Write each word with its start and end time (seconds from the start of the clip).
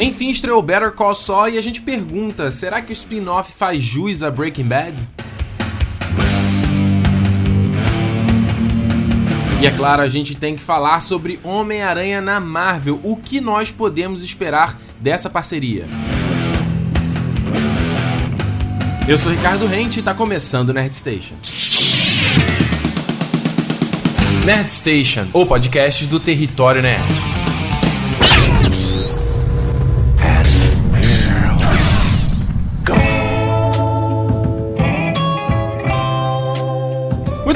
Enfim, 0.00 0.30
estreou 0.30 0.62
Better 0.62 0.92
Call 0.92 1.14
Saul 1.14 1.50
e 1.50 1.58
a 1.58 1.62
gente 1.62 1.80
pergunta: 1.80 2.50
será 2.50 2.80
que 2.80 2.92
o 2.92 2.94
spin-off 2.94 3.52
faz 3.52 3.82
jus 3.82 4.22
a 4.22 4.30
Breaking 4.30 4.64
Bad? 4.64 5.08
E 9.60 9.66
é 9.66 9.72
claro, 9.72 10.02
a 10.02 10.08
gente 10.08 10.36
tem 10.36 10.54
que 10.54 10.62
falar 10.62 11.00
sobre 11.00 11.40
Homem-Aranha 11.42 12.20
na 12.20 12.38
Marvel. 12.38 13.00
O 13.02 13.16
que 13.16 13.40
nós 13.40 13.72
podemos 13.72 14.22
esperar 14.22 14.78
dessa 15.00 15.28
parceria? 15.28 15.88
Eu 19.08 19.18
sou 19.18 19.32
Ricardo 19.32 19.66
Rente 19.66 19.98
e 19.98 20.00
está 20.00 20.14
começando 20.14 20.68
o 20.68 20.72
Nerd 20.72 20.94
Station. 20.94 21.34
Nerd 24.44 24.70
Station, 24.70 25.26
o 25.32 25.44
podcast 25.44 26.06
do 26.06 26.20
Território 26.20 26.82
Nerd. 26.82 27.37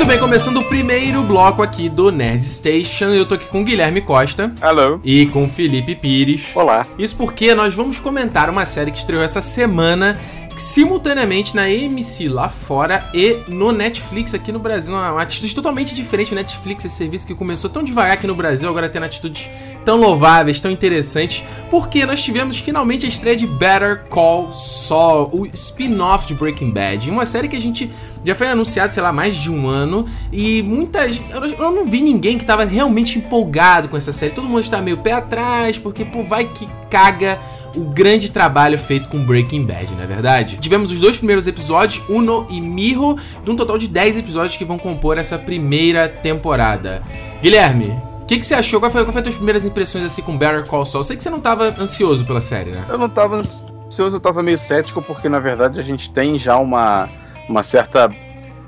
Muito 0.03 0.11
bem, 0.11 0.19
começando 0.19 0.57
o 0.57 0.65
primeiro 0.65 1.23
bloco 1.23 1.63
aqui 1.63 1.89
do 1.89 2.11
Nerd 2.11 2.43
Station, 2.43 3.11
eu 3.11 3.25
tô 3.25 3.37
aqui 3.37 3.47
com 3.47 3.61
o 3.61 3.65
Guilherme 3.65 4.01
Costa. 4.01 4.53
Hello. 4.61 5.01
E 5.05 5.27
com 5.27 5.45
o 5.45 5.49
Felipe 5.49 5.95
Pires. 5.95 6.51
Olá. 6.57 6.85
Isso 6.99 7.17
porque 7.17 7.55
nós 7.55 7.73
vamos 7.73 8.01
comentar 8.01 8.51
uma 8.51 8.65
série 8.65 8.91
que 8.91 8.99
estreou 8.99 9.23
essa 9.23 9.41
semana 9.41 10.19
simultaneamente 10.57 11.55
na 11.55 11.71
MC 11.71 12.29
lá 12.29 12.49
fora 12.49 13.09
e 13.15 13.39
no 13.49 13.71
Netflix 13.71 14.35
aqui 14.35 14.51
no 14.51 14.59
Brasil. 14.59 14.93
Uma, 14.93 15.13
uma 15.13 15.23
atitude 15.23 15.55
totalmente 15.55 15.95
diferente. 15.95 16.33
O 16.33 16.35
Netflix, 16.35 16.85
esse 16.85 16.97
serviço 16.97 17.25
que 17.25 17.35
começou 17.35 17.71
tão 17.71 17.83
devagar 17.83 18.15
aqui 18.15 18.27
no 18.27 18.35
Brasil, 18.35 18.69
agora 18.69 18.89
tendo 18.89 19.05
atitudes 19.05 19.49
tão 19.85 19.97
louváveis, 19.97 20.61
tão 20.61 20.71
interessantes, 20.71 21.45
porque 21.71 22.05
nós 22.07 22.21
tivemos 22.21 22.59
finalmente 22.59 23.07
a 23.07 23.09
estreia 23.09 23.37
de 23.37 23.47
Better 23.47 24.05
Call 24.09 24.53
Saul, 24.53 25.31
o 25.33 25.47
spin-off 25.47 26.27
de 26.27 26.35
Breaking 26.35 26.71
Bad, 26.71 27.11
uma 27.11 27.27
série 27.27 27.49
que 27.49 27.57
a 27.57 27.61
gente 27.61 27.91
já 28.25 28.35
foi 28.35 28.49
anunciado, 28.49 28.93
sei 28.93 29.03
lá, 29.03 29.13
mais 29.13 29.37
de 29.37 29.51
um 29.51 29.67
ano 29.67 30.07
e 30.33 30.63
muitas 30.63 31.21
eu 31.31 31.73
não 31.73 31.87
vi 31.87 32.01
ninguém 32.01 32.39
que 32.39 32.47
tava 32.47 32.65
realmente 32.65 33.19
empolgado 33.19 33.89
com 33.89 33.97
essa 33.97 34.13
série. 34.13 34.33
Todo 34.33 34.49
mundo 34.49 34.61
está 34.61 34.81
meio 34.81 34.99
pé 34.99 35.13
atrás, 35.13 35.79
porque 35.79 36.05
pô, 36.05 36.23
vai 36.23 36.45
que 36.45 36.69
caga 36.89 37.39
o 37.77 37.85
grande 37.85 38.31
trabalho 38.31 38.79
feito 38.79 39.09
com 39.09 39.25
Breaking 39.25 39.65
Bad, 39.65 39.95
não 39.95 40.03
é 40.03 40.07
verdade? 40.07 40.59
Tivemos 40.59 40.93
os 40.93 41.01
dois 41.01 41.17
primeiros 41.17 41.47
episódios, 41.47 42.03
Uno 42.09 42.47
e 42.51 42.61
Mirro, 42.61 43.19
de 43.43 43.51
um 43.51 43.57
total 43.57 43.79
de 43.79 43.89
10 43.89 44.19
episódios 44.19 44.57
que 44.57 44.65
vão 44.65 44.79
compor 44.79 45.19
essa 45.19 45.39
primeira 45.39 46.09
temporada. 46.09 47.03
Guilherme, 47.43 47.87
o 48.23 48.27
que, 48.27 48.39
que, 48.39 48.47
você 48.47 48.55
achou? 48.55 48.79
Qual 48.79 48.91
foi, 48.91 49.03
qual 49.05 49.13
foi 49.13 49.21
as 49.21 49.27
tuas 49.27 49.37
primeiras 49.37 49.65
impressões 49.65 50.05
assim 50.05 50.23
com 50.23 50.37
Better 50.37 50.67
Call 50.67 50.87
Saul? 50.87 51.01
Eu 51.01 51.05
sei 51.05 51.17
que 51.17 51.23
você 51.23 51.31
não 51.31 51.39
estava 51.39 51.75
ansioso 51.79 52.25
pela 52.25 52.41
série, 52.41 52.71
né? 52.71 52.85
Eu 52.89 52.99
não 52.99 53.07
estava 53.07 53.37
ansioso, 53.37 54.15
eu 54.15 54.19
estava 54.19 54.43
meio 54.43 54.59
cético, 54.59 55.03
porque 55.03 55.29
na 55.29 55.41
verdade 55.41 55.81
a 55.81 55.83
gente 55.83 56.11
tem 56.11 56.39
já 56.39 56.57
uma, 56.57 57.09
uma 57.49 57.63
certa 57.63 58.11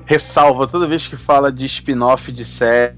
ressalva 0.05 0.67
toda 0.67 0.87
vez 0.87 1.09
que 1.09 1.17
fala 1.17 1.51
de 1.51 1.65
spin-off 1.67 2.31
de 2.31 2.45
série 2.45 2.95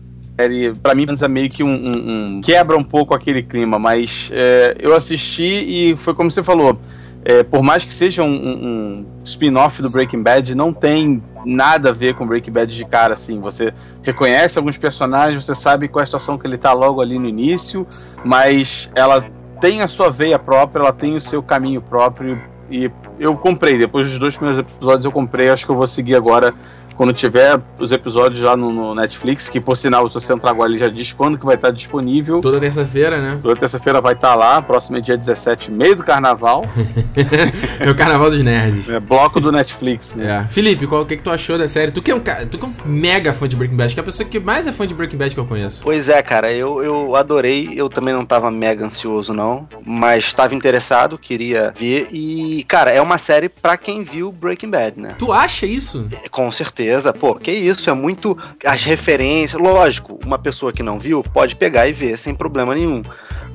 pra 0.83 0.95
mim, 0.95 1.07
é 1.21 1.29
meio 1.29 1.49
que 1.49 1.63
um, 1.63 1.69
um, 1.69 2.37
um, 2.37 2.41
quebra 2.43 2.77
um 2.77 2.83
pouco 2.83 3.15
aquele 3.15 3.43
clima, 3.43 3.79
mas 3.79 4.31
é, 4.33 4.77
eu 4.79 4.95
assisti 4.95 5.45
e 5.45 5.97
foi 5.97 6.15
como 6.15 6.31
você 6.31 6.43
falou. 6.43 6.79
É, 7.25 7.43
por 7.43 7.61
mais 7.61 7.85
que 7.85 7.93
seja 7.93 8.23
um, 8.23 8.29
um 8.29 9.07
spin-off 9.25 9.83
do 9.83 9.91
Breaking 9.91 10.23
Bad, 10.23 10.55
não 10.55 10.73
tem 10.73 11.21
nada 11.45 11.89
a 11.91 11.93
ver 11.93 12.15
com 12.15 12.25
Breaking 12.25 12.53
Bad 12.53 12.77
de 12.77 12.85
cara, 12.85 13.15
assim. 13.15 13.41
Você 13.41 13.75
reconhece 14.03 14.59
alguns 14.59 14.79
personagens, 14.79 15.45
você 15.45 15.55
sabe 15.55 15.89
qual 15.89 16.01
é 16.01 16.05
a 16.05 16.07
situação 16.07 16.39
que 16.39 16.47
ele 16.47 16.57
tá 16.57 16.73
logo 16.73 17.01
ali 17.01 17.19
no 17.19 17.27
início, 17.27 17.85
mas 18.25 18.91
ela 18.95 19.25
tem 19.61 19.83
a 19.83 19.89
sua 19.89 20.09
veia 20.09 20.39
própria, 20.39 20.83
ela 20.83 20.93
tem 20.93 21.17
o 21.17 21.21
seu 21.21 21.43
caminho 21.43 21.83
próprio. 21.83 22.41
E 22.71 22.91
eu 23.19 23.37
comprei, 23.37 23.79
depois 23.79 24.09
dos 24.09 24.19
dois 24.19 24.37
primeiros 24.37 24.59
episódios 24.59 25.05
eu 25.05 25.13
comprei, 25.13 25.49
acho 25.49 25.65
que 25.65 25.71
eu 25.71 25.77
vou 25.77 25.87
seguir 25.87 26.17
agora 26.17 26.53
quando 26.97 27.13
tiver 27.13 27.61
os 27.79 27.93
episódios 27.93 28.41
lá 28.41 28.57
no, 28.57 28.73
no, 28.73 28.95
Netflix, 28.95 29.49
que 29.49 29.61
por 29.61 29.77
sinal, 29.77 30.09
se 30.09 30.15
você 30.15 30.33
entrar 30.33 30.51
agora, 30.51 30.71
ele 30.71 30.79
já 30.79 30.89
diz 30.89 31.13
quando 31.13 31.39
que 31.39 31.45
vai 31.45 31.55
estar 31.55 31.71
disponível. 31.71 32.41
Toda 32.41 32.59
terça-feira, 32.59 33.21
né? 33.21 33.39
Toda 33.43 33.55
terça-feira 33.55 34.01
vai 34.01 34.15
estar 34.15 34.35
lá, 34.35 34.63
próximo 34.63 34.97
é 34.97 35.01
dia 35.01 35.17
17, 35.17 35.71
meio 35.71 35.95
do 35.95 36.03
carnaval. 36.03 36.65
é 37.81 37.91
o 37.91 37.95
carnaval 37.95 38.31
dos 38.31 38.43
nerds. 38.43 38.89
É 38.89 38.99
bloco 38.99 39.41
do 39.41 39.53
Netflix, 39.53 40.15
né? 40.15 40.47
É. 40.47 40.49
Felipe, 40.49 40.87
qual, 40.87 41.03
o 41.03 41.07
que, 41.07 41.17
que 41.17 41.23
tu 41.23 41.31
achou 41.31 41.59
da 41.59 41.69
série? 41.69 41.91
Tu 41.91 42.01
que, 42.01 42.11
é 42.11 42.15
um, 42.15 42.21
tu 42.21 42.59
que 42.59 42.65
é 42.65 42.69
um 42.69 42.75
mega 42.85 43.33
fã 43.33 43.47
de 43.47 43.57
Breaking 43.57 43.77
Bad, 43.77 43.95
que 43.95 44.01
é 44.01 44.03
a 44.03 44.05
pessoa 44.05 44.29
que 44.29 44.41
mais 44.41 44.67
é 44.67 44.73
fã 44.73 44.87
de 44.87 44.95
Breaking 44.95 45.19
Bad 45.19 45.35
que 45.35 45.41
eu 45.41 45.47
conheço. 45.47 45.83
Pois 45.83 46.09
é, 46.09 46.23
cara, 46.23 46.51
eu, 46.53 46.83
eu 46.83 47.15
adorei, 47.15 47.71
eu 47.75 47.89
também 47.89 48.15
não 48.15 48.25
tava 48.25 48.51
mega 48.51 48.85
ansioso, 48.85 49.35
não, 49.35 49.69
mas 49.85 50.25
estava 50.25 50.55
interessado, 50.55 51.19
queria 51.19 51.73
ver, 51.77 52.09
e, 52.11 52.65
cara, 52.67 52.91
é 52.91 53.03
uma 53.03 53.19
série 53.19 53.49
pra 53.49 53.77
quem 53.77 54.03
viu 54.03 54.33
Breaking 54.33 54.71
Bad, 54.71 55.01
né? 55.01 55.15
Tu 55.19 55.33
acha 55.33 55.67
isso? 55.67 56.07
Com 56.31 56.51
certeza 56.51 56.86
certeza. 56.87 57.13
Pô, 57.13 57.35
que 57.35 57.51
isso, 57.51 57.91
é 57.91 57.93
muito. 57.93 58.37
As 58.65 58.85
referências. 58.85 59.61
Lógico, 59.61 60.19
uma 60.25 60.39
pessoa 60.39 60.73
que 60.73 60.83
não 60.83 60.99
viu 60.99 61.23
pode 61.23 61.57
pegar 61.57 61.89
e 61.89 61.93
ver 61.93 62.17
sem 62.17 62.35
problema 62.35 62.75
nenhum. 62.75 63.03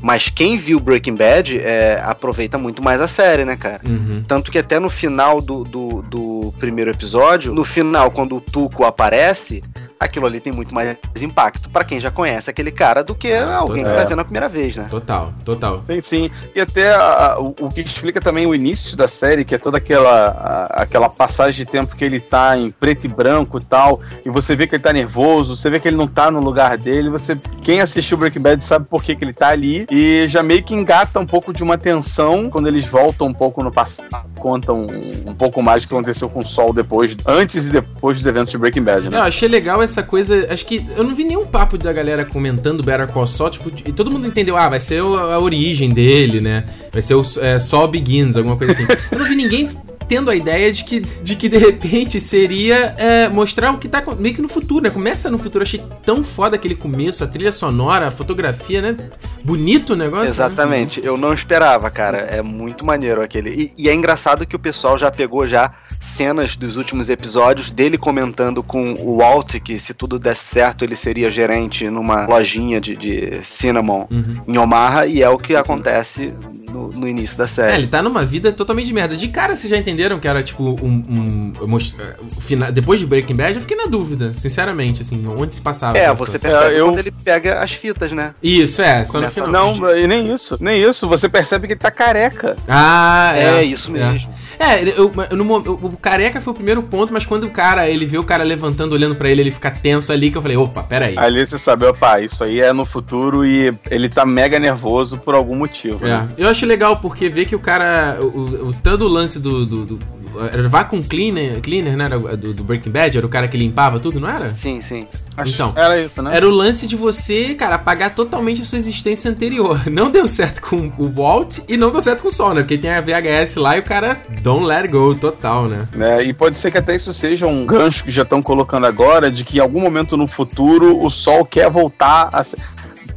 Mas 0.02 0.30
quem 0.30 0.58
viu 0.58 0.80
Breaking 0.80 1.16
Bad 1.16 1.59
é, 1.59 2.02
aproveita 2.03 2.58
muito 2.58 2.81
mais 2.81 3.00
a 3.00 3.08
série, 3.08 3.46
né, 3.46 3.56
cara? 3.56 3.81
Uhum. 3.86 4.24
Tanto 4.28 4.52
que 4.52 4.58
até 4.58 4.80
no 4.80 4.90
final 4.90 5.40
do, 5.40 5.64
do, 5.64 6.02
do, 6.02 6.53
primeiro 6.59 6.90
episódio, 6.90 7.53
no 7.53 7.64
final, 7.64 8.09
quando 8.09 8.38
o 8.38 8.42
Tuco 8.42 8.84
aparece, 8.84 9.63
aquilo 10.00 10.25
ali 10.25 10.40
tem 10.40 10.52
muito 10.52 10.74
mais 10.74 10.98
impacto 11.22 11.69
para 11.69 11.84
quem 11.84 12.02
já 12.02 12.09
conhece 12.09 12.50
aquele 12.50 12.72
cara 12.72 13.03
do 13.03 13.13
que 13.13 13.31
ah, 13.31 13.58
alguém 13.58 13.86
que 13.86 13.94
tá 13.94 14.03
vendo 14.03 14.19
a 14.19 14.24
primeira 14.24 14.50
vez, 14.50 14.75
né? 14.75 14.88
Total, 14.90 15.31
total. 15.46 15.84
Sim, 15.86 16.02
sim. 16.02 16.31
E 16.56 16.59
até 16.59 16.92
a, 16.96 17.38
o, 17.40 17.53
o, 17.59 17.69
que 17.69 17.81
explica 17.81 18.19
também 18.19 18.48
o 18.48 18.56
início 18.56 18.98
da 18.98 19.08
série, 19.08 19.46
que 19.46 19.53
é 19.53 19.59
toda 19.59 19.78
aquela, 19.78 20.30
a, 20.72 20.81
aquela 20.81 21.09
passagem 21.09 21.63
de 21.63 21.72
tempo 21.72 21.96
que 21.96 22.03
ele 22.03 22.19
tá 22.19 22.58
em 22.58 22.72
preto 22.72 23.06
e 23.06 23.08
branco 23.08 23.21
e 23.30 23.66
tal, 23.66 24.02
e 24.26 24.30
você 24.30 24.56
vê 24.56 24.68
que 24.68 24.76
ele 24.76 24.84
tá 24.84 24.92
nervoso, 24.94 25.56
você 25.56 25.70
vê 25.70 25.80
que 25.80 25.88
ele 25.88 25.98
não 25.98 26.08
tá 26.08 26.32
no 26.32 26.40
lugar 26.40 26.78
dele, 26.78 27.09
você 27.09 27.38
quem 27.62 27.82
assistiu 27.82 28.18
Breaking 28.18 28.42
Bad 28.42 28.64
sabe 28.64 28.86
por 28.90 29.04
que, 29.04 29.16
que 29.16 29.24
ele 29.24 29.34
tá 29.34 29.50
ali, 29.50 29.86
e 29.90 30.26
já 30.28 30.42
meio 30.42 30.64
que 30.64 30.74
engata 30.74 31.20
um 31.20 31.26
pouco 31.26 31.54
de 31.54 31.64
uma 31.64 31.78
tensão 31.78 32.50
quando 32.50 32.68
eles 32.68 32.88
voltam 32.88 33.28
um 33.28 33.34
pouco 33.34 33.64
no 33.64 33.72
passado, 33.72 34.10
contam 34.40 34.88
um, 34.88 35.30
um 35.30 35.34
pouco 35.34 35.62
mais 35.62 35.84
do 35.84 35.90
que 35.90 35.96
aconteceu 35.96 36.30
com 36.30 36.40
o 36.40 36.46
Sol 36.46 36.74
depois, 36.74 37.16
antes 37.26 37.68
e 37.68 37.72
depois 37.72 38.18
dos 38.18 38.26
eventos 38.26 38.52
de 38.52 38.58
Breaking 38.58 38.84
Bad, 38.84 39.10
né? 39.10 39.18
Eu 39.18 39.24
achei 39.24 39.48
legal 39.48 39.81
essa 39.81 40.02
coisa, 40.02 40.48
acho 40.52 40.66
que 40.66 40.86
eu 40.96 41.04
não 41.04 41.16
vi 41.16 41.24
nenhum 41.24 41.46
papo 41.46 41.78
da 41.78 41.94
galera 41.94 42.26
comentando 42.26 42.84
Better 42.84 43.08
Call 43.08 43.28
Saul, 43.28 43.50
tipo, 43.50 43.72
e 43.86 43.92
todo 43.92 44.10
mundo 44.10 44.28
entendeu, 44.28 44.58
ah, 44.58 44.70
vai 44.70 44.80
ser 44.80 45.02
a 45.02 45.40
origem 45.40 45.92
dele, 45.92 46.42
né? 46.42 46.66
Vai 46.92 47.02
ser 47.02 47.16
o 47.16 47.24
é, 47.40 47.60
Saul 47.60 47.88
Begins, 47.88 48.36
alguma 48.36 48.58
coisa 48.58 48.74
assim. 48.74 48.86
Eu 49.12 49.20
não 49.20 49.26
vi 49.26 49.36
ninguém 49.36 49.68
tendo 50.12 50.30
a 50.30 50.36
ideia 50.36 50.70
de 50.74 50.84
que, 50.84 51.00
de 51.00 51.38
que 51.38 51.48
de 51.48 51.58
repente 51.58 52.20
seria 52.20 52.94
é, 52.98 53.30
mostrar 53.30 53.72
o 53.72 53.78
que 53.78 53.88
tá 53.88 54.04
meio 54.20 54.36
que 54.36 54.42
no 54.42 54.50
futuro, 54.50 54.84
né? 54.84 54.90
Começa 54.90 55.32
no 55.32 55.38
futuro, 55.38 55.64
achei 55.64 55.82
tão 56.06 56.22
foda 56.22 56.58
aquele 56.58 56.76
começo, 56.76 57.24
a 57.24 57.28
trilha 57.28 57.50
sonora, 57.50 58.08
a 58.08 58.12
fotografia, 58.12 58.82
né? 58.82 59.10
Bonito 59.42 59.94
o 59.94 59.96
negócio. 59.96 60.26
Né? 60.26 60.32
Exatamente, 60.32 61.00
né? 61.00 61.08
eu 61.08 61.16
não 61.16 61.34
esperava, 61.34 61.90
cara. 61.90 62.18
É 62.18 62.42
muito 62.42 62.86
maneiro 62.86 63.22
aquele. 63.22 63.52
E, 63.52 63.84
e 63.86 63.88
é 63.88 63.96
engraçado 63.96 64.46
que 64.46 64.54
o 64.54 64.60
pessoal 64.60 64.98
já 64.98 65.10
pegou 65.10 65.48
já 65.48 65.74
cenas 66.01 66.57
dos 66.57 66.78
últimos 66.78 67.09
episódios 67.09 67.69
dele 67.69 67.97
comentando 67.97 68.63
com 68.63 68.94
o 68.94 69.17
Walt 69.17 69.59
que 69.59 69.79
se 69.79 69.94
tudo 69.94 70.17
desse 70.17 70.44
certo 70.45 70.84
ele 70.84 70.95
seria 70.95 71.29
gerente 71.29 71.89
numa 71.89 72.25
lojinha 72.25 72.81
de, 72.81 72.97
de 72.97 73.44
cinnamon 73.44 74.07
uhum. 74.12 74.41
em 74.47 74.57
Omaha 74.57 75.06
e 75.06 75.22
é 75.22 75.29
o 75.29 75.38
que 75.38 75.56
acontece 75.56 76.34
no, 76.72 76.88
no, 76.88 77.07
início 77.07 77.38
da 77.38 77.47
série. 77.47 77.73
É, 77.73 77.75
ele 77.75 77.88
tá 77.88 78.01
numa 78.01 78.23
vida 78.23 78.51
totalmente 78.51 78.88
de 78.88 78.94
merda. 78.94 79.16
De 79.16 79.28
cara, 79.28 79.56
vocês 79.56 79.69
já 79.69 79.78
entenderam 79.78 80.19
que 80.19 80.28
era 80.28 80.41
tipo 80.41 80.63
um. 80.63 80.73
um, 80.85 81.53
um 81.62 82.72
depois 82.72 83.00
de 83.00 83.06
Breaking 83.06 83.35
Bad, 83.35 83.56
eu 83.56 83.62
fiquei 83.62 83.75
na 83.75 83.85
dúvida, 83.85 84.33
sinceramente, 84.38 85.01
assim, 85.01 85.25
onde 85.28 85.56
se 85.56 85.62
passava. 85.62 85.97
É, 85.97 86.13
você 86.13 86.39
percebe 86.39 86.75
é, 86.75 86.79
eu... 86.79 86.85
quando 86.85 87.00
ele 87.00 87.12
pega 87.12 87.59
as 87.59 87.73
fitas, 87.73 88.12
né? 88.12 88.33
Isso, 88.41 88.81
é, 88.81 89.03
só 89.03 89.19
no 89.19 89.29
final. 89.29 89.75
Não, 89.75 89.97
e 89.97 90.07
nem 90.07 90.33
isso, 90.33 90.57
nem 90.62 90.81
isso. 90.81 91.07
Você 91.07 91.27
percebe 91.27 91.68
que 91.68 91.74
ele 91.74 91.80
tá 91.80 91.92
careca. 91.92 92.56
Ah, 92.68 93.33
é. 93.36 93.59
É, 93.59 93.63
isso 93.63 93.89
é. 93.95 94.12
mesmo. 94.12 94.33
É, 94.57 94.83
eu, 94.97 95.12
no, 95.36 95.91
o 95.92 95.98
careca 95.98 96.40
foi 96.40 96.54
o 96.54 96.56
primeiro 96.56 96.82
ponto, 96.84 97.12
mas 97.12 97.26
quando 97.26 97.46
o 97.46 97.50
cara, 97.50 97.90
ele 97.90 98.06
vê 98.06 98.18
o 98.18 98.24
cara 98.24 98.44
levantando, 98.44 98.94
olhando 98.94 99.16
para 99.16 99.30
ele, 99.30 99.42
ele 99.42 99.52
fica 99.52 99.70
tenso 99.70 100.12
ali, 100.12 100.32
que 100.32 100.38
eu 100.38 100.42
falei, 100.42 100.58
opa, 100.58 100.84
peraí. 100.84 101.18
Ali 101.18 101.46
você 101.46 101.58
sabe, 101.58 101.86
opa, 101.86 102.20
isso 102.20 102.44
aí 102.44 102.60
é 102.60 102.72
no 102.72 102.86
futuro 102.86 103.46
e 103.46 103.72
ele 103.90 104.10
tá 104.10 104.26
mega 104.26 104.60
nervoso 104.60 105.18
por 105.18 105.36
algum 105.36 105.56
motivo. 105.56 106.06
É. 106.06 106.10
Né? 106.10 106.30
Eu 106.38 106.48
acho 106.48 106.66
legal 106.66 106.98
porque 106.98 107.30
vê 107.30 107.46
que 107.46 107.56
o 107.56 107.60
cara, 107.60 108.18
o, 108.22 108.26
o, 108.26 108.68
o 108.70 108.74
todo 108.74 109.06
o 109.06 109.08
lance 109.08 109.40
do, 109.40 109.66
do, 109.66 109.86
do 109.86 110.20
era 110.51 110.68
Vacuum 110.68 111.01
Cleaner, 111.01 111.60
cleaner 111.62 111.98
né? 111.98 112.10
Do, 112.10 112.54
do, 112.54 112.63
Breaking 112.63 112.92
Bad, 112.92 113.18
era 113.18 113.25
o 113.25 113.30
cara 113.30 113.48
que 113.48 113.57
limpava 113.57 114.00
tudo, 114.00 114.19
não 114.19 114.30
era? 114.30 114.54
Sim, 114.54 114.81
sim. 114.81 115.07
Então, 115.45 115.74
era 115.75 116.00
isso, 116.00 116.22
né? 116.22 116.36
Era 116.36 116.48
o 116.48 116.51
lance 116.51 116.86
de 116.88 116.95
você, 116.95 117.56
cara, 117.56 117.75
apagar 117.75 118.13
totalmente 118.13 118.62
a 118.62 118.66
sua 118.66 118.78
existência 118.78 119.30
anterior. 119.31 119.81
Não 119.89 120.12
deu 120.12 120.28
certo 120.28 120.62
com 120.62 120.92
o 120.98 121.10
Walt 121.10 121.60
e 121.68 121.78
não 121.78 121.92
deu 121.92 122.01
certo 122.01 122.22
com 122.22 122.30
o 122.30 122.31
Sol, 122.31 122.54
né? 122.54 122.62
Porque 122.62 122.78
tem 122.78 122.92
a 122.92 123.01
VHS 123.01 123.56
lá 123.56 123.78
e 123.78 123.80
o 123.80 123.83
cara 123.83 124.22
don't 124.42 124.66
let 124.66 124.89
go 124.89 125.13
total, 125.16 125.68
né? 125.68 125.88
É, 126.00 126.24
e 126.24 126.33
pode 126.33 126.57
ser 126.57 126.72
que 126.72 126.78
até 126.78 126.95
isso 126.95 127.13
seja 127.13 127.45
um 127.45 127.66
gancho 127.66 128.04
que 128.04 128.12
já 128.12 128.24
estão 128.24 128.42
colocando 128.42 128.86
agora 128.86 129.30
de 129.30 129.44
que 129.44 129.57
em 129.57 129.60
algum 129.60 129.81
momento 129.81 130.16
no 130.16 130.28
futuro 130.28 131.04
o 131.04 131.10
Sol 131.10 131.45
quer 131.45 131.69
voltar 131.69 132.30
a 132.31 132.44
ser 132.44 132.57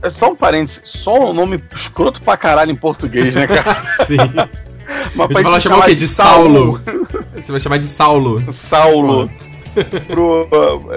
é 0.05 0.11
só 0.11 0.31
um 0.31 0.37
parênteses, 0.37 0.83
só 0.85 1.31
um 1.31 1.33
nome 1.33 1.63
escroto 1.75 2.21
pra 2.21 2.37
caralho 2.37 2.71
em 2.71 2.77
português, 2.77 3.35
né, 3.35 3.47
cara? 3.47 3.75
Sim. 4.05 4.19
Mas 5.15 5.29
Você 5.29 5.43
vai 5.43 5.61
chamar 5.61 5.79
o 5.79 5.83
quê? 5.85 5.95
De 5.95 6.07
Saulo. 6.09 6.81
Você 7.35 7.51
vai 7.51 7.61
chamar 7.61 7.79
de 7.79 7.87
Saulo. 7.87 8.53
Saulo. 8.53 9.31
Pro, 10.07 10.49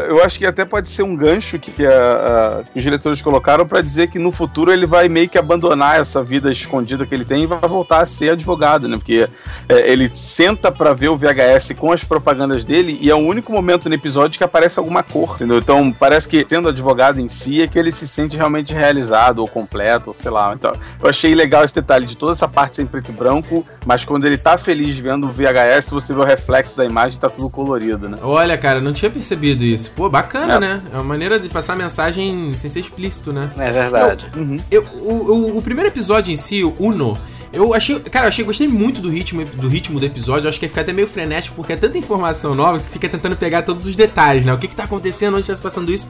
eu 0.08 0.24
acho 0.24 0.38
que 0.38 0.46
até 0.46 0.66
pode 0.66 0.90
ser 0.90 1.04
um 1.04 1.16
gancho 1.16 1.60
que, 1.60 1.72
que, 1.72 1.86
a, 1.86 2.60
a, 2.60 2.64
que 2.64 2.78
os 2.78 2.84
diretores 2.84 3.22
colocaram 3.22 3.66
para 3.66 3.82
dizer 3.82 4.10
que 4.10 4.20
no 4.20 4.32
futuro 4.32 4.72
ele 4.72 4.86
vai 4.86 5.10
meio 5.10 5.30
que 5.30 5.38
abandonar 5.38 6.00
essa 6.00 6.24
vida 6.24 6.52
escondida 6.52 7.06
que 7.06 7.14
ele 7.14 7.26
tem 7.26 7.44
e 7.44 7.48
vai 7.48 7.60
voltar 7.60 8.02
a 8.02 8.06
ser 8.06 8.32
advogado, 8.32 8.88
né? 8.88 8.98
Porque 8.98 9.28
é, 9.68 9.92
ele 9.92 10.10
senta 10.10 10.72
para 10.72 10.94
ver 10.94 11.10
o 11.10 11.18
VHS 11.18 11.74
com 11.78 11.92
as 11.92 12.04
propagandas 12.04 12.64
dele 12.64 12.98
e 13.02 13.10
é 13.10 13.16
o 13.16 13.20
único 13.20 13.52
momento 13.52 13.90
no 13.90 13.96
episódio 13.96 14.38
que 14.38 14.44
aparece 14.44 14.80
alguma 14.80 15.04
cor, 15.04 15.36
entendeu? 15.36 15.58
Então 15.58 15.92
parece 15.92 16.28
que 16.28 16.46
sendo 16.48 16.70
advogado 16.70 17.20
em 17.20 17.30
si 17.30 17.62
é 17.62 17.68
que 17.68 17.78
ele 17.78 17.92
se 17.92 18.08
sente 18.08 18.38
realmente 18.38 18.74
realizado 18.74 19.40
ou 19.40 19.48
completo, 19.48 20.10
ou 20.10 20.14
sei 20.14 20.32
lá. 20.32 20.54
Então 20.54 20.74
eu 21.02 21.10
achei 21.10 21.34
legal 21.34 21.64
esse 21.64 21.76
detalhe 21.76 22.06
de 22.06 22.16
toda 22.16 22.32
essa 22.34 22.48
parte 22.48 22.76
sem 22.76 22.86
preto 22.86 23.10
e 23.10 23.14
branco, 23.14 23.66
mas 23.86 24.06
quando 24.06 24.26
ele 24.26 24.38
tá 24.38 24.58
feliz 24.58 24.98
vendo 24.98 25.28
o 25.28 25.30
VHS, 25.30 25.90
você 25.90 26.14
vê 26.14 26.20
o 26.20 26.24
reflexo 26.24 26.78
da 26.78 26.86
imagem, 26.86 27.20
tá 27.20 27.30
tudo 27.30 27.50
colorido, 27.50 28.10
né? 28.10 28.18
Olha, 28.22 28.58
cara 28.58 28.67
cara, 28.68 28.82
não 28.82 28.92
tinha 28.92 29.10
percebido 29.10 29.64
isso. 29.64 29.92
Pô, 29.92 30.10
bacana, 30.10 30.56
é. 30.56 30.60
né? 30.60 30.82
É 30.92 30.96
uma 30.96 31.04
maneira 31.04 31.40
de 31.40 31.48
passar 31.48 31.78
mensagem 31.78 32.54
sem 32.54 32.70
ser 32.70 32.82
explícito, 32.82 33.32
né? 33.32 33.50
É 33.58 33.72
verdade. 33.72 34.30
Eu, 34.36 34.42
uhum. 34.42 34.60
eu, 34.70 34.84
o, 34.84 35.58
o, 35.58 35.62
primeiro 35.62 35.90
episódio 35.90 36.34
em 36.34 36.36
si, 36.36 36.66
o 36.66 36.76
Uno, 36.78 37.18
eu 37.54 37.74
achei. 37.74 37.98
Cara, 38.02 38.26
eu 38.26 38.28
achei, 38.28 38.44
gostei 38.44 38.68
muito 38.68 39.00
do 39.00 39.10
ritmo, 39.10 39.46
do 39.46 39.70
ritmo 39.70 40.02
do 40.02 40.06
episódio. 40.06 40.46
Eu 40.46 40.50
acho 40.50 40.60
que 40.60 40.66
ia 40.66 40.70
ficar 40.70 40.82
até 40.82 40.92
meio 40.92 41.08
frenético, 41.08 41.56
porque 41.56 41.72
é 41.72 41.78
tanta 41.78 41.98
informação 41.98 42.54
nova 42.54 42.78
que 42.78 42.88
tu 42.88 42.92
fica 42.92 43.08
tentando 43.08 43.38
pegar 43.38 43.62
todos 43.62 43.86
os 43.86 43.96
detalhes, 43.96 44.44
né? 44.44 44.54
O 44.54 44.58
que 44.58 44.68
que 44.68 44.76
tá 44.76 44.84
acontecendo, 44.84 45.38
onde 45.38 45.48
tá 45.48 45.56
se 45.56 45.62
passando 45.62 45.90
isso. 45.90 46.10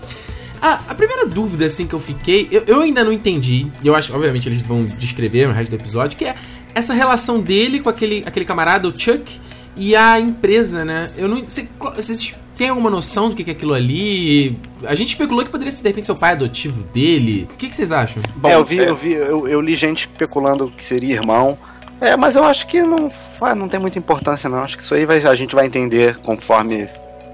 Ah, 0.59 0.81
a 0.88 0.95
primeira 0.95 1.27
dúvida, 1.27 1.65
assim, 1.65 1.86
que 1.86 1.94
eu 1.94 2.00
fiquei, 2.00 2.48
eu, 2.50 2.63
eu 2.65 2.81
ainda 2.81 3.04
não 3.04 3.12
entendi, 3.13 3.68
eu 3.83 3.95
acho, 3.95 4.12
obviamente, 4.12 4.50
eles 4.50 4.59
vão 4.59 4.86
descrever 4.86 5.48
no 5.48 5.54
resto 5.54 5.69
do 5.69 5.75
episódio, 5.75 6.18
que 6.18 6.25
é 6.25 6.36
essa 6.74 6.95
relação 6.95 7.39
dele 7.39 7.80
com 7.80 7.89
aquele, 7.89 8.24
aquele 8.25 8.44
camarada, 8.44 8.88
o 8.88 9.00
Chuck, 9.00 9.39
e 9.77 9.95
a 9.95 10.19
empresa, 10.19 10.83
né? 10.83 11.12
Eu 11.15 11.27
não. 11.27 11.44
Vocês 11.44 12.36
têm 12.57 12.69
alguma 12.69 12.89
noção 12.89 13.30
do 13.30 13.36
que 13.36 13.50
é 13.50 13.54
aquilo 13.54 13.74
ali? 13.74 14.57
A 14.83 14.95
gente 14.95 15.09
especulou 15.09 15.45
que 15.45 15.51
poderia 15.51 15.71
ser, 15.71 15.83
de 15.83 15.89
repente, 15.89 16.06
seu 16.06 16.15
pai 16.15 16.31
adotivo 16.31 16.83
dele. 16.83 17.48
O 17.51 17.56
que, 17.56 17.69
que 17.69 17.75
vocês 17.75 17.92
acham? 17.92 18.21
Bom, 18.36 18.50
é, 18.50 18.56
eu 18.56 18.65
vi, 18.65 18.80
é... 18.80 18.89
eu 18.89 18.95
vi, 18.95 19.13
eu, 19.13 19.48
eu, 19.48 19.62
li 19.62 19.75
gente 19.75 20.00
especulando 20.00 20.74
que 20.75 20.83
seria 20.83 21.13
irmão. 21.13 21.57
É, 22.01 22.18
mas 22.18 22.36
eu 22.36 22.44
acho 22.44 22.68
que 22.68 22.81
não, 22.81 23.12
não 23.56 23.69
tem 23.69 23.80
muita 23.80 24.00
importância, 24.00 24.50
não. 24.50 24.59
Acho 24.59 24.75
que 24.75 24.83
isso 24.83 24.94
aí 24.95 25.06
vai, 25.06 25.18
a 25.19 25.36
gente 25.36 25.54
vai 25.54 25.65
entender 25.65 26.18
conforme 26.18 26.89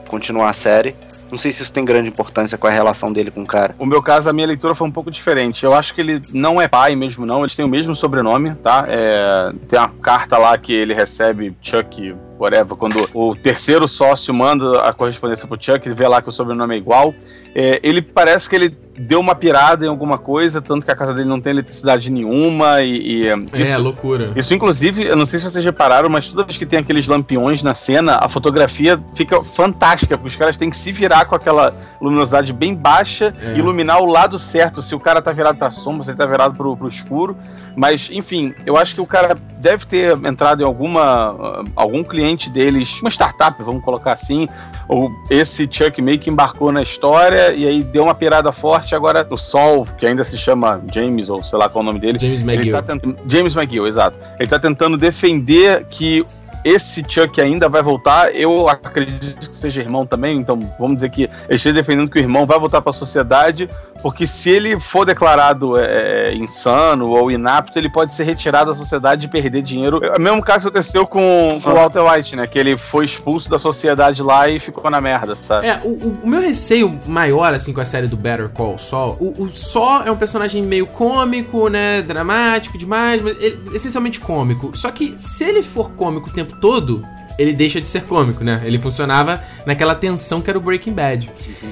continuar 0.07 0.49
a 0.49 0.53
série. 0.53 0.95
Não 1.33 1.37
sei 1.39 1.51
se 1.51 1.63
isso 1.63 1.73
tem 1.73 1.83
grande 1.83 2.09
importância 2.09 2.59
com 2.59 2.67
a 2.67 2.69
relação 2.69 3.11
dele 3.11 3.31
com 3.31 3.41
o 3.41 3.47
cara. 3.47 3.73
O 3.79 3.87
meu 3.87 4.03
caso, 4.03 4.29
a 4.29 4.33
minha 4.33 4.45
leitura 4.45 4.75
foi 4.75 4.87
um 4.87 4.91
pouco 4.91 5.09
diferente. 5.09 5.65
Eu 5.65 5.73
acho 5.73 5.91
que 5.95 5.99
ele 5.99 6.21
não 6.31 6.61
é 6.61 6.67
pai 6.67 6.95
mesmo, 6.95 7.25
não. 7.25 7.39
Eles 7.39 7.55
têm 7.55 7.65
o 7.65 7.67
mesmo 7.67 7.95
sobrenome, 7.95 8.53
tá? 8.53 8.85
É, 8.87 9.51
tem 9.67 9.79
uma 9.79 9.89
carta 9.89 10.37
lá 10.37 10.55
que 10.59 10.71
ele 10.71 10.93
recebe, 10.93 11.57
Chuck 11.59 12.15
whatever, 12.37 12.77
quando 12.77 12.97
o 13.15 13.35
terceiro 13.35 13.87
sócio 13.87 14.31
manda 14.31 14.81
a 14.81 14.93
correspondência 14.93 15.47
pro 15.47 15.57
Chuck, 15.59 15.87
ele 15.87 15.95
vê 15.95 16.07
lá 16.07 16.21
que 16.21 16.29
o 16.29 16.31
sobrenome 16.31 16.75
é 16.75 16.77
igual. 16.77 17.15
É, 17.55 17.79
ele 17.81 17.99
parece 17.99 18.47
que 18.47 18.55
ele 18.55 18.77
deu 18.97 19.19
uma 19.19 19.33
pirada 19.33 19.85
em 19.85 19.89
alguma 19.89 20.17
coisa, 20.17 20.61
tanto 20.61 20.85
que 20.85 20.91
a 20.91 20.95
casa 20.95 21.13
dele 21.13 21.27
não 21.27 21.39
tem 21.39 21.51
eletricidade 21.51 22.11
nenhuma 22.11 22.81
e. 22.81 23.23
e 23.23 23.27
é, 23.27 23.61
isso, 23.61 23.81
loucura. 23.81 24.31
Isso, 24.35 24.53
inclusive, 24.53 25.03
eu 25.03 25.15
não 25.15 25.25
sei 25.25 25.39
se 25.39 25.49
vocês 25.49 25.65
repararam, 25.65 26.09
mas 26.09 26.29
toda 26.29 26.43
vez 26.43 26.57
que 26.57 26.65
tem 26.65 26.79
aqueles 26.79 27.07
lampiões 27.07 27.63
na 27.63 27.73
cena, 27.73 28.19
a 28.21 28.29
fotografia 28.29 29.03
fica 29.15 29.43
fantástica, 29.43 30.17
porque 30.17 30.27
os 30.27 30.35
caras 30.35 30.57
têm 30.57 30.69
que 30.69 30.77
se 30.77 30.91
virar 30.91 31.25
com 31.25 31.35
aquela 31.35 31.75
luminosidade 31.99 32.53
bem 32.53 32.75
baixa 32.75 33.33
é. 33.41 33.55
e 33.55 33.59
iluminar 33.59 34.01
o 34.01 34.05
lado 34.05 34.37
certo, 34.37 34.81
se 34.81 34.93
o 34.93 34.99
cara 34.99 35.21
tá 35.21 35.31
virado 35.31 35.57
pra 35.57 35.71
sombra, 35.71 36.03
se 36.03 36.11
ele 36.11 36.17
tá 36.17 36.25
virado 36.25 36.55
pro, 36.55 36.77
pro 36.77 36.87
escuro. 36.87 37.37
Mas, 37.75 38.09
enfim, 38.11 38.53
eu 38.65 38.77
acho 38.77 38.93
que 38.93 39.01
o 39.01 39.05
cara 39.05 39.35
deve 39.57 39.85
ter 39.85 40.15
entrado 40.25 40.61
em 40.61 40.65
alguma. 40.65 41.63
algum 41.75 42.03
cliente 42.03 42.49
deles, 42.49 43.01
uma 43.01 43.09
startup, 43.09 43.61
vamos 43.63 43.83
colocar 43.83 44.13
assim, 44.13 44.47
ou 44.87 45.09
esse 45.29 45.67
Chuck 45.69 46.01
meio 46.01 46.19
que 46.19 46.29
embarcou 46.29 46.71
na 46.71 46.81
história 46.81 47.53
e 47.53 47.67
aí 47.67 47.83
deu 47.83 48.03
uma 48.03 48.13
pirada 48.13 48.51
forte. 48.51 48.93
Agora 48.93 49.25
o 49.29 49.37
Sol, 49.37 49.87
que 49.97 50.05
ainda 50.05 50.23
se 50.23 50.37
chama 50.37 50.81
James, 50.93 51.29
ou 51.29 51.41
sei 51.41 51.57
lá 51.57 51.67
qual 51.67 51.81
é 51.81 51.83
o 51.83 51.85
nome 51.85 51.99
dele. 51.99 52.19
James 52.19 52.41
McGill. 52.41 52.81
Tá. 52.83 52.93
James 53.27 53.55
McGill, 53.55 53.87
exato. 53.87 54.19
Ele 54.39 54.49
tá 54.49 54.59
tentando 54.59 54.97
defender 54.97 55.85
que 55.85 56.25
esse 56.63 57.03
Chuck 57.07 57.41
ainda 57.41 57.67
vai 57.67 57.81
voltar. 57.81 58.33
Eu 58.33 58.69
acredito 58.69 59.49
que 59.49 59.55
seja 59.55 59.81
irmão 59.81 60.05
também, 60.05 60.37
então 60.37 60.59
vamos 60.79 60.95
dizer 60.95 61.09
que 61.09 61.23
ele 61.23 61.55
esteja 61.55 61.73
defendendo 61.73 62.09
que 62.09 62.17
o 62.17 62.21
irmão 62.21 62.45
vai 62.45 62.57
voltar 62.57 62.81
para 62.81 62.91
a 62.91 62.93
sociedade, 62.93 63.69
porque 64.03 64.27
se 64.27 64.51
ele 64.51 64.79
for 64.79 65.03
declarado 65.03 65.75
é, 65.77 66.29
é, 66.29 66.35
insano 66.35 67.09
ou 67.09 67.31
inapto, 67.31 67.79
ele 67.79 67.89
pode 67.89 68.13
ser 68.13 68.23
retirado 68.23 68.71
da 68.71 68.77
sociedade 68.77 69.25
e 69.25 69.29
perder 69.29 69.63
dinheiro. 69.63 69.99
É 70.03 70.17
o 70.17 70.21
mesmo 70.21 70.43
caso 70.43 70.65
que 70.65 70.77
aconteceu 70.77 71.07
com, 71.07 71.59
com 71.63 71.69
o 71.71 71.73
Walter 71.73 72.01
White, 72.01 72.35
né? 72.35 72.45
Que 72.45 72.59
ele 72.59 72.77
foi 72.77 73.05
expulso 73.05 73.49
da 73.49 73.57
sociedade 73.57 74.21
lá 74.21 74.47
e 74.47 74.59
ficou 74.59 74.91
na 74.91 75.01
merda, 75.01 75.33
sabe? 75.33 75.65
É, 75.65 75.81
o, 75.83 76.19
o 76.23 76.27
meu 76.27 76.41
receio 76.41 76.99
maior, 77.07 77.51
assim, 77.51 77.73
com 77.73 77.81
a 77.81 77.85
série 77.85 78.07
do 78.07 78.15
Better 78.15 78.49
Call 78.49 78.77
Saul, 78.77 79.17
o, 79.19 79.43
o 79.43 79.49
Saul 79.49 80.03
é 80.03 80.11
um 80.11 80.17
personagem 80.17 80.61
meio 80.61 80.85
cômico, 80.85 81.67
né? 81.67 82.03
Dramático 82.03 82.77
demais, 82.77 83.21
mas 83.21 83.35
ele, 83.41 83.59
essencialmente 83.73 84.19
cômico. 84.19 84.71
Só 84.77 84.91
que 84.91 85.15
se 85.17 85.43
ele 85.43 85.63
for 85.63 85.89
cômico 85.91 86.29
o 86.29 86.31
tempo 86.31 86.43
tempo 86.43 86.57
todo, 86.59 87.03
ele 87.37 87.53
deixa 87.53 87.81
de 87.81 87.87
ser 87.87 88.03
cômico, 88.03 88.43
né? 88.43 88.61
Ele 88.63 88.77
funcionava 88.77 89.41
naquela 89.65 89.95
tensão 89.95 90.41
que 90.41 90.49
era 90.49 90.59
o 90.59 90.61
Breaking 90.61 90.93
Bad. 90.93 91.31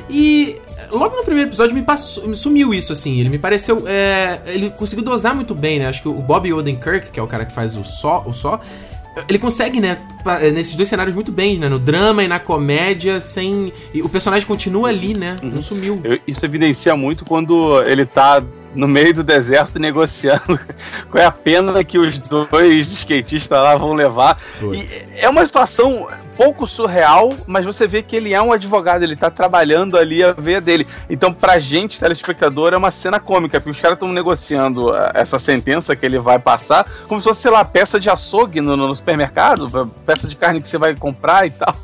E 0.10 0.60
logo 0.90 1.16
no 1.16 1.24
primeiro 1.24 1.50
episódio 1.50 1.76
me, 1.76 1.82
passou, 1.82 2.28
me 2.28 2.36
sumiu 2.36 2.74
isso, 2.74 2.92
assim. 2.92 3.20
Ele 3.20 3.30
me 3.30 3.38
pareceu. 3.38 3.84
É, 3.88 4.42
ele 4.48 4.70
conseguiu 4.72 5.04
dosar 5.04 5.36
muito 5.36 5.54
bem, 5.54 5.80
né? 5.80 5.88
Acho 5.88 6.02
que 6.02 6.08
o 6.08 6.14
Bob 6.14 6.52
Odenkirk, 6.52 7.12
que 7.12 7.20
é 7.20 7.24
o 7.24 7.28
cara 7.28 7.46
que 7.46 7.54
faz 7.54 7.76
o 7.78 7.84
só, 7.84 8.24
o 8.26 8.34
só 8.34 8.60
ele 9.28 9.40
consegue, 9.40 9.82
né, 9.82 9.98
nesses 10.54 10.74
dois 10.74 10.88
cenários 10.88 11.14
muito 11.14 11.32
bem, 11.32 11.58
né? 11.58 11.68
No 11.68 11.78
drama 11.78 12.24
e 12.24 12.28
na 12.28 12.40
comédia, 12.40 13.20
sem. 13.20 13.74
E 13.94 14.02
o 14.02 14.08
personagem 14.08 14.48
continua 14.48 14.88
ali, 14.88 15.14
né? 15.14 15.38
Não 15.44 15.56
uhum. 15.56 15.62
sumiu. 15.62 16.02
Isso 16.26 16.46
evidencia 16.46 16.96
muito 16.96 17.26
quando 17.26 17.84
ele 17.84 18.06
tá 18.06 18.42
no 18.74 18.88
meio 18.88 19.14
do 19.14 19.24
deserto 19.24 19.80
negociando 19.80 20.60
qual 21.10 21.24
é 21.24 21.26
a 21.26 21.32
pena 21.32 21.84
que 21.84 21.98
os 21.98 22.18
dois 22.18 22.92
skatistas 22.92 23.60
lá 23.60 23.76
vão 23.76 23.94
levar. 23.94 24.38
é 25.16 25.30
uma 25.30 25.46
situação 25.46 26.08
pouco 26.42 26.66
surreal, 26.66 27.30
mas 27.46 27.66
você 27.66 27.86
vê 27.88 28.02
que 28.02 28.16
ele 28.16 28.34
é 28.34 28.42
um 28.42 28.52
advogado, 28.52 29.04
ele 29.04 29.16
tá 29.16 29.30
trabalhando 29.30 29.98
ali 29.98 30.24
a 30.24 30.32
veia 30.32 30.60
dele. 30.60 30.88
Então, 31.10 31.32
pra 31.32 31.60
gente, 31.60 32.00
telespectador, 32.00 32.74
é 32.74 32.78
uma 32.78 32.90
cena 32.90 33.20
cômica, 33.20 33.60
porque 33.60 33.72
os 33.72 33.80
caras 33.80 33.96
estão 33.96 34.12
negociando 34.12 34.96
eh, 34.96 35.12
essa 35.14 35.38
sentença 35.38 35.96
que 35.96 36.04
ele 36.04 36.18
vai 36.18 36.40
passar, 36.40 36.88
como 37.08 37.22
se 37.22 37.28
fosse, 37.28 37.42
sei 37.42 37.52
lá, 37.52 37.64
peça 37.64 38.00
de 38.00 38.10
açougue 38.10 38.60
no, 38.60 38.76
no 38.76 38.96
supermercado, 38.96 39.92
peça 40.06 40.28
de 40.28 40.36
carne 40.36 40.62
que 40.62 40.68
você 40.68 40.80
vai 40.80 40.96
comprar 40.96 41.46
e 41.46 41.52
tal. 41.52 41.76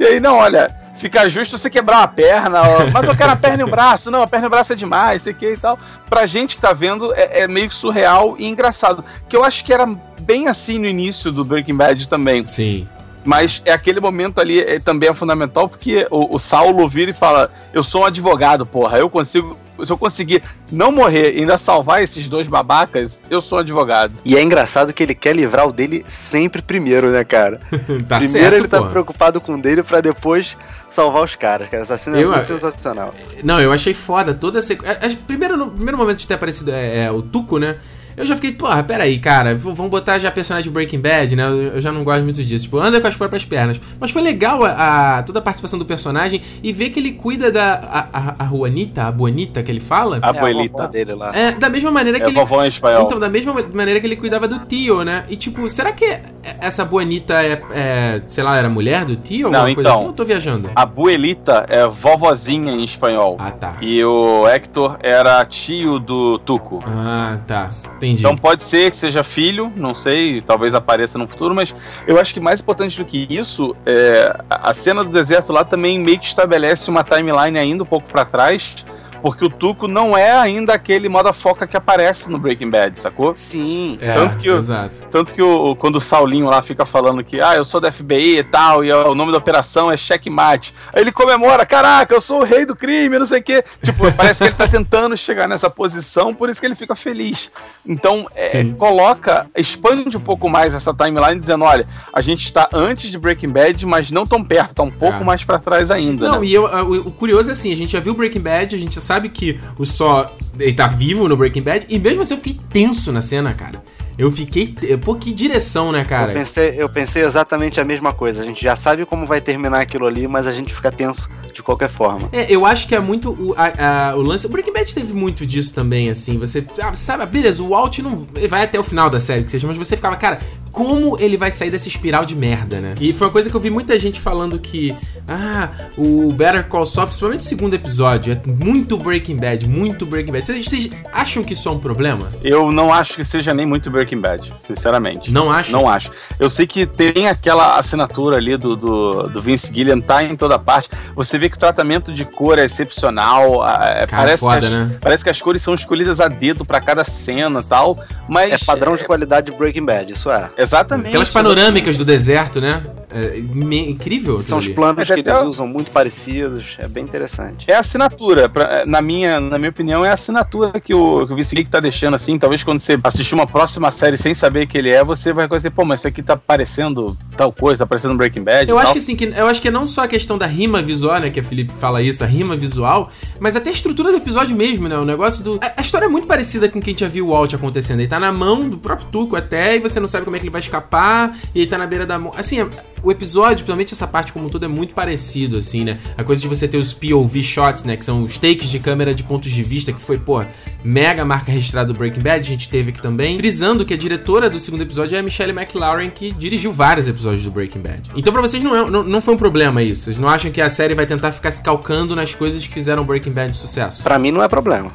E 0.00 0.04
aí, 0.04 0.20
não, 0.20 0.36
olha, 0.36 0.74
fica 0.98 1.28
justo 1.28 1.56
você 1.56 1.70
quebrar 1.70 1.98
uma 1.98 2.08
perna, 2.08 2.60
ó, 2.60 2.90
mas 2.92 3.08
eu 3.08 3.16
quero 3.16 3.32
a 3.32 3.36
perna 3.36 3.62
e 3.62 3.64
o 3.64 3.70
braço, 3.70 4.10
não, 4.10 4.22
a 4.22 4.26
perna 4.26 4.46
e 4.46 4.48
o 4.48 4.50
braço 4.50 4.72
é 4.72 4.76
demais, 4.76 5.22
sei 5.22 5.32
que 5.32 5.52
e 5.52 5.56
tal. 5.56 5.78
Pra 6.10 6.26
gente 6.26 6.56
que 6.56 6.62
tá 6.62 6.72
vendo, 6.72 7.14
é, 7.14 7.42
é, 7.42 7.48
meio 7.48 7.70
surreal 7.72 8.36
e 8.38 8.46
engraçado. 8.46 9.04
Que 9.28 9.36
eu 9.36 9.44
acho 9.44 9.64
que 9.64 9.72
era 9.72 9.86
bem 10.20 10.48
assim 10.48 10.78
no 10.78 10.86
início 10.86 11.32
do 11.32 11.44
Breaking 11.44 11.76
Bad 11.76 12.08
também. 12.08 12.44
Sim. 12.44 12.88
Mas 13.24 13.62
é 13.64 13.72
aquele 13.72 14.00
momento 14.00 14.40
ali 14.40 14.60
é, 14.60 14.78
também 14.78 15.08
é 15.08 15.14
fundamental, 15.14 15.68
porque 15.68 16.06
o, 16.10 16.34
o 16.34 16.38
Saulo 16.38 16.86
vira 16.88 17.10
e 17.10 17.14
fala: 17.14 17.50
Eu 17.72 17.82
sou 17.82 18.02
um 18.02 18.04
advogado, 18.04 18.66
porra, 18.66 18.98
eu 18.98 19.10
consigo 19.10 19.56
se 19.84 19.92
eu 19.92 19.98
conseguir 19.98 20.42
não 20.70 20.90
morrer 20.90 21.34
e 21.34 21.40
ainda 21.40 21.58
salvar 21.58 22.02
esses 22.02 22.28
dois 22.28 22.48
babacas, 22.48 23.22
eu 23.30 23.40
sou 23.40 23.58
advogado. 23.58 24.12
E 24.24 24.36
é 24.36 24.42
engraçado 24.42 24.92
que 24.92 25.02
ele 25.02 25.14
quer 25.14 25.34
livrar 25.36 25.66
o 25.66 25.72
dele 25.72 26.04
sempre 26.08 26.62
primeiro, 26.62 27.10
né, 27.10 27.24
cara? 27.24 27.60
tá 28.08 28.18
primeiro 28.18 28.26
certo, 28.26 28.54
ele 28.54 28.68
tá 28.68 28.82
preocupado 28.82 29.40
com 29.40 29.54
o 29.54 29.62
dele 29.62 29.82
para 29.82 30.00
depois 30.00 30.56
salvar 30.90 31.22
os 31.22 31.36
caras, 31.36 31.68
cara. 31.68 31.82
Essa 31.82 31.96
cena 31.96 32.18
é 32.18 32.24
eu, 32.24 32.32
é 32.32 32.36
muito 32.36 32.46
sensacional. 32.46 33.14
Não, 33.42 33.60
eu 33.60 33.72
achei 33.72 33.94
foda 33.94 34.34
toda 34.34 34.58
a 34.58 34.62
sequência. 34.62 35.18
Primeiro, 35.26 35.56
no 35.56 35.70
primeiro 35.70 35.98
momento 35.98 36.18
de 36.18 36.26
ter 36.26 36.34
aparecido 36.34 36.70
é, 36.70 37.04
é, 37.04 37.10
o 37.10 37.22
Tuco, 37.22 37.58
né? 37.58 37.76
Eu 38.18 38.26
já 38.26 38.34
fiquei, 38.34 38.52
porra, 38.52 38.82
peraí, 38.82 39.16
cara, 39.18 39.54
vamos 39.54 39.88
botar 39.88 40.18
já 40.18 40.28
personagem 40.30 40.72
Breaking 40.72 40.98
Bad, 40.98 41.36
né? 41.36 41.44
Eu 41.74 41.80
já 41.80 41.92
não 41.92 42.02
gosto 42.02 42.24
muito 42.24 42.42
disso. 42.42 42.64
Tipo, 42.64 42.78
anda 42.78 43.00
com 43.00 43.06
as 43.06 43.16
próprias 43.16 43.44
pernas. 43.44 43.80
Mas 44.00 44.10
foi 44.10 44.20
legal 44.20 44.64
a, 44.64 45.18
a 45.18 45.22
toda 45.22 45.38
a 45.38 45.42
participação 45.42 45.78
do 45.78 45.84
personagem 45.84 46.42
e 46.62 46.72
ver 46.72 46.90
que 46.90 46.98
ele 46.98 47.12
cuida 47.12 47.52
da. 47.52 47.74
A, 47.74 48.08
a, 48.12 48.44
a 48.44 48.48
Juanita, 48.48 49.04
a 49.04 49.12
Bonita 49.12 49.62
que 49.62 49.70
ele 49.70 49.80
fala. 49.80 50.18
A 50.20 50.32
Bonita 50.32 50.82
é, 50.82 50.88
dele 50.88 51.14
lá. 51.14 51.36
É, 51.36 51.52
da 51.52 51.68
mesma 51.68 51.92
maneira 51.92 52.18
é 52.18 52.20
que 52.20 52.26
ele. 52.26 52.34
Vovó 52.34 52.64
em 52.64 52.68
espanhol. 52.68 53.04
Então, 53.04 53.20
da 53.20 53.28
mesma 53.28 53.54
maneira 53.72 54.00
que 54.00 54.06
ele 54.06 54.16
cuidava 54.16 54.48
do 54.48 54.58
tio, 54.66 55.04
né? 55.04 55.24
E 55.28 55.36
tipo, 55.36 55.68
será 55.68 55.92
que 55.92 56.18
essa 56.60 56.84
Bonita 56.84 57.40
é, 57.42 57.62
é 57.70 58.22
sei 58.26 58.42
lá, 58.42 58.56
era 58.56 58.68
mulher 58.68 59.04
do 59.04 59.14
tio? 59.14 59.48
Não, 59.50 59.68
então. 59.68 59.94
Assim, 59.94 60.06
eu 60.06 60.12
tô 60.12 60.24
viajando? 60.24 60.70
A 60.74 60.84
Buelita 60.84 61.66
é 61.68 61.86
vovozinha 61.86 62.72
em 62.72 62.82
espanhol. 62.82 63.36
Ah, 63.38 63.50
tá. 63.50 63.76
E 63.80 64.02
o 64.04 64.46
Hector 64.48 64.96
era 65.00 65.44
tio 65.44 65.98
do 65.98 66.38
Tuco. 66.38 66.82
Ah, 66.86 67.38
tá. 67.46 67.70
Entendi. 68.08 68.20
Então 68.20 68.36
pode 68.36 68.62
ser 68.62 68.90
que 68.90 68.96
seja 68.96 69.22
filho, 69.22 69.72
não 69.76 69.94
sei, 69.94 70.40
talvez 70.40 70.74
apareça 70.74 71.18
no 71.18 71.28
futuro, 71.28 71.54
mas 71.54 71.74
eu 72.06 72.18
acho 72.18 72.32
que 72.32 72.40
mais 72.40 72.60
importante 72.60 72.96
do 72.98 73.04
que 73.04 73.26
isso, 73.30 73.76
é, 73.84 74.34
a 74.48 74.72
cena 74.72 75.04
do 75.04 75.10
deserto 75.10 75.52
lá 75.52 75.64
também 75.64 75.98
meio 75.98 76.18
que 76.18 76.26
estabelece 76.26 76.90
uma 76.90 77.04
timeline 77.04 77.58
ainda 77.58 77.82
um 77.82 77.86
pouco 77.86 78.08
para 78.08 78.24
trás, 78.24 78.84
Porque 79.22 79.44
o 79.44 79.50
Tuco 79.50 79.88
não 79.88 80.16
é 80.16 80.32
ainda 80.32 80.74
aquele 80.74 81.08
moda 81.08 81.32
foca 81.32 81.66
que 81.66 81.76
aparece 81.76 82.30
no 82.30 82.38
Breaking 82.38 82.70
Bad, 82.70 82.98
sacou? 82.98 83.32
Sim. 83.36 83.98
É, 84.00 84.12
Tanto 84.14 84.38
que 84.38 84.50
o- 84.50 84.56
exato. 84.58 85.00
Tanto 85.10 85.34
que 85.34 85.42
o, 85.42 85.74
quando 85.76 85.96
o 85.96 86.00
Saulinho 86.00 86.46
lá 86.46 86.62
fica 86.62 86.86
falando 86.86 87.22
que, 87.24 87.40
ah, 87.40 87.54
eu 87.56 87.64
sou 87.64 87.80
da 87.80 87.90
FBI 87.92 88.38
e 88.38 88.44
tal, 88.44 88.84
e 88.84 88.92
o 88.92 89.14
nome 89.14 89.32
da 89.32 89.38
operação 89.38 89.90
é 89.90 89.96
checkmate. 89.96 90.74
Aí 90.92 91.02
ele 91.02 91.12
comemora, 91.12 91.66
caraca, 91.66 92.14
eu 92.14 92.20
sou 92.20 92.40
o 92.40 92.44
rei 92.44 92.64
do 92.64 92.76
crime, 92.76 93.18
não 93.18 93.26
sei 93.26 93.40
o 93.40 93.42
quê. 93.42 93.64
Tipo, 93.82 94.10
parece 94.14 94.42
que 94.44 94.48
ele 94.50 94.56
tá 94.56 94.66
tentando 94.68 95.16
chegar 95.16 95.48
nessa 95.48 95.68
posição, 95.68 96.32
por 96.34 96.48
isso 96.48 96.60
que 96.60 96.66
ele 96.66 96.74
fica 96.74 96.94
feliz. 96.94 97.50
Então, 97.86 98.28
é, 98.34 98.64
coloca, 98.78 99.46
expande 99.56 100.16
um 100.16 100.20
pouco 100.20 100.48
mais 100.48 100.74
essa 100.74 100.92
timeline, 100.94 101.38
dizendo, 101.38 101.64
olha, 101.64 101.86
a 102.12 102.20
gente 102.20 102.44
está 102.44 102.68
antes 102.72 103.10
de 103.10 103.18
Breaking 103.18 103.50
Bad, 103.50 103.84
mas 103.86 104.10
não 104.10 104.26
tão 104.26 104.42
perto, 104.44 104.74
tá 104.74 104.82
um 104.82 104.90
pouco 104.90 105.22
É. 105.22 105.24
mais 105.24 105.44
pra 105.44 105.58
trás 105.58 105.90
ainda, 105.90 106.28
Não, 106.28 106.40
né? 106.40 106.46
e 106.46 106.54
eu, 106.54 106.64
o, 106.64 107.08
o 107.08 107.10
curioso 107.10 107.48
é 107.48 107.52
assim, 107.52 107.72
a 107.72 107.76
gente 107.76 107.92
já 107.92 108.00
viu 108.00 108.14
Breaking 108.14 108.40
Bad, 108.40 108.74
a 108.74 108.78
gente 108.78 108.94
já 108.94 109.00
sabe 109.08 109.28
que 109.30 109.58
o 109.78 109.84
Só 109.86 110.36
ele 110.60 110.74
tá 110.74 110.86
vivo 110.86 111.26
no 111.28 111.36
Breaking 111.36 111.62
Bad, 111.62 111.86
e 111.88 111.98
mesmo 111.98 112.22
assim 112.22 112.34
eu 112.34 112.38
fiquei 112.38 112.60
tenso 112.70 113.10
na 113.10 113.20
cena, 113.20 113.52
cara. 113.54 113.82
Eu 114.18 114.32
fiquei. 114.32 114.74
Pô, 115.00 115.14
que 115.14 115.32
direção, 115.32 115.92
né, 115.92 116.00
Eu 116.00 116.06
cara? 116.06 116.32
pensei, 116.32 116.74
eu 116.76 116.88
pensei 116.88 117.22
exatamente 117.22 117.80
a 117.80 117.84
mesma 117.84 118.12
coisa. 118.12 118.42
A 118.42 118.46
gente 118.46 118.60
já 118.60 118.74
sabe 118.74 119.06
como 119.06 119.24
vai 119.24 119.40
terminar 119.40 119.80
aquilo 119.80 120.08
ali, 120.08 120.26
mas 120.26 120.48
a 120.48 120.52
gente 120.52 120.74
fica 120.74 120.90
tenso 120.90 121.30
de 121.54 121.62
qualquer 121.62 121.88
forma. 121.88 122.28
É, 122.32 122.52
eu 122.52 122.66
acho 122.66 122.88
que 122.88 122.96
é 122.96 123.00
muito 123.00 123.30
o, 123.30 123.54
a- 123.56 124.10
a- 124.10 124.16
o 124.16 124.20
lance. 124.22 124.44
O 124.46 124.50
Breaking 124.50 124.72
Bad 124.72 124.92
teve 124.92 125.12
muito 125.12 125.46
disso 125.46 125.72
também, 125.72 126.10
assim. 126.10 126.36
Você 126.36 126.66
ah, 126.82 126.94
sabe, 126.94 127.24
beleza, 127.26 127.62
o 127.62 127.68
Walt 127.68 128.00
não 128.00 128.26
ele 128.34 128.48
vai 128.48 128.64
até 128.64 128.76
o 128.78 128.82
final 128.82 129.08
da 129.08 129.20
série, 129.20 129.44
que 129.44 129.52
seja, 129.52 129.68
mas 129.68 129.76
você 129.78 129.94
ficava, 129.94 130.16
cara, 130.16 130.40
como 130.78 131.18
ele 131.18 131.36
vai 131.36 131.50
sair 131.50 131.72
dessa 131.72 131.88
espiral 131.88 132.24
de 132.24 132.36
merda, 132.36 132.80
né? 132.80 132.94
E 133.00 133.12
foi 133.12 133.26
uma 133.26 133.32
coisa 133.32 133.50
que 133.50 133.56
eu 133.56 133.60
vi 133.60 133.68
muita 133.68 133.98
gente 133.98 134.20
falando 134.20 134.60
que, 134.60 134.94
ah, 135.26 135.70
o 135.96 136.30
Better 136.32 136.68
Call 136.68 136.86
Saul, 136.86 137.08
principalmente 137.08 137.40
o 137.40 137.42
segundo 137.42 137.74
episódio, 137.74 138.32
é 138.32 138.40
muito 138.48 138.96
Breaking 138.96 139.38
Bad, 139.38 139.66
muito 139.66 140.06
Breaking 140.06 140.30
Bad. 140.30 140.46
Vocês, 140.46 140.64
vocês 140.64 140.88
acham 141.12 141.42
que 141.42 141.54
isso 141.54 141.68
é 141.68 141.72
um 141.72 141.80
problema? 141.80 142.32
Eu 142.44 142.70
não 142.70 142.94
acho 142.94 143.16
que 143.16 143.24
seja 143.24 143.52
nem 143.52 143.66
muito 143.66 143.90
Breaking 143.90 144.20
Bad, 144.20 144.54
sinceramente. 144.68 145.32
Não 145.32 145.50
acham? 145.50 145.80
Não 145.80 145.88
acho. 145.88 146.12
Eu 146.38 146.48
sei 146.48 146.64
que 146.64 146.86
tem 146.86 147.26
aquela 147.26 147.76
assinatura 147.76 148.36
ali 148.36 148.56
do, 148.56 148.76
do, 148.76 149.22
do 149.24 149.42
Vince 149.42 149.74
Gilliam, 149.74 150.00
tá 150.00 150.22
em 150.22 150.36
toda 150.36 150.60
parte. 150.60 150.90
Você 151.16 151.40
vê 151.40 151.50
que 151.50 151.56
o 151.56 151.60
tratamento 151.60 152.12
de 152.12 152.24
cor 152.24 152.56
é 152.56 152.64
excepcional. 152.64 153.68
é, 153.68 154.06
Cara, 154.06 154.22
parece, 154.22 154.42
foda, 154.44 154.60
que 154.60 154.66
as, 154.66 154.72
né? 154.76 154.98
parece 155.00 155.24
que 155.24 155.30
as 155.30 155.42
cores 155.42 155.60
são 155.60 155.74
escolhidas 155.74 156.20
a 156.20 156.28
dedo 156.28 156.64
pra 156.64 156.80
cada 156.80 157.02
cena 157.02 157.58
e 157.58 157.64
tal. 157.64 157.98
Mas. 158.28 158.52
É 158.52 158.58
padrão 158.58 158.94
de 158.94 159.04
qualidade 159.04 159.50
de 159.50 159.56
Breaking 159.56 159.84
Bad, 159.84 160.12
isso 160.12 160.30
é. 160.30 160.50
Exatamente. 160.68 161.08
Aquelas 161.08 161.30
panorâmicas 161.30 161.96
do 161.96 162.04
deserto, 162.04 162.60
né? 162.60 162.82
É, 163.10 163.38
incrível. 163.38 164.40
São 164.40 164.58
os 164.58 164.66
ali. 164.66 164.74
planos 164.74 164.96
Mas 164.98 165.08
que 165.08 165.20
eles 165.28 165.42
usam 165.42 165.66
muito 165.66 165.90
parecidos, 165.90 166.76
é 166.78 166.86
bem 166.86 167.02
interessante. 167.04 167.64
É 167.70 167.74
a 167.74 167.80
assinatura, 167.80 168.48
pra- 168.48 168.84
na, 168.86 169.00
minha, 169.00 169.40
na 169.40 169.58
minha 169.58 169.70
opinião, 169.70 170.04
é 170.04 170.10
a 170.10 170.14
assinatura 170.14 170.78
que 170.80 170.92
o, 170.94 171.26
que 171.26 171.32
o 171.32 171.36
Vince 171.36 171.50
Gilliam 171.50 171.70
tá 171.70 171.80
deixando 171.80 172.14
assim. 172.14 172.38
Talvez 172.38 172.62
quando 172.62 172.80
você 172.80 172.98
assistir 173.02 173.34
uma 173.34 173.46
próxima 173.46 173.90
série 173.90 174.16
sem 174.16 174.34
saber 174.34 174.66
que 174.66 174.76
ele 174.76 174.90
é, 174.90 175.02
você 175.02 175.32
vai 175.32 175.48
conhecer, 175.48 175.70
pô, 175.70 175.84
mas 175.84 176.00
isso 176.00 176.08
aqui 176.08 176.22
tá 176.22 176.36
parecendo 176.36 177.16
tal 177.36 177.52
coisa, 177.52 177.78
tá 177.80 177.86
parecendo 177.86 178.14
Breaking 178.14 178.42
Bad. 178.42 178.70
Eu 178.70 178.78
acho 178.78 178.92
que 178.92 178.98
assim, 178.98 179.16
que, 179.16 179.24
eu 179.24 179.46
acho 179.46 179.62
que 179.62 179.68
é 179.68 179.70
não 179.70 179.86
só 179.86 180.02
a 180.02 180.08
questão 180.08 180.36
da 180.36 180.46
rima 180.46 180.82
visual, 180.82 181.18
né? 181.20 181.30
Que 181.30 181.40
a 181.40 181.44
Felipe 181.44 181.72
fala 181.72 182.02
isso, 182.02 182.22
a 182.22 182.26
rima 182.26 182.56
visual, 182.56 183.10
mas 183.40 183.56
até 183.56 183.70
a 183.70 183.72
estrutura 183.72 184.10
do 184.10 184.18
episódio 184.18 184.54
mesmo, 184.56 184.88
né? 184.88 184.98
O 184.98 185.04
negócio 185.04 185.42
do. 185.42 185.58
A, 185.62 185.74
a 185.78 185.80
história 185.80 186.06
é 186.06 186.08
muito 186.08 186.26
parecida 186.26 186.68
com 186.68 186.80
quem 186.80 186.96
já 186.96 187.08
viu 187.08 187.28
o 187.28 187.30
Walt 187.30 187.54
acontecendo. 187.54 188.00
Ele 188.00 188.08
tá 188.08 188.20
na 188.20 188.30
mão 188.32 188.68
do 188.68 188.76
próprio 188.78 189.08
Tuco 189.08 189.36
até, 189.36 189.76
e 189.76 189.80
você 189.80 189.98
não 189.98 190.08
sabe 190.08 190.24
como 190.24 190.36
é 190.36 190.38
que 190.38 190.44
ele 190.44 190.50
vai 190.52 190.60
escapar, 190.60 191.36
e 191.54 191.60
ele 191.60 191.70
tá 191.70 191.78
na 191.78 191.86
beira 191.86 192.04
da 192.04 192.18
mão. 192.18 192.32
Assim, 192.36 192.60
é- 192.60 192.68
o 193.02 193.10
episódio, 193.10 193.58
principalmente 193.58 193.94
essa 193.94 194.06
parte 194.06 194.32
como 194.32 194.46
um 194.46 194.48
todo, 194.48 194.64
é 194.64 194.68
muito 194.68 194.94
parecido, 194.94 195.56
assim, 195.56 195.84
né? 195.84 195.98
A 196.16 196.24
coisa 196.24 196.42
de 196.42 196.48
você 196.48 196.66
ter 196.66 196.78
os 196.78 196.92
POV 196.92 197.42
shots, 197.42 197.84
né? 197.84 197.96
Que 197.96 198.04
são 198.04 198.22
os 198.22 198.38
takes 198.38 198.68
de 198.68 198.78
câmera 198.78 199.14
de 199.14 199.22
pontos 199.22 199.50
de 199.50 199.62
vista, 199.62 199.92
que 199.92 200.00
foi, 200.00 200.18
pô, 200.18 200.44
mega 200.82 201.24
marca 201.24 201.50
registrada 201.50 201.92
do 201.92 201.98
Breaking 201.98 202.20
Bad, 202.20 202.40
a 202.40 202.50
gente 202.50 202.68
teve 202.68 202.90
aqui 202.90 203.00
também. 203.00 203.38
Frisando 203.38 203.84
que 203.84 203.94
a 203.94 203.96
diretora 203.96 204.48
do 204.48 204.60
segundo 204.60 204.82
episódio 204.82 205.16
é 205.16 205.18
a 205.18 205.22
Michelle 205.22 205.52
McLaren, 205.52 206.10
que 206.10 206.32
dirigiu 206.32 206.72
vários 206.72 207.08
episódios 207.08 207.44
do 207.44 207.50
Breaking 207.50 207.80
Bad. 207.80 208.10
Então 208.16 208.32
pra 208.32 208.42
vocês 208.42 208.62
não, 208.62 208.76
é, 208.76 208.90
não, 208.90 209.02
não 209.02 209.20
foi 209.20 209.34
um 209.34 209.38
problema 209.38 209.82
isso? 209.82 210.04
Vocês 210.04 210.18
não 210.18 210.28
acham 210.28 210.50
que 210.50 210.60
a 210.60 210.70
série 210.70 210.94
vai 210.94 211.06
tentar 211.06 211.32
ficar 211.32 211.50
se 211.50 211.62
calcando 211.62 212.14
nas 212.14 212.34
coisas 212.34 212.66
que 212.66 212.72
fizeram 212.72 213.04
Breaking 213.04 213.32
Bad 213.32 213.52
de 213.52 213.56
sucesso? 213.56 214.02
Pra 214.02 214.18
mim 214.18 214.30
não 214.30 214.42
é 214.42 214.48
problema. 214.48 214.92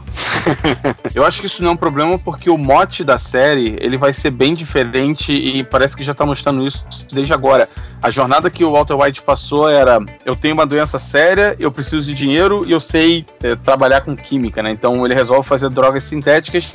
Eu 1.14 1.26
acho 1.26 1.42
que 1.42 1.48
isso 1.48 1.62
não 1.62 1.72
é 1.72 1.74
um 1.74 1.78
problema 1.78 2.18
porque 2.20 2.50
o 2.50 2.58
mote 2.58 3.04
da 3.04 3.18
série 3.18 3.78
ele 3.80 3.98
vai 3.98 4.14
ser 4.14 4.32
bem 4.32 4.54
diferente 4.54 5.34
e 5.34 5.64
parece 5.64 5.96
que 5.96 6.04
já 6.04 6.14
tá 6.14 6.26
mostrando 6.26 6.66
isso 6.66 6.86
desde 7.12 7.34
agora. 7.34 7.68
A 8.04 8.12
jornada 8.12 8.50
que 8.50 8.66
o 8.66 8.74
Walter 8.74 8.96
White 8.96 9.22
passou 9.22 9.70
era: 9.70 9.98
eu 10.26 10.36
tenho 10.36 10.54
uma 10.54 10.66
doença 10.66 11.00
séria, 11.00 11.56
eu 11.58 11.72
preciso 11.72 12.06
de 12.06 12.14
dinheiro 12.14 12.64
e 12.68 12.72
eu 12.74 12.80
sei 12.82 13.26
eh, 13.42 13.56
trabalhar 13.56 14.02
com 14.02 14.14
química, 14.14 14.62
né? 14.62 14.72
Então 14.72 15.06
ele 15.06 15.16
resolve 15.16 15.48
fazer 15.48 15.70
drogas 15.70 16.04
sintéticas 16.04 16.74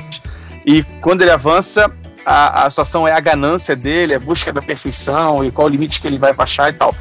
e 0.64 0.82
quando 1.02 1.20
ele 1.20 1.30
avança. 1.30 1.94
A, 2.30 2.66
a 2.66 2.70
situação 2.70 3.08
é 3.08 3.12
a 3.12 3.20
ganância 3.20 3.74
dele, 3.74 4.12
a 4.12 4.20
busca 4.20 4.52
da 4.52 4.60
perfeição 4.60 5.42
e 5.42 5.50
qual 5.50 5.66
o 5.66 5.70
limite 5.70 5.98
que 5.98 6.06
ele 6.06 6.18
vai 6.18 6.34
baixar 6.34 6.68
e 6.68 6.74
tal. 6.74 6.94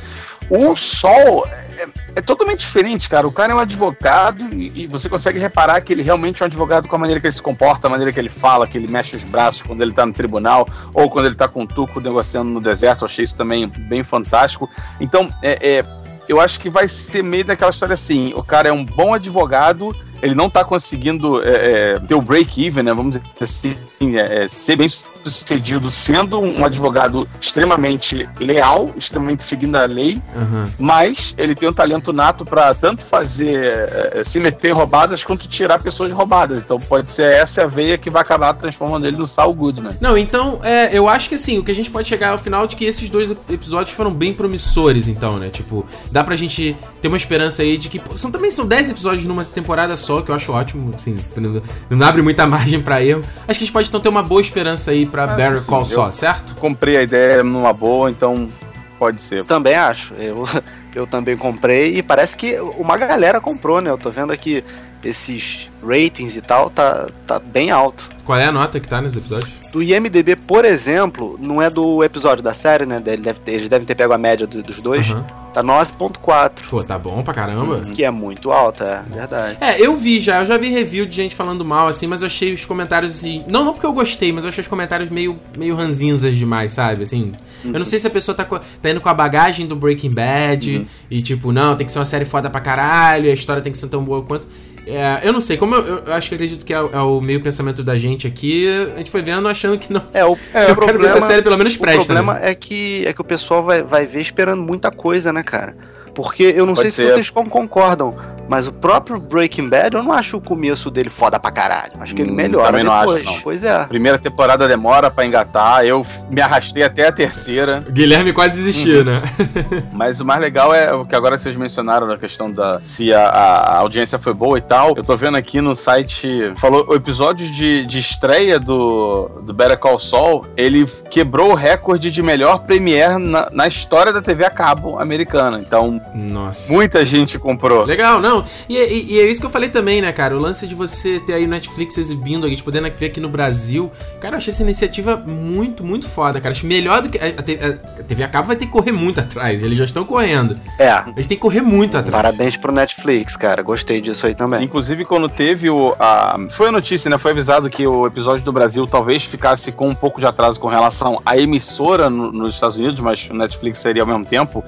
O 0.49 0.75
Sol 0.75 1.45
é, 1.77 1.87
é 2.15 2.21
totalmente 2.21 2.59
diferente, 2.59 3.07
cara. 3.07 3.27
O 3.27 3.31
cara 3.31 3.53
é 3.53 3.55
um 3.55 3.59
advogado 3.59 4.43
e, 4.53 4.83
e 4.83 4.87
você 4.87 5.07
consegue 5.07 5.39
reparar 5.39 5.79
que 5.81 5.93
ele 5.93 6.01
realmente 6.01 6.41
é 6.41 6.45
um 6.45 6.47
advogado 6.47 6.87
com 6.87 6.95
a 6.95 6.99
maneira 6.99 7.19
que 7.19 7.27
ele 7.27 7.33
se 7.33 7.41
comporta, 7.41 7.87
a 7.87 7.89
maneira 7.89 8.11
que 8.11 8.19
ele 8.19 8.29
fala, 8.29 8.67
que 8.67 8.77
ele 8.77 8.87
mexe 8.87 9.15
os 9.15 9.23
braços 9.23 9.61
quando 9.61 9.81
ele 9.81 9.93
tá 9.93 10.05
no 10.05 10.13
tribunal 10.13 10.67
ou 10.93 11.09
quando 11.09 11.27
ele 11.27 11.35
tá 11.35 11.47
com 11.47 11.63
o 11.63 11.67
Tuco 11.67 11.99
negociando 11.99 12.49
no 12.49 12.59
deserto. 12.59 13.01
Eu 13.01 13.05
achei 13.05 13.23
isso 13.23 13.35
também 13.35 13.67
bem 13.67 14.03
fantástico. 14.03 14.69
Então, 14.99 15.31
é, 15.43 15.79
é, 15.79 15.85
eu 16.27 16.41
acho 16.41 16.59
que 16.59 16.69
vai 16.69 16.87
ser 16.87 17.23
meio 17.23 17.45
daquela 17.45 17.71
história 17.71 17.93
assim: 17.93 18.33
o 18.35 18.43
cara 18.43 18.69
é 18.69 18.71
um 18.71 18.83
bom 18.83 19.13
advogado. 19.13 19.95
Ele 20.19 20.33
não 20.33 20.49
tá 20.49 20.65
conseguindo 20.65 21.43
é, 21.43 21.49
é, 21.93 21.99
ter 21.99 22.15
o 22.15 22.21
break-even, 22.21 22.81
né? 22.81 22.91
Vamos 22.91 23.17
dizer 23.17 23.23
assim, 23.39 24.17
é, 24.17 24.43
é, 24.43 24.47
ser 24.47 24.75
bem 24.75 24.89
sucedido 25.29 25.89
sendo 25.89 26.39
um 26.39 26.65
advogado 26.65 27.27
extremamente 27.39 28.27
leal, 28.39 28.91
extremamente 28.95 29.43
seguindo 29.43 29.75
a 29.75 29.85
lei, 29.85 30.21
Aham. 30.35 30.67
mas 30.79 31.33
ele 31.37 31.53
tem 31.53 31.69
um 31.69 31.73
talento 31.73 32.13
nato 32.13 32.45
para 32.45 32.73
tanto 32.73 33.03
fazer 33.03 33.73
eh, 34.13 34.23
se 34.23 34.39
meter 34.39 34.71
roubadas 34.71 35.23
quanto 35.23 35.47
tirar 35.47 35.79
pessoas 35.79 36.11
roubadas. 36.11 36.63
Então 36.63 36.79
pode 36.79 37.09
ser 37.09 37.31
essa 37.33 37.63
a 37.63 37.67
veia 37.67 37.97
que 37.97 38.09
vai 38.09 38.21
acabar 38.21 38.53
transformando 38.53 39.05
ele 39.05 39.17
no 39.17 39.25
Saul 39.25 39.53
Goodman. 39.53 39.95
Não, 39.99 40.17
então, 40.17 40.59
é, 40.63 40.95
eu 40.97 41.07
acho 41.07 41.29
que 41.29 41.35
assim, 41.35 41.57
o 41.57 41.63
que 41.63 41.71
a 41.71 41.75
gente 41.75 41.89
pode 41.89 42.07
chegar 42.07 42.29
ao 42.29 42.37
final 42.37 42.63
é 42.63 42.67
de 42.67 42.75
que 42.75 42.85
esses 42.85 43.09
dois 43.09 43.31
episódios 43.49 43.95
foram 43.95 44.13
bem 44.13 44.33
promissores, 44.33 45.07
então, 45.07 45.37
né? 45.37 45.49
Tipo, 45.49 45.85
dá 46.11 46.23
pra 46.23 46.35
gente 46.35 46.75
ter 47.01 47.07
uma 47.07 47.17
esperança 47.17 47.61
aí 47.61 47.77
de 47.77 47.89
que. 47.89 48.01
São, 48.15 48.31
também 48.31 48.51
são 48.51 48.65
10 48.65 48.89
episódios 48.89 49.25
numa 49.25 49.43
temporada 49.43 49.95
só, 49.95 50.21
que 50.21 50.29
eu 50.29 50.35
acho 50.35 50.51
ótimo, 50.51 50.91
assim, 50.95 51.15
não, 51.35 51.61
não 51.89 52.07
abre 52.07 52.21
muita 52.21 52.45
margem 52.47 52.81
pra 52.81 53.03
erro. 53.03 53.21
Acho 53.47 53.59
que 53.59 53.63
a 53.63 53.65
gente 53.65 53.71
pode 53.73 53.87
então 53.87 53.99
ter 53.99 54.09
uma 54.09 54.23
boa 54.23 54.41
esperança 54.41 54.91
aí 54.91 55.05
pra 55.05 55.16
Acho 55.23 55.35
Better 55.35 55.59
sim, 55.59 55.67
Call 55.67 55.85
Saul, 55.85 56.13
certo? 56.13 56.55
Comprei 56.55 56.97
a 56.97 57.01
ideia 57.03 57.43
numa 57.43 57.73
boa, 57.73 58.09
então 58.09 58.49
pode 58.97 59.21
ser. 59.21 59.43
Também 59.45 59.75
acho. 59.75 60.13
Eu, 60.15 60.47
eu 60.93 61.07
também 61.07 61.37
comprei 61.37 61.97
e 61.97 62.03
parece 62.03 62.35
que 62.35 62.59
uma 62.77 62.97
galera 62.97 63.39
comprou, 63.39 63.81
né? 63.81 63.89
Eu 63.89 63.97
tô 63.97 64.09
vendo 64.09 64.31
aqui 64.31 64.63
esses 65.03 65.69
ratings 65.85 66.35
e 66.35 66.41
tal, 66.41 66.69
tá, 66.69 67.07
tá 67.25 67.39
bem 67.39 67.71
alto. 67.71 68.09
Qual 68.25 68.37
é 68.37 68.45
a 68.45 68.51
nota 68.51 68.79
que 68.79 68.87
tá 68.87 69.01
nos 69.01 69.15
episódios? 69.15 69.51
Do 69.77 69.83
IMDB, 69.83 70.35
por 70.35 70.65
exemplo, 70.65 71.37
não 71.39 71.61
é 71.61 71.69
do 71.69 72.03
episódio 72.03 72.43
da 72.43 72.51
série, 72.51 72.83
né? 72.87 72.99
Ele 73.05 73.21
deve 73.21 73.39
ter- 73.39 73.51
eles 73.51 73.69
devem 73.69 73.85
ter 73.85 73.93
pego 73.93 74.11
a 74.11 74.17
média 74.17 74.47
do- 74.47 74.63
dos 74.63 74.81
dois. 74.81 75.11
Aham. 75.11 75.23
Tá 75.53 75.61
9.4, 75.63 76.67
Pô, 76.69 76.83
tá 76.83 76.97
bom 76.97 77.21
pra 77.23 77.33
caramba. 77.33 77.81
que 77.93 78.03
é 78.03 78.09
muito 78.11 78.51
alta, 78.51 79.05
é 79.11 79.13
verdade. 79.15 79.57
É, 79.61 79.79
eu 79.79 79.95
vi 79.95 80.19
já, 80.19 80.41
eu 80.41 80.45
já 80.47 80.57
vi 80.57 80.69
review 80.69 81.05
de 81.05 81.15
gente 81.15 81.35
falando 81.35 81.63
mal, 81.63 81.87
assim, 81.87 82.05
mas 82.07 82.21
eu 82.21 82.25
achei 82.27 82.53
os 82.53 82.65
comentários 82.65 83.13
assim. 83.13 83.43
Não, 83.47 83.63
não 83.63 83.71
porque 83.73 83.85
eu 83.85 83.93
gostei, 83.93 84.31
mas 84.31 84.43
eu 84.43 84.49
achei 84.49 84.61
os 84.63 84.67
comentários 84.67 85.09
meio, 85.11 85.39
meio 85.55 85.75
ranzinzas 85.75 86.35
demais, 86.35 86.71
sabe? 86.73 87.03
Assim. 87.03 87.31
Eu 87.63 87.71
não 87.79 87.85
sei 87.85 87.97
se 87.99 88.07
a 88.07 88.09
pessoa 88.09 88.35
tá, 88.35 88.45
tá 88.45 88.89
indo 88.89 88.99
com 89.01 89.09
a 89.09 89.13
bagagem 89.13 89.65
do 89.67 89.75
Breaking 89.75 90.11
Bad 90.13 90.87
e, 91.09 91.21
tipo, 91.21 91.51
não, 91.51 91.75
tem 91.75 91.85
que 91.85 91.91
ser 91.91 91.99
uma 91.99 92.05
série 92.05 92.25
foda 92.25 92.49
pra 92.49 92.61
caralho, 92.61 93.25
e 93.27 93.29
a 93.29 93.33
história 93.33 93.61
tem 93.61 93.71
que 93.71 93.77
ser 93.77 93.89
tão 93.89 94.03
boa 94.03 94.23
quanto. 94.23 94.47
É, 94.89 95.19
eu 95.23 95.33
não 95.33 95.41
sei, 95.41 95.57
como 95.57 95.75
eu, 95.75 95.85
eu- 95.85 96.03
eu 96.05 96.13
acho 96.13 96.29
que 96.29 96.35
acredito 96.35 96.65
que 96.65 96.73
é, 96.73 96.81
o- 96.81 96.89
é 96.93 96.99
o 97.01 97.19
meio 97.19 97.41
pensamento 97.43 97.83
da 97.83 97.97
gente 97.97 98.25
aqui, 98.25 98.67
a 98.95 98.97
gente 98.97 99.11
foi 99.11 99.21
vendo 99.21 99.47
achando 99.47 99.77
que 99.77 99.91
não. 99.91 100.01
É, 100.13 100.23
o, 100.23 100.29
eu 100.69 100.75
quero 100.77 100.97
ver 100.99 101.09
se 101.09 101.17
a 101.17 101.21
série 101.21 101.41
pelo 101.41 101.57
menos 101.57 101.75
o 101.75 101.79
presta. 101.79 102.05
problema 102.05 102.35
né? 102.35 102.51
é 102.51 102.55
que 102.55 103.05
é 103.05 103.11
que 103.11 103.19
o 103.19 103.23
pessoal 103.25 103.61
vai, 103.63 103.83
vai 103.83 104.05
ver 104.05 104.21
esperando 104.21 104.61
muita 104.61 104.89
coisa, 104.89 105.33
né, 105.33 105.43
cara? 105.43 105.75
Porque 106.15 106.43
eu 106.55 106.65
não 106.65 106.73
Pode 106.73 106.89
sei 106.89 106.91
ser. 107.05 107.07
se 107.09 107.13
vocês 107.15 107.29
con- 107.29 107.45
concordam, 107.49 108.15
mas 108.47 108.67
o 108.67 108.71
próprio 108.73 109.19
Breaking 109.19 109.69
Bad, 109.69 109.95
eu 109.95 110.03
não 110.03 110.11
acho 110.11 110.37
o 110.37 110.41
começo 110.41 110.89
dele 110.91 111.09
foda 111.09 111.39
pra 111.39 111.51
caralho. 111.51 111.93
Acho 111.99 112.13
que 112.15 112.21
ele 112.21 112.31
Hum, 112.31 112.35
melhora 112.35 112.67
também 112.67 112.83
não 112.83 112.91
acho, 112.93 113.13
depois. 113.15 113.25
não. 113.25 113.41
Pois 113.41 113.63
é. 113.63 113.85
Primeira 113.85 114.17
temporada 114.17 114.67
demora 114.67 115.09
pra 115.11 115.25
engatar, 115.25 115.85
eu 115.85 116.05
me 116.31 116.41
arrastei 116.41 116.83
até 116.83 117.07
a 117.07 117.11
terceira. 117.11 117.83
O 117.87 117.91
Guilherme 117.91 118.33
quase 118.33 118.57
desistiu, 118.57 119.03
né? 119.03 119.21
Mas 119.93 120.19
o 120.19 120.25
mais 120.25 120.41
legal 120.41 120.73
é 120.73 120.93
o 120.93 121.05
que 121.05 121.15
agora 121.15 121.37
vocês 121.37 121.55
mencionaram 121.55 122.07
na 122.07 122.17
questão 122.17 122.51
da 122.51 122.79
se 122.81 123.13
a, 123.13 123.21
a 123.27 123.77
audiência 123.77 124.19
foi 124.19 124.33
boa 124.33 124.57
e 124.57 124.61
tal. 124.61 124.93
Eu 124.95 125.03
tô 125.03 125.15
vendo 125.15 125.37
aqui 125.37 125.61
no 125.61 125.75
site, 125.75 126.51
falou 126.55 126.85
o 126.89 126.93
episódio 126.95 127.49
de, 127.51 127.85
de 127.85 127.99
estreia 127.99 128.59
do, 128.59 129.29
do 129.43 129.53
Better 129.53 129.77
Call 129.77 129.99
Saul, 129.99 130.45
ele 130.55 130.85
quebrou 131.09 131.51
o 131.51 131.55
recorde 131.55 132.11
de 132.11 132.21
melhor 132.21 132.59
premiere 132.59 133.17
na, 133.21 133.49
na 133.51 133.67
história 133.67 134.11
da 134.13 134.21
TV 134.21 134.45
a 134.45 134.49
cabo 134.49 134.99
americana. 134.99 135.59
Então, 135.59 136.01
Nossa. 136.13 136.71
muita 136.71 137.03
gente 137.05 137.37
comprou. 137.39 137.83
Legal, 137.85 138.19
não, 138.19 138.36
Não, 138.41 138.47
e, 138.69 138.77
e, 138.77 139.13
e, 139.13 139.19
é 139.19 139.29
isso 139.29 139.39
que 139.39 139.45
eu 139.45 139.49
falei 139.49 139.69
também, 139.69 140.01
né, 140.01 140.11
cara? 140.11 140.35
O 140.35 140.39
lance 140.39 140.67
de 140.67 140.75
você 140.75 141.19
ter 141.19 141.33
aí 141.33 141.45
o 141.45 141.47
Netflix 141.47 141.97
exibindo, 141.97 142.45
a 142.45 142.49
gente 142.49 142.63
podendo 142.63 142.89
ver 142.91 143.07
aqui 143.07 143.19
no 143.19 143.29
Brasil. 143.29 143.91
Cara, 144.19 144.35
eu 144.35 144.37
achei 144.37 144.53
essa 144.53 144.63
iniciativa 144.63 145.17
muito, 145.17 145.83
muito 145.83 146.07
foda, 146.07 146.39
cara. 146.39 146.51
Acho 146.51 146.65
melhor 146.65 147.01
do 147.01 147.09
que. 147.09 147.17
A, 147.17 147.25
a, 147.25 147.99
a 147.99 148.03
TV 148.03 148.23
a 148.23 148.27
cabo 148.27 148.47
vai 148.47 148.55
ter 148.55 148.65
que 148.65 148.71
correr 148.71 148.91
muito 148.91 149.19
atrás. 149.19 149.63
Eles 149.63 149.77
já 149.77 149.85
estão 149.85 150.03
correndo. 150.05 150.57
É. 150.79 151.03
Eles 151.15 151.27
têm 151.27 151.37
que 151.37 151.41
correr 151.41 151.61
muito 151.61 151.97
atrás. 151.97 152.11
Parabéns 152.11 152.57
pro 152.57 152.71
Netflix, 152.71 153.35
cara. 153.35 153.61
Gostei 153.61 154.01
disso 154.01 154.25
aí 154.25 154.35
também. 154.35 154.63
Inclusive, 154.63 155.05
quando 155.05 155.29
teve 155.29 155.69
o. 155.69 155.95
A, 155.99 156.37
foi 156.51 156.67
a 156.69 156.71
notícia, 156.71 157.09
né? 157.09 157.17
Foi 157.17 157.31
avisado 157.31 157.69
que 157.69 157.85
o 157.85 158.05
episódio 158.05 158.43
do 158.43 158.51
Brasil 158.51 158.85
talvez 158.87 159.23
ficasse 159.23 159.71
com 159.71 159.87
um 159.87 159.95
pouco 159.95 160.19
de 160.19 160.25
atraso 160.25 160.59
com 160.59 160.67
relação 160.67 161.21
à 161.25 161.37
emissora 161.37 162.09
no, 162.09 162.31
nos 162.31 162.55
Estados 162.55 162.77
Unidos, 162.77 162.99
mas 162.99 163.29
o 163.29 163.33
Netflix 163.33 163.79
seria 163.79 164.03
ao 164.03 164.07
mesmo 164.07 164.25
tempo. 164.25 164.63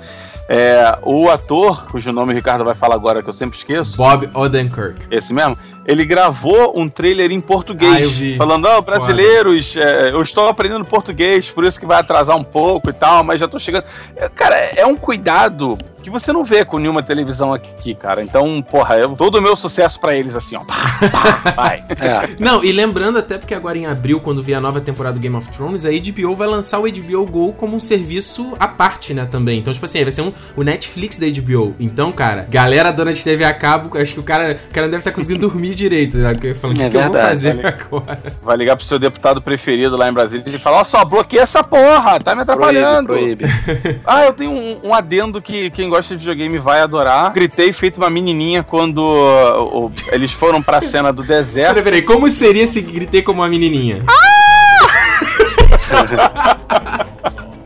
É, 0.51 0.97
o 1.03 1.29
ator, 1.29 1.85
cujo 1.91 2.11
nome 2.11 2.33
o 2.33 2.35
Ricardo 2.35 2.65
vai 2.65 2.73
falar 2.73 2.95
agora 2.95 3.21
que 3.21 3.29
eu 3.29 3.33
sempre 3.33 3.55
esqueço. 3.55 3.95
Bob 3.97 4.27
Odenkirk. 4.33 4.99
Esse 5.11 5.31
mesmo. 5.31 5.55
Ele 5.89 6.05
gravou 6.05 6.79
um 6.79 6.87
trailer 6.87 7.31
em 7.31 7.41
português. 7.41 8.35
Ah, 8.35 8.37
falando, 8.37 8.65
ó, 8.65 8.77
oh, 8.77 8.81
brasileiros, 8.83 9.75
é, 9.75 10.11
eu 10.11 10.21
estou 10.21 10.47
aprendendo 10.47 10.85
português, 10.85 11.49
por 11.49 11.63
isso 11.63 11.79
que 11.79 11.85
vai 11.87 11.99
atrasar 11.99 12.37
um 12.37 12.43
pouco 12.43 12.91
e 12.91 12.93
tal, 12.93 13.23
mas 13.23 13.39
já 13.39 13.47
estou 13.47 13.59
chegando. 13.59 13.85
É, 14.15 14.29
cara, 14.29 14.55
é 14.55 14.85
um 14.85 14.95
cuidado 14.95 15.75
que 16.01 16.09
você 16.09 16.31
não 16.31 16.43
vê 16.43 16.65
com 16.65 16.79
nenhuma 16.79 17.03
televisão 17.03 17.53
aqui, 17.53 17.93
cara. 17.93 18.23
Então, 18.23 18.61
porra, 18.61 18.97
eu, 18.97 19.09
todo 19.15 19.37
o 19.37 19.41
meu 19.41 19.55
sucesso 19.55 19.99
para 19.99 20.15
eles, 20.15 20.35
assim, 20.35 20.55
ó. 20.55 20.61
Pá, 20.61 20.99
pá, 21.11 21.51
vai. 21.55 21.83
É. 21.99 22.29
Não, 22.39 22.63
e 22.63 22.71
lembrando 22.71 23.19
até 23.19 23.37
porque 23.37 23.53
agora 23.53 23.77
em 23.77 23.85
abril, 23.85 24.21
quando 24.21 24.41
vier 24.41 24.57
a 24.57 24.61
nova 24.61 24.79
temporada 24.79 25.15
do 25.15 25.21
Game 25.21 25.35
of 25.35 25.49
Thrones, 25.49 25.85
a 25.85 25.89
HBO 25.89 26.33
vai 26.33 26.47
lançar 26.47 26.79
o 26.79 26.83
HBO 26.83 27.25
Go 27.25 27.53
como 27.53 27.75
um 27.75 27.79
serviço 27.79 28.55
à 28.57 28.67
parte, 28.67 29.13
né, 29.13 29.27
também. 29.29 29.59
Então, 29.59 29.73
tipo 29.73 29.85
assim, 29.85 30.01
vai 30.01 30.11
ser 30.11 30.21
um, 30.21 30.31
o 30.55 30.63
Netflix 30.63 31.17
da 31.17 31.27
HBO. 31.27 31.75
Então, 31.79 32.11
cara, 32.11 32.47
galera 32.49 32.91
dona 32.91 33.11
de 33.11 33.21
TV 33.21 33.43
a 33.43 33.53
cabo, 33.53 33.97
acho 33.97 34.13
que 34.13 34.19
o 34.19 34.23
cara, 34.23 34.57
o 34.69 34.73
cara 34.73 34.87
não 34.87 34.91
deve 34.91 35.01
estar 35.01 35.11
tá 35.11 35.15
conseguindo 35.15 35.41
dormir 35.49 35.75
direito. 35.79 36.17
Né? 36.17 36.33
Falando, 36.55 36.81
é 36.81 36.89
que 36.89 36.97
verdade. 36.97 37.47
Eu 37.47 37.55
vou 37.55 37.63
fazer 37.63 37.65
agora? 37.67 38.33
Vai 38.41 38.57
ligar 38.57 38.75
pro 38.75 38.85
seu 38.85 38.97
deputado 38.97 39.41
preferido 39.41 39.97
lá 39.97 40.09
em 40.09 40.13
Brasília 40.13 40.55
e 40.55 40.59
falar, 40.59 40.79
ó 40.79 40.83
só, 40.83 41.03
bloqueia 41.03 41.41
essa 41.41 41.63
porra, 41.63 42.19
tá 42.19 42.33
me 42.33 42.41
atrapalhando. 42.41 43.07
Proíbe, 43.07 43.45
proíbe. 43.45 44.01
ah, 44.05 44.25
eu 44.25 44.33
tenho 44.33 44.51
um, 44.51 44.79
um 44.85 44.93
adendo 44.93 45.41
que 45.41 45.69
quem 45.71 45.89
gosta 45.89 46.15
de 46.15 46.19
videogame 46.19 46.57
vai 46.57 46.69
vai 46.69 46.81
adorar. 46.81 47.33
Gritei 47.33 47.73
feito 47.73 47.97
uma 47.97 48.09
menininha 48.09 48.63
quando 48.63 48.99
uh, 48.99 49.85
uh, 49.85 49.91
eles 50.11 50.31
foram 50.31 50.61
pra 50.61 50.79
cena 50.81 51.11
do 51.11 51.23
deserto. 51.23 51.73
Peraí, 51.73 51.83
peraí, 51.83 52.01
como 52.03 52.29
seria 52.29 52.67
se 52.67 52.81
gritei 52.81 53.21
como 53.21 53.41
uma 53.41 53.49
menininha? 53.49 54.03
Ah! 54.07 54.19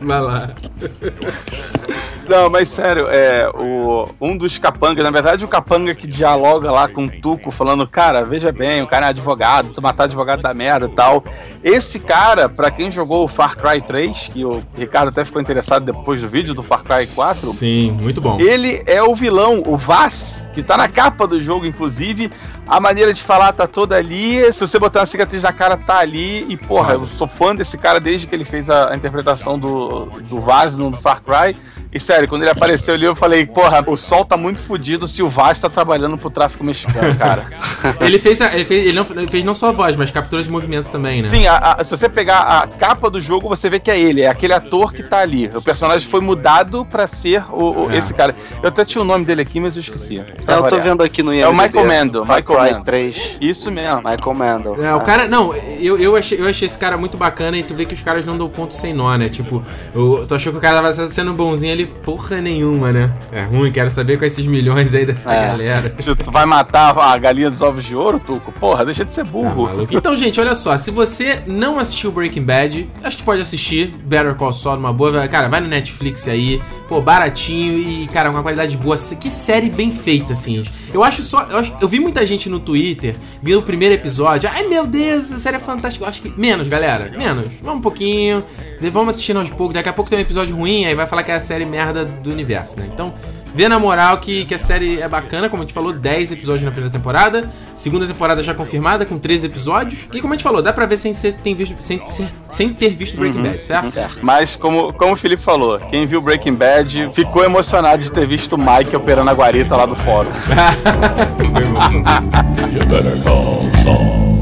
vai 0.00 0.20
lá. 0.20 0.50
Não, 2.28 2.48
mas 2.48 2.68
sério, 2.68 3.06
é, 3.08 3.48
o, 3.48 4.08
um 4.20 4.36
dos 4.36 4.58
capangas, 4.58 5.04
na 5.04 5.10
verdade, 5.10 5.44
o 5.44 5.48
capanga 5.48 5.94
que 5.94 6.06
dialoga 6.06 6.70
lá 6.70 6.88
com 6.88 7.04
o 7.04 7.10
Tuco, 7.10 7.50
falando, 7.50 7.86
cara, 7.86 8.24
veja 8.24 8.50
bem, 8.50 8.82
o 8.82 8.86
cara 8.86 9.06
é 9.06 9.08
advogado, 9.10 9.72
tu 9.74 9.82
matar 9.82 10.04
advogado 10.04 10.42
da 10.42 10.54
merda 10.54 10.86
e 10.86 10.94
tal. 10.94 11.24
Esse 11.62 12.00
cara, 12.00 12.48
para 12.48 12.70
quem 12.70 12.90
jogou 12.90 13.24
o 13.24 13.28
Far 13.28 13.56
Cry 13.56 13.80
3, 13.80 14.30
que 14.32 14.44
o 14.44 14.62
Ricardo 14.76 15.08
até 15.08 15.24
ficou 15.24 15.40
interessado 15.40 15.84
depois 15.84 16.20
do 16.20 16.28
vídeo 16.28 16.54
do 16.54 16.62
Far 16.62 16.82
Cry 16.82 17.06
4. 17.06 17.52
Sim, 17.52 17.92
muito 17.92 18.20
bom. 18.20 18.38
Ele 18.40 18.82
é 18.86 19.02
o 19.02 19.14
vilão, 19.14 19.62
o 19.66 19.76
Vaz, 19.76 20.46
que 20.52 20.62
tá 20.62 20.76
na 20.76 20.88
capa 20.88 21.26
do 21.26 21.40
jogo, 21.40 21.66
inclusive. 21.66 22.30
A 22.66 22.80
maneira 22.80 23.12
de 23.12 23.22
falar 23.22 23.52
tá 23.52 23.66
toda 23.66 23.94
ali. 23.96 24.40
Se 24.52 24.60
você 24.60 24.78
botar 24.78 25.00
uma 25.00 25.06
cicatriz 25.06 25.42
na 25.42 25.52
cara, 25.52 25.76
tá 25.76 25.98
ali. 25.98 26.46
E, 26.48 26.56
porra, 26.56 26.94
eu 26.94 27.06
sou 27.06 27.28
fã 27.28 27.54
desse 27.54 27.76
cara 27.76 28.00
desde 28.00 28.26
que 28.26 28.34
ele 28.34 28.44
fez 28.44 28.70
a, 28.70 28.92
a 28.92 28.96
interpretação 28.96 29.58
do, 29.58 30.06
do 30.28 30.40
Vaz 30.40 30.78
no 30.78 30.90
Far 30.96 31.22
Cry. 31.22 31.54
E 31.94 32.00
sério, 32.00 32.28
quando 32.28 32.42
ele 32.42 32.50
apareceu 32.50 32.94
ali, 32.94 33.04
eu 33.04 33.14
falei, 33.14 33.46
porra, 33.46 33.82
o 33.86 33.96
sol 33.96 34.24
tá 34.24 34.36
muito 34.36 34.60
fodido 34.60 35.06
se 35.06 35.22
o 35.22 35.28
Vaz 35.28 35.60
tá 35.60 35.70
trabalhando 35.70 36.18
pro 36.18 36.28
tráfico 36.28 36.64
mexicano, 36.64 37.14
cara. 37.16 37.44
ele 38.00 38.18
fez, 38.18 38.40
ele 38.40 38.64
fez, 38.64 38.86
ele 38.86 38.96
não, 38.96 39.06
ele 39.10 39.28
fez 39.28 39.44
não 39.44 39.54
só 39.54 39.68
a 39.68 39.72
voz, 39.72 39.94
mas 39.94 40.10
captura 40.10 40.42
de 40.42 40.50
movimento 40.50 40.90
também, 40.90 41.18
né? 41.18 41.22
Sim, 41.22 41.46
a, 41.46 41.56
a, 41.56 41.84
se 41.84 41.96
você 41.96 42.08
pegar 42.08 42.38
a 42.40 42.66
capa 42.66 43.08
do 43.08 43.20
jogo, 43.20 43.48
você 43.48 43.70
vê 43.70 43.78
que 43.78 43.92
é 43.92 43.98
ele, 44.00 44.22
é 44.22 44.28
aquele 44.28 44.52
ator 44.52 44.92
que 44.92 45.04
tá 45.04 45.18
ali. 45.18 45.48
O 45.54 45.62
personagem 45.62 46.08
foi 46.08 46.20
mudado 46.20 46.84
pra 46.84 47.06
ser 47.06 47.44
o, 47.52 47.84
o 47.84 47.90
é. 47.92 47.98
esse 47.98 48.12
cara. 48.12 48.34
Eu 48.60 48.70
até 48.70 48.84
tinha 48.84 49.00
o 49.00 49.04
nome 49.04 49.24
dele 49.24 49.42
aqui, 49.42 49.60
mas 49.60 49.76
eu 49.76 49.80
esqueci. 49.80 50.18
É, 50.18 50.54
eu 50.54 50.64
tô 50.64 50.80
vendo 50.80 51.00
aqui 51.02 51.22
no 51.22 51.32
IMDb. 51.32 51.46
É 51.46 51.48
o 51.48 51.54
Michael 51.54 51.86
Mando. 51.86 52.20
Michael 52.22 52.72
Mando. 52.72 52.84
3. 52.84 53.38
Isso 53.40 53.70
mesmo. 53.70 53.98
Michael 53.98 54.34
Mando. 54.34 54.84
É, 54.84 54.94
o 54.94 55.00
cara, 55.02 55.28
não, 55.28 55.54
eu, 55.54 55.96
eu, 55.98 56.16
achei, 56.16 56.40
eu 56.40 56.46
achei 56.48 56.66
esse 56.66 56.78
cara 56.78 56.96
muito 56.96 57.16
bacana 57.16 57.56
e 57.56 57.62
tu 57.62 57.72
vê 57.72 57.84
que 57.86 57.94
os 57.94 58.02
caras 58.02 58.24
não 58.24 58.36
dão 58.36 58.48
ponto 58.48 58.74
sem 58.74 58.92
nó, 58.92 59.14
né? 59.16 59.28
Tipo, 59.28 59.62
eu, 59.94 60.24
tu 60.26 60.34
achou 60.34 60.52
que 60.52 60.58
o 60.58 60.60
cara 60.60 60.76
tava 60.76 60.92
sendo 60.92 61.32
bonzinho 61.32 61.72
ali, 61.72 61.83
porra 61.86 62.40
nenhuma 62.40 62.92
né? 62.92 63.12
É 63.32 63.42
ruim, 63.42 63.70
quero 63.70 63.90
saber 63.90 64.18
com 64.18 64.24
esses 64.24 64.46
milhões 64.46 64.94
aí 64.94 65.04
dessa 65.04 65.32
é. 65.32 65.46
galera. 65.48 65.90
Tu 65.90 66.30
vai 66.30 66.46
matar 66.46 66.96
a 66.96 67.16
galinha 67.18 67.50
dos 67.50 67.62
ovos 67.62 67.84
de 67.84 67.96
ouro, 67.96 68.18
Tuco? 68.18 68.52
Porra, 68.52 68.84
deixa 68.84 69.04
de 69.04 69.12
ser 69.12 69.24
burro. 69.24 69.86
Tá 69.86 69.86
então, 69.90 70.16
gente, 70.16 70.40
olha 70.40 70.54
só. 70.54 70.76
Se 70.76 70.90
você 70.90 71.42
não 71.46 71.78
assistiu 71.78 72.12
Breaking 72.12 72.42
Bad, 72.42 72.90
acho 73.02 73.16
que 73.16 73.22
pode 73.22 73.40
assistir. 73.40 73.94
Better 74.04 74.34
Call 74.34 74.52
Saul, 74.52 74.78
uma 74.78 74.92
boa. 74.92 75.26
Cara, 75.28 75.48
vai 75.48 75.60
no 75.60 75.66
Netflix 75.66 76.28
aí. 76.28 76.62
Pô, 76.88 77.00
baratinho 77.00 77.78
e, 77.78 78.06
cara, 78.08 78.28
com 78.28 78.36
uma 78.36 78.42
qualidade 78.42 78.76
boa. 78.76 78.96
Que 78.96 79.28
série 79.28 79.70
bem 79.70 79.90
feita, 79.90 80.32
assim. 80.32 80.62
Eu 80.92 81.02
acho 81.02 81.22
só. 81.22 81.42
Eu, 81.50 81.58
acho, 81.58 81.76
eu 81.80 81.88
vi 81.88 81.98
muita 81.98 82.26
gente 82.26 82.48
no 82.48 82.60
Twitter 82.60 83.16
vendo 83.42 83.58
o 83.58 83.62
primeiro 83.62 83.94
episódio. 83.94 84.48
Ai, 84.52 84.68
meu 84.68 84.86
Deus, 84.86 85.30
essa 85.30 85.40
série 85.40 85.56
é 85.56 85.60
fantástica. 85.60 86.04
Eu 86.04 86.08
acho 86.08 86.22
que. 86.22 86.32
Menos, 86.38 86.68
galera. 86.68 87.10
Menos. 87.16 87.46
Vamos 87.62 87.78
um 87.78 87.82
pouquinho. 87.82 88.44
Vamos 88.92 89.16
assistindo 89.16 89.38
aos 89.38 89.50
poucos. 89.50 89.74
Daqui 89.74 89.88
a 89.88 89.92
pouco 89.92 90.10
tem 90.10 90.18
um 90.18 90.22
episódio 90.22 90.54
ruim, 90.54 90.84
aí 90.84 90.94
vai 90.94 91.06
falar 91.06 91.22
que 91.22 91.30
é 91.30 91.34
a 91.34 91.40
série 91.40 91.64
merda 91.74 92.04
do 92.04 92.30
universo, 92.30 92.78
né? 92.78 92.88
Então, 92.92 93.12
vê 93.52 93.68
na 93.68 93.80
moral 93.80 94.18
que, 94.18 94.44
que 94.44 94.54
a 94.54 94.58
série 94.58 95.00
é 95.00 95.08
bacana, 95.08 95.48
como 95.48 95.62
a 95.62 95.64
gente 95.64 95.74
falou, 95.74 95.92
10 95.92 96.30
episódios 96.30 96.62
na 96.62 96.70
primeira 96.70 96.92
temporada. 96.92 97.50
Segunda 97.74 98.06
temporada 98.06 98.44
já 98.44 98.54
confirmada, 98.54 99.04
com 99.04 99.18
13 99.18 99.46
episódios. 99.46 100.08
E 100.12 100.20
como 100.20 100.32
a 100.32 100.36
gente 100.36 100.44
falou, 100.44 100.62
dá 100.62 100.72
pra 100.72 100.86
ver 100.86 100.96
sem, 100.96 101.12
ser, 101.12 101.34
tem 101.34 101.52
visto, 101.52 101.74
sem, 101.82 102.06
ser, 102.06 102.28
sem 102.48 102.72
ter 102.72 102.90
visto 102.90 103.16
Breaking 103.16 103.38
uhum, 103.38 103.44
Bad, 103.44 103.64
certo? 103.64 103.90
certo? 103.90 104.20
Mas, 104.22 104.54
como, 104.54 104.92
como 104.92 105.14
o 105.14 105.16
Felipe 105.16 105.42
falou, 105.42 105.80
quem 105.80 106.06
viu 106.06 106.22
Breaking 106.22 106.54
Bad 106.54 107.10
ficou 107.12 107.44
emocionado 107.44 108.00
de 108.00 108.12
ter 108.12 108.26
visto 108.26 108.52
o 108.52 108.58
Mike 108.58 108.94
operando 108.94 109.30
a 109.30 109.34
guarita 109.34 109.74
lá 109.74 109.84
do 109.84 109.96
fórum. 109.96 110.30
You 112.72 112.86
better 112.86 113.20
call 113.22 113.70
Saul. 113.82 114.33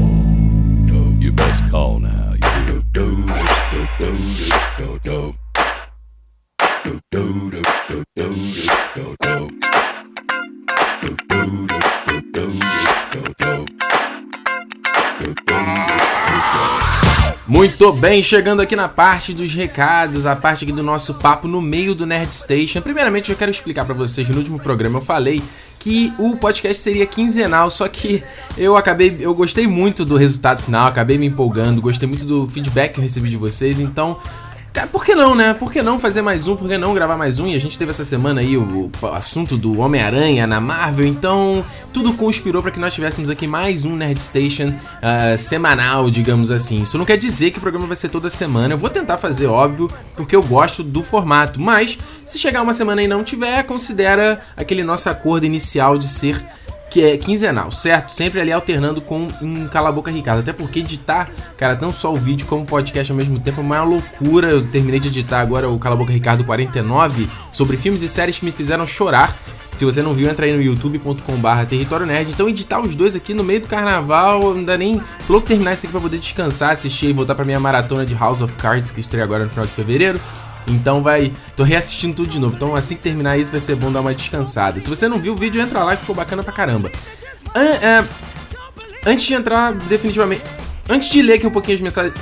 Muito 17.45 17.93
bem, 17.93 18.23
chegando 18.23 18.63
aqui 18.63 18.75
na 18.75 18.89
parte 18.89 19.31
dos 19.31 19.53
recados, 19.53 20.25
a 20.25 20.35
parte 20.35 20.63
aqui 20.63 20.73
do 20.73 20.81
nosso 20.81 21.13
papo 21.13 21.47
no 21.47 21.61
meio 21.61 21.93
do 21.93 22.07
Nerd 22.07 22.33
Station. 22.33 22.81
Primeiramente, 22.81 23.29
eu 23.29 23.37
quero 23.37 23.51
explicar 23.51 23.85
para 23.85 23.93
vocês, 23.93 24.27
no 24.29 24.37
último 24.37 24.59
programa 24.59 24.97
eu 24.97 25.03
falei 25.03 25.39
que 25.77 26.11
o 26.17 26.35
podcast 26.37 26.81
seria 26.81 27.05
quinzenal, 27.05 27.69
só 27.69 27.87
que 27.87 28.23
eu 28.57 28.75
acabei, 28.75 29.17
eu 29.19 29.35
gostei 29.35 29.67
muito 29.67 30.03
do 30.03 30.15
resultado 30.15 30.63
final, 30.63 30.87
acabei 30.87 31.17
me 31.17 31.27
empolgando, 31.27 31.79
gostei 31.81 32.07
muito 32.07 32.25
do 32.25 32.47
feedback 32.47 32.93
que 32.93 32.99
eu 32.99 33.03
recebi 33.03 33.29
de 33.29 33.37
vocês, 33.37 33.79
então 33.79 34.17
por 34.91 35.05
que 35.05 35.13
não, 35.13 35.35
né? 35.35 35.53
Por 35.53 35.71
que 35.71 35.83
não 35.83 35.99
fazer 35.99 36.23
mais 36.23 36.47
um? 36.47 36.55
Por 36.55 36.67
que 36.67 36.77
não 36.77 36.95
gravar 36.95 37.15
mais 37.15 37.37
um? 37.37 37.45
E 37.45 37.55
a 37.55 37.59
gente 37.59 37.77
teve 37.77 37.91
essa 37.91 38.03
semana 38.03 38.41
aí 38.41 38.57
o, 38.57 38.89
o 39.01 39.07
assunto 39.07 39.55
do 39.55 39.79
Homem-Aranha 39.79 40.47
na 40.47 40.59
Marvel, 40.59 41.05
então 41.05 41.63
tudo 41.93 42.13
conspirou 42.13 42.61
para 42.61 42.71
que 42.71 42.79
nós 42.79 42.93
tivéssemos 42.93 43.29
aqui 43.29 43.45
mais 43.45 43.85
um 43.85 43.95
Nerd 43.95 44.19
Station 44.19 44.69
uh, 44.69 45.37
semanal, 45.37 46.09
digamos 46.09 46.49
assim. 46.49 46.81
Isso 46.81 46.97
não 46.97 47.05
quer 47.05 47.17
dizer 47.17 47.51
que 47.51 47.59
o 47.59 47.61
programa 47.61 47.85
vai 47.85 47.95
ser 47.95 48.09
toda 48.09 48.31
semana, 48.31 48.73
eu 48.73 48.77
vou 48.77 48.89
tentar 48.89 49.17
fazer, 49.17 49.45
óbvio, 49.45 49.89
porque 50.15 50.35
eu 50.35 50.41
gosto 50.41 50.81
do 50.83 51.03
formato, 51.03 51.61
mas 51.61 51.97
se 52.25 52.39
chegar 52.39 52.63
uma 52.63 52.73
semana 52.73 53.03
e 53.03 53.07
não 53.07 53.23
tiver, 53.23 53.63
considera 53.63 54.41
aquele 54.57 54.83
nosso 54.83 55.07
acordo 55.07 55.45
inicial 55.45 55.99
de 55.99 56.07
ser 56.07 56.43
que 56.93 57.03
é 57.03 57.17
quinzenal, 57.17 57.71
certo? 57.71 58.13
Sempre 58.13 58.39
ali 58.39 58.51
alternando 58.51 59.01
com 59.01 59.27
um 59.41 59.67
Cala 59.67 59.91
Boca 59.91 60.11
Ricardo. 60.11 60.41
Até 60.41 60.53
porque 60.53 60.77
editar, 60.77 61.27
cara, 61.57 61.75
não 61.81 61.91
só 61.91 62.13
o 62.13 62.17
vídeo 62.17 62.45
como 62.45 62.61
o 62.61 62.65
podcast 62.67 63.11
ao 63.11 63.17
mesmo 63.17 63.39
tempo 63.39 63.61
é 63.61 63.63
uma 63.63 63.83
loucura. 63.83 64.49
Eu 64.49 64.67
terminei 64.67 64.99
de 64.99 65.07
editar 65.07 65.39
agora 65.39 65.67
o 65.67 65.79
Cala 65.79 65.95
Boca 65.95 66.13
Ricardo 66.13 66.43
49 66.43 67.27
sobre 67.51 67.77
filmes 67.77 68.03
e 68.03 68.07
séries 68.07 68.37
que 68.37 68.45
me 68.45 68.51
fizeram 68.51 68.85
chorar. 68.85 69.35
Se 69.75 69.83
você 69.83 70.03
não 70.03 70.13
viu, 70.13 70.29
entra 70.29 70.45
aí 70.45 70.53
no 70.53 70.61
youtube.com/barra 70.61 71.65
Território 71.65 72.05
Nerd. 72.05 72.29
Então, 72.29 72.47
editar 72.47 72.79
os 72.79 72.93
dois 72.93 73.15
aqui 73.15 73.33
no 73.33 73.43
meio 73.43 73.61
do 73.61 73.67
carnaval, 73.67 74.53
não 74.53 74.63
dá 74.63 74.77
nem. 74.77 74.99
Tô 75.25 75.33
louco 75.33 75.47
terminar 75.47 75.73
isso 75.73 75.87
aqui 75.87 75.91
pra 75.91 75.99
poder 75.99 76.19
descansar, 76.19 76.73
assistir 76.73 77.07
e 77.07 77.13
voltar 77.13 77.33
pra 77.33 77.43
minha 77.43 77.59
maratona 77.59 78.05
de 78.05 78.13
House 78.13 78.39
of 78.39 78.55
Cards 78.57 78.91
que 78.91 78.99
estreia 78.99 79.23
agora 79.23 79.45
no 79.45 79.49
final 79.49 79.65
de 79.65 79.71
fevereiro. 79.71 80.21
Então 80.67 81.01
vai. 81.01 81.31
Tô 81.55 81.63
reassistindo 81.63 82.15
tudo 82.15 82.29
de 82.29 82.39
novo. 82.39 82.55
Então 82.55 82.75
assim 82.75 82.95
que 82.95 83.01
terminar 83.01 83.37
isso 83.37 83.51
vai 83.51 83.59
ser 83.59 83.75
bom 83.75 83.91
dar 83.91 84.01
uma 84.01 84.13
descansada. 84.13 84.79
Se 84.79 84.89
você 84.89 85.07
não 85.07 85.19
viu 85.19 85.33
o 85.33 85.35
vídeo, 85.35 85.61
entra 85.61 85.83
lá 85.83 85.95
que 85.95 86.01
ficou 86.01 86.15
bacana 86.15 86.43
pra 86.43 86.53
caramba. 86.53 86.91
é, 87.55 88.05
antes 89.05 89.25
de 89.25 89.33
entrar, 89.33 89.73
definitivamente. 89.73 90.43
Antes 90.89 91.09
de 91.09 91.21
ler 91.21 91.33
aqui 91.33 91.47
um 91.47 91.51
pouquinho 91.51 91.75
as 91.75 91.81
mensagens. 91.81 92.13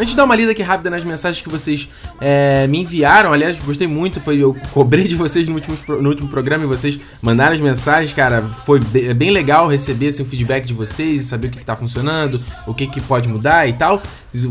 Antes 0.00 0.12
de 0.12 0.16
dar 0.16 0.24
uma 0.24 0.34
lida 0.34 0.52
aqui 0.52 0.62
rápida 0.62 0.88
nas 0.88 1.04
mensagens 1.04 1.42
que 1.42 1.48
vocês 1.50 1.86
é, 2.22 2.66
me 2.66 2.80
enviaram, 2.80 3.34
aliás, 3.34 3.60
gostei 3.60 3.86
muito, 3.86 4.18
foi 4.18 4.38
eu 4.38 4.56
cobrei 4.72 5.04
de 5.04 5.14
vocês 5.14 5.46
no 5.46 5.56
último, 5.56 5.76
no 6.00 6.08
último 6.08 6.30
programa 6.30 6.64
e 6.64 6.66
vocês 6.66 6.98
mandaram 7.20 7.52
as 7.52 7.60
mensagens, 7.60 8.10
cara, 8.14 8.42
foi 8.64 8.80
bem, 8.80 9.08
é 9.08 9.14
bem 9.14 9.30
legal 9.30 9.68
receber 9.68 10.08
assim, 10.08 10.22
o 10.22 10.24
feedback 10.24 10.64
de 10.64 10.72
vocês, 10.72 11.26
saber 11.26 11.48
o 11.48 11.50
que, 11.50 11.58
que 11.58 11.66
tá 11.66 11.76
funcionando, 11.76 12.40
o 12.66 12.72
que, 12.72 12.86
que 12.86 12.98
pode 12.98 13.28
mudar 13.28 13.68
e 13.68 13.74
tal. 13.74 14.02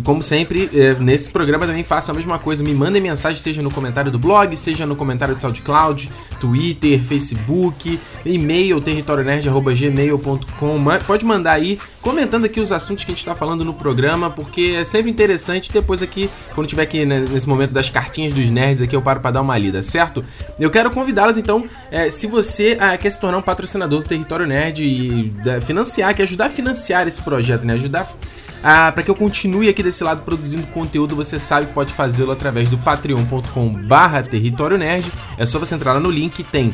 Como 0.04 0.22
sempre, 0.22 0.70
é, 0.74 0.94
nesse 0.96 1.30
programa 1.32 1.66
também 1.66 1.84
faço 1.84 2.12
a 2.12 2.14
mesma 2.14 2.38
coisa, 2.38 2.64
me 2.64 2.74
mandem 2.74 3.02
mensagem, 3.02 3.42
seja 3.42 3.64
no 3.64 3.72
comentário 3.72 4.12
do 4.12 4.20
blog, 4.20 4.56
seja 4.56 4.86
no 4.86 4.96
comentário 4.96 5.34
do 5.34 5.42
SoundCloud, 5.42 6.12
Twitter, 6.40 7.02
Facebook, 7.02 8.00
e-mail, 8.24 8.80
territorionerd.gmail.com, 8.82 10.84
pode 11.08 11.26
mandar 11.26 11.54
aí, 11.54 11.80
comentando 12.02 12.46
aqui 12.46 12.60
os 12.60 12.74
assuntos 12.74 13.06
que 13.06 13.12
a 13.12 13.16
gente 13.16 13.24
tá 13.24 13.34
falando 13.34 13.64
no 13.64 13.74
programa, 13.74 14.30
porque 14.30 14.76
é 14.78 14.84
sempre 14.84 15.10
interessante, 15.10 15.39
depois 15.72 16.02
aqui, 16.02 16.30
quando 16.54 16.68
tiver 16.68 16.84
aqui 16.84 17.06
né, 17.06 17.20
nesse 17.20 17.48
momento 17.48 17.72
das 17.72 17.90
cartinhas 17.90 18.34
dos 18.34 18.50
nerds 18.52 18.82
aqui, 18.82 18.96
eu 18.96 19.02
paro 19.02 19.22
para 19.22 19.32
dar 19.32 19.42
uma 19.42 19.58
lida, 19.58 19.82
certo? 19.82 20.24
Eu 20.60 20.70
quero 20.70 20.92
convidá-los 20.92 21.38
então, 21.38 21.68
é, 21.92 22.10
se 22.10 22.28
você 22.28 22.78
é, 22.80 22.98
quer 22.98 23.10
se 23.10 23.20
tornar 23.20 23.38
um 23.38 23.42
patrocinador 23.42 24.02
do 24.02 24.08
Território 24.08 24.46
Nerd 24.46 24.84
e 24.84 25.34
é, 25.46 25.62
financiar, 25.62 26.14
quer 26.14 26.24
ajudar 26.24 26.48
a 26.48 26.50
financiar 26.50 27.08
esse 27.08 27.22
projeto, 27.22 27.66
né? 27.66 27.74
Ajudar 27.74 28.14
ah, 28.62 28.92
para 28.92 29.04
que 29.04 29.10
eu 29.10 29.16
continue 29.16 29.70
aqui 29.70 29.82
desse 29.82 30.04
lado 30.04 30.24
produzindo 30.24 30.68
conteúdo, 30.68 31.16
você 31.16 31.40
sabe 31.40 31.68
que 31.68 31.74
pode 31.74 31.94
fazê-lo 31.94 32.32
através 32.32 32.70
do 32.70 32.78
patreon.com/barra 32.78 34.24
Território 34.24 34.78
Nerd. 34.78 35.10
É 35.38 35.46
só 35.46 35.58
você 35.58 35.76
entrar 35.76 35.94
lá 35.94 36.00
no 36.00 36.12
link, 36.12 36.44
tem 36.44 36.74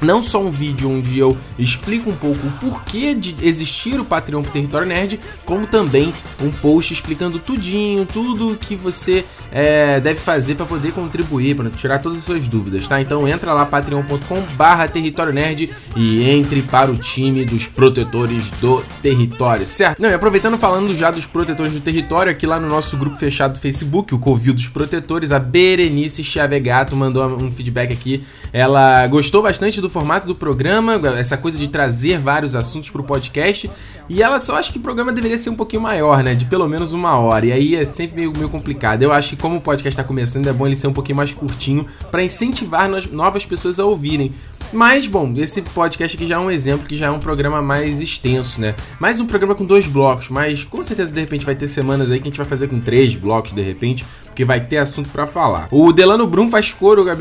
não 0.00 0.22
só 0.22 0.40
um 0.40 0.50
vídeo 0.50 0.90
onde 0.90 1.18
eu 1.18 1.36
explico 1.58 2.10
um 2.10 2.16
pouco 2.16 2.46
o 2.46 2.50
porquê 2.52 3.14
de 3.14 3.34
existir 3.42 3.98
o 3.98 4.04
Patreon 4.04 4.42
pro 4.42 4.52
Território 4.52 4.86
Nerd, 4.86 5.20
como 5.44 5.66
também 5.66 6.12
um 6.40 6.50
post 6.50 6.92
explicando 6.92 7.38
tudinho, 7.38 8.06
tudo 8.06 8.56
que 8.56 8.76
você 8.76 9.24
é, 9.50 10.00
deve 10.00 10.18
fazer 10.18 10.54
para 10.56 10.66
poder 10.66 10.92
contribuir, 10.92 11.54
para 11.54 11.70
tirar 11.70 12.00
todas 12.00 12.18
as 12.18 12.24
suas 12.24 12.48
dúvidas, 12.48 12.86
tá? 12.86 13.00
Então 13.00 13.26
entra 13.28 13.52
lá 13.52 13.64
patreon.com 13.64 14.40
barra 14.56 14.88
Território 14.88 15.32
Nerd 15.32 15.70
e 15.96 16.28
entre 16.28 16.62
para 16.62 16.90
o 16.90 16.96
time 16.96 17.44
dos 17.44 17.66
protetores 17.66 18.50
do 18.60 18.82
território, 19.02 19.66
certo? 19.66 20.00
Não, 20.00 20.08
e 20.08 20.14
aproveitando 20.14 20.58
falando 20.58 20.94
já 20.94 21.10
dos 21.10 21.26
protetores 21.26 21.72
do 21.72 21.80
território, 21.80 22.32
aqui 22.32 22.46
lá 22.46 22.58
no 22.58 22.68
nosso 22.68 22.96
grupo 22.96 23.16
fechado 23.16 23.54
do 23.54 23.60
Facebook, 23.60 24.14
o 24.14 24.18
Covil 24.18 24.52
dos 24.52 24.66
Protetores, 24.66 25.32
a 25.32 25.38
Berenice 25.38 26.24
Chavegato 26.24 26.96
mandou 26.96 27.24
um 27.26 27.50
feedback 27.50 27.92
aqui. 27.92 28.24
Ela 28.52 29.06
gostou 29.06 29.42
bastante 29.42 29.80
do 29.84 29.90
formato 29.90 30.26
do 30.26 30.34
programa, 30.34 31.00
essa 31.18 31.36
coisa 31.36 31.58
de 31.58 31.68
trazer 31.68 32.18
vários 32.18 32.54
assuntos 32.54 32.90
pro 32.90 33.04
podcast. 33.04 33.70
E 34.08 34.22
ela 34.22 34.38
só 34.38 34.56
acha 34.56 34.72
que 34.72 34.78
o 34.78 34.82
programa 34.82 35.12
deveria 35.12 35.38
ser 35.38 35.50
um 35.50 35.56
pouquinho 35.56 35.82
maior, 35.82 36.22
né? 36.22 36.34
De 36.34 36.44
pelo 36.46 36.68
menos 36.68 36.92
uma 36.92 37.18
hora. 37.18 37.46
E 37.46 37.52
aí 37.52 37.74
é 37.74 37.84
sempre 37.84 38.16
meio, 38.16 38.32
meio 38.32 38.48
complicado. 38.48 39.02
Eu 39.02 39.12
acho 39.12 39.30
que 39.30 39.36
como 39.36 39.56
o 39.56 39.60
podcast 39.60 39.88
está 39.88 40.04
começando, 40.04 40.46
é 40.46 40.52
bom 40.52 40.66
ele 40.66 40.76
ser 40.76 40.88
um 40.88 40.92
pouquinho 40.92 41.16
mais 41.16 41.32
curtinho 41.32 41.86
para 42.10 42.22
incentivar 42.22 42.88
novas 43.12 43.46
pessoas 43.46 43.78
a 43.78 43.84
ouvirem. 43.84 44.32
Mas, 44.72 45.06
bom, 45.06 45.32
esse 45.36 45.62
podcast 45.62 46.16
aqui 46.16 46.26
já 46.26 46.34
é 46.34 46.38
um 46.38 46.50
exemplo 46.50 46.86
que 46.86 46.96
já 46.96 47.06
é 47.06 47.10
um 47.10 47.18
programa 47.18 47.62
mais 47.62 48.00
extenso, 48.00 48.60
né? 48.60 48.74
Mais 48.98 49.20
um 49.20 49.26
programa 49.26 49.54
com 49.54 49.64
dois 49.64 49.86
blocos, 49.86 50.28
mas 50.28 50.64
com 50.64 50.82
certeza 50.82 51.12
de 51.12 51.20
repente 51.20 51.46
vai 51.46 51.54
ter 51.54 51.66
semanas 51.66 52.10
aí 52.10 52.18
que 52.18 52.24
a 52.24 52.30
gente 52.30 52.38
vai 52.38 52.46
fazer 52.46 52.68
com 52.68 52.80
três 52.80 53.14
blocos 53.14 53.52
de 53.52 53.62
repente, 53.62 54.04
porque 54.34 54.44
vai 54.44 54.60
ter 54.60 54.78
assunto 54.78 55.08
para 55.10 55.28
falar. 55.28 55.68
O 55.70 55.92
Delano 55.92 56.26
Brum 56.26 56.50
faz 56.50 56.72
coro 56.72 57.04
com 57.04 57.10
a 57.10 57.16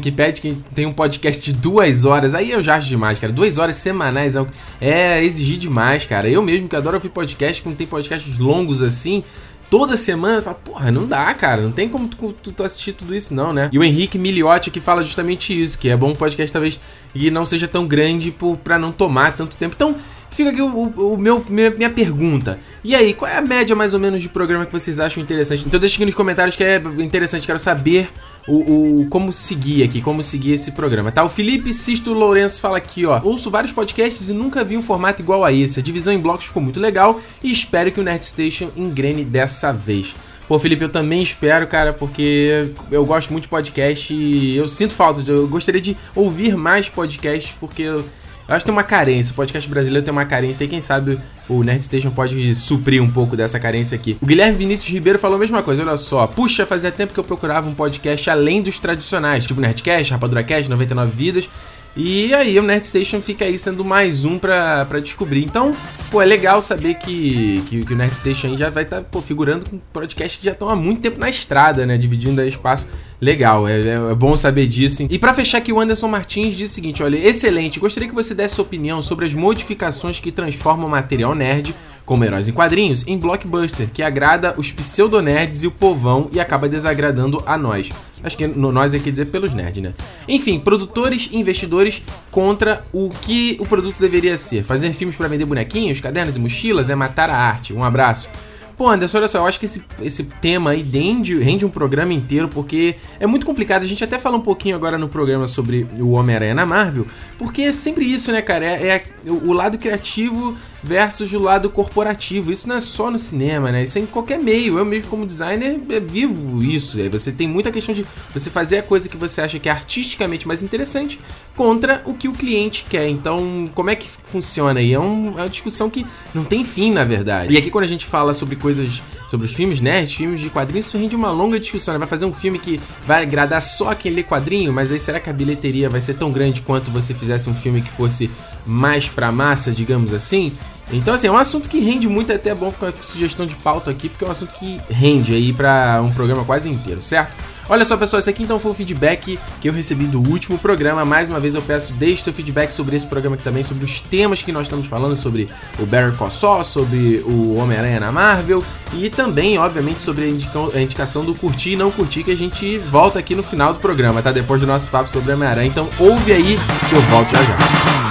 que 0.00 0.10
pede 0.10 0.40
que 0.40 0.52
tem 0.74 0.84
um 0.84 0.92
podcast 0.92 1.40
de 1.40 1.56
duas 1.56 2.04
horas. 2.04 2.34
Aí 2.34 2.50
eu 2.50 2.60
já 2.60 2.74
acho 2.74 2.88
demais, 2.88 3.20
cara. 3.20 3.32
Duas 3.32 3.56
horas 3.56 3.76
semanais 3.76 4.34
é, 4.34 4.44
é 4.80 5.24
exigir 5.24 5.58
demais, 5.58 6.04
cara. 6.04 6.28
Eu 6.28 6.42
mesmo 6.42 6.68
que 6.68 6.74
adoro 6.74 6.96
ouvir 6.96 7.08
podcast, 7.10 7.62
quando 7.62 7.76
tem 7.76 7.86
podcasts 7.86 8.38
longos 8.38 8.82
assim, 8.82 9.22
toda 9.70 9.94
semana, 9.94 10.42
fala, 10.42 10.56
porra, 10.56 10.90
não 10.90 11.06
dá, 11.06 11.32
cara, 11.34 11.62
não 11.62 11.70
tem 11.70 11.88
como 11.88 12.08
tu, 12.08 12.32
tu, 12.32 12.50
tu, 12.50 12.64
assistir 12.64 12.94
tudo 12.94 13.14
isso 13.14 13.32
não, 13.32 13.52
né? 13.52 13.68
E 13.72 13.78
o 13.78 13.84
Henrique 13.84 14.18
Miliotti 14.18 14.68
que 14.68 14.80
fala 14.80 15.04
justamente 15.04 15.58
isso, 15.58 15.78
que 15.78 15.88
é 15.88 15.96
bom 15.96 16.10
um 16.10 16.16
podcast 16.16 16.52
talvez 16.52 16.80
e 17.14 17.30
não 17.30 17.44
seja 17.44 17.68
tão 17.68 17.86
grande 17.86 18.32
por, 18.32 18.56
pra 18.56 18.76
não 18.76 18.90
tomar 18.90 19.36
tanto 19.36 19.56
tempo. 19.56 19.74
Então, 19.76 19.94
fica 20.36 20.50
aqui 20.50 20.60
o, 20.60 20.66
o, 20.68 21.16
meu, 21.16 21.44
minha, 21.48 21.70
minha, 21.70 21.90
pergunta. 21.90 22.58
E 22.84 22.94
aí, 22.94 23.14
qual 23.14 23.30
é 23.30 23.36
a 23.36 23.40
média 23.40 23.74
mais 23.74 23.94
ou 23.94 23.98
menos 23.98 24.22
de 24.22 24.28
programa 24.28 24.66
que 24.66 24.72
vocês 24.72 25.00
acham 25.00 25.22
interessante? 25.22 25.64
Então 25.66 25.80
deixa 25.80 25.96
aqui 25.96 26.04
nos 26.04 26.14
comentários 26.14 26.54
que 26.54 26.62
é 26.62 26.76
interessante, 26.98 27.46
quero 27.46 27.58
saber 27.58 28.08
o, 28.46 29.00
o, 29.00 29.06
como 29.08 29.32
seguir 29.32 29.82
aqui, 29.82 30.00
como 30.00 30.22
seguir 30.22 30.52
esse 30.52 30.72
programa, 30.72 31.10
tá? 31.10 31.24
O 31.24 31.28
Felipe 31.28 31.72
Sisto 31.72 32.12
Lourenço 32.12 32.60
fala 32.60 32.76
aqui, 32.76 33.06
ó. 33.06 33.20
Ouço 33.24 33.50
vários 33.50 33.72
podcasts 33.72 34.28
e 34.28 34.32
nunca 34.32 34.62
vi 34.62 34.76
um 34.76 34.82
formato 34.82 35.22
igual 35.22 35.44
a 35.44 35.52
esse. 35.52 35.80
A 35.80 35.82
divisão 35.82 36.12
em 36.12 36.18
blocos 36.18 36.46
ficou 36.46 36.62
muito 36.62 36.78
legal 36.78 37.20
e 37.42 37.50
espero 37.50 37.90
que 37.90 37.98
o 37.98 38.04
Nerd 38.04 38.24
Station 38.24 38.70
engrene 38.76 39.24
dessa 39.24 39.72
vez. 39.72 40.14
Pô, 40.46 40.60
Felipe, 40.60 40.84
eu 40.84 40.88
também 40.88 41.22
espero, 41.22 41.66
cara, 41.66 41.92
porque 41.92 42.68
eu 42.90 43.04
gosto 43.04 43.32
muito 43.32 43.44
de 43.44 43.48
podcast 43.48 44.14
e 44.14 44.56
eu 44.56 44.68
sinto 44.68 44.94
falta. 44.94 45.20
De, 45.20 45.32
eu 45.32 45.48
gostaria 45.48 45.80
de 45.80 45.96
ouvir 46.14 46.56
mais 46.56 46.88
podcasts, 46.88 47.52
porque 47.58 47.82
eu, 47.82 48.04
eu 48.48 48.54
acho 48.54 48.64
que 48.64 48.70
tem 48.70 48.76
uma 48.76 48.84
carência. 48.84 49.32
O 49.32 49.36
podcast 49.36 49.68
brasileiro 49.68 50.04
tem 50.04 50.12
uma 50.12 50.24
carência 50.24 50.64
e 50.64 50.68
quem 50.68 50.80
sabe 50.80 51.18
o 51.48 51.62
Nerd 51.64 51.82
Station 51.82 52.10
pode 52.10 52.54
suprir 52.54 53.02
um 53.02 53.10
pouco 53.10 53.36
dessa 53.36 53.58
carência 53.58 53.96
aqui. 53.96 54.16
O 54.20 54.26
Guilherme 54.26 54.56
Vinícius 54.56 54.88
Ribeiro 54.88 55.18
falou 55.18 55.36
a 55.36 55.40
mesma 55.40 55.62
coisa. 55.62 55.82
Olha 55.82 55.96
só. 55.96 56.26
Puxa, 56.26 56.64
fazia 56.64 56.92
tempo 56.92 57.12
que 57.12 57.18
eu 57.18 57.24
procurava 57.24 57.68
um 57.68 57.74
podcast 57.74 58.30
além 58.30 58.62
dos 58.62 58.78
tradicionais, 58.78 59.46
tipo 59.46 59.60
Nerdcast, 59.60 60.12
Rapadura 60.12 60.42
Cast, 60.44 60.70
99 60.70 61.12
Vidas. 61.12 61.48
E 61.96 62.34
aí 62.34 62.58
o 62.58 62.62
Nerd 62.62 62.86
Station 62.86 63.22
fica 63.22 63.46
aí 63.46 63.58
sendo 63.58 63.82
mais 63.82 64.26
um 64.26 64.38
pra, 64.38 64.84
pra 64.84 65.00
descobrir. 65.00 65.42
Então, 65.42 65.74
pô, 66.10 66.20
é 66.20 66.26
legal 66.26 66.60
saber 66.60 66.94
que, 66.94 67.62
que, 67.68 67.84
que 67.86 67.92
o 67.94 67.96
Nerd 67.96 68.14
Station 68.14 68.48
aí 68.48 68.56
já 68.56 68.68
vai 68.68 68.82
estar 68.82 69.00
tá, 69.02 69.22
figurando 69.22 69.70
com 69.70 69.78
podcasts 69.94 70.38
que 70.38 70.44
já 70.44 70.52
estão 70.52 70.68
há 70.68 70.76
muito 70.76 71.00
tempo 71.00 71.18
na 71.18 71.30
estrada, 71.30 71.86
né? 71.86 71.96
Dividindo 71.96 72.38
aí 72.42 72.48
espaço. 72.50 72.86
Legal, 73.18 73.66
é, 73.66 73.80
é, 73.80 73.94
é 73.94 74.14
bom 74.14 74.36
saber 74.36 74.66
disso. 74.66 75.06
E 75.08 75.18
para 75.18 75.32
fechar 75.32 75.56
aqui, 75.58 75.72
o 75.72 75.80
Anderson 75.80 76.08
Martins 76.08 76.54
diz 76.54 76.70
o 76.70 76.74
seguinte: 76.74 77.02
olha, 77.02 77.16
excelente, 77.16 77.80
gostaria 77.80 78.08
que 78.08 78.14
você 78.14 78.34
desse 78.34 78.56
sua 78.56 78.64
opinião 78.64 79.00
sobre 79.00 79.24
as 79.24 79.32
modificações 79.32 80.20
que 80.20 80.30
transformam 80.30 80.86
o 80.86 80.90
material 80.90 81.34
nerd 81.34 81.74
como 82.04 82.24
heróis 82.24 82.48
em 82.48 82.52
quadrinhos, 82.52 83.04
em 83.06 83.18
blockbuster, 83.18 83.88
que 83.92 84.02
agrada 84.02 84.54
os 84.56 84.70
pseudo-nerds 84.70 85.64
e 85.64 85.66
o 85.66 85.72
povão 85.72 86.28
e 86.30 86.38
acaba 86.38 86.68
desagradando 86.68 87.42
a 87.44 87.58
nós. 87.58 87.90
Acho 88.26 88.36
que 88.36 88.44
no, 88.44 88.72
nós 88.72 88.92
é 88.92 88.98
quer 88.98 89.12
dizer 89.12 89.26
pelos 89.26 89.54
nerds, 89.54 89.80
né? 89.80 89.92
Enfim, 90.26 90.58
produtores 90.58 91.28
e 91.30 91.38
investidores 91.38 92.02
contra 92.28 92.84
o 92.92 93.08
que 93.08 93.56
o 93.60 93.64
produto 93.64 94.00
deveria 94.00 94.36
ser. 94.36 94.64
Fazer 94.64 94.92
filmes 94.92 95.16
para 95.16 95.28
vender 95.28 95.44
bonequinhos, 95.44 96.00
cadernos 96.00 96.34
e 96.34 96.40
mochilas 96.40 96.90
é 96.90 96.96
matar 96.96 97.30
a 97.30 97.36
arte. 97.36 97.72
Um 97.72 97.84
abraço. 97.84 98.28
Pô, 98.76 98.90
Anderson, 98.90 99.18
olha 99.18 99.28
só, 99.28 99.38
eu 99.38 99.46
acho 99.46 99.58
que 99.58 99.64
esse, 99.64 99.82
esse 100.02 100.24
tema 100.24 100.72
aí 100.72 100.82
rende, 100.82 101.38
rende 101.38 101.64
um 101.64 101.70
programa 101.70 102.12
inteiro, 102.12 102.48
porque 102.48 102.96
é 103.18 103.26
muito 103.26 103.46
complicado. 103.46 103.82
A 103.82 103.86
gente 103.86 104.04
até 104.04 104.18
fala 104.18 104.36
um 104.36 104.40
pouquinho 104.40 104.74
agora 104.76 104.98
no 104.98 105.08
programa 105.08 105.46
sobre 105.46 105.86
o 105.98 106.10
Homem-Aranha 106.10 106.54
na 106.54 106.66
Marvel, 106.66 107.06
porque 107.38 107.62
é 107.62 107.72
sempre 107.72 108.04
isso, 108.04 108.30
né, 108.32 108.42
cara? 108.42 108.66
É, 108.66 108.88
é 108.88 109.04
o 109.30 109.52
lado 109.52 109.78
criativo 109.78 110.54
versus 110.82 111.32
o 111.32 111.38
lado 111.38 111.70
corporativo. 111.70 112.52
Isso 112.52 112.68
não 112.68 112.76
é 112.76 112.80
só 112.80 113.10
no 113.10 113.18
cinema, 113.18 113.72
né? 113.72 113.82
Isso 113.82 113.98
é 113.98 114.00
em 114.00 114.06
qualquer 114.06 114.38
meio. 114.38 114.78
Eu 114.78 114.84
mesmo, 114.84 115.08
como 115.08 115.26
designer, 115.26 115.80
é 115.90 116.00
vivo 116.00 116.62
isso. 116.62 117.00
É, 117.00 117.08
você 117.08 117.32
tem 117.32 117.48
muita 117.48 117.70
questão 117.70 117.94
de 117.94 118.06
você 118.32 118.50
fazer 118.50 118.78
a 118.78 118.82
coisa 118.82 119.08
que 119.08 119.16
você 119.16 119.40
acha 119.40 119.58
que 119.58 119.68
é 119.68 119.72
artisticamente 119.72 120.46
mais 120.46 120.62
interessante 120.62 121.20
contra 121.54 122.02
o 122.04 122.14
que 122.14 122.28
o 122.28 122.32
cliente 122.32 122.86
quer. 122.88 123.08
Então, 123.08 123.68
como 123.74 123.90
é 123.90 123.96
que 123.96 124.08
funciona 124.08 124.80
aí? 124.80 124.92
É, 124.92 125.00
um, 125.00 125.38
é 125.38 125.42
uma 125.42 125.48
discussão 125.48 125.88
que 125.88 126.06
não 126.34 126.44
tem 126.44 126.64
fim, 126.64 126.92
na 126.92 127.04
verdade. 127.04 127.54
E 127.54 127.58
aqui, 127.58 127.70
quando 127.70 127.84
a 127.84 127.88
gente 127.88 128.06
fala 128.06 128.34
sobre 128.34 128.56
coisas 128.56 129.00
sobre 129.26 129.46
os 129.46 129.52
filmes 129.52 129.80
nerds, 129.80 130.14
filmes 130.14 130.40
de 130.40 130.48
quadrinhos, 130.48 130.86
isso 130.86 130.98
rende 130.98 131.16
uma 131.16 131.30
longa 131.30 131.58
discussão. 131.58 131.94
Né? 131.94 131.98
Vai 131.98 132.08
fazer 132.08 132.24
um 132.24 132.32
filme 132.32 132.58
que 132.58 132.80
vai 133.06 133.22
agradar 133.22 133.60
só 133.60 133.94
quem 133.94 134.12
lê 134.12 134.22
quadrinho, 134.22 134.72
mas 134.72 134.92
aí 134.92 135.00
será 135.00 135.18
que 135.18 135.28
a 135.28 135.32
bilheteria 135.32 135.90
vai 135.90 136.00
ser 136.00 136.14
tão 136.14 136.30
grande 136.30 136.62
quanto 136.62 136.90
você 136.90 137.12
fizesse 137.12 137.50
um 137.50 137.54
filme 137.54 137.82
que 137.82 137.90
fosse 137.90 138.30
mais 138.66 139.08
pra 139.08 139.30
massa, 139.30 139.70
digamos 139.70 140.12
assim? 140.12 140.52
Então, 140.92 141.14
assim, 141.14 141.26
é 141.26 141.30
um 141.30 141.36
assunto 141.36 141.68
que 141.68 141.80
rende 141.80 142.08
muito, 142.08 142.30
é 142.30 142.36
até 142.36 142.54
bom 142.54 142.70
ficar 142.70 142.92
com 142.92 143.02
sugestão 143.02 143.44
de 143.44 143.56
pauta 143.56 143.90
aqui, 143.90 144.08
porque 144.08 144.24
é 144.24 144.28
um 144.28 144.30
assunto 144.30 144.52
que 144.54 144.80
rende 144.88 145.34
aí 145.34 145.52
para 145.52 146.00
um 146.02 146.12
programa 146.12 146.44
quase 146.44 146.68
inteiro, 146.68 147.02
certo? 147.02 147.34
Olha 147.68 147.84
só, 147.84 147.96
pessoal, 147.96 148.20
esse 148.20 148.30
aqui 148.30 148.44
então 148.44 148.60
foi 148.60 148.70
o 148.70 148.74
feedback 148.74 149.40
que 149.60 149.68
eu 149.68 149.72
recebi 149.72 150.04
do 150.04 150.20
último 150.20 150.56
programa. 150.56 151.04
Mais 151.04 151.28
uma 151.28 151.40
vez 151.40 151.56
eu 151.56 151.62
peço, 151.62 151.92
deixe 151.94 152.22
seu 152.22 152.32
feedback 152.32 152.70
sobre 152.70 152.94
esse 152.94 153.04
programa 153.04 153.34
aqui 153.34 153.42
também, 153.42 153.64
sobre 153.64 153.84
os 153.84 154.00
temas 154.00 154.40
que 154.40 154.52
nós 154.52 154.66
estamos 154.66 154.86
falando, 154.86 155.16
sobre 155.16 155.48
o 155.80 155.84
Barry 155.84 156.16
Cossó, 156.16 156.62
sobre 156.62 157.24
o 157.26 157.56
Homem-Aranha 157.56 157.98
na 157.98 158.12
Marvel 158.12 158.62
e 158.92 159.10
também, 159.10 159.58
obviamente, 159.58 160.00
sobre 160.00 160.24
a, 160.24 160.80
indicação 160.80 161.24
do 161.24 161.34
curtir 161.34 161.72
e 161.72 161.76
não 161.76 161.90
curtir, 161.90 162.22
que 162.22 162.30
a 162.30 162.36
gente 162.36 162.78
volta 162.78 163.18
aqui 163.18 163.34
no 163.34 163.42
final 163.42 163.72
do 163.72 163.80
programa, 163.80 164.22
tá? 164.22 164.30
Depois 164.30 164.60
do 164.60 164.66
nosso 164.66 164.88
papo 164.88 165.10
sobre 165.10 165.32
Homem-Aranha. 165.32 165.66
Então 165.66 165.88
ouve 165.98 166.32
aí 166.32 166.56
que 166.88 166.94
eu 166.94 167.00
volto 167.02 167.32
já 167.32 167.42
já. 167.42 168.05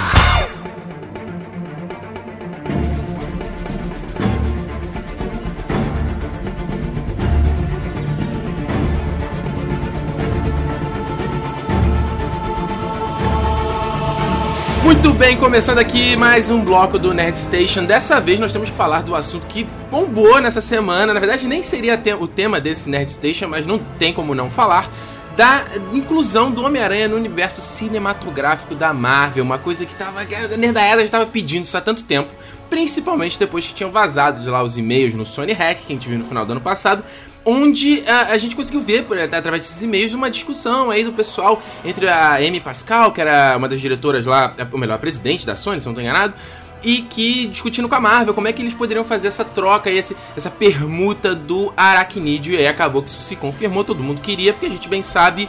Bem, 15.16 15.34
começando 15.34 15.78
aqui 15.78 16.14
mais 16.14 16.50
um 16.50 16.62
bloco 16.62 16.98
do 16.98 17.14
Nerd 17.14 17.38
Station. 17.38 17.86
Dessa 17.86 18.20
vez 18.20 18.38
nós 18.38 18.52
temos 18.52 18.70
que 18.70 18.76
falar 18.76 19.02
do 19.02 19.14
assunto 19.14 19.46
que 19.46 19.64
bombou 19.90 20.42
nessa 20.42 20.60
semana. 20.60 21.14
Na 21.14 21.18
verdade, 21.18 21.46
nem 21.46 21.62
seria 21.62 21.98
o 22.20 22.28
tema 22.28 22.60
desse 22.60 22.90
Nerd 22.90 23.10
Station, 23.10 23.48
mas 23.48 23.66
não 23.66 23.78
tem 23.78 24.12
como 24.12 24.34
não 24.34 24.50
falar. 24.50 24.90
Da 25.34 25.64
inclusão 25.94 26.50
do 26.50 26.62
Homem-Aranha 26.62 27.08
no 27.08 27.16
universo 27.16 27.62
cinematográfico 27.62 28.74
da 28.74 28.92
Marvel. 28.92 29.42
Uma 29.42 29.58
coisa 29.58 29.86
que 29.86 29.94
tava. 29.94 30.20
A 30.20 30.56
Nerdaiada 30.56 31.00
já 31.00 31.06
estava 31.06 31.24
pedindo 31.24 31.64
isso 31.64 31.78
há 31.78 31.80
tanto 31.80 32.02
tempo. 32.02 32.30
Principalmente 32.68 33.38
depois 33.38 33.66
que 33.66 33.72
tinham 33.72 33.90
vazado 33.90 34.50
lá 34.50 34.62
os 34.62 34.76
e-mails 34.76 35.14
no 35.14 35.24
Sony 35.24 35.52
Hack, 35.52 35.78
que 35.86 35.92
a 35.92 35.96
gente 35.96 36.08
viu 36.08 36.18
no 36.18 36.26
final 36.26 36.44
do 36.44 36.52
ano 36.52 36.60
passado 36.60 37.02
onde 37.46 38.02
a, 38.08 38.32
a, 38.32 38.38
gente 38.38 38.56
conseguiu 38.56 38.80
ver, 38.80 39.04
por, 39.04 39.16
através 39.16 39.62
desses 39.62 39.80
e-mails, 39.80 40.12
uma 40.12 40.28
discussão 40.28 40.90
aí 40.90 41.04
do 41.04 41.12
pessoal 41.12 41.62
entre 41.84 42.08
a 42.08 42.34
Amy 42.34 42.60
Pascal, 42.60 43.12
que 43.12 43.20
era 43.20 43.56
uma 43.56 43.68
das 43.68 43.80
diretoras 43.80 44.26
lá, 44.26 44.52
ou 44.72 44.78
melhor, 44.78 44.94
a 44.94 44.98
presidente 44.98 45.46
da 45.46 45.54
Sony, 45.54 45.78
se 45.78 45.86
não 45.86 45.92
estou 45.92 46.02
enganado, 46.02 46.34
e 46.82 47.02
que 47.02 47.46
discutindo 47.46 47.88
com 47.88 47.94
a 47.94 48.00
Marvel 48.00 48.34
como 48.34 48.48
é 48.48 48.52
que 48.52 48.60
eles 48.60 48.74
poderiam 48.74 49.04
fazer 49.04 49.28
essa 49.28 49.44
troca 49.44 49.88
e 49.88 49.96
esse, 49.96 50.16
essa 50.36 50.50
permuta 50.50 51.34
do 51.34 51.72
aracnídeo. 51.76 52.54
E 52.54 52.58
aí 52.58 52.66
acabou 52.66 53.00
que 53.02 53.08
isso 53.08 53.20
se 53.20 53.36
confirmou, 53.36 53.84
todo 53.84 54.02
mundo 54.02 54.20
queria, 54.20 54.52
porque 54.52 54.66
a 54.66 54.70
gente 54.70 54.88
bem 54.88 55.00
sabe. 55.00 55.48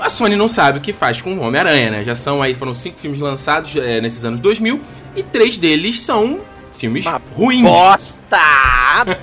A 0.00 0.10
Sony 0.10 0.36
não 0.36 0.48
sabe 0.48 0.78
o 0.78 0.82
que 0.82 0.92
faz 0.92 1.22
com 1.22 1.34
o 1.34 1.40
Homem-Aranha, 1.40 1.90
né? 1.90 2.04
Já 2.04 2.14
são 2.14 2.42
aí, 2.42 2.54
foram 2.54 2.74
cinco 2.74 2.98
filmes 2.98 3.20
lançados 3.20 3.74
é, 3.76 4.00
nesses 4.00 4.24
anos 4.24 4.40
2000 4.40 4.78
e 5.16 5.22
três 5.22 5.56
deles 5.56 6.02
são 6.02 6.40
filmes 6.76 7.06
Uma 7.06 7.20
ruins. 7.34 7.62
Bosta! 7.62 8.38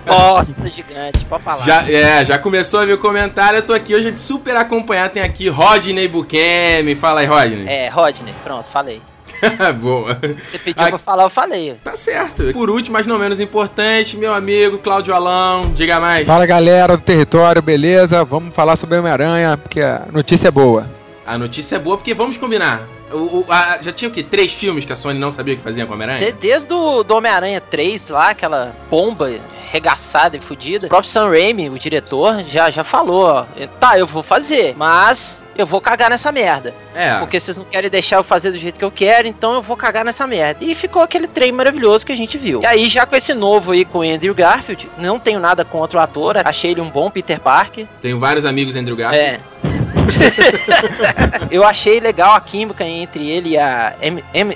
Bosta 0.06 0.70
gigante, 0.70 1.26
pode 1.26 1.44
falar. 1.44 1.64
Já, 1.64 1.90
é, 1.90 2.26
já 2.26 2.38
começou 2.38 2.82
a 2.82 2.86
ver 2.86 2.94
o 2.94 2.98
comentário. 2.98 3.58
Eu 3.58 3.64
tô 3.64 3.74
aqui 3.74 3.96
hoje 3.96 4.14
super 4.18 4.56
acompanhado. 4.56 5.14
Tem 5.14 5.24
aqui 5.24 5.48
Rodney 5.50 6.08
Bukemi. 6.08 6.96
Fala 6.96 7.22
aí, 7.22 7.26
Rodney. 7.26 7.68
É, 7.68 7.90
Rodney, 7.90 8.34
pronto, 8.44 8.68
falei. 8.70 9.02
Boa. 9.80 10.20
Você 10.40 10.58
pediu 10.58 10.88
pra 10.88 10.98
falar, 10.98 11.24
eu 11.24 11.30
falei. 11.30 11.76
Tá 11.84 11.96
certo. 11.96 12.52
Por 12.54 12.70
último, 12.70 12.94
mas 12.94 13.08
não 13.08 13.18
menos 13.18 13.40
importante, 13.40 14.18
meu 14.18 14.34
amigo 14.34 14.78
Cláudio 14.78 15.14
Alão, 15.14 15.72
diga 15.74 16.00
mais. 16.00 16.26
Fala 16.26 16.46
galera 16.46 16.96
do 16.96 17.04
território, 17.04 17.62
beleza? 17.62 18.24
Vamos 18.24 18.54
falar 18.54 18.76
sobre 18.76 18.98
Homem-Aranha, 18.98 19.58
porque 19.58 19.82
a 19.82 20.06
notícia 20.12 20.48
é 20.48 20.52
boa. 20.52 20.90
A 21.26 21.38
notícia 21.38 21.78
é 21.78 21.80
boa 21.80 21.98
porque 21.98 22.14
vamos 22.14 22.38
combinar. 22.38 22.82
O, 23.14 23.40
o, 23.42 23.46
a, 23.50 23.80
já 23.82 23.92
tinha 23.92 24.10
o 24.10 24.12
quê? 24.12 24.24
Três 24.24 24.52
filmes 24.52 24.86
que 24.86 24.92
a 24.92 24.96
Sony 24.96 25.20
não 25.20 25.32
sabia 25.32 25.54
o 25.54 25.58
que 25.58 25.64
fazia 25.64 25.86
com 25.86 25.94
Homem-Aranha? 25.94 26.32
desde 26.32 26.74
o 26.74 27.04
do 27.04 27.16
Homem-Aranha 27.16 27.62
3 27.62 28.10
lá, 28.10 28.30
aquela 28.30 28.76
bomba 28.90 29.30
regaçada 29.74 30.38
e 30.38 30.40
fodida. 30.40 30.86
O 30.86 30.90
próprio 30.90 31.10
Sam 31.10 31.30
Raimi, 31.30 31.68
o 31.68 31.80
diretor, 31.80 32.44
já, 32.48 32.70
já 32.70 32.84
falou, 32.84 33.26
ó. 33.26 33.46
Tá, 33.80 33.98
eu 33.98 34.06
vou 34.06 34.22
fazer, 34.22 34.76
mas 34.78 35.48
eu 35.58 35.66
vou 35.66 35.82
cagar 35.82 36.12
nessa 36.12 36.32
merda. 36.32 36.76
É. 36.94 37.18
Porque 37.18 37.40
vocês 37.40 37.58
não 37.58 37.66
querem 37.66 37.90
deixar 37.90 38.18
eu 38.18 38.24
fazer 38.24 38.52
do 38.52 38.58
jeito 38.58 38.78
que 38.78 38.86
eu 38.86 38.92
quero, 38.92 39.28
então 39.28 39.56
eu 39.56 39.64
vou 39.64 39.76
cagar 39.76 40.06
nessa 40.06 40.28
merda. 40.28 40.64
E 40.64 40.76
ficou 40.76 41.02
aquele 41.02 41.28
trem 41.28 41.52
maravilhoso 41.52 42.06
que 42.06 42.12
a 42.12 42.16
gente 42.16 42.38
viu. 42.38 42.62
E 42.62 42.68
aí, 42.68 42.88
já 42.88 43.04
com 43.08 43.16
esse 43.16 43.34
novo 43.34 43.72
aí 43.72 43.84
com 43.84 44.04
Andrew 44.04 44.36
Garfield, 44.36 44.88
não 44.96 45.20
tenho 45.20 45.40
nada 45.40 45.66
contra 45.66 46.00
o 46.00 46.02
ator, 46.02 46.38
achei 46.46 46.72
ele 46.72 46.82
um 46.82 46.90
bom 46.90 47.10
Peter 47.10 47.40
Parker. 47.40 47.88
Tenho 48.00 48.20
vários 48.20 48.46
amigos 48.46 48.76
Andrew 48.76 48.96
Garfield. 48.96 49.42
É. 49.64 49.83
eu 51.52 51.64
achei 51.64 52.00
legal 52.00 52.34
a 52.34 52.42
química 52.42 52.84
entre 52.84 53.30
ele 53.30 53.52
e 53.52 53.58
a 53.58 53.94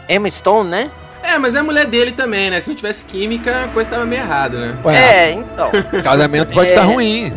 Emma 0.10 0.30
Stone, 0.30 0.70
né? 0.70 0.92
É, 1.24 1.38
mas 1.38 1.56
é 1.56 1.60
a 1.60 1.64
mulher 1.64 1.86
dele 1.86 2.14
também, 2.14 2.50
né? 2.50 2.62
Se 2.62 2.70
não 2.70 2.76
tivesse 2.76 3.06
química, 3.06 3.66
a 3.66 3.68
coisa 3.68 3.90
tava 3.90 4.06
meio 4.06 4.22
errada, 4.22 4.58
né? 4.60 4.78
É, 4.94 5.32
então. 5.32 5.70
O 5.92 6.02
casamento 6.02 6.54
pode 6.54 6.68
estar 6.68 6.84
é... 6.84 6.86
tá 6.86 6.92
ruim. 6.94 7.34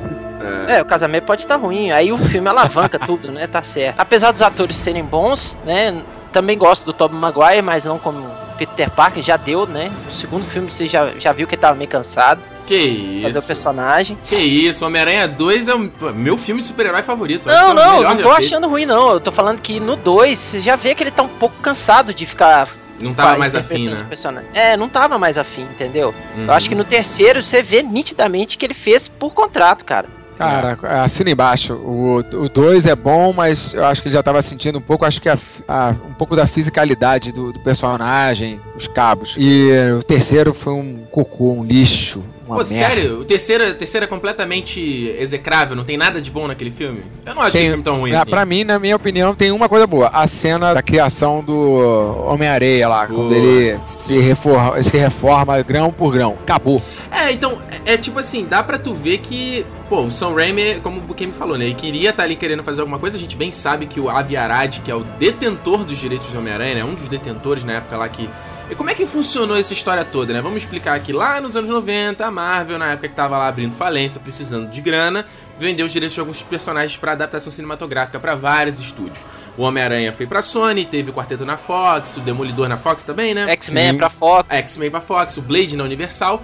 É. 0.68 0.76
é. 0.76 0.82
o 0.82 0.84
casamento 0.84 1.24
pode 1.24 1.42
estar 1.42 1.58
tá 1.58 1.60
ruim. 1.60 1.90
Aí 1.90 2.12
o 2.12 2.18
filme 2.18 2.48
alavanca 2.48 2.98
tudo, 3.04 3.32
né? 3.32 3.46
Tá 3.46 3.62
certo. 3.62 3.98
Apesar 3.98 4.30
dos 4.30 4.42
atores 4.42 4.76
serem 4.76 5.04
bons, 5.04 5.58
né? 5.64 6.02
Também 6.32 6.56
gosto 6.56 6.84
do 6.84 6.92
Tobey 6.92 7.18
Maguire, 7.18 7.62
mas 7.62 7.84
não 7.84 7.98
como 7.98 8.30
Peter 8.56 8.88
Parker. 8.90 9.22
Já 9.22 9.36
deu, 9.36 9.66
né? 9.66 9.90
No 10.06 10.12
segundo 10.12 10.44
filme 10.44 10.70
você 10.70 10.86
já, 10.86 11.10
já 11.18 11.32
viu 11.32 11.48
que 11.48 11.56
ele 11.56 11.62
tava 11.62 11.74
meio 11.74 11.90
cansado. 11.90 12.46
Que 12.70 12.76
isso. 12.76 13.22
Fazer 13.22 13.38
o 13.40 13.42
personagem. 13.42 14.18
Que 14.24 14.36
isso, 14.36 14.86
Homem-Aranha 14.86 15.26
2 15.26 15.66
é 15.66 15.74
o 15.74 15.90
meu 16.14 16.38
filme 16.38 16.60
de 16.60 16.68
super-herói 16.68 17.02
favorito. 17.02 17.48
Não, 17.48 17.72
é 17.72 17.74
não, 17.74 18.02
não 18.02 18.16
tô 18.18 18.30
achando 18.30 18.68
ruim, 18.68 18.86
não. 18.86 19.14
Eu 19.14 19.18
tô 19.18 19.32
falando 19.32 19.60
que 19.60 19.80
no 19.80 19.96
2 19.96 20.38
você 20.38 20.60
já 20.60 20.76
vê 20.76 20.94
que 20.94 21.02
ele 21.02 21.10
tá 21.10 21.24
um 21.24 21.28
pouco 21.28 21.56
cansado 21.60 22.14
de 22.14 22.24
ficar 22.24 22.68
não 23.00 23.12
tava 23.12 23.38
mais 23.38 23.56
afim, 23.56 23.88
né? 23.88 24.06
É, 24.54 24.76
não 24.76 24.88
tava 24.88 25.18
mais 25.18 25.36
afim, 25.36 25.62
entendeu? 25.62 26.14
Uhum. 26.36 26.44
Eu 26.44 26.52
acho 26.52 26.68
que 26.68 26.74
no 26.76 26.84
terceiro 26.84 27.42
você 27.42 27.60
vê 27.60 27.82
nitidamente 27.82 28.56
que 28.56 28.64
ele 28.64 28.74
fez 28.74 29.08
por 29.08 29.32
contrato, 29.32 29.84
cara. 29.84 30.06
Cara, 30.38 30.78
assina 31.02 31.30
embaixo. 31.30 31.74
O 31.74 32.22
2 32.48 32.86
é 32.86 32.94
bom, 32.94 33.32
mas 33.32 33.74
eu 33.74 33.84
acho 33.84 34.00
que 34.00 34.08
ele 34.08 34.14
já 34.14 34.20
estava 34.20 34.40
sentindo 34.40 34.78
um 34.78 34.82
pouco, 34.82 35.04
acho 35.04 35.20
que 35.20 35.28
a, 35.28 35.36
a, 35.66 35.90
um 36.08 36.14
pouco 36.14 36.36
da 36.36 36.46
fisicalidade 36.46 37.32
do, 37.32 37.52
do, 37.52 37.60
personagem, 37.60 38.60
os 38.76 38.86
cabos. 38.86 39.34
E 39.38 39.70
o 39.98 40.02
terceiro 40.02 40.54
foi 40.54 40.72
um 40.72 41.04
cocô, 41.10 41.52
um 41.52 41.64
lixo. 41.64 42.22
Uma 42.50 42.64
Pô, 42.64 42.68
merda. 42.68 42.86
sério? 42.86 43.20
O 43.20 43.24
terceiro, 43.24 43.68
o 43.68 43.74
terceiro 43.74 44.04
é 44.04 44.08
completamente 44.08 45.14
execrável, 45.16 45.76
não 45.76 45.84
tem 45.84 45.96
nada 45.96 46.20
de 46.20 46.30
bom 46.32 46.48
naquele 46.48 46.72
filme? 46.72 47.04
Eu 47.24 47.34
não 47.34 47.42
acho 47.42 47.52
tem, 47.52 47.68
filme 47.68 47.82
tão 47.82 48.00
ruim 48.00 48.12
assim. 48.12 48.28
Pra 48.28 48.44
mim, 48.44 48.64
na 48.64 48.78
minha 48.78 48.96
opinião, 48.96 49.34
tem 49.34 49.52
uma 49.52 49.68
coisa 49.68 49.86
boa. 49.86 50.08
A 50.08 50.26
cena 50.26 50.74
da 50.74 50.82
criação 50.82 51.44
do 51.44 52.26
Homem-Areia 52.26 52.88
lá, 52.88 53.06
Pô. 53.06 53.14
quando 53.14 53.32
ele 53.32 53.78
se 53.84 54.18
reforma, 54.18 54.82
se 54.82 54.96
reforma 54.98 55.62
grão 55.62 55.92
por 55.92 56.12
grão. 56.12 56.36
Acabou. 56.42 56.82
É, 57.10 57.30
então, 57.30 57.62
é, 57.86 57.94
é 57.94 57.96
tipo 57.96 58.18
assim, 58.18 58.44
dá 58.44 58.62
pra 58.62 58.78
tu 58.78 58.92
ver 58.92 59.18
que 59.18 59.64
Pô, 59.90 60.02
o 60.02 60.10
Sam 60.12 60.34
Raimi, 60.36 60.78
como 60.80 61.00
o 61.00 61.26
me 61.26 61.32
falou, 61.32 61.58
né? 61.58 61.64
Ele 61.64 61.74
queria 61.74 62.10
estar 62.10 62.18
tá 62.18 62.22
ali 62.22 62.36
querendo 62.36 62.62
fazer 62.62 62.80
alguma 62.80 62.96
coisa. 62.96 63.16
A 63.16 63.20
gente 63.20 63.36
bem 63.36 63.50
sabe 63.50 63.86
que 63.86 63.98
o 63.98 64.08
Avi 64.08 64.36
Arad, 64.36 64.78
que 64.78 64.88
é 64.88 64.94
o 64.94 65.02
detentor 65.02 65.82
dos 65.82 65.98
direitos 65.98 66.28
do 66.28 66.38
Homem-Aranha, 66.38 66.76
né? 66.76 66.84
Um 66.84 66.94
dos 66.94 67.08
detentores 67.08 67.64
na 67.64 67.72
época 67.72 67.96
lá 67.96 68.08
que 68.08 68.30
e 68.70 68.74
como 68.74 68.88
é 68.88 68.94
que 68.94 69.04
funcionou 69.04 69.56
essa 69.56 69.72
história 69.72 70.04
toda, 70.04 70.32
né? 70.32 70.40
Vamos 70.40 70.58
explicar 70.58 70.94
aqui. 70.94 71.12
Lá 71.12 71.40
nos 71.40 71.56
anos 71.56 71.68
90, 71.68 72.24
a 72.24 72.30
Marvel, 72.30 72.78
na 72.78 72.92
época 72.92 73.08
que 73.08 73.14
tava 73.14 73.36
lá 73.36 73.48
abrindo 73.48 73.74
falência, 73.74 74.20
precisando 74.20 74.70
de 74.70 74.80
grana, 74.80 75.26
vendeu 75.58 75.86
os 75.86 75.92
direitos 75.92 76.14
de 76.14 76.20
alguns 76.20 76.42
personagens 76.42 76.96
para 76.96 77.12
adaptação 77.12 77.50
cinematográfica 77.50 78.20
para 78.20 78.34
vários 78.34 78.78
estúdios. 78.78 79.26
O 79.58 79.62
Homem-Aranha 79.62 80.12
foi 80.12 80.26
pra 80.26 80.40
Sony, 80.40 80.84
teve 80.84 81.10
o 81.10 81.12
Quarteto 81.12 81.44
na 81.44 81.56
Fox, 81.56 82.16
o 82.16 82.20
Demolidor 82.20 82.68
na 82.68 82.76
Fox 82.76 83.02
também, 83.02 83.34
né? 83.34 83.50
X-Men 83.50 83.96
pra 83.96 84.08
Fox. 84.08 84.48
X-Men 84.48 84.90
pra 84.90 85.00
Fox, 85.00 85.36
o 85.36 85.42
Blade 85.42 85.76
na 85.76 85.82
Universal. 85.84 86.42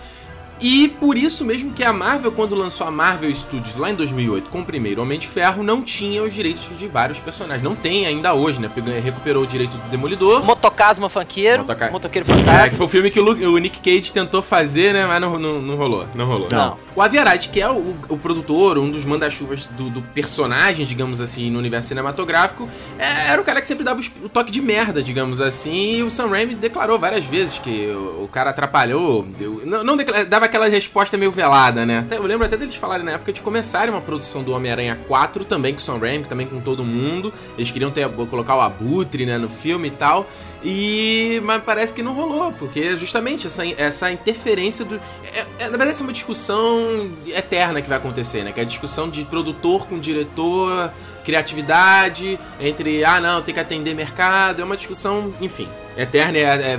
E 0.60 0.88
por 0.88 1.16
isso 1.16 1.44
mesmo 1.44 1.72
que 1.72 1.84
a 1.84 1.92
Marvel, 1.92 2.32
quando 2.32 2.54
lançou 2.54 2.86
a 2.86 2.90
Marvel 2.90 3.32
Studios 3.34 3.76
lá 3.76 3.90
em 3.90 3.94
2008 3.94 4.48
com 4.50 4.60
o 4.60 4.64
primeiro 4.64 5.02
Homem 5.02 5.18
de 5.18 5.26
Ferro, 5.26 5.62
não 5.62 5.82
tinha 5.82 6.22
os 6.22 6.32
direitos 6.32 6.66
de 6.78 6.88
vários 6.88 7.18
personagens. 7.18 7.62
Não 7.62 7.74
tem 7.74 8.06
ainda 8.06 8.34
hoje, 8.34 8.60
né? 8.60 8.70
Recuperou 9.02 9.42
o 9.42 9.46
direito 9.46 9.76
do 9.76 9.88
Demolidor. 9.90 10.44
Motocasma 10.44 11.08
Funkeiro. 11.08 11.58
Motoca... 11.58 11.90
Motoqueiro 11.90 12.26
Fantasma. 12.26 12.60
É, 12.60 12.68
que 12.70 12.76
foi 12.76 12.86
o 12.86 12.88
filme 12.88 13.10
que 13.10 13.20
o, 13.20 13.58
Nick 13.58 13.80
Cage 13.80 14.12
tentou 14.12 14.42
fazer, 14.42 14.92
né? 14.92 15.06
Mas 15.06 15.20
não, 15.20 15.38
não, 15.38 15.60
não 15.60 15.76
rolou. 15.76 16.06
Não 16.14 16.26
rolou. 16.26 16.48
Não. 16.50 16.85
O 16.96 17.02
Aviarad, 17.02 17.50
que 17.50 17.60
é 17.60 17.68
o, 17.68 17.94
o 18.08 18.16
produtor, 18.16 18.78
um 18.78 18.90
dos 18.90 19.04
manda-chuvas 19.04 19.66
do, 19.66 19.90
do, 19.90 20.00
personagem, 20.00 20.86
digamos 20.86 21.20
assim, 21.20 21.50
no 21.50 21.58
universo 21.58 21.88
cinematográfico, 21.88 22.66
é, 22.98 23.32
era 23.32 23.38
o 23.38 23.44
cara 23.44 23.60
que 23.60 23.68
sempre 23.68 23.84
dava 23.84 24.00
o 24.24 24.28
toque 24.30 24.50
de 24.50 24.62
merda, 24.62 25.02
digamos 25.02 25.38
assim. 25.38 25.96
E 25.96 26.02
o 26.02 26.10
Sam 26.10 26.28
Raimi 26.28 26.54
declarou 26.54 26.98
várias 26.98 27.26
vezes 27.26 27.58
que 27.58 27.88
o, 27.88 28.24
o 28.24 28.28
cara 28.28 28.48
atrapalhou. 28.48 29.24
Deu, 29.24 29.60
não, 29.66 29.84
não 29.84 29.96
dava 30.26 30.46
aquela 30.46 30.68
resposta 30.68 31.18
meio 31.18 31.30
velada, 31.30 31.84
né? 31.84 32.06
Eu 32.10 32.22
lembro 32.22 32.46
até 32.46 32.56
deles 32.56 32.76
falarem 32.76 33.04
na 33.04 33.12
época 33.12 33.30
de 33.30 33.42
começarem 33.42 33.92
uma 33.92 34.00
produção 34.00 34.42
do 34.42 34.52
Homem-Aranha 34.52 34.98
4 35.06 35.44
também 35.44 35.74
com 35.74 35.78
o 35.78 35.82
Sam 35.82 35.98
Raimi, 35.98 36.24
também 36.24 36.46
com 36.46 36.62
todo 36.62 36.82
mundo. 36.82 37.30
Eles 37.58 37.70
queriam 37.70 37.90
ter, 37.90 38.08
colocar 38.08 38.56
o 38.56 38.62
Abutre, 38.62 39.26
né, 39.26 39.36
no 39.36 39.50
filme 39.50 39.88
e 39.88 39.90
tal. 39.90 40.26
E. 40.62 41.40
Mas 41.44 41.62
parece 41.62 41.92
que 41.92 42.02
não 42.02 42.14
rolou, 42.14 42.52
porque 42.52 42.96
justamente 42.96 43.46
essa, 43.46 43.66
essa 43.66 44.10
interferência 44.10 44.84
do. 44.84 44.96
É, 44.96 45.64
é, 45.64 45.68
na 45.68 45.76
verdade, 45.76 46.00
é 46.00 46.02
uma 46.02 46.12
discussão 46.12 47.12
eterna 47.26 47.80
que 47.82 47.88
vai 47.88 47.98
acontecer, 47.98 48.42
né? 48.42 48.52
Que 48.52 48.60
é 48.60 48.62
a 48.62 48.66
discussão 48.66 49.08
de 49.08 49.24
produtor 49.24 49.86
com 49.86 49.98
diretor, 49.98 50.92
criatividade, 51.24 52.38
entre. 52.60 53.04
Ah, 53.04 53.20
não, 53.20 53.42
tem 53.42 53.54
que 53.54 53.60
atender 53.60 53.94
mercado. 53.94 54.62
É 54.62 54.64
uma 54.64 54.76
discussão, 54.76 55.32
enfim, 55.40 55.68
eterna 55.96 56.38
é, 56.38 56.78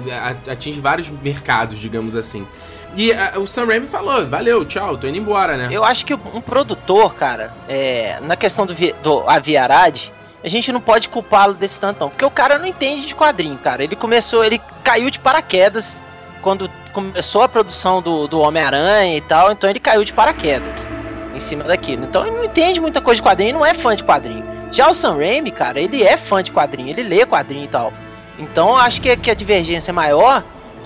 atinge 0.50 0.80
vários 0.80 1.10
mercados, 1.10 1.80
digamos 1.80 2.16
assim. 2.16 2.46
E 2.96 3.12
a, 3.14 3.38
o 3.38 3.48
Sam 3.48 3.66
Raimi 3.66 3.88
falou, 3.88 4.28
valeu, 4.28 4.66
tchau, 4.66 4.98
tô 4.98 5.08
indo 5.08 5.18
embora, 5.18 5.56
né? 5.56 5.70
Eu 5.72 5.84
acho 5.84 6.06
que 6.06 6.14
um 6.14 6.42
produtor, 6.42 7.14
cara, 7.14 7.54
é, 7.68 8.20
na 8.22 8.36
questão 8.36 8.66
do, 8.66 8.74
do 9.04 9.30
Aviarad, 9.30 10.12
a 10.48 10.50
gente 10.50 10.72
não 10.72 10.80
pode 10.80 11.10
culpá-lo 11.10 11.54
desse 11.54 11.78
tantão. 11.78 12.10
Porque 12.10 12.24
o 12.24 12.32
cara 12.32 12.58
não 12.58 12.66
entende 12.66 13.06
de 13.06 13.14
quadrinho, 13.14 13.58
cara. 13.58 13.84
Ele 13.84 13.98
começou, 13.98 14.46
ele 14.46 14.62
caiu 14.82 15.10
de 15.10 15.20
paraquedas 15.20 16.02
quando 16.42 16.72
começou 16.94 17.42
a 17.42 17.50
produção 17.50 18.02
do, 18.02 18.28
do 18.28 18.40
Homem-Aranha 18.40 19.18
e 19.18 19.22
tal, 19.22 19.52
então 19.52 19.70
ele 19.70 19.80
caiu 19.80 20.06
de 20.06 20.14
paraquedas 20.14 20.88
em 21.36 21.40
cima 21.40 21.66
daquilo. 21.66 22.06
Então 22.06 22.26
ele 22.26 22.38
não 22.38 22.46
entende 22.46 22.80
muita 22.80 23.02
coisa 23.02 23.18
de 23.18 23.28
quadrinho, 23.28 23.56
não 23.56 23.66
é 23.66 23.74
fã 23.74 23.94
de 23.94 24.06
quadrinho. 24.06 24.46
Já 24.72 24.90
o 24.90 24.94
Sam 24.94 25.18
Raimi, 25.18 25.52
cara, 25.52 25.82
ele 25.82 26.02
é 26.02 26.16
fã 26.16 26.42
de 26.42 26.52
quadrinho, 26.52 26.90
ele 26.90 27.04
lê 27.04 27.26
quadrinho 27.26 27.66
e 27.66 27.68
tal. 27.68 27.92
Então 28.40 28.76
acho 28.76 29.02
que, 29.02 29.16
que 29.18 29.30
a 29.30 29.34
divergência 29.34 29.92
maior 29.92 30.44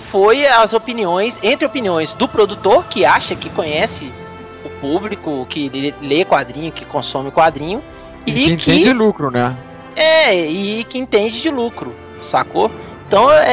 foi 0.10 0.48
as 0.48 0.74
opiniões, 0.74 1.40
entre 1.44 1.68
opiniões 1.68 2.16
do 2.16 2.28
produtor, 2.28 2.86
que 2.86 3.06
acha 3.06 3.36
que 3.36 3.50
conhece 3.52 4.12
o 4.66 4.70
público, 4.82 5.46
que 5.48 5.94
lê 6.02 6.26
quadrinho, 6.26 6.72
que 6.72 6.84
consome 6.84 7.32
quadrinho, 7.32 7.84
e, 8.26 8.32
e 8.32 8.34
que 8.46 8.54
entende 8.54 8.94
lucro, 8.94 9.32
né? 9.32 9.56
É, 9.96 10.36
e 10.46 10.84
que 10.84 10.98
entende 10.98 11.42
de 11.42 11.50
lucro, 11.50 11.94
sacou? 12.24 12.72
Então, 13.12 13.30
é, 13.30 13.44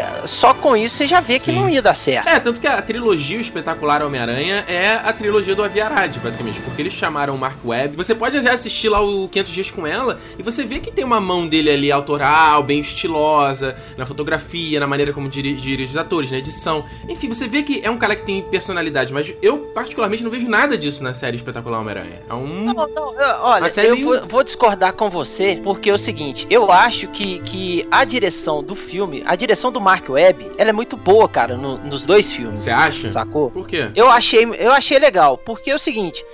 é, 0.00 0.22
só 0.26 0.52
com 0.52 0.76
isso 0.76 0.96
você 0.96 1.08
já 1.08 1.18
vê 1.18 1.38
que 1.38 1.46
Sim. 1.46 1.52
não 1.54 1.66
ia 1.70 1.80
dar 1.80 1.94
certo. 1.94 2.28
É, 2.28 2.38
tanto 2.38 2.60
que 2.60 2.66
a 2.66 2.82
trilogia 2.82 3.40
Espetacular 3.40 4.02
Homem-Aranha 4.02 4.66
é 4.68 5.00
a 5.02 5.10
trilogia 5.14 5.54
do 5.54 5.62
Avi 5.64 5.80
Arad, 5.80 6.14
basicamente, 6.18 6.60
porque 6.60 6.82
eles 6.82 6.92
chamaram 6.92 7.34
o 7.34 7.38
Mark 7.38 7.56
Webb. 7.64 7.96
Você 7.96 8.14
pode 8.14 8.38
já 8.42 8.52
assistir 8.52 8.90
lá 8.90 9.00
o 9.00 9.26
500 9.26 9.52
Dias 9.52 9.70
com 9.70 9.86
ela 9.86 10.18
e 10.38 10.42
você 10.42 10.62
vê 10.62 10.78
que 10.78 10.92
tem 10.92 11.06
uma 11.06 11.18
mão 11.22 11.48
dele 11.48 11.70
ali 11.70 11.90
autoral, 11.90 12.62
bem 12.62 12.80
estilosa, 12.80 13.74
na 13.96 14.04
fotografia, 14.04 14.78
na 14.78 14.86
maneira 14.86 15.10
como 15.14 15.26
diri- 15.30 15.54
dirige 15.54 15.92
os 15.92 15.96
atores, 15.96 16.30
na 16.30 16.36
edição. 16.36 16.84
Enfim, 17.08 17.30
você 17.30 17.48
vê 17.48 17.62
que 17.62 17.80
é 17.82 17.88
um 17.90 17.96
cara 17.96 18.14
que 18.14 18.26
tem 18.26 18.42
personalidade, 18.42 19.10
mas 19.10 19.32
eu 19.40 19.56
particularmente 19.74 20.22
não 20.22 20.30
vejo 20.30 20.46
nada 20.50 20.76
disso 20.76 21.02
na 21.02 21.14
série 21.14 21.36
Espetacular 21.36 21.80
Homem-Aranha. 21.80 22.20
É 22.28 22.34
um... 22.34 22.46
Não, 22.64 22.74
não, 22.74 23.12
eu- 23.22 23.36
olha, 23.40 23.66
eu 23.80 24.00
vou, 24.02 24.26
vou 24.26 24.44
discordar 24.44 24.92
com 24.92 25.08
você, 25.08 25.58
porque 25.64 25.88
é 25.88 25.94
o 25.94 25.98
seguinte, 25.98 26.46
eu 26.50 26.70
acho 26.70 27.08
que, 27.08 27.38
que 27.38 27.88
a 27.90 28.04
direção 28.04 28.62
do 28.62 28.74
filme, 28.76 28.97
a 29.24 29.36
direção 29.36 29.70
do 29.70 29.80
Mark 29.80 30.08
Webb, 30.08 30.52
ela 30.56 30.70
é 30.70 30.72
muito 30.72 30.96
boa, 30.96 31.28
cara, 31.28 31.56
no- 31.56 31.78
nos 31.78 32.04
dois 32.04 32.30
filmes. 32.32 32.60
Você 32.62 32.70
acha? 32.70 33.08
Sacou? 33.10 33.50
Por 33.50 33.66
quê? 33.66 33.90
Eu 33.94 34.08
achei, 34.08 34.44
eu 34.58 34.72
achei 34.72 34.98
legal, 34.98 35.36
porque 35.38 35.70
é 35.70 35.74
o 35.74 35.78
seguinte, 35.78 36.24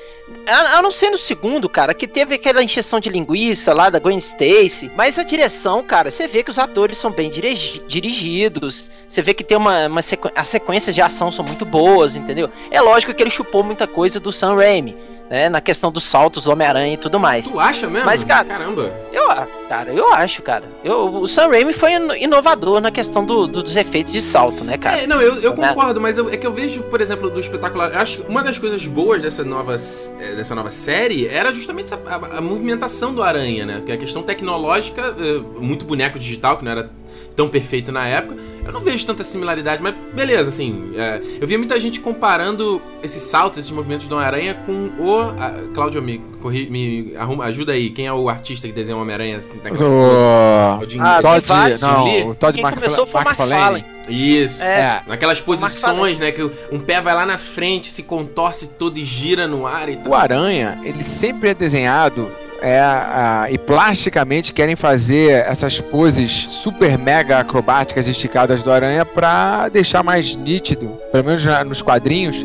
a, 0.46 0.78
a 0.78 0.82
não 0.82 0.90
ser 0.90 1.10
no 1.10 1.18
segundo, 1.18 1.68
cara, 1.68 1.92
que 1.92 2.06
teve 2.08 2.34
aquela 2.36 2.62
encheção 2.62 2.98
de 3.00 3.10
linguiça 3.10 3.74
lá 3.74 3.90
da 3.90 3.98
Gwen 3.98 4.18
Stacy, 4.18 4.90
mas 4.96 5.18
a 5.18 5.22
direção, 5.22 5.82
cara, 5.82 6.10
você 6.10 6.26
vê 6.26 6.42
que 6.42 6.50
os 6.50 6.58
atores 6.58 6.96
são 6.98 7.10
bem 7.10 7.30
dirigi- 7.30 7.82
dirigidos, 7.86 8.84
você 9.08 9.20
vê 9.22 9.34
que 9.34 9.44
tem 9.44 9.56
uma, 9.56 9.86
uma 9.86 10.02
sequ... 10.02 10.30
as 10.34 10.48
sequências 10.48 10.94
de 10.94 11.02
ação 11.02 11.30
são 11.30 11.44
muito 11.44 11.64
boas, 11.64 12.16
entendeu? 12.16 12.50
É 12.70 12.80
lógico 12.80 13.12
que 13.12 13.22
ele 13.22 13.30
chupou 13.30 13.62
muita 13.62 13.86
coisa 13.86 14.18
do 14.18 14.32
Sam 14.32 14.54
Raimi, 14.56 14.96
né, 15.30 15.48
na 15.48 15.60
questão 15.60 15.90
dos 15.90 16.04
saltos 16.04 16.44
do 16.44 16.52
Homem-Aranha 16.52 16.94
e 16.94 16.96
tudo 16.96 17.18
mais. 17.18 17.50
Tu 17.50 17.58
acha 17.58 17.88
mesmo? 17.88 18.06
Mas, 18.06 18.24
cara- 18.24 18.44
Caramba. 18.44 18.92
Eu, 19.12 19.26
cara, 19.68 19.90
eu 19.92 20.12
acho, 20.14 20.42
cara. 20.42 20.64
Eu, 20.84 21.06
o 21.22 21.26
Sam 21.28 21.48
Raimi 21.48 21.72
foi 21.72 21.94
ino- 21.94 22.14
inovador 22.14 22.80
na 22.80 22.90
questão 22.90 23.24
do- 23.24 23.46
do- 23.46 23.62
dos 23.62 23.74
efeitos 23.76 24.12
de 24.12 24.20
salto, 24.20 24.62
né, 24.64 24.76
cara? 24.76 24.98
É, 25.00 25.06
não, 25.06 25.20
eu, 25.22 25.36
eu 25.36 25.56
Né? 25.56 25.68
concordo, 25.68 26.00
mas 26.00 26.18
eu- 26.18 26.28
é 26.28 26.36
que 26.36 26.46
eu 26.46 26.52
vejo, 26.52 26.82
por 26.84 27.00
exemplo, 27.00 27.30
do 27.30 27.40
espetacular. 27.40 27.92
Eu 27.92 28.00
acho 28.00 28.18
que 28.22 28.30
uma 28.30 28.42
das 28.42 28.58
coisas 28.58 28.84
boas 28.86 29.22
dessa 29.22 29.42
nova, 29.44 29.74
eh, 29.74 30.34
dessa 30.36 30.54
nova 30.54 30.70
série 30.70 31.26
era 31.26 31.52
justamente 31.54 31.86
essa- 31.86 32.00
a, 32.06 32.38
a 32.38 32.40
movimentação 32.40 33.14
do 33.14 33.22
aranha, 33.22 33.64
né? 33.64 33.76
Porque 33.76 33.92
a 33.92 33.96
questão 33.96 34.22
tecnológica, 34.22 35.14
eh, 35.18 35.42
muito 35.58 35.84
boneco 35.84 36.18
digital, 36.18 36.56
que 36.58 36.64
não 36.64 36.72
era 36.72 36.90
tão 37.36 37.48
perfeito 37.48 37.90
na 37.92 38.06
época. 38.06 38.36
Eu 38.64 38.72
não 38.72 38.80
vejo 38.80 39.04
tanta 39.04 39.22
similaridade, 39.22 39.82
mas 39.82 39.94
beleza, 40.14 40.48
assim. 40.48 40.92
eh, 40.96 41.20
eu 41.40 41.46
vi 41.46 41.56
muita 41.58 41.78
gente 41.78 42.00
comparando 42.00 42.80
esses 43.02 43.22
saltos, 43.22 43.58
esses 43.58 43.70
movimentos 43.70 44.08
do 44.08 44.14
Homem-Aranha 44.14 44.54
com 44.64 44.90
o. 44.98 45.20
a- 45.38 45.64
Cláudio, 45.74 46.00
me, 46.02 46.18
corri, 46.40 46.68
me 46.70 47.14
arruma, 47.16 47.44
ajuda 47.44 47.72
aí. 47.72 47.90
Quem 47.90 48.06
é 48.06 48.12
o 48.12 48.28
artista 48.28 48.66
que 48.66 48.72
desenha 48.72 48.96
o 48.96 49.00
Homem-Aranha? 49.02 49.36
Assim, 49.38 49.58
coisas? 49.58 49.80
É 49.80 49.84
O 49.84 50.78
o 50.84 50.88
Jim 50.88 50.98
Ah, 51.00 51.20
Todd, 51.20 51.46
vários, 51.46 51.80
Jim 51.80 51.86
Lee. 51.86 52.20
não, 52.24 52.30
o 52.30 52.34
Todd 52.34 52.54
Quem 52.54 52.62
Mac- 52.62 52.74
começou 52.74 53.06
foi 53.06 53.20
o 53.20 53.24
McFarlane. 53.24 53.84
Isso. 54.08 54.62
É. 54.62 55.02
Naquelas 55.06 55.40
posições, 55.40 56.20
né? 56.20 56.30
Que 56.32 56.42
um 56.70 56.78
pé 56.78 57.00
vai 57.00 57.14
lá 57.14 57.26
na 57.26 57.36
frente, 57.38 57.88
se 57.90 58.02
contorce 58.02 58.68
todo 58.68 58.96
e 58.98 59.04
gira 59.04 59.46
no 59.46 59.66
ar 59.66 59.88
e 59.88 59.96
tal. 59.96 60.12
O 60.12 60.14
Aranha, 60.14 60.78
ele 60.84 61.02
sempre 61.02 61.50
é 61.50 61.54
desenhado 61.54 62.30
é, 62.64 62.80
a- 62.80 63.46
e 63.50 63.58
plasticamente 63.58 64.52
querem 64.52 64.74
fazer 64.74 65.44
essas 65.46 65.80
poses 65.80 66.30
super 66.32 66.96
mega 66.98 67.38
acrobáticas 67.38 68.08
esticadas 68.08 68.62
do 68.62 68.72
Aranha 68.72 69.04
pra 69.04 69.68
deixar 69.68 70.02
mais 70.02 70.34
nítido, 70.34 70.88
pelo 71.12 71.24
menos 71.24 71.44
na- 71.44 71.62
nos 71.62 71.82
quadrinhos, 71.82 72.44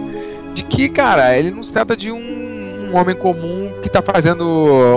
de 0.53 0.63
que, 0.63 0.89
cara, 0.89 1.37
ele 1.37 1.51
não 1.51 1.63
se 1.63 1.71
trata 1.71 1.95
de 1.95 2.11
um, 2.11 2.19
um 2.91 2.97
homem 2.97 3.15
comum 3.15 3.71
que 3.81 3.87
tá 3.89 4.01
fazendo 4.01 4.43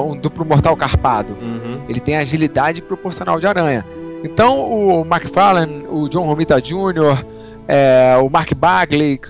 um 0.06 0.16
duplo 0.16 0.44
mortal 0.44 0.76
carpado. 0.76 1.36
Uhum. 1.40 1.82
Ele 1.88 2.00
tem 2.00 2.16
agilidade 2.16 2.82
proporcional 2.82 3.38
de 3.38 3.46
aranha. 3.46 3.84
Então 4.24 4.60
o 4.60 5.02
McFarlane, 5.04 5.86
o 5.88 6.08
John 6.08 6.22
Romita 6.24 6.60
Jr., 6.60 7.24
é, 7.68 8.16
o 8.20 8.28
Mark 8.28 8.52
Bagley, 8.54 9.20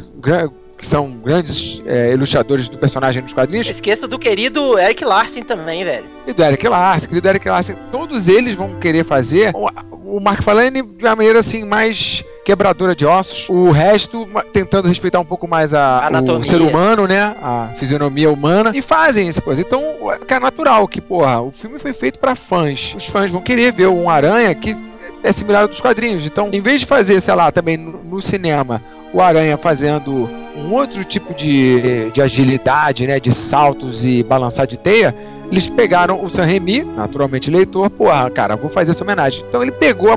que 0.82 0.86
são 0.88 1.08
grandes 1.12 1.80
é, 1.86 2.12
ilustradores 2.12 2.68
do 2.68 2.76
personagem 2.76 3.22
nos 3.22 3.32
quadrinhos, 3.32 3.68
Não 3.68 3.70
esqueça 3.70 4.08
do 4.08 4.18
querido 4.18 4.76
Eric 4.76 5.04
Larsen 5.04 5.44
também, 5.44 5.84
velho. 5.84 6.04
e 6.26 6.32
do 6.32 6.42
Eric 6.42 6.66
Larsen, 6.66 7.08
querido 7.08 7.28
Eric 7.28 7.48
Larsen, 7.48 7.76
todos 7.92 8.26
eles 8.26 8.56
vão 8.56 8.74
querer 8.80 9.04
fazer 9.04 9.52
o, 9.54 10.16
o 10.16 10.20
Mark 10.20 10.42
Falane 10.42 10.82
de 10.82 11.04
uma 11.04 11.14
maneira 11.14 11.38
assim 11.38 11.64
mais 11.64 12.24
quebradora 12.44 12.96
de 12.96 13.06
ossos, 13.06 13.48
o 13.48 13.70
resto 13.70 14.28
tentando 14.52 14.88
respeitar 14.88 15.20
um 15.20 15.24
pouco 15.24 15.46
mais 15.46 15.72
a, 15.72 16.10
o 16.36 16.42
ser 16.42 16.60
humano, 16.60 17.06
né, 17.06 17.36
a 17.40 17.68
fisionomia 17.76 18.28
humana 18.28 18.72
e 18.74 18.82
fazem 18.82 19.28
essa 19.28 19.40
coisa. 19.40 19.62
Então, 19.62 19.80
é 20.26 20.40
natural 20.40 20.88
que, 20.88 21.00
porra, 21.00 21.40
o 21.40 21.52
filme 21.52 21.78
foi 21.78 21.92
feito 21.92 22.18
pra 22.18 22.34
fãs. 22.34 22.92
Os 22.96 23.06
fãs 23.06 23.30
vão 23.30 23.40
querer 23.40 23.72
ver 23.72 23.86
um 23.86 24.10
aranha 24.10 24.52
que 24.52 24.76
é 25.22 25.30
similar 25.30 25.62
ao 25.62 25.68
dos 25.68 25.80
quadrinhos. 25.80 26.26
Então, 26.26 26.48
em 26.52 26.60
vez 26.60 26.80
de 26.80 26.86
fazer, 26.88 27.20
sei 27.20 27.34
lá, 27.36 27.52
também 27.52 27.76
no, 27.76 28.02
no 28.02 28.20
cinema, 28.20 28.82
o 29.12 29.20
Aranha 29.20 29.56
fazendo 29.56 30.28
um 30.56 30.72
outro 30.74 31.04
tipo 31.04 31.34
de, 31.34 32.10
de 32.10 32.20
agilidade, 32.20 33.06
né, 33.06 33.18
de 33.20 33.32
saltos 33.32 34.06
e 34.06 34.22
balançar 34.22 34.66
de 34.66 34.78
teia, 34.78 35.14
eles 35.50 35.68
pegaram 35.68 36.24
o 36.24 36.30
San 36.30 36.44
Remi, 36.44 36.82
naturalmente 36.82 37.50
leitor, 37.50 37.90
porra, 37.90 38.30
cara, 38.30 38.56
vou 38.56 38.70
fazer 38.70 38.92
essa 38.92 39.04
homenagem. 39.04 39.44
Então 39.46 39.60
ele 39.60 39.70
pegou 39.70 40.10
a 40.10 40.16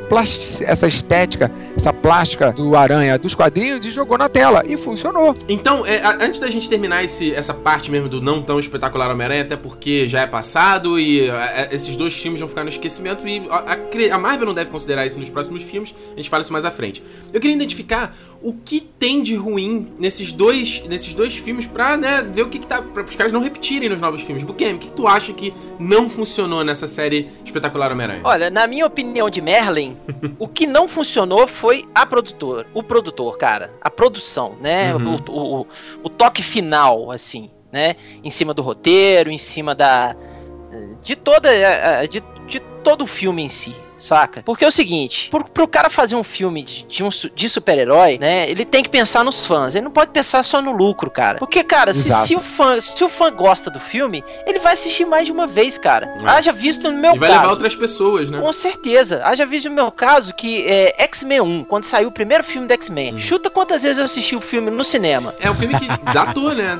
essa 0.64 0.88
estética, 0.88 1.52
essa 1.76 1.92
plástica 1.92 2.54
do 2.54 2.74
Aranha 2.74 3.20
dos 3.20 3.36
quadrinhos 3.36 3.86
e 3.86 3.90
jogou 3.90 4.18
na 4.18 4.30
tela. 4.30 4.64
E 4.66 4.78
funcionou. 4.78 5.34
Então, 5.50 5.86
é, 5.86 6.02
a- 6.02 6.20
antes 6.24 6.40
da 6.40 6.50
gente 6.50 6.70
terminar 6.70 7.04
esse- 7.04 7.34
essa 7.36 7.54
parte 7.54 7.92
mesmo 7.92 8.08
do 8.08 8.22
não 8.22 8.42
tão 8.42 8.58
espetacular 8.58 9.12
Homem-Aranha, 9.12 9.42
até 9.42 9.58
porque 9.58 10.08
já 10.08 10.22
é 10.22 10.28
passado 10.28 10.98
e 10.98 11.30
é, 11.30 11.68
esses 11.74 11.98
dois 11.98 12.14
filmes 12.14 12.40
vão 12.40 12.48
ficar 12.48 12.64
no 12.64 12.70
esquecimento 12.70 13.28
e 13.28 13.46
a, 13.50 13.74
a 13.74 14.16
a 14.16 14.18
Marvel 14.18 14.46
não 14.48 14.54
deve 14.54 14.70
considerar 14.70 15.06
isso 15.06 15.20
nos 15.20 15.30
próximos 15.30 15.64
filmes, 15.64 15.94
a 16.14 16.16
gente 16.16 16.30
fala 16.30 16.44
isso 16.44 16.54
mais 16.54 16.64
à 16.64 16.72
frente. 16.72 17.04
Eu 17.34 17.42
queria 17.42 17.56
identificar 17.58 18.16
o 18.42 18.54
que 18.54 18.80
tem 18.80 19.22
de 19.22 19.36
ruim 19.36 19.90
nesses 20.00 20.25
dois, 20.32 20.84
nesses 20.88 21.14
dois 21.14 21.36
filmes 21.38 21.66
pra 21.66 21.98
né, 21.98 22.22
ver 22.24 22.44
o 22.44 22.50
que, 22.50 22.60
que 22.60 22.68
tá. 22.68 22.82
para 22.82 23.04
os 23.04 23.16
caras 23.16 23.32
não 23.32 23.42
repetirem 23.42 23.90
nos 23.90 24.00
novos 24.02 24.22
filmes. 24.22 24.44
Buquem, 24.44 24.76
o 24.76 24.78
que, 24.80 24.88
que 24.88 24.94
tu 24.94 25.08
acha 25.08 25.34
que 25.34 25.54
não 25.80 26.10
funcionou 26.10 26.64
nessa 26.64 26.88
série 26.88 27.30
espetacular 27.44 27.92
Homem-Aranha? 27.92 28.22
Olha, 28.24 28.50
na 28.50 28.68
minha 28.68 28.86
opinião 28.86 29.30
de 29.30 29.42
Merlin, 29.42 29.98
o 30.40 30.48
que 30.48 30.66
não 30.68 30.88
funcionou 30.88 31.48
foi 31.48 31.86
a 31.94 32.06
produtor, 32.06 32.66
o 32.74 32.82
produtor, 32.84 33.38
cara, 33.38 33.72
a 33.82 33.90
produção, 33.90 34.56
né? 34.62 34.94
Uhum. 34.96 35.16
O, 35.28 35.32
o- 35.32 35.62
o- 35.62 35.68
o 36.04 36.10
toque 36.10 36.42
final, 36.44 37.12
assim, 37.12 37.50
né? 37.72 37.96
Em 38.24 38.30
cima 38.30 38.54
do 38.54 38.62
roteiro, 38.62 39.30
em 39.32 39.38
cima 39.38 39.74
da 39.76 40.16
de 41.04 41.16
toda 41.16 41.50
a- 41.50 42.06
de, 42.06 42.22
de 42.48 42.60
todo 42.84 43.04
o 43.04 43.08
filme 43.08 43.42
em 43.44 43.48
si. 43.48 43.74
Saca? 43.98 44.42
Porque 44.46 44.66
é 44.66 44.68
o 44.68 44.72
seguinte, 44.72 45.30
pro, 45.30 45.46
pro 45.46 45.68
cara 45.68 45.90
fazer 45.90 46.16
um 46.16 46.24
filme 46.24 46.64
de, 46.64 46.84
de 46.84 47.04
um 47.04 47.10
de 47.34 47.50
super-herói, 47.50 48.18
né? 48.20 48.50
Ele 48.50 48.66
tem 48.66 48.84
que 48.84 48.90
pensar 48.90 49.24
nos 49.24 49.46
fãs. 49.46 49.76
Ele 49.76 49.86
não 49.86 49.92
pode 49.92 50.12
pensar 50.12 50.44
só 50.44 50.62
no 50.62 50.72
lucro, 50.72 51.10
cara. 51.10 51.38
Porque, 51.40 51.64
cara, 51.64 51.94
se, 51.94 52.14
se 52.14 52.36
o 52.36 52.40
fã, 52.40 52.80
se 52.80 53.04
o 53.04 53.10
fã 53.10 53.32
gosta 53.32 53.70
do 53.70 53.80
filme, 53.80 54.24
ele 54.46 54.60
vai 54.60 54.74
assistir 54.74 55.06
mais 55.06 55.26
de 55.26 55.32
uma 55.32 55.48
vez, 55.48 55.78
cara. 55.78 56.18
É. 56.22 56.30
Haja 56.30 56.52
visto 56.52 56.92
no 56.92 56.98
meu 56.98 57.16
e 57.16 57.20
vai 57.20 57.30
caso. 57.30 57.42
levar 57.42 57.52
outras 57.54 57.76
pessoas, 57.76 58.30
né? 58.30 58.40
Com 58.40 58.52
certeza. 58.54 59.22
Haja 59.24 59.46
visto 59.46 59.70
no 59.70 59.76
meu 59.76 59.92
caso 59.92 60.34
que 60.34 60.66
é, 60.68 60.96
X-Men 61.04 61.42
1, 61.42 61.64
quando 61.66 61.86
saiu 61.86 62.10
o 62.10 62.12
primeiro 62.12 62.44
filme 62.44 62.68
do 62.68 62.74
X-Men. 62.74 63.16
Hum. 63.16 63.20
Chuta 63.20 63.50
quantas 63.50 63.84
vezes 63.84 63.98
eu 64.00 64.06
assisti 64.06 64.36
o 64.36 64.42
filme 64.42 64.70
no 64.70 64.84
cinema. 64.84 65.34
É 65.40 65.50
um 65.50 65.56
filme 65.56 65.78
que 65.80 65.88
datou, 66.14 66.54
né? 66.54 66.78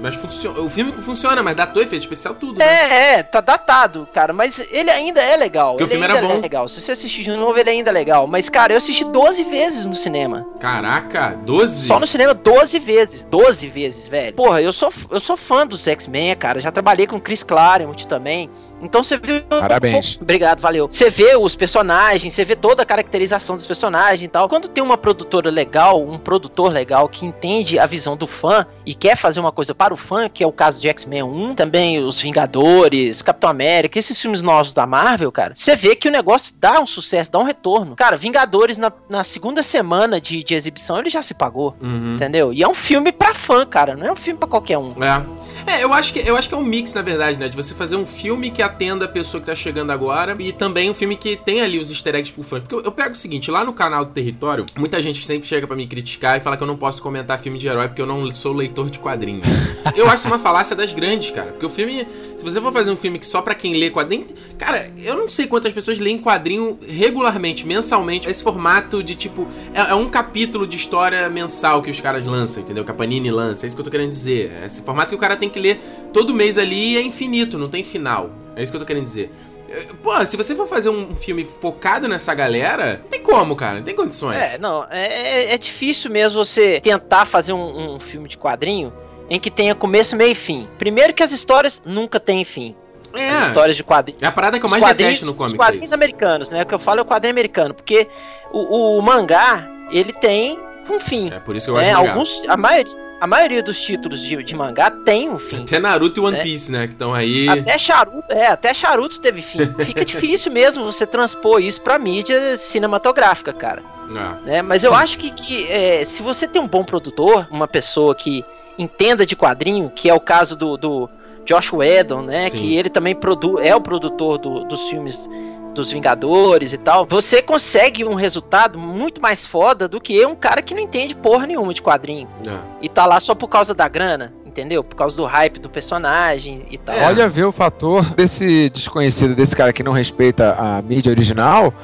Mas 0.00 0.14
funciona. 0.14 0.60
O 0.60 0.70
filme 0.70 0.92
funciona, 0.92 1.42
mas 1.42 1.56
datou 1.56 1.82
efeito 1.82 2.02
especial 2.02 2.34
tudo. 2.34 2.58
né? 2.58 2.64
É, 2.64 3.14
é, 3.18 3.22
tá 3.22 3.40
datado, 3.40 4.08
cara, 4.12 4.32
mas 4.32 4.66
ele 4.70 4.90
ainda 4.90 5.20
é 5.20 5.36
legal. 5.36 5.72
Porque 5.72 5.84
o 5.84 5.88
filme 5.88 6.04
era 6.04 6.20
bom. 6.20 6.32
é 6.34 6.36
legal. 6.54 6.68
Se 6.68 6.80
você 6.80 6.92
assistir 6.92 7.24
de 7.24 7.30
novo, 7.30 7.58
ele 7.58 7.68
ainda 7.70 7.90
é 7.90 7.92
legal. 7.92 8.26
Mas, 8.26 8.48
cara, 8.48 8.72
eu 8.72 8.76
assisti 8.76 9.04
12 9.04 9.42
vezes 9.44 9.86
no 9.86 9.94
cinema. 9.94 10.46
Caraca, 10.60 11.36
12? 11.44 11.86
Só 11.86 11.98
no 11.98 12.06
cinema 12.06 12.32
12 12.32 12.78
vezes. 12.78 13.24
12 13.24 13.66
vezes, 13.68 14.06
velho. 14.06 14.34
Porra, 14.34 14.62
eu 14.62 14.72
sou, 14.72 14.92
eu 15.10 15.18
sou 15.18 15.36
fã 15.36 15.66
dos 15.66 15.86
X-Men, 15.86 16.36
cara. 16.36 16.60
Já 16.60 16.70
trabalhei 16.70 17.06
com 17.06 17.20
Chris 17.20 17.42
Claremont 17.42 18.06
também. 18.06 18.48
Então 18.84 19.02
você 19.02 19.16
viu. 19.16 19.42
Parabéns. 19.42 20.18
Obrigado, 20.20 20.60
valeu. 20.60 20.86
Você 20.90 21.10
vê 21.10 21.36
os 21.36 21.56
personagens, 21.56 22.32
você 22.32 22.44
vê 22.44 22.54
toda 22.54 22.82
a 22.82 22.86
caracterização 22.86 23.56
dos 23.56 23.66
personagens 23.66 24.22
e 24.22 24.28
tal. 24.28 24.48
Quando 24.48 24.68
tem 24.68 24.82
uma 24.82 24.96
produtora 24.96 25.50
legal, 25.50 26.02
um 26.02 26.18
produtor 26.18 26.72
legal 26.72 27.08
que 27.08 27.24
entende 27.24 27.78
a 27.78 27.86
visão 27.86 28.16
do 28.16 28.26
fã 28.26 28.66
e 28.84 28.94
quer 28.94 29.16
fazer 29.16 29.40
uma 29.40 29.52
coisa 29.52 29.74
para 29.74 29.92
o 29.94 29.96
fã, 29.96 30.28
que 30.28 30.42
é 30.42 30.46
o 30.46 30.52
caso 30.52 30.80
de 30.80 30.88
X-Men 30.88 31.22
1, 31.22 31.54
também 31.54 32.02
os 32.02 32.20
Vingadores, 32.20 33.22
Capitão 33.22 33.50
América, 33.50 33.98
esses 33.98 34.20
filmes 34.20 34.42
novos 34.42 34.74
da 34.74 34.86
Marvel, 34.86 35.30
cara, 35.32 35.54
você 35.54 35.76
vê 35.76 35.96
que 35.96 36.08
o 36.08 36.12
negócio 36.12 36.54
dá 36.58 36.80
um 36.80 36.86
sucesso, 36.86 37.30
dá 37.30 37.38
um 37.38 37.44
retorno. 37.44 37.96
Cara, 37.96 38.16
Vingadores 38.16 38.76
na, 38.76 38.92
na 39.08 39.24
segunda 39.24 39.62
semana 39.62 40.20
de, 40.20 40.42
de 40.42 40.54
exibição 40.54 40.98
ele 40.98 41.10
já 41.10 41.22
se 41.22 41.34
pagou. 41.34 41.74
Uhum. 41.80 42.16
Entendeu? 42.16 42.52
E 42.52 42.62
é 42.62 42.68
um 42.68 42.74
filme 42.74 43.12
pra 43.12 43.34
fã, 43.34 43.64
cara. 43.64 43.96
Não 43.96 44.06
é 44.06 44.12
um 44.12 44.16
filme 44.16 44.38
pra 44.38 44.48
qualquer 44.48 44.78
um. 44.78 44.94
É. 45.02 45.44
É, 45.66 45.82
eu 45.82 45.92
acho, 45.92 46.12
que, 46.12 46.18
eu 46.18 46.36
acho 46.36 46.48
que 46.48 46.54
é 46.54 46.58
um 46.58 46.64
mix, 46.64 46.92
na 46.92 47.02
verdade, 47.02 47.38
né? 47.38 47.48
De 47.48 47.56
você 47.56 47.74
fazer 47.74 47.96
um 47.96 48.04
filme 48.04 48.50
que 48.50 48.62
atenda 48.74 49.04
a 49.04 49.08
pessoa 49.08 49.40
que 49.40 49.46
tá 49.46 49.54
chegando 49.54 49.92
agora 49.92 50.36
e 50.40 50.52
também 50.52 50.90
um 50.90 50.94
filme 50.94 51.16
que 51.16 51.36
tem 51.36 51.62
ali 51.62 51.78
os 51.78 51.90
easter 51.90 52.16
eggs 52.16 52.32
pro 52.32 52.42
fã. 52.42 52.60
Porque 52.60 52.74
eu, 52.74 52.82
eu 52.82 52.90
pego 52.90 53.12
o 53.12 53.14
seguinte, 53.14 53.50
lá 53.50 53.64
no 53.64 53.72
canal 53.72 54.04
do 54.04 54.12
Território, 54.12 54.66
muita 54.76 55.00
gente 55.00 55.24
sempre 55.24 55.46
chega 55.46 55.66
pra 55.66 55.76
me 55.76 55.86
criticar 55.86 56.36
e 56.36 56.40
fala 56.40 56.56
que 56.56 56.62
eu 56.62 56.66
não 56.66 56.76
posso 56.76 57.00
comentar 57.00 57.38
filme 57.38 57.56
de 57.56 57.68
herói 57.68 57.86
porque 57.86 58.02
eu 58.02 58.06
não 58.06 58.30
sou 58.32 58.52
leitor 58.52 58.90
de 58.90 58.98
quadrinhos. 58.98 59.46
eu 59.94 60.08
acho 60.08 60.26
uma 60.26 60.38
falácia 60.38 60.74
das 60.74 60.92
grandes, 60.92 61.30
cara. 61.30 61.52
Porque 61.52 61.66
o 61.66 61.70
filme, 61.70 62.06
se 62.36 62.44
você 62.44 62.60
for 62.60 62.72
fazer 62.72 62.90
um 62.90 62.96
filme 62.96 63.18
que 63.18 63.26
só 63.26 63.40
pra 63.40 63.54
quem 63.54 63.76
lê 63.76 63.90
quadrinho... 63.90 64.26
Cara, 64.58 64.90
eu 65.02 65.16
não 65.16 65.30
sei 65.30 65.46
quantas 65.46 65.72
pessoas 65.72 65.98
leem 65.98 66.18
quadrinho 66.18 66.78
regularmente, 66.86 67.66
mensalmente. 67.66 68.28
Esse 68.28 68.42
formato 68.42 69.02
de 69.02 69.14
tipo. 69.14 69.46
É, 69.72 69.90
é 69.90 69.94
um 69.94 70.08
capítulo 70.08 70.66
de 70.66 70.76
história 70.76 71.28
mensal 71.30 71.82
que 71.82 71.90
os 71.90 72.00
caras 72.00 72.26
lançam, 72.26 72.62
entendeu? 72.62 72.84
Que 72.84 72.90
a 72.90 72.94
Panini 72.94 73.30
lança. 73.30 73.64
É 73.64 73.66
isso 73.66 73.76
que 73.76 73.80
eu 73.80 73.84
tô 73.84 73.90
querendo 73.90 74.10
dizer. 74.10 74.52
É 74.62 74.66
esse 74.66 74.82
formato 74.82 75.10
que 75.10 75.14
o 75.14 75.18
cara 75.18 75.36
tem 75.36 75.48
que 75.48 75.58
ler 75.58 75.80
todo 76.12 76.34
mês 76.34 76.58
ali 76.58 76.96
é 76.96 77.02
infinito, 77.02 77.58
não 77.58 77.68
tem 77.68 77.84
final. 77.84 78.43
É 78.56 78.62
isso 78.62 78.70
que 78.72 78.76
eu 78.76 78.80
tô 78.80 78.86
querendo 78.86 79.04
dizer. 79.04 79.30
É, 79.68 79.86
Pô, 80.02 80.24
se 80.26 80.36
você 80.36 80.54
for 80.54 80.66
fazer 80.68 80.88
um 80.90 81.14
filme 81.16 81.44
focado 81.44 82.06
nessa 82.06 82.34
galera, 82.34 83.00
não 83.02 83.08
tem 83.08 83.20
como, 83.22 83.56
cara, 83.56 83.76
não 83.76 83.82
tem 83.82 83.94
condições. 83.94 84.36
É, 84.36 84.58
não, 84.58 84.84
é, 84.90 85.06
é- 85.50 85.54
é 85.54 85.58
difícil 85.58 86.10
mesmo 86.10 86.44
você 86.44 86.80
tentar 86.80 87.24
fazer 87.26 87.52
um, 87.52 87.94
um 87.96 88.00
filme 88.00 88.28
de 88.28 88.36
quadrinho 88.38 88.92
em 89.30 89.40
que 89.40 89.50
tenha 89.50 89.74
começo, 89.74 90.14
meio 90.14 90.32
e 90.32 90.34
fim. 90.34 90.68
Primeiro 90.78 91.12
que 91.14 91.22
as 91.22 91.32
histórias 91.32 91.82
nunca 91.84 92.20
têm 92.20 92.44
fim. 92.44 92.76
As 93.12 93.20
É, 93.20 93.46
histórias 93.48 93.76
de 93.76 93.82
quadrinhos. 93.84 94.22
é 94.22 94.26
a 94.26 94.32
parada 94.32 94.58
que 94.58 94.64
eu 94.64 94.68
Os 94.68 94.70
mais 94.72 94.84
detesto 94.84 95.24
no 95.24 95.32
os 95.32 95.36
comic. 95.38 95.54
é 95.54 95.56
quadrinhos 95.58 95.86
isso. 95.86 95.94
americanos, 95.94 96.50
né? 96.50 96.62
O 96.62 96.66
que 96.66 96.74
eu 96.74 96.78
falo 96.78 96.98
é 96.98 97.02
o 97.02 97.06
quadrinho 97.06 97.32
americano, 97.32 97.72
porque 97.72 98.08
o, 98.52 98.98
o 98.98 99.00
mangá, 99.02 99.68
ele 99.90 100.12
tem 100.12 100.58
um 100.90 101.00
fim. 101.00 101.32
É 101.32 101.38
por 101.40 101.54
isso 101.56 101.66
que 101.66 101.70
eu 101.70 101.76
né? 101.76 101.94
mangá. 101.94 102.10
Alguns, 102.10 102.42
a 102.48 102.56
maioria, 102.56 102.92
a 103.24 103.26
maioria 103.26 103.62
dos 103.62 103.80
títulos 103.80 104.20
de, 104.20 104.42
de 104.42 104.54
mangá 104.54 104.90
tem 104.90 105.30
um 105.30 105.38
fim. 105.38 105.62
Até 105.62 105.78
Naruto 105.78 106.20
e 106.20 106.24
One 106.24 106.36
né? 106.36 106.42
Piece, 106.42 106.70
né? 106.70 106.86
Que 106.86 106.92
estão 106.92 107.14
aí. 107.14 107.48
Até 107.48 107.78
Charuto, 107.78 108.30
é, 108.30 108.48
até 108.48 108.74
Charuto 108.74 109.18
teve 109.18 109.40
fim. 109.40 109.60
Fica 109.82 110.04
difícil 110.04 110.52
mesmo 110.52 110.84
você 110.84 111.06
transpor 111.06 111.58
isso 111.62 111.80
pra 111.80 111.98
mídia 111.98 112.58
cinematográfica, 112.58 113.50
cara. 113.54 113.82
Ah, 114.14 114.36
né? 114.44 114.60
Mas 114.60 114.84
eu 114.84 114.92
acho 114.94 115.16
que, 115.16 115.30
que, 115.30 115.66
é, 115.72 116.04
se 116.04 116.20
você 116.22 116.46
tem 116.46 116.60
um 116.60 116.68
bom 116.68 116.84
produtor, 116.84 117.48
uma 117.50 117.66
pessoa 117.66 118.14
que 118.14 118.44
entenda 118.78 119.24
de 119.24 119.34
quadrinho, 119.34 119.88
que 119.88 120.10
é 120.10 120.12
o 120.12 120.20
caso 120.20 120.54
do, 120.54 120.76
do 120.76 121.08
Josh 121.46 121.72
Whedon, 121.72 122.20
né? 122.20 122.50
Sim. 122.50 122.58
Que 122.58 122.76
ele 122.76 122.90
também 122.90 123.14
produ 123.14 123.58
é 123.58 123.74
o 123.74 123.80
produtor 123.80 124.36
do- 124.36 124.64
dos 124.64 124.82
filmes 124.90 125.26
dos 125.74 125.90
Vingadores 125.90 126.72
e 126.72 126.78
tal, 126.78 127.06
você 127.06 127.42
consegue 127.42 128.04
um 128.04 128.14
resultado 128.14 128.78
muito 128.78 129.20
mais 129.20 129.44
foda 129.44 129.86
do 129.86 130.00
que 130.00 130.24
um 130.24 130.34
cara 130.34 130.62
que 130.62 130.74
não 130.74 130.80
entende 130.80 131.14
porra 131.14 131.46
nenhuma 131.46 131.74
de 131.74 131.82
quadrinho 131.82 132.28
ah. 132.46 132.60
e 132.80 132.88
tá 132.88 133.04
lá 133.06 133.20
só 133.20 133.34
por 133.34 133.48
causa 133.48 133.74
da 133.74 133.88
grana, 133.88 134.32
entendeu? 134.44 134.82
Por 134.82 134.96
causa 134.96 135.14
do 135.16 135.24
hype 135.24 135.58
do 135.58 135.68
personagem 135.68 136.66
e 136.70 136.78
tal. 136.78 136.94
É. 136.94 137.06
Olha 137.06 137.28
ver 137.28 137.44
o 137.44 137.52
fator 137.52 138.04
desse 138.14 138.70
desconhecido, 138.70 139.34
desse 139.34 139.56
cara 139.56 139.72
que 139.72 139.82
não 139.82 139.92
respeita 139.92 140.54
a 140.58 140.80
mídia 140.80 141.10
original, 141.10 141.74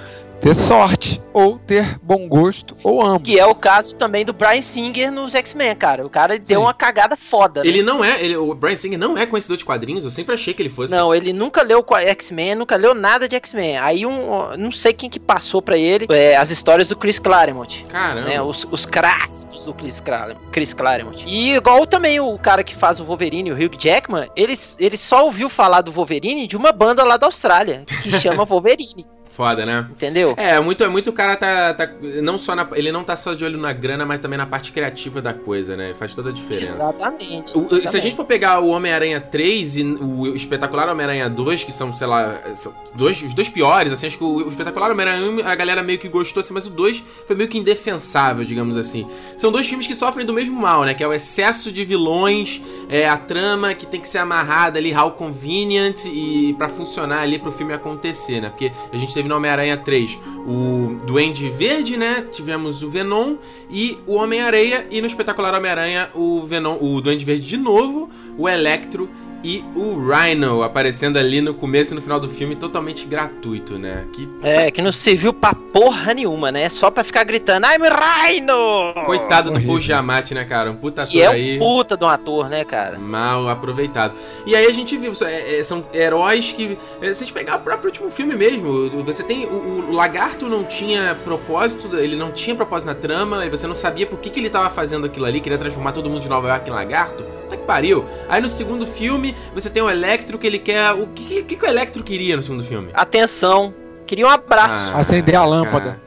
ter 0.41 0.55
sorte, 0.55 1.21
ou 1.33 1.59
ter 1.59 1.99
bom 2.03 2.27
gosto, 2.27 2.77
ou 2.83 3.03
ambos. 3.05 3.29
Que 3.29 3.39
é 3.39 3.45
o 3.47 3.55
caso 3.55 3.95
também 3.95 4.25
do 4.25 4.33
Brian 4.33 4.61
Singer 4.61 5.13
nos 5.13 5.35
X-Men, 5.35 5.77
cara. 5.77 6.05
O 6.07 6.11
cara 6.11 6.39
deu 6.39 6.61
Sim. 6.61 6.65
uma 6.67 6.73
cagada 6.75 7.17
foda. 7.17 7.63
né? 7.63 7.69
Ele 7.69 7.83
não 7.83 8.03
é. 8.03 8.23
Ele, 8.23 8.37
o 8.37 8.55
Brian 8.55 8.77
Singer 8.77 8.99
não 8.99 9.17
é 9.19 9.27
conhecedor 9.27 9.57
de 9.59 9.65
quadrinhos, 9.65 10.03
eu 10.05 10.11
sempre 10.11 10.35
achei 10.35 10.55
que 10.55 10.63
ele 10.63 10.71
fosse. 10.71 10.93
Não, 10.93 11.15
ele 11.15 11.33
nunca 11.33 11.63
leu 11.63 11.85
X-Men, 12.07 12.55
nunca 12.55 12.77
leu 12.77 12.95
nada 12.95 13.29
de 13.29 13.37
X-Men. 13.37 13.77
Aí 13.79 14.07
um, 14.07 14.57
não 14.57 14.73
sei 14.73 14.93
quem 14.93 15.11
que 15.11 15.21
passou 15.21 15.61
pra 15.61 15.77
ele 15.77 16.07
é, 16.11 16.37
as 16.37 16.51
histórias 16.51 16.89
do 16.89 16.97
Chris 16.97 17.19
Claremont. 17.19 17.85
Caramba. 17.89 18.29
Né, 18.29 18.41
os, 18.41 18.67
os 18.71 18.87
clássicos 18.87 19.65
do 19.67 19.75
Chris, 19.75 20.01
Clar- 20.01 20.37
Chris 20.51 20.73
Claremont. 20.73 21.23
E 21.27 21.55
igual 21.55 21.87
também 21.87 22.19
o 22.19 22.39
cara 22.39 22.65
que 22.65 22.75
faz 22.75 22.99
o 22.99 23.05
Wolverine, 23.05 23.53
o 23.53 23.55
Hugh 23.55 23.77
Jackman, 23.79 24.31
ele, 24.35 24.55
ele 24.79 24.97
só 24.97 25.25
ouviu 25.25 25.49
falar 25.51 25.83
do 25.83 25.93
Wolverine 25.93 26.47
de 26.47 26.57
uma 26.57 26.73
banda 26.73 27.05
lá 27.05 27.17
da 27.17 27.27
Austrália, 27.27 27.85
que 28.03 28.11
chama 28.19 28.45
Wolverine, 28.47 29.07
Foda, 29.41 29.65
né? 29.65 29.87
entendeu? 29.91 30.35
É, 30.37 30.61
muito, 30.61 30.85
é 30.85 30.89
muito 30.89 31.09
o 31.09 31.13
cara 31.15 31.35
tá, 31.35 31.73
tá. 31.73 31.91
Não 32.23 32.37
só 32.37 32.55
na, 32.55 32.69
ele 32.75 32.93
não 32.93 33.03
tá 33.03 33.17
só 33.17 33.33
de 33.33 33.43
olho 33.43 33.59
na 33.59 33.73
grana, 33.73 34.05
mas 34.05 34.21
também 34.21 34.37
na 34.37 34.45
parte 34.45 34.71
criativa 34.71 35.23
da 35.23 35.33
coisa, 35.33 35.77
né? 35.79 35.95
Faz 35.95 36.13
toda 36.13 36.29
a 36.29 36.33
diferença. 36.33 36.73
Exatamente. 36.83 37.57
O- 37.57 37.61
se 37.63 37.75
a 37.75 37.79
exatamente. 37.79 38.03
gente 38.03 38.17
for 38.17 38.27
pegar 38.27 38.61
o 38.61 38.69
Homem-Aranha 38.69 39.19
3 39.19 39.77
e 39.79 39.83
o 39.83 40.27
espetacular 40.35 40.91
Homem-Aranha 40.91 41.31
2, 41.31 41.65
que 41.65 41.73
são, 41.73 41.91
sei 41.91 42.07
lá, 42.07 42.39
são 42.55 42.75
dois, 42.95 43.23
os 43.23 43.33
dois 43.33 43.49
piores, 43.49 43.93
assim, 43.93 44.09
acho 44.09 44.19
que 44.19 44.25
o, 44.25 44.45
o 44.45 44.49
espetacular 44.49 44.91
Homem-Aranha 44.91 45.43
1 45.43 45.49
a 45.49 45.55
galera 45.55 45.83
meio 45.83 45.99
que 45.99 46.09
gostou, 46.09 46.41
assim, 46.43 46.53
mas 46.53 46.67
o 46.67 46.71
2 46.71 47.03
foi 47.27 47.35
meio 47.35 47.49
que 47.49 47.57
indefensável, 47.57 48.45
digamos 48.45 48.77
assim. 48.77 49.07
São 49.39 49.51
dois 49.51 49.67
filmes 49.67 49.87
que 49.87 49.95
sofrem 49.95 50.27
do 50.27 50.35
mesmo 50.35 50.61
mal, 50.61 50.85
né? 50.85 50.93
Que 50.93 51.03
é 51.03 51.09
o 51.09 51.15
excesso 51.15 51.73
de 51.73 51.83
vilões, 51.83 52.61
é, 52.91 53.09
a 53.09 53.17
trama 53.17 53.73
que 53.73 53.87
tem 53.87 54.01
que 54.03 54.09
ser 54.09 54.19
amarrada 54.19 54.79
ali, 54.79 54.95
how 54.95 55.11
convenient, 55.11 56.05
e 56.05 56.55
para 56.59 56.69
funcionar 56.69 57.21
ali 57.23 57.39
pro 57.39 57.51
filme 57.51 57.73
acontecer, 57.73 58.41
né? 58.43 58.51
Porque 58.51 58.71
a 58.93 58.97
gente 58.99 59.15
teve 59.15 59.30
no 59.31 59.37
Homem-Aranha 59.37 59.79
3 59.79 60.19
o 60.47 60.99
Duende 61.07 61.49
Verde, 61.49 61.97
né? 61.97 62.27
Tivemos 62.31 62.83
o 62.83 62.91
Venom 62.91 63.37
e 63.71 63.97
o 64.07 64.15
Homem-Areia, 64.15 64.87
e 64.91 65.01
no 65.01 65.07
espetacular 65.07 65.55
Homem-Aranha 65.55 66.11
o 66.15 66.45
Venom, 66.45 66.77
o 66.81 67.01
Duende 67.01 67.25
Verde 67.25 67.47
de 67.47 67.57
novo, 67.57 68.11
o 68.37 68.49
Electro 68.49 69.09
e 69.43 69.65
o 69.75 69.99
Rhino 70.09 70.63
aparecendo 70.63 71.19
ali 71.19 71.41
no 71.41 71.55
começo 71.55 71.93
e 71.93 71.95
no 71.95 72.03
final 72.03 72.21
do 72.21 72.29
filme 72.29 72.55
totalmente 72.55 73.07
gratuito, 73.07 73.79
né? 73.79 74.07
Que 74.13 74.29
É, 74.43 74.71
que 74.71 74.83
não 74.83 74.93
serviu 74.93 75.33
pra 75.33 75.55
porra 75.55 76.13
nenhuma, 76.15 76.53
né? 76.53 76.69
Só 76.69 76.91
pra 76.91 77.03
ficar 77.05 77.25
gritando, 77.25 77.67
I'm 77.67 77.83
Rhino! 77.89 78.95
coitado 79.05 79.51
do. 79.51 79.61
Paul 79.61 79.81
Giamatti, 79.81 80.35
né, 80.35 80.45
cara? 80.45 80.71
Um 80.71 80.75
puta 80.77 81.03
ator 81.03 81.13
Que 81.13 81.23
é 81.23 81.29
um 81.29 81.33
aí. 81.33 81.59
puta 81.59 81.97
de 81.97 82.05
um 82.05 82.09
ator, 82.09 82.49
né, 82.49 82.65
cara? 82.65 82.99
Mal 82.99 83.49
aproveitado. 83.49 84.15
E 84.47 84.55
aí 84.57 84.67
a 84.67 84.73
gente 84.73 84.97
viu, 84.97 85.13
é, 85.23 85.59
é, 85.59 85.65
são 85.65 85.85
heróis 85.95 86.53
que. 86.53 86.77
é, 87.01 87.13
se 87.15 87.23
a 87.23 87.27
gente 87.27 87.33
pegar 87.33 87.57
o 87.57 87.61
próprio 87.61 87.89
último 87.89 88.11
filme 88.11 88.35
mesmo, 88.35 88.89
você 89.05 89.23
tem. 89.23 89.47
O, 89.47 89.87
o 89.91 89.93
lagarto 89.93 90.49
não 90.49 90.65
tinha 90.65 91.17
propósito, 91.25 91.97
ele 91.97 92.17
não 92.17 92.31
tinha 92.33 92.55
propósito 92.57 92.89
na 92.89 92.95
trama, 92.95 93.45
e 93.47 93.49
você 93.51 93.67
não 93.67 93.75
sabia 93.75 94.07
por 94.07 94.19
que, 94.19 94.31
que 94.31 94.41
ele 94.41 94.51
tava 94.51 94.69
fazendo 94.71 95.07
aquilo 95.07 95.27
ali, 95.27 95.41
queria 95.41 95.59
transformar 95.59 95.93
todo 95.93 96.09
mundo 96.11 96.23
de 96.23 96.29
Nova 96.29 96.49
York 96.49 96.69
em 96.69 96.73
lagarto. 96.73 97.23
Puta 97.23 97.57
que 97.57 97.65
pariu. 97.65 98.05
Aí 98.29 98.41
no 98.41 98.49
segundo 98.49 98.87
filme, 98.87 99.30
você 99.55 99.69
tem 99.71 99.83
o 99.83 99.91
Electro 99.91 100.39
que 100.39 100.47
ele 100.47 100.59
quer. 100.59 100.93
O 100.93 101.07
que, 101.09 101.43
que, 101.43 101.57
que 101.57 101.65
o 101.65 101.69
Electro 101.69 102.03
queria 102.03 102.37
no 102.37 102.43
segundo 102.43 102.65
filme? 102.65 102.91
Atenção, 102.95 103.75
queria 104.07 104.27
um 104.27 104.31
abraço. 104.31 104.93
Ah, 104.95 104.99
Acender 105.01 105.35
a 105.37 105.45
lâmpada. 105.45 106.01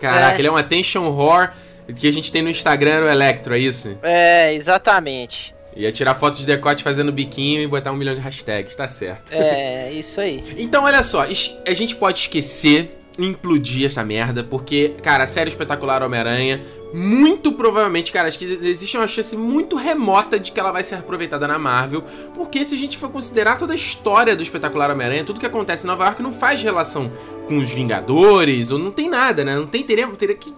cara. 0.00 0.14
Caraca, 0.14 0.36
É. 0.36 0.40
ele 0.40 0.48
é 0.48 0.52
um 0.52 0.56
attention 0.56 1.08
whore 1.10 1.50
que 1.96 2.06
a 2.06 2.12
gente 2.12 2.30
tem 2.30 2.42
no 2.42 2.50
Instagram, 2.50 2.90
era 2.92 3.06
o 3.06 3.08
Electro, 3.08 3.54
é 3.54 3.58
isso? 3.58 3.96
É, 4.02 4.52
exatamente. 4.54 5.54
Ia 5.76 5.90
tirar 5.92 6.14
fotos 6.14 6.40
de 6.40 6.46
decote 6.46 6.82
fazendo 6.82 7.10
biquinho 7.12 7.62
e 7.62 7.66
botar 7.66 7.92
um 7.92 7.96
milhão 7.96 8.14
de 8.14 8.20
hashtags, 8.20 8.74
tá 8.74 8.86
certo. 8.88 9.32
É, 9.32 9.90
isso 9.92 10.20
aí. 10.20 10.42
Então, 10.58 10.84
olha 10.84 11.02
só, 11.02 11.22
a 11.22 11.72
gente 11.74 11.96
pode 11.96 12.18
esquecer, 12.20 12.98
implodir 13.18 13.86
essa 13.86 14.04
merda, 14.04 14.42
porque, 14.44 14.94
cara, 15.02 15.24
a 15.24 15.26
série 15.26 15.48
espetacular 15.50 16.02
Homem-Aranha, 16.02 16.60
muito 16.92 17.52
provavelmente, 17.52 18.12
cara, 18.12 18.28
acho 18.28 18.38
que 18.38 18.44
existe 18.44 18.96
uma 18.96 19.06
chance 19.06 19.36
muito 19.36 19.76
remota 19.76 20.38
de 20.38 20.52
que 20.52 20.58
ela 20.58 20.72
vai 20.72 20.82
ser 20.82 20.96
aproveitada 20.96 21.46
na 21.46 21.58
Marvel, 21.58 22.02
porque 22.34 22.64
se 22.64 22.74
a 22.74 22.78
gente 22.78 22.96
for 22.96 23.10
considerar 23.10 23.58
toda 23.58 23.72
a 23.72 23.76
história 23.76 24.34
do 24.34 24.42
espetacular 24.42 24.90
Homem-Aranha, 24.90 25.24
tudo 25.24 25.40
que 25.40 25.46
acontece 25.46 25.84
em 25.84 25.86
Nova 25.86 26.04
York 26.04 26.22
não 26.22 26.32
faz 26.32 26.62
relação 26.62 27.10
com 27.46 27.58
os 27.58 27.70
Vingadores, 27.70 28.70
ou 28.70 28.78
não 28.78 28.90
tem 28.90 29.08
nada, 29.08 29.42
né? 29.42 29.54
Não 29.56 29.66
tem, 29.66 29.82
teria, 29.82 30.06
teria 30.08 30.36
que 30.36 30.52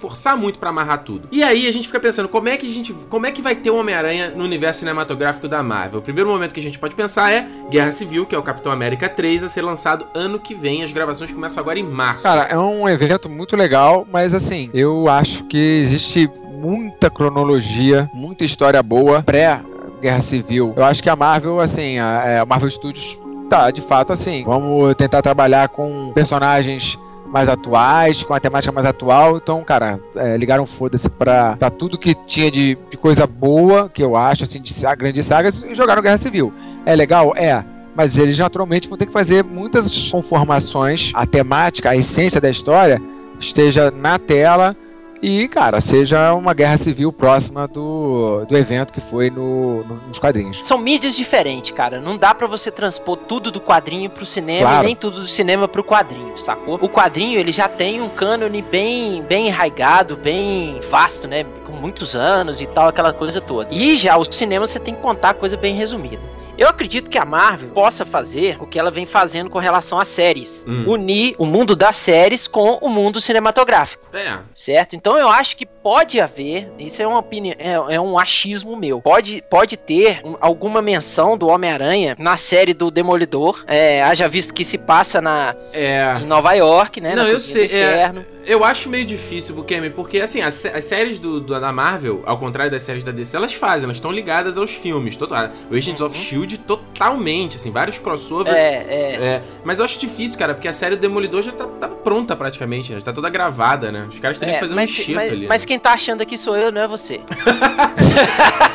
forçar 0.00 0.36
muito 0.36 0.58
pra 0.58 0.70
amarrar 0.70 1.04
tudo. 1.04 1.28
E 1.30 1.42
aí 1.42 1.68
a 1.68 1.72
gente 1.72 1.86
fica 1.86 2.00
pensando, 2.00 2.26
como 2.28 2.48
é 2.48 2.56
que 2.56 2.66
a 2.66 2.70
gente, 2.70 2.92
como 3.10 3.26
é 3.26 3.30
que 3.30 3.42
vai 3.42 3.54
ter 3.54 3.70
o 3.70 3.76
Homem-Aranha 3.76 4.32
no 4.34 4.42
universo 4.42 4.80
cinematográfico 4.80 5.46
da 5.46 5.62
Marvel? 5.62 6.00
O 6.00 6.02
primeiro 6.02 6.30
momento 6.30 6.54
que 6.54 6.60
a 6.60 6.62
gente 6.62 6.78
pode 6.78 6.94
pensar 6.94 7.30
é 7.30 7.46
Guerra 7.70 7.92
Civil, 7.92 8.24
que 8.24 8.34
é 8.34 8.38
o 8.38 8.42
Capitão 8.42 8.72
América 8.72 9.08
3, 9.10 9.44
a 9.44 9.48
ser 9.48 9.62
lançado 9.62 10.06
ano 10.14 10.40
que 10.40 10.54
vem. 10.54 10.82
As 10.82 10.92
gravações 10.92 11.30
começam 11.30 11.60
agora 11.60 11.78
em 11.78 11.82
março. 11.82 12.22
Cara, 12.22 12.44
é 12.44 12.58
um 12.58 12.88
evento 12.88 13.28
muito 13.28 13.54
legal, 13.54 14.06
mas 14.10 14.32
assim, 14.32 14.70
eu 14.72 15.08
acho 15.08 15.44
que 15.44 15.61
existe 15.62 16.30
muita 16.62 17.10
cronologia, 17.10 18.08
muita 18.14 18.44
história 18.44 18.82
boa 18.82 19.22
pré-Guerra 19.22 20.20
Civil. 20.20 20.72
Eu 20.76 20.84
acho 20.84 21.02
que 21.02 21.10
a 21.10 21.16
Marvel, 21.16 21.60
assim, 21.60 21.98
a, 21.98 22.22
é, 22.24 22.38
a 22.38 22.46
Marvel 22.46 22.70
Studios 22.70 23.18
tá, 23.50 23.70
de 23.70 23.80
fato, 23.80 24.12
assim, 24.12 24.44
vamos 24.44 24.94
tentar 24.94 25.20
trabalhar 25.20 25.68
com 25.68 26.12
personagens 26.14 26.96
mais 27.26 27.48
atuais, 27.48 28.22
com 28.22 28.34
a 28.34 28.38
temática 28.38 28.70
mais 28.70 28.86
atual. 28.86 29.38
Então, 29.38 29.64
cara, 29.64 29.98
é, 30.14 30.36
ligaram 30.36 30.66
foda-se 30.66 31.08
pra, 31.08 31.56
pra 31.56 31.70
tudo 31.70 31.98
que 31.98 32.14
tinha 32.14 32.50
de, 32.50 32.78
de 32.90 32.96
coisa 32.96 33.26
boa, 33.26 33.88
que 33.88 34.02
eu 34.02 34.14
acho, 34.14 34.44
assim, 34.44 34.60
de 34.60 34.72
grandes 34.96 35.24
sagas, 35.24 35.62
e 35.62 35.74
jogaram 35.74 36.02
Guerra 36.02 36.18
Civil. 36.18 36.52
É 36.84 36.94
legal? 36.94 37.32
É. 37.36 37.64
Mas 37.94 38.16
eles 38.18 38.38
naturalmente 38.38 38.88
vão 38.88 38.96
ter 38.96 39.06
que 39.06 39.12
fazer 39.12 39.42
muitas 39.44 40.08
conformações, 40.10 41.10
a 41.14 41.26
temática, 41.26 41.90
a 41.90 41.96
essência 41.96 42.40
da 42.40 42.48
história 42.48 43.02
esteja 43.38 43.90
na 43.90 44.18
tela 44.18 44.76
e, 45.22 45.46
cara, 45.48 45.80
seja 45.80 46.34
uma 46.34 46.52
guerra 46.52 46.76
civil 46.76 47.12
próxima 47.12 47.68
do, 47.68 48.44
do 48.48 48.56
evento 48.56 48.92
que 48.92 49.00
foi 49.00 49.30
no, 49.30 49.84
no- 49.84 49.94
nos 50.08 50.18
quadrinhos. 50.18 50.60
São 50.66 50.76
mídias 50.78 51.14
diferentes, 51.14 51.70
cara. 51.70 52.00
Não 52.00 52.16
dá 52.16 52.34
pra 52.34 52.46
você 52.48 52.70
transpor 52.70 53.16
tudo 53.16 53.50
do 53.52 53.60
quadrinho 53.60 54.10
pro 54.10 54.26
cinema 54.26 54.68
Claro. 54.68 54.82
e 54.82 54.86
nem 54.86 54.96
tudo 54.96 55.20
do 55.20 55.26
cinema 55.28 55.68
pro 55.68 55.84
quadrinho, 55.84 56.36
sacou? 56.38 56.74
O 56.82 56.88
quadrinho, 56.88 57.38
ele 57.38 57.52
já 57.52 57.68
tem 57.68 58.00
um 58.02 58.08
cânone 58.08 58.60
bem, 58.62 59.22
bem 59.22 59.46
enraigado, 59.46 60.16
bem 60.16 60.80
vasto, 60.90 61.28
né? 61.28 61.44
Com 61.66 61.72
muitos 61.72 62.16
anos 62.16 62.60
e 62.60 62.66
tal, 62.66 62.88
aquela 62.88 63.12
coisa 63.12 63.40
toda. 63.40 63.68
E 63.72 63.96
já 63.96 64.16
o 64.16 64.24
cinema 64.24 64.66
você 64.66 64.80
tem 64.80 64.94
que 64.94 65.00
contar 65.00 65.34
coisa 65.34 65.56
bem 65.56 65.74
resumida. 65.74 66.18
Eu 66.62 66.68
acredito 66.68 67.10
que 67.10 67.18
a 67.18 67.24
Marvel 67.24 67.70
possa 67.70 68.04
fazer 68.06 68.56
o 68.60 68.66
que 68.66 68.78
ela 68.78 68.90
vem 68.90 69.04
fazendo 69.04 69.50
com 69.50 69.58
relação 69.58 69.98
às 69.98 70.08
séries. 70.08 70.64
Hum. 70.68 70.84
Unir 70.86 71.34
o 71.38 71.44
mundo 71.44 71.74
das 71.74 71.96
séries 71.96 72.46
com 72.46 72.78
o 72.80 72.88
mundo 72.88 73.20
cinematográfico. 73.20 74.06
É. 74.12 74.38
Certo? 74.54 74.94
Então 74.94 75.18
eu 75.18 75.28
acho 75.28 75.56
que 75.56 75.66
pode 75.66 76.20
haver, 76.20 76.70
isso 76.78 77.02
é 77.02 77.06
uma 77.06 77.18
opinião, 77.18 77.56
é, 77.58 77.94
é 77.96 78.00
um 78.00 78.18
achismo 78.18 78.76
meu. 78.76 79.00
Pode, 79.00 79.42
pode 79.50 79.76
ter 79.76 80.20
um- 80.24 80.36
alguma 80.40 80.80
menção 80.80 81.36
do 81.36 81.48
Homem-Aranha 81.48 82.14
na 82.18 82.36
série 82.36 82.72
do 82.74 82.90
Demolidor. 82.90 83.64
É, 83.66 84.02
haja 84.02 84.28
visto 84.28 84.54
que 84.54 84.64
se 84.64 84.78
passa 84.78 85.20
na, 85.20 85.56
É. 85.72 86.18
em 86.20 86.26
Nova 86.26 86.52
York, 86.52 87.00
né? 87.00 87.14
Não, 87.16 87.26
eu 87.26 87.40
sei, 87.40 87.66
é-. 87.66 88.12
Eu 88.44 88.64
acho 88.64 88.88
meio 88.88 89.04
difícil, 89.06 89.54
Bukemi, 89.54 89.88
porque 89.88 90.18
assim, 90.18 90.40
as, 90.42 90.64
as 90.66 90.84
séries 90.84 91.18
do, 91.20 91.40
do- 91.40 91.60
da 91.60 91.72
Marvel, 91.72 92.22
ao 92.26 92.36
contrário 92.36 92.70
das 92.72 92.82
séries 92.82 93.04
da 93.04 93.12
DC, 93.12 93.36
elas 93.36 93.54
fazem, 93.54 93.84
elas 93.84 93.96
estão 93.98 94.10
ligadas 94.10 94.58
aos 94.58 94.72
filmes. 94.74 95.14
Total, 95.14 95.48
o 95.70 95.74
Agents 95.76 96.00
of 96.00 96.18
Shield 96.18 96.51
totalmente, 96.58 97.56
assim, 97.56 97.70
vários 97.70 97.98
crossovers. 97.98 98.56
É, 98.56 98.84
é. 98.88 99.24
É, 99.24 99.42
mas 99.64 99.78
eu 99.78 99.84
acho 99.84 99.98
difícil, 99.98 100.38
cara, 100.38 100.54
porque 100.54 100.68
a 100.68 100.72
série 100.72 100.96
do 100.96 101.00
Demolidor 101.00 101.42
já 101.42 101.52
tá, 101.52 101.66
tá 101.66 101.88
pronta 101.88 102.34
praticamente, 102.36 102.92
né? 102.92 102.98
Já 102.98 103.04
tá 103.06 103.12
toda 103.12 103.28
gravada, 103.30 103.90
né? 103.92 104.06
Os 104.08 104.18
caras 104.18 104.38
teriam 104.38 104.54
É, 104.54 104.58
que 104.58 104.64
fazer 104.64 104.74
um 104.74 104.76
mas, 104.76 104.90
enxerto 104.90 105.14
mas- 105.16 105.32
ali. 105.32 105.46
mas 105.46 105.64
quem 105.64 105.78
tá 105.78 105.92
achando 105.92 106.20
aqui 106.22 106.36
sou 106.36 106.56
eu, 106.56 106.70
não 106.72 106.80
é 106.80 106.88
você. 106.88 107.18
né? 107.18 107.24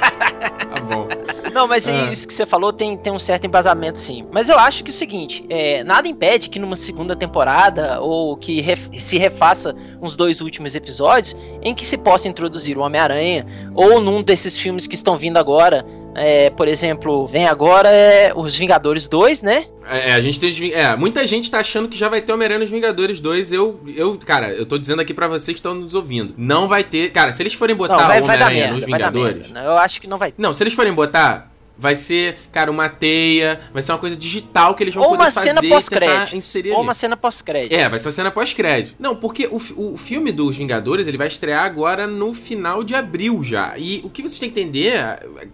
Tá 0.69 0.79
bom. 0.81 1.07
Não, 1.53 1.67
mas 1.67 1.87
Ah. 1.87 2.11
isso 2.11 2.27
que 2.27 2.33
você 2.33 2.45
falou 2.45 2.71
tem, 2.71 2.95
tem 2.97 3.11
um 3.11 3.17
certo 3.17 3.45
embasamento, 3.47 3.99
sim. 3.99 4.25
Mas 4.31 4.47
eu 4.49 4.59
acho 4.59 4.83
que 4.83 4.91
é 4.91 4.93
o 4.93 4.95
seguinte: 4.95 5.43
é, 5.49 5.83
nada 5.83 6.07
impede 6.07 6.49
que 6.49 6.59
numa 6.59 6.75
segunda 6.75 7.15
temporada, 7.15 7.99
ou 8.01 8.37
que 8.37 8.61
ref- 8.61 8.89
se 8.99 9.17
refaça 9.17 9.75
uns 10.01 10.15
dois 10.15 10.39
últimos 10.41 10.75
episódios, 10.75 11.35
em 11.63 11.73
que 11.73 11.85
se 11.85 11.97
possa 11.97 12.27
introduzir 12.27 12.77
o 12.77 12.81
Homem-Aranha, 12.81 13.47
ou 13.73 13.99
num 14.01 14.21
desses 14.21 14.57
filmes 14.57 14.85
que 14.85 14.95
estão 14.95 15.17
vindo 15.17 15.37
agora. 15.37 15.85
É, 16.17 16.49
por 16.49 16.67
exemplo, 16.67 17.27
vem 17.27 17.45
agora 17.47 17.89
é, 17.89 18.33
Os 18.35 18.55
Vingadores 18.57 19.07
2, 19.07 19.43
né? 19.43 19.67
É, 19.87 20.13
a 20.13 20.19
gente 20.19 20.39
tem. 20.39 20.73
É, 20.73 20.95
muita 20.95 21.25
gente 21.27 21.49
tá 21.49 21.59
achando 21.59 21.87
que 21.87 21.95
já 21.97 22.09
vai 22.09 22.21
ter 22.21 22.33
Homem-Aranha 22.33 22.59
nos 22.59 22.69
Vingadores 22.71 23.19
2. 23.19 23.51
Eu, 23.51 23.79
eu, 23.95 24.17
cara, 24.25 24.49
eu 24.49 24.65
tô 24.65 24.77
dizendo 24.77 24.99
aqui 25.01 25.13
pra 25.13 25.27
vocês 25.27 25.53
que 25.55 25.59
estão 25.59 25.75
nos 25.75 25.93
ouvindo. 25.93 26.33
Não 26.35 26.67
vai 26.67 26.83
ter. 26.83 27.11
Cara, 27.11 27.31
se 27.31 27.43
eles 27.43 27.53
forem 27.53 27.75
botar 27.75 27.97
Homem-Aranha 27.97 28.71
nos 28.71 28.79
Vai 28.83 28.93
Vingadores. 28.93 29.51
merda. 29.51 29.67
Eu 29.69 29.77
acho 29.77 30.01
que 30.01 30.07
não 30.07 30.17
vai 30.17 30.31
ter. 30.31 30.41
Não, 30.41 30.53
se 30.53 30.63
eles 30.63 30.73
forem 30.73 30.91
botar, 30.91 31.51
vai 31.77 31.95
ser, 31.95 32.37
cara, 32.51 32.71
uma 32.71 32.89
teia, 32.89 33.59
vai 33.71 33.81
ser 33.81 33.91
uma 33.91 33.97
coisa 33.97 34.15
digital 34.15 34.73
que 34.75 34.83
eles 34.83 34.93
vão 34.95 35.03
Ou 35.03 35.09
poder 35.11 35.23
uma 35.23 35.31
fazer 35.31 35.47
cena 35.49 35.59
e 35.59 35.63
tentar 35.63 35.75
pós-crédito. 35.75 36.69
Ou 36.71 36.77
ali. 36.77 36.83
uma 36.83 36.93
cena 36.93 37.17
pós-crédito. 37.17 37.73
É, 37.73 37.87
vai 37.89 37.99
ser 37.99 38.07
uma 38.07 38.11
cena 38.11 38.31
pós-crédito. 38.31 38.95
Não, 38.99 39.15
porque 39.15 39.47
o, 39.51 39.93
o 39.93 39.97
filme 39.97 40.31
dos 40.31 40.55
Vingadores, 40.55 41.07
ele 41.07 41.17
vai 41.17 41.27
estrear 41.27 41.63
agora 41.63 42.07
no 42.07 42.33
final 42.33 42.83
de 42.83 42.95
abril 42.95 43.43
já. 43.43 43.77
E 43.77 44.01
o 44.03 44.09
que 44.09 44.21
vocês 44.21 44.39
têm 44.39 44.49
que 44.49 44.59
entender, 44.59 44.93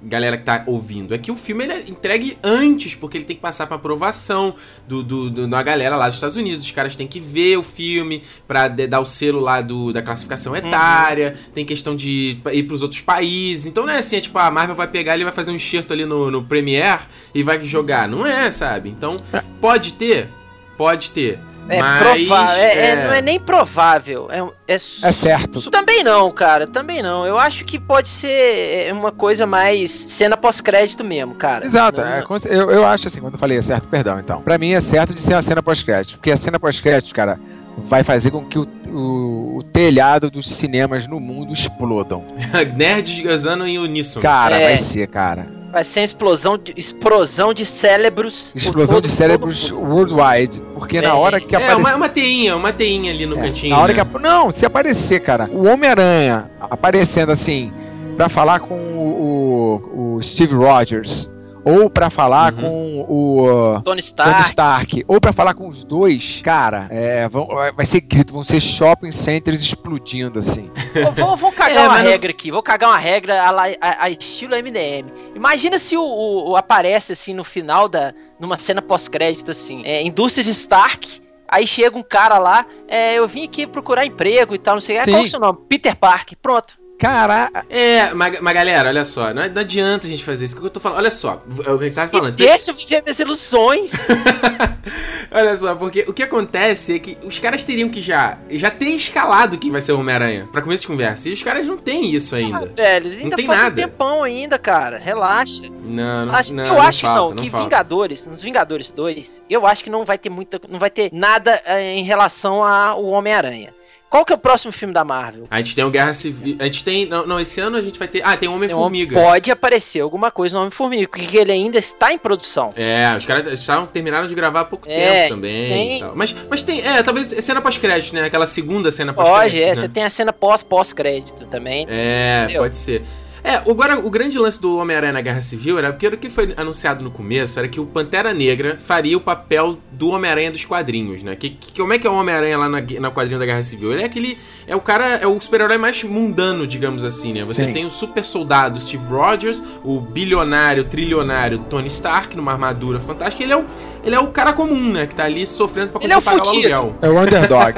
galera 0.04 0.38
que 0.38 0.44
tá 0.44 0.64
ouvindo, 0.66 1.14
é 1.14 1.18
que 1.18 1.32
o 1.32 1.36
filme 1.36 1.64
ele 1.66 1.74
é 1.74 1.80
entregue 1.90 2.38
antes, 2.44 2.96
porque 2.96 3.18
ele 3.18 3.26
tem 3.26 3.36
que 3.36 3.42
passar 3.42 3.68
pra 3.68 3.76
aprovação 3.76 4.56
do, 4.88 5.04
do, 5.04 5.30
do- 5.30 5.48
da 5.48 5.62
galera 5.62 5.96
lá 5.96 6.08
dos 6.08 6.16
Estados 6.16 6.36
Unidos. 6.38 6.64
Os 6.64 6.72
caras 6.72 6.96
têm 6.96 7.08
que 7.08 7.20
ver 7.20 7.58
o 7.58 7.64
filme 7.64 8.24
pra 8.48 8.68
dar 8.68 9.00
o 9.00 9.06
selo 9.06 9.40
lá 9.40 9.62
do, 9.62 9.92
da 9.92 10.02
classificação 10.02 10.56
etária. 10.56 11.36
Tem 11.54 11.66
questão 11.66 11.96
de 11.96 12.38
ir 12.52 12.64
pros 12.64 12.82
outros 12.82 13.02
países. 13.02 13.66
Então 13.66 13.86
não 13.86 13.94
é 13.94 13.98
assim, 14.00 14.18
é 14.18 14.22
tipo, 14.22 14.38
a 14.38 14.50
Marvel 14.50 14.76
vai 14.76 14.88
pegar 14.88 15.16
ele 15.16 15.24
vai 15.24 15.34
fazer 15.34 15.52
um 15.52 15.56
enxerto 15.56 15.92
ali 15.94 16.06
no, 16.06 16.13
no 16.32 16.44
Premiere 16.44 17.02
e 17.34 17.44
vai 17.44 17.64
jogar. 17.64 18.08
Não 18.08 18.26
é, 18.26 18.50
sabe? 18.52 18.90
Então, 18.90 19.18
pode 19.62 19.94
ter? 19.94 20.30
Pode 20.78 21.10
ter. 21.12 21.40
É 21.70 21.80
Mas, 21.80 22.04
provável. 22.04 22.56
É, 22.62 22.74
é- 22.74 22.88
é- 22.90 23.08
não 23.08 23.14
é 23.14 23.22
nem 23.22 23.40
provável. 23.40 24.28
É, 24.30 24.40
é, 24.68 24.76
É 24.76 24.78
certo. 24.78 25.72
Também 25.72 26.04
não, 26.04 26.30
cara. 26.30 26.68
Também 26.68 27.02
não. 27.02 27.26
Eu 27.26 27.38
acho 27.40 27.64
que 27.64 27.80
pode 27.80 28.10
ser 28.10 28.88
é, 28.88 28.92
uma 28.92 29.14
coisa 29.14 29.46
mais 29.46 29.90
cena 29.90 30.36
pós-crédito 30.36 31.06
mesmo, 31.06 31.36
cara. 31.36 31.66
Exato, 31.66 32.02
Não- 32.02 32.08
é, 32.08 32.22
eu, 32.50 32.70
eu 32.70 32.86
acho 32.86 33.08
assim, 33.08 33.22
quando 33.22 33.36
eu 33.36 33.40
falei 33.40 33.58
é 33.58 33.62
certo, 33.62 33.88
perdão, 33.88 34.20
então. 34.20 34.42
Pra 34.42 34.58
mim 34.58 34.74
é 34.74 34.82
certo 34.82 35.14
de 35.16 35.22
ser 35.22 35.36
uma 35.36 35.42
cena 35.42 35.64
pós-crédito, 35.64 36.18
porque 36.18 36.32
a 36.32 36.38
cena 36.38 36.60
pós-crédito, 36.60 37.16
cara, 37.16 37.40
vai 37.78 38.04
fazer 38.04 38.30
com 38.32 38.44
que 38.44 38.60
o, 38.60 38.68
o- 38.90 39.58
o 39.60 39.64
telhado 39.64 40.30
dos 40.30 40.46
cinemas 40.52 41.08
no 41.08 41.18
mundo 41.18 41.54
explodam. 41.54 42.26
Nerds 42.76 43.22
gozando 43.22 43.66
em 43.66 43.80
uníssono. 43.80 44.22
Cara, 44.22 44.58
É. 44.60 44.66
vai 44.66 44.78
ser, 44.78 45.08
cara. 45.08 45.48
Vai 45.74 45.84
ser 45.84 46.02
uma 46.02 46.06
explosão 46.06 46.56
de, 46.56 46.72
explosão 46.78 47.52
de 47.52 47.66
cérebros. 47.66 48.54
Explosão 48.56 48.98
todo- 48.98 49.06
de 49.06 49.10
cérebros 49.10 49.70
todo- 49.70 49.82
worldwide, 49.82 50.62
porque 50.76 51.02
na 51.02 51.10
É, 51.10 51.14
hora 51.14 51.40
que 51.42 51.56
é, 51.56 51.58
aparecer... 51.58 51.82
uma, 51.82 51.96
uma 51.96 52.10
teinha, 52.10 52.56
uma 52.56 52.72
teinha 52.72 53.12
ali 53.12 53.26
no 53.26 53.36
É, 53.40 53.42
cantinho. 53.42 53.76
Na 53.76 53.82
hora 53.82 53.92
né? 53.92 54.06
que 54.06 54.20
Não, 54.20 54.52
se 54.52 54.68
aparecer, 54.68 55.20
cara, 55.22 55.50
o 55.52 55.66
Homem-Aranha 55.68 56.48
aparecendo 56.62 57.32
assim, 57.32 57.74
pra 58.16 58.30
falar 58.30 58.60
com 58.60 58.76
o, 58.76 59.82
o- 59.96 60.16
o 60.18 60.22
Steve 60.22 60.54
Rogers, 60.54 61.28
ou 61.66 61.90
pra 61.90 62.10
falar 62.10 62.54
Uhum. 62.54 62.60
com 62.62 63.06
o 63.10 63.42
uh, 63.44 63.82
Tony 63.82 63.84
Tony 63.84 64.00
Stark. 64.02 64.42
Stark, 64.48 65.06
ou 65.08 65.20
pra 65.22 65.32
falar 65.34 65.54
com 65.54 65.68
os 65.68 65.84
dois, 65.84 66.42
cara, 66.44 66.88
é, 66.90 67.28
vão- 67.30 67.48
vai 67.76 67.86
ser 67.86 68.02
grito, 68.02 68.34
vão 68.34 68.44
ser 68.44 68.60
shopping 68.60 69.12
centers 69.12 69.62
explodindo 69.62 70.40
assim. 70.40 70.70
Vou, 70.94 71.12
vou- 71.28 71.36
vou 71.36 71.52
cagar 71.54 71.78
É, 71.78 71.80
uma 71.88 71.94
mas 71.96 72.04
não- 72.04 72.12
regra 72.12 72.32
aqui. 72.32 72.52
Vou 72.52 72.62
cagar 72.64 72.90
uma 72.90 72.98
regra 72.98 73.44
a, 73.48 73.52
la- 73.52 73.68
a- 73.82 74.04
a 74.06 74.10
estilo 74.10 74.56
MDM. 74.56 75.12
Imagina 75.36 75.78
se 75.78 75.96
o, 75.98 76.02
o- 76.04 76.50
o 76.52 76.56
aparece 76.58 77.12
assim 77.14 77.34
no 77.34 77.44
final 77.44 77.88
da. 77.88 78.14
numa 78.40 78.58
cena 78.58 78.82
pós-crédito 78.82 79.52
assim. 79.52 79.82
É, 79.86 80.02
indústria 80.02 80.44
de 80.44 80.52
Stark. 80.52 81.22
Aí 81.48 81.68
chega 81.68 81.96
um 81.98 82.02
cara 82.04 82.40
lá, 82.40 82.66
é, 82.88 83.14
eu 83.16 83.28
vim 83.28 83.44
aqui 83.44 83.68
procurar 83.68 84.06
emprego 84.06 84.56
e 84.56 84.58
tal, 84.58 84.74
não 84.76 84.82
sei. 84.82 84.98
Ah, 84.98 85.04
qual 85.06 85.18
é 85.18 85.22
o 85.26 85.30
seu 85.30 85.40
nome? 85.40 85.60
Peter 85.70 85.96
Parker. 85.96 86.36
Pronto. 86.42 86.80
Cara, 87.04 87.52
É, 87.70 88.14
mas, 88.14 88.40
mas 88.40 88.54
galera, 88.54 88.88
olha 88.88 89.04
só, 89.04 89.34
não, 89.34 89.46
não 89.50 89.62
adianta 89.62 90.08
a 90.08 90.10
gente 90.10 90.24
fazer 90.24 90.46
isso. 90.46 90.56
O 90.58 90.62
que 90.62 90.66
eu 90.68 90.70
tô 90.70 90.80
falando? 90.80 91.00
Olha 91.00 91.12
só, 91.12 91.44
é 91.66 91.70
o 91.72 91.78
que 91.78 91.84
a 91.84 91.88
gente 91.88 91.96
tava 91.96 92.08
Me 92.12 92.18
falando. 92.18 92.36
deixa 92.36 92.72
eu 92.72 92.76
viver 92.76 93.02
minhas 93.04 93.20
ilusões. 93.20 93.92
Olha 95.32 95.58
só, 95.58 95.74
porque 95.76 96.06
o 96.08 96.14
que 96.14 96.22
acontece 96.24 96.96
é 96.96 97.00
que 97.00 97.18
os 97.24 97.40
caras 97.40 97.64
teriam 97.64 97.90
que 97.90 98.02
já, 98.02 98.38
já 98.52 98.70
ter 98.70 98.86
escalado 98.90 99.58
quem 99.58 99.72
vai 99.72 99.82
ser 99.82 99.92
o 99.94 100.00
Homem-Aranha, 100.00 100.48
pra 100.52 100.62
começo 100.62 100.82
de 100.82 100.88
conversa. 100.88 101.28
E 101.28 101.34
os 101.34 101.42
caras 101.42 101.66
não 101.68 101.76
têm 101.78 102.14
isso 102.14 102.36
Ah, 102.36 102.38
ainda. 102.38 102.66
velho, 102.68 103.12
ainda 103.12 103.36
tem 103.36 103.46
falta 103.48 103.62
um 103.62 103.64
nada. 103.64 103.76
tempão 103.76 104.24
ainda, 104.24 104.60
cara. 104.60 104.98
Relaxa. 105.00 105.64
Não, 105.84 106.26
não, 106.28 106.36
Acho- 106.36 106.54
não, 106.54 106.66
eu 106.66 106.74
não 106.74 106.82
acho 106.82 107.02
falta, 107.02 107.34
que 107.34 107.36
não, 107.38 107.44
que 107.46 107.50
falta. 107.50 107.66
Vingadores, 107.66 108.28
nos 108.28 108.44
Vingadores 108.44 108.92
2, 108.92 109.42
eu 109.50 109.66
acho 109.66 109.84
que 109.84 109.90
não 109.90 110.06
vai 110.06 110.18
ter 110.18 110.30
muita, 110.30 110.62
não 110.70 110.80
vai 110.80 110.90
ter 110.92 111.10
nada 111.12 111.60
eh, 111.66 111.96
em 111.96 112.04
relação 112.04 112.64
ao 112.64 113.04
Homem-Aranha. 113.04 113.74
Qual 114.14 114.24
que 114.24 114.32
é 114.32 114.36
o 114.36 114.40
próximo 114.40 114.72
filme 114.72 114.94
da 114.94 115.04
Marvel? 115.04 115.48
A 115.50 115.58
gente 115.58 115.74
tem 115.74 115.84
o 115.84 115.90
Guerra 115.90 116.14
Civil. 116.14 116.56
A 116.60 116.66
gente 116.66 116.84
tem. 116.84 117.08
Não, 117.08 117.26
não, 117.26 117.40
esse 117.40 117.60
ano 117.60 117.78
a 117.78 117.82
gente 117.82 117.98
vai 117.98 118.08
ter. 118.08 118.22
Ah, 118.24 118.38
tem 118.38 118.48
o 118.48 118.54
Homem-Formiga. 118.54 119.20
Pode 119.20 119.50
aparecer 119.50 120.02
alguma 120.02 120.30
coisa 120.30 120.54
no 120.54 120.60
Homem-Formiga, 120.62 121.08
porque 121.08 121.36
ele 121.36 121.52
ainda 121.52 121.80
está 121.80 122.14
em 122.14 122.20
produção. 122.20 122.70
É, 122.76 123.12
os 123.18 123.26
caras 123.26 123.52
estavam 123.60 123.88
terminaram 123.88 124.28
de 124.28 124.36
gravar 124.36 124.60
há 124.60 124.66
pouco 124.66 124.88
É, 124.88 125.24
tempo 125.24 125.34
também. 125.34 126.00
tem-. 126.00 126.12
Mas, 126.14 126.36
mas 126.48 126.62
tem, 126.62 126.82
é, 126.86 127.02
talvez 127.02 127.30
cena 127.30 127.60
pós-crédito, 127.60 128.14
né? 128.14 128.26
Aquela 128.26 128.46
segunda 128.46 128.92
cena 128.92 129.16
Pode, 129.16 129.28
pós-crédito. 129.28 129.64
é, 129.64 129.68
né? 129.70 129.76
você 129.76 129.90
tem 129.90 130.04
a 130.04 130.10
cena 130.12 130.32
pós 130.32 130.62
pós-crédito 130.62 131.48
também. 131.48 131.88
É, 131.90 132.42
Entendeu? 132.44 132.62
pode 132.62 132.78
ser. 132.78 133.02
É, 133.44 133.56
agora 133.56 134.00
o 134.00 134.10
grande 134.10 134.40
lance 134.40 134.62
do 134.62 134.78
Homem-Aranha 134.78 135.12
na 135.12 135.22
Guerra 135.22 135.42
Civil 135.42 135.78
era 135.78 135.92
porque 135.92 136.08
o 136.08 136.18
que 136.18 136.30
foi 136.30 136.54
anunciado 136.56 137.04
no 137.04 137.12
começo 137.12 137.60
era 137.60 137.68
que 137.68 137.78
o 137.80 137.86
Pantera 137.86 138.34
Negra 138.34 138.78
faria 138.80 139.18
o 139.18 139.20
papel 139.20 139.78
do 139.98 140.10
Homem-Aranha 140.10 140.52
dos 140.52 140.66
quadrinhos, 140.66 141.24
né? 141.24 141.36
Que, 141.36 141.50
que- 141.52 141.80
como 141.80 141.94
é 141.94 142.00
que 142.00 142.06
é 142.06 142.10
o 142.10 142.14
Homem-Aranha 142.14 142.58
lá 142.58 142.70
na, 142.70 142.82
na 142.82 143.12
quadrinho 143.12 143.40
da 143.40 143.46
Guerra 143.46 143.64
Civil? 143.64 143.94
Ele 143.94 144.02
é 144.02 144.06
aquele. 144.06 144.38
É 144.68 144.76
o 144.76 144.82
cara. 144.82 145.06
É 145.16 145.28
o 145.28 145.40
super-herói 145.40 145.78
mais 145.78 146.04
mundano, 146.04 146.66
digamos 146.68 147.04
assim, 147.04 147.34
né? 147.34 147.42
Você 147.46 147.66
Sim. 147.66 147.74
tem 147.74 147.86
o 147.86 147.92
super 147.92 148.24
soldado 148.26 148.80
Steve 148.80 149.06
Rogers, 149.06 149.62
o 149.84 150.00
bilionário, 150.00 150.84
trilionário 150.84 151.60
Tony 151.60 151.88
Stark 151.88 152.36
numa 152.36 152.52
armadura 152.52 153.00
fantástica. 153.00 153.44
Ele 153.44 153.54
é 153.54 153.58
o, 153.58 153.66
ele 154.04 154.16
é 154.16 154.20
o 154.20 154.28
cara 154.28 154.54
comum, 154.54 154.92
né? 154.92 155.06
Que 155.08 155.16
tá 155.16 155.26
ali 155.26 155.46
sofrendo 155.48 155.92
pra 155.92 156.02
Ele 156.04 156.14
conseguir 156.14 156.14
é 156.14 156.18
o 156.18 156.38
pagar 156.38 156.44
o 156.44 156.54
fudido. 156.56 156.74
aluguel. 156.76 156.98
é 157.02 157.10
o 157.10 157.22
underdog. 157.22 157.74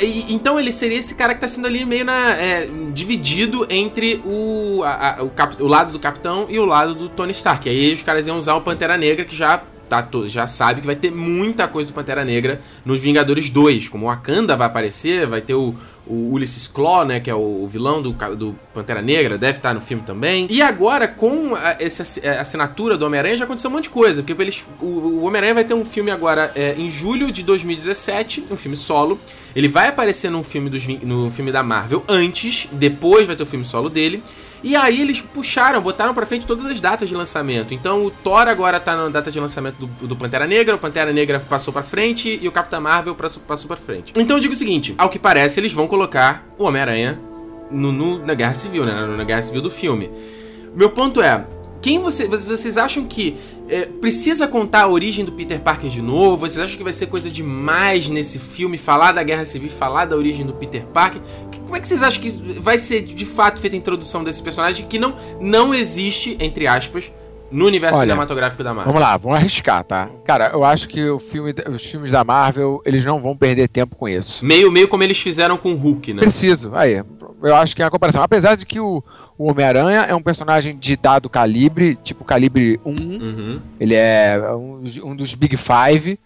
E- 0.02 0.32
Então 0.34 0.58
ele 0.58 0.72
seria 0.72 0.98
esse 0.98 1.14
cara 1.14 1.34
que 1.34 1.40
tá 1.40 1.48
sendo 1.48 1.66
ali 1.66 1.84
meio 1.84 2.04
na. 2.04 2.36
é, 2.36 2.68
dividido 2.92 3.66
entre 3.70 4.20
o, 4.24 4.82
a- 4.84 5.18
a- 5.20 5.22
o, 5.22 5.30
cap- 5.30 5.62
o 5.62 5.66
lado 5.66 5.92
do 5.92 5.98
capitão 5.98 6.46
e 6.48 6.58
o 6.58 6.64
lado 6.64 6.94
do 6.94 7.08
Tony 7.08 7.32
Stark. 7.32 7.68
Aí 7.68 7.94
os 7.94 8.02
caras 8.02 8.26
iam 8.26 8.36
usar 8.38 8.54
o 8.54 8.60
Pantera 8.60 8.96
Negra, 8.96 9.24
que 9.24 9.34
já. 9.36 9.62
Tá, 9.90 10.08
já 10.26 10.46
sabe 10.46 10.82
que 10.82 10.86
vai 10.86 10.94
ter 10.94 11.10
muita 11.10 11.66
coisa 11.66 11.90
do 11.90 11.92
Pantera 11.92 12.24
Negra 12.24 12.60
nos 12.84 13.00
Vingadores 13.00 13.50
2. 13.50 13.88
Como 13.88 14.06
o 14.06 14.08
Wakanda 14.08 14.56
vai 14.56 14.68
aparecer, 14.68 15.26
vai 15.26 15.40
ter 15.40 15.54
o, 15.54 15.74
o 16.06 16.30
Ulysses 16.32 16.68
Claw, 16.68 17.04
né? 17.04 17.18
Que 17.18 17.28
é 17.28 17.34
o, 17.34 17.66
vilão 17.66 18.00
do, 18.00 18.12
do 18.36 18.56
Pantera 18.72 19.02
Negra, 19.02 19.36
deve 19.36 19.58
estar 19.58 19.74
no 19.74 19.80
filme 19.80 20.04
também. 20.06 20.46
E 20.48 20.62
agora, 20.62 21.08
com 21.08 21.56
a, 21.56 21.76
essa 21.80 22.04
a 22.24 22.40
assinatura 22.40 22.96
do 22.96 23.04
Homem-Aranha, 23.04 23.38
já 23.38 23.44
aconteceu 23.46 23.68
um 23.68 23.72
monte 23.72 23.84
de 23.84 23.90
coisa. 23.90 24.22
Porque 24.22 24.40
eles, 24.40 24.64
o, 24.80 24.86
o 24.86 25.22
Homem-Aranha 25.24 25.54
vai 25.54 25.64
ter 25.64 25.74
um 25.74 25.84
filme 25.84 26.12
agora 26.12 26.52
é, 26.54 26.76
em 26.78 26.88
julho 26.88 27.32
de 27.32 27.42
2017, 27.42 28.44
um 28.48 28.54
filme 28.54 28.76
solo. 28.76 29.18
Ele 29.56 29.66
vai 29.66 29.88
aparecer 29.88 30.30
num 30.30 30.44
filme 30.44 30.70
dos, 30.70 30.86
no 30.86 31.32
filme 31.32 31.50
da 31.50 31.64
Marvel 31.64 32.04
antes, 32.08 32.68
depois 32.70 33.26
vai 33.26 33.34
ter 33.34 33.42
o 33.42 33.46
filme 33.46 33.64
solo 33.64 33.90
dele. 33.90 34.22
E 34.62 34.76
aí 34.76 35.00
eles 35.00 35.20
puxaram, 35.20 35.80
botaram 35.80 36.12
pra 36.12 36.26
frente 36.26 36.44
todas 36.46 36.66
as 36.66 36.80
datas 36.80 37.08
de 37.08 37.14
lançamento. 37.14 37.72
Então 37.72 38.04
o 38.04 38.10
Thor 38.10 38.46
agora 38.48 38.78
tá 38.78 38.94
na 38.94 39.08
data 39.08 39.30
de 39.30 39.40
lançamento 39.40 39.76
do, 39.76 40.06
do 40.06 40.14
Pantera 40.16 40.46
Negra, 40.46 40.74
o 40.74 40.78
Pantera 40.78 41.12
Negra 41.12 41.40
passou 41.40 41.72
pra 41.72 41.82
frente 41.82 42.38
e 42.42 42.46
o 42.46 42.52
Capitão 42.52 42.80
Marvel 42.80 43.14
passou, 43.14 43.42
passou 43.42 43.68
pra 43.68 43.76
frente. 43.76 44.12
Então 44.16 44.36
eu 44.36 44.40
digo 44.40 44.52
o 44.52 44.56
seguinte, 44.56 44.94
ao 44.98 45.08
que 45.08 45.18
parece 45.18 45.58
eles 45.60 45.72
vão 45.72 45.86
colocar 45.86 46.46
o 46.58 46.64
Homem-Aranha 46.64 47.18
no, 47.70 47.90
no- 47.90 48.18
na 48.26 48.34
Guerra 48.34 48.52
Civil, 48.54 48.84
né? 48.84 49.06
Na 49.16 49.24
Guerra 49.24 49.42
Civil 49.42 49.62
do 49.62 49.70
filme. 49.70 50.10
Meu 50.74 50.90
ponto 50.90 51.22
é, 51.22 51.44
quem 51.82 51.98
você, 51.98 52.28
vocês 52.28 52.76
acham 52.76 53.04
que 53.04 53.38
é, 53.68 53.86
precisa 53.86 54.46
contar 54.46 54.82
a 54.82 54.88
origem 54.88 55.24
do 55.24 55.32
Peter 55.32 55.60
Parker 55.60 55.88
de 55.88 56.02
novo? 56.02 56.38
Vocês 56.38 56.58
acham 56.58 56.76
que 56.76 56.84
vai 56.84 56.92
ser 56.92 57.06
coisa 57.06 57.30
demais 57.30 58.08
nesse 58.08 58.38
filme 58.38 58.76
falar 58.76 59.12
da 59.12 59.22
Guerra 59.22 59.44
Civil, 59.44 59.70
falar 59.70 60.04
da 60.04 60.16
origem 60.16 60.44
do 60.44 60.52
Peter 60.52 60.84
Parker? 60.86 61.22
Como 61.70 61.76
é 61.76 61.80
que 61.80 61.88
vocês 61.88 62.02
acham 62.02 62.22
que 62.22 62.30
vai 62.60 62.78
ser 62.78 63.02
de 63.02 63.24
fato 63.24 63.60
feita 63.60 63.76
a 63.76 63.78
introdução 63.78 64.24
desse 64.24 64.42
personagem 64.42 64.86
que 64.86 64.98
não, 64.98 65.14
não 65.40 65.72
existe, 65.72 66.36
entre 66.40 66.66
aspas, 66.66 67.12
no 67.50 67.66
universo 67.66 67.96
Olha, 67.96 68.08
cinematográfico 68.08 68.62
da 68.62 68.74
Marvel? 68.74 68.92
Vamos 68.92 69.08
lá, 69.08 69.16
vamos 69.16 69.38
arriscar, 69.38 69.84
tá? 69.84 70.10
Cara, 70.24 70.50
eu 70.52 70.64
acho 70.64 70.88
que 70.88 71.08
o 71.08 71.18
filme, 71.18 71.54
os 71.72 71.84
filmes 71.84 72.12
da 72.12 72.24
Marvel, 72.24 72.82
eles 72.84 73.04
não 73.04 73.20
vão 73.20 73.36
perder 73.36 73.68
tempo 73.68 73.96
com 73.96 74.08
isso. 74.08 74.44
Meio, 74.44 74.70
meio 74.70 74.88
como 74.88 75.02
eles 75.02 75.18
fizeram 75.20 75.56
com 75.56 75.72
o 75.72 75.76
Hulk, 75.76 76.12
né? 76.12 76.20
Preciso, 76.22 76.72
aí. 76.74 77.02
Eu 77.42 77.56
acho 77.56 77.74
que 77.74 77.82
é 77.82 77.86
a 77.86 77.90
comparação. 77.90 78.22
Apesar 78.22 78.54
de 78.54 78.66
que 78.66 78.78
o, 78.78 79.02
o 79.42 79.50
Homem-Aranha 79.50 80.00
é 80.02 80.14
um 80.14 80.20
personagem 80.20 80.76
de 80.76 80.94
dado 80.96 81.30
calibre, 81.30 81.96
tipo 82.04 82.24
calibre 82.24 82.78
1. 82.84 82.90
Uhum. 82.90 83.60
Ele 83.80 83.94
é 83.94 84.38
um, 84.54 84.82
um 85.04 85.16
dos 85.16 85.34
Big 85.34 85.56
Five 85.56 86.18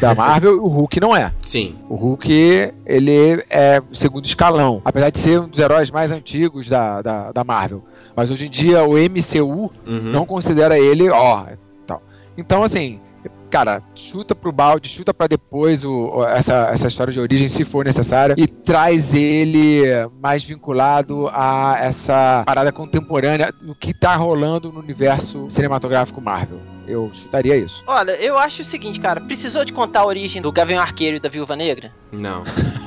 da 0.00 0.14
Marvel, 0.14 0.62
o 0.62 0.68
Hulk 0.68 1.00
não 1.00 1.16
é. 1.16 1.32
Sim. 1.40 1.74
O 1.88 1.96
Hulk, 1.96 2.72
ele 2.86 3.44
é 3.50 3.82
segundo 3.92 4.24
escalão, 4.24 4.80
apesar 4.84 5.10
de 5.10 5.18
ser 5.18 5.40
um 5.40 5.48
dos 5.48 5.58
heróis 5.58 5.90
mais 5.90 6.12
antigos 6.12 6.68
da, 6.68 7.02
da, 7.02 7.32
da 7.32 7.42
Marvel. 7.42 7.82
Mas 8.14 8.30
hoje 8.30 8.46
em 8.46 8.50
dia 8.50 8.84
o 8.84 8.92
MCU 8.92 9.72
Uhum. 9.84 10.12
não 10.12 10.24
considera 10.24 10.78
ele, 10.78 11.10
ó, 11.10 11.46
tal. 11.84 12.00
Então, 12.38 12.62
assim, 12.62 13.00
cara, 13.50 13.82
chuta 13.94 14.34
pro 14.34 14.52
balde, 14.52 14.88
chuta 14.88 15.12
pra 15.12 15.26
depois 15.26 15.84
o, 15.84 15.90
o- 16.16 16.24
essa, 16.24 16.68
essa 16.72 16.88
história 16.88 17.12
de 17.12 17.20
origem, 17.20 17.48
se 17.48 17.64
for 17.64 17.84
necessária, 17.84 18.34
e 18.38 18.46
traz 18.46 19.12
ele 19.14 19.82
mais 20.22 20.42
vinculado 20.44 21.28
a 21.32 21.76
essa 21.80 22.42
parada 22.46 22.70
contemporânea 22.72 23.52
do 23.60 23.74
que 23.74 23.92
tá 23.92 24.14
rolando 24.16 24.72
no 24.72 24.80
universo 24.80 25.46
cinematográfico 25.50 26.20
Marvel. 26.20 26.60
Eu 26.86 27.10
chutaria 27.12 27.56
isso. 27.56 27.84
Olha, 27.86 28.12
eu 28.12 28.36
acho 28.38 28.62
o 28.62 28.64
seguinte, 28.64 28.98
cara. 28.98 29.20
Precisou 29.20 29.64
de 29.64 29.72
contar 29.72 30.00
a 30.00 30.06
origem 30.06 30.42
do 30.42 30.50
Gavião 30.50 30.80
Arqueiro 30.80 31.18
e 31.18 31.20
da 31.20 31.28
Viúva 31.28 31.54
Negra? 31.54 31.92
Não. 32.10 32.42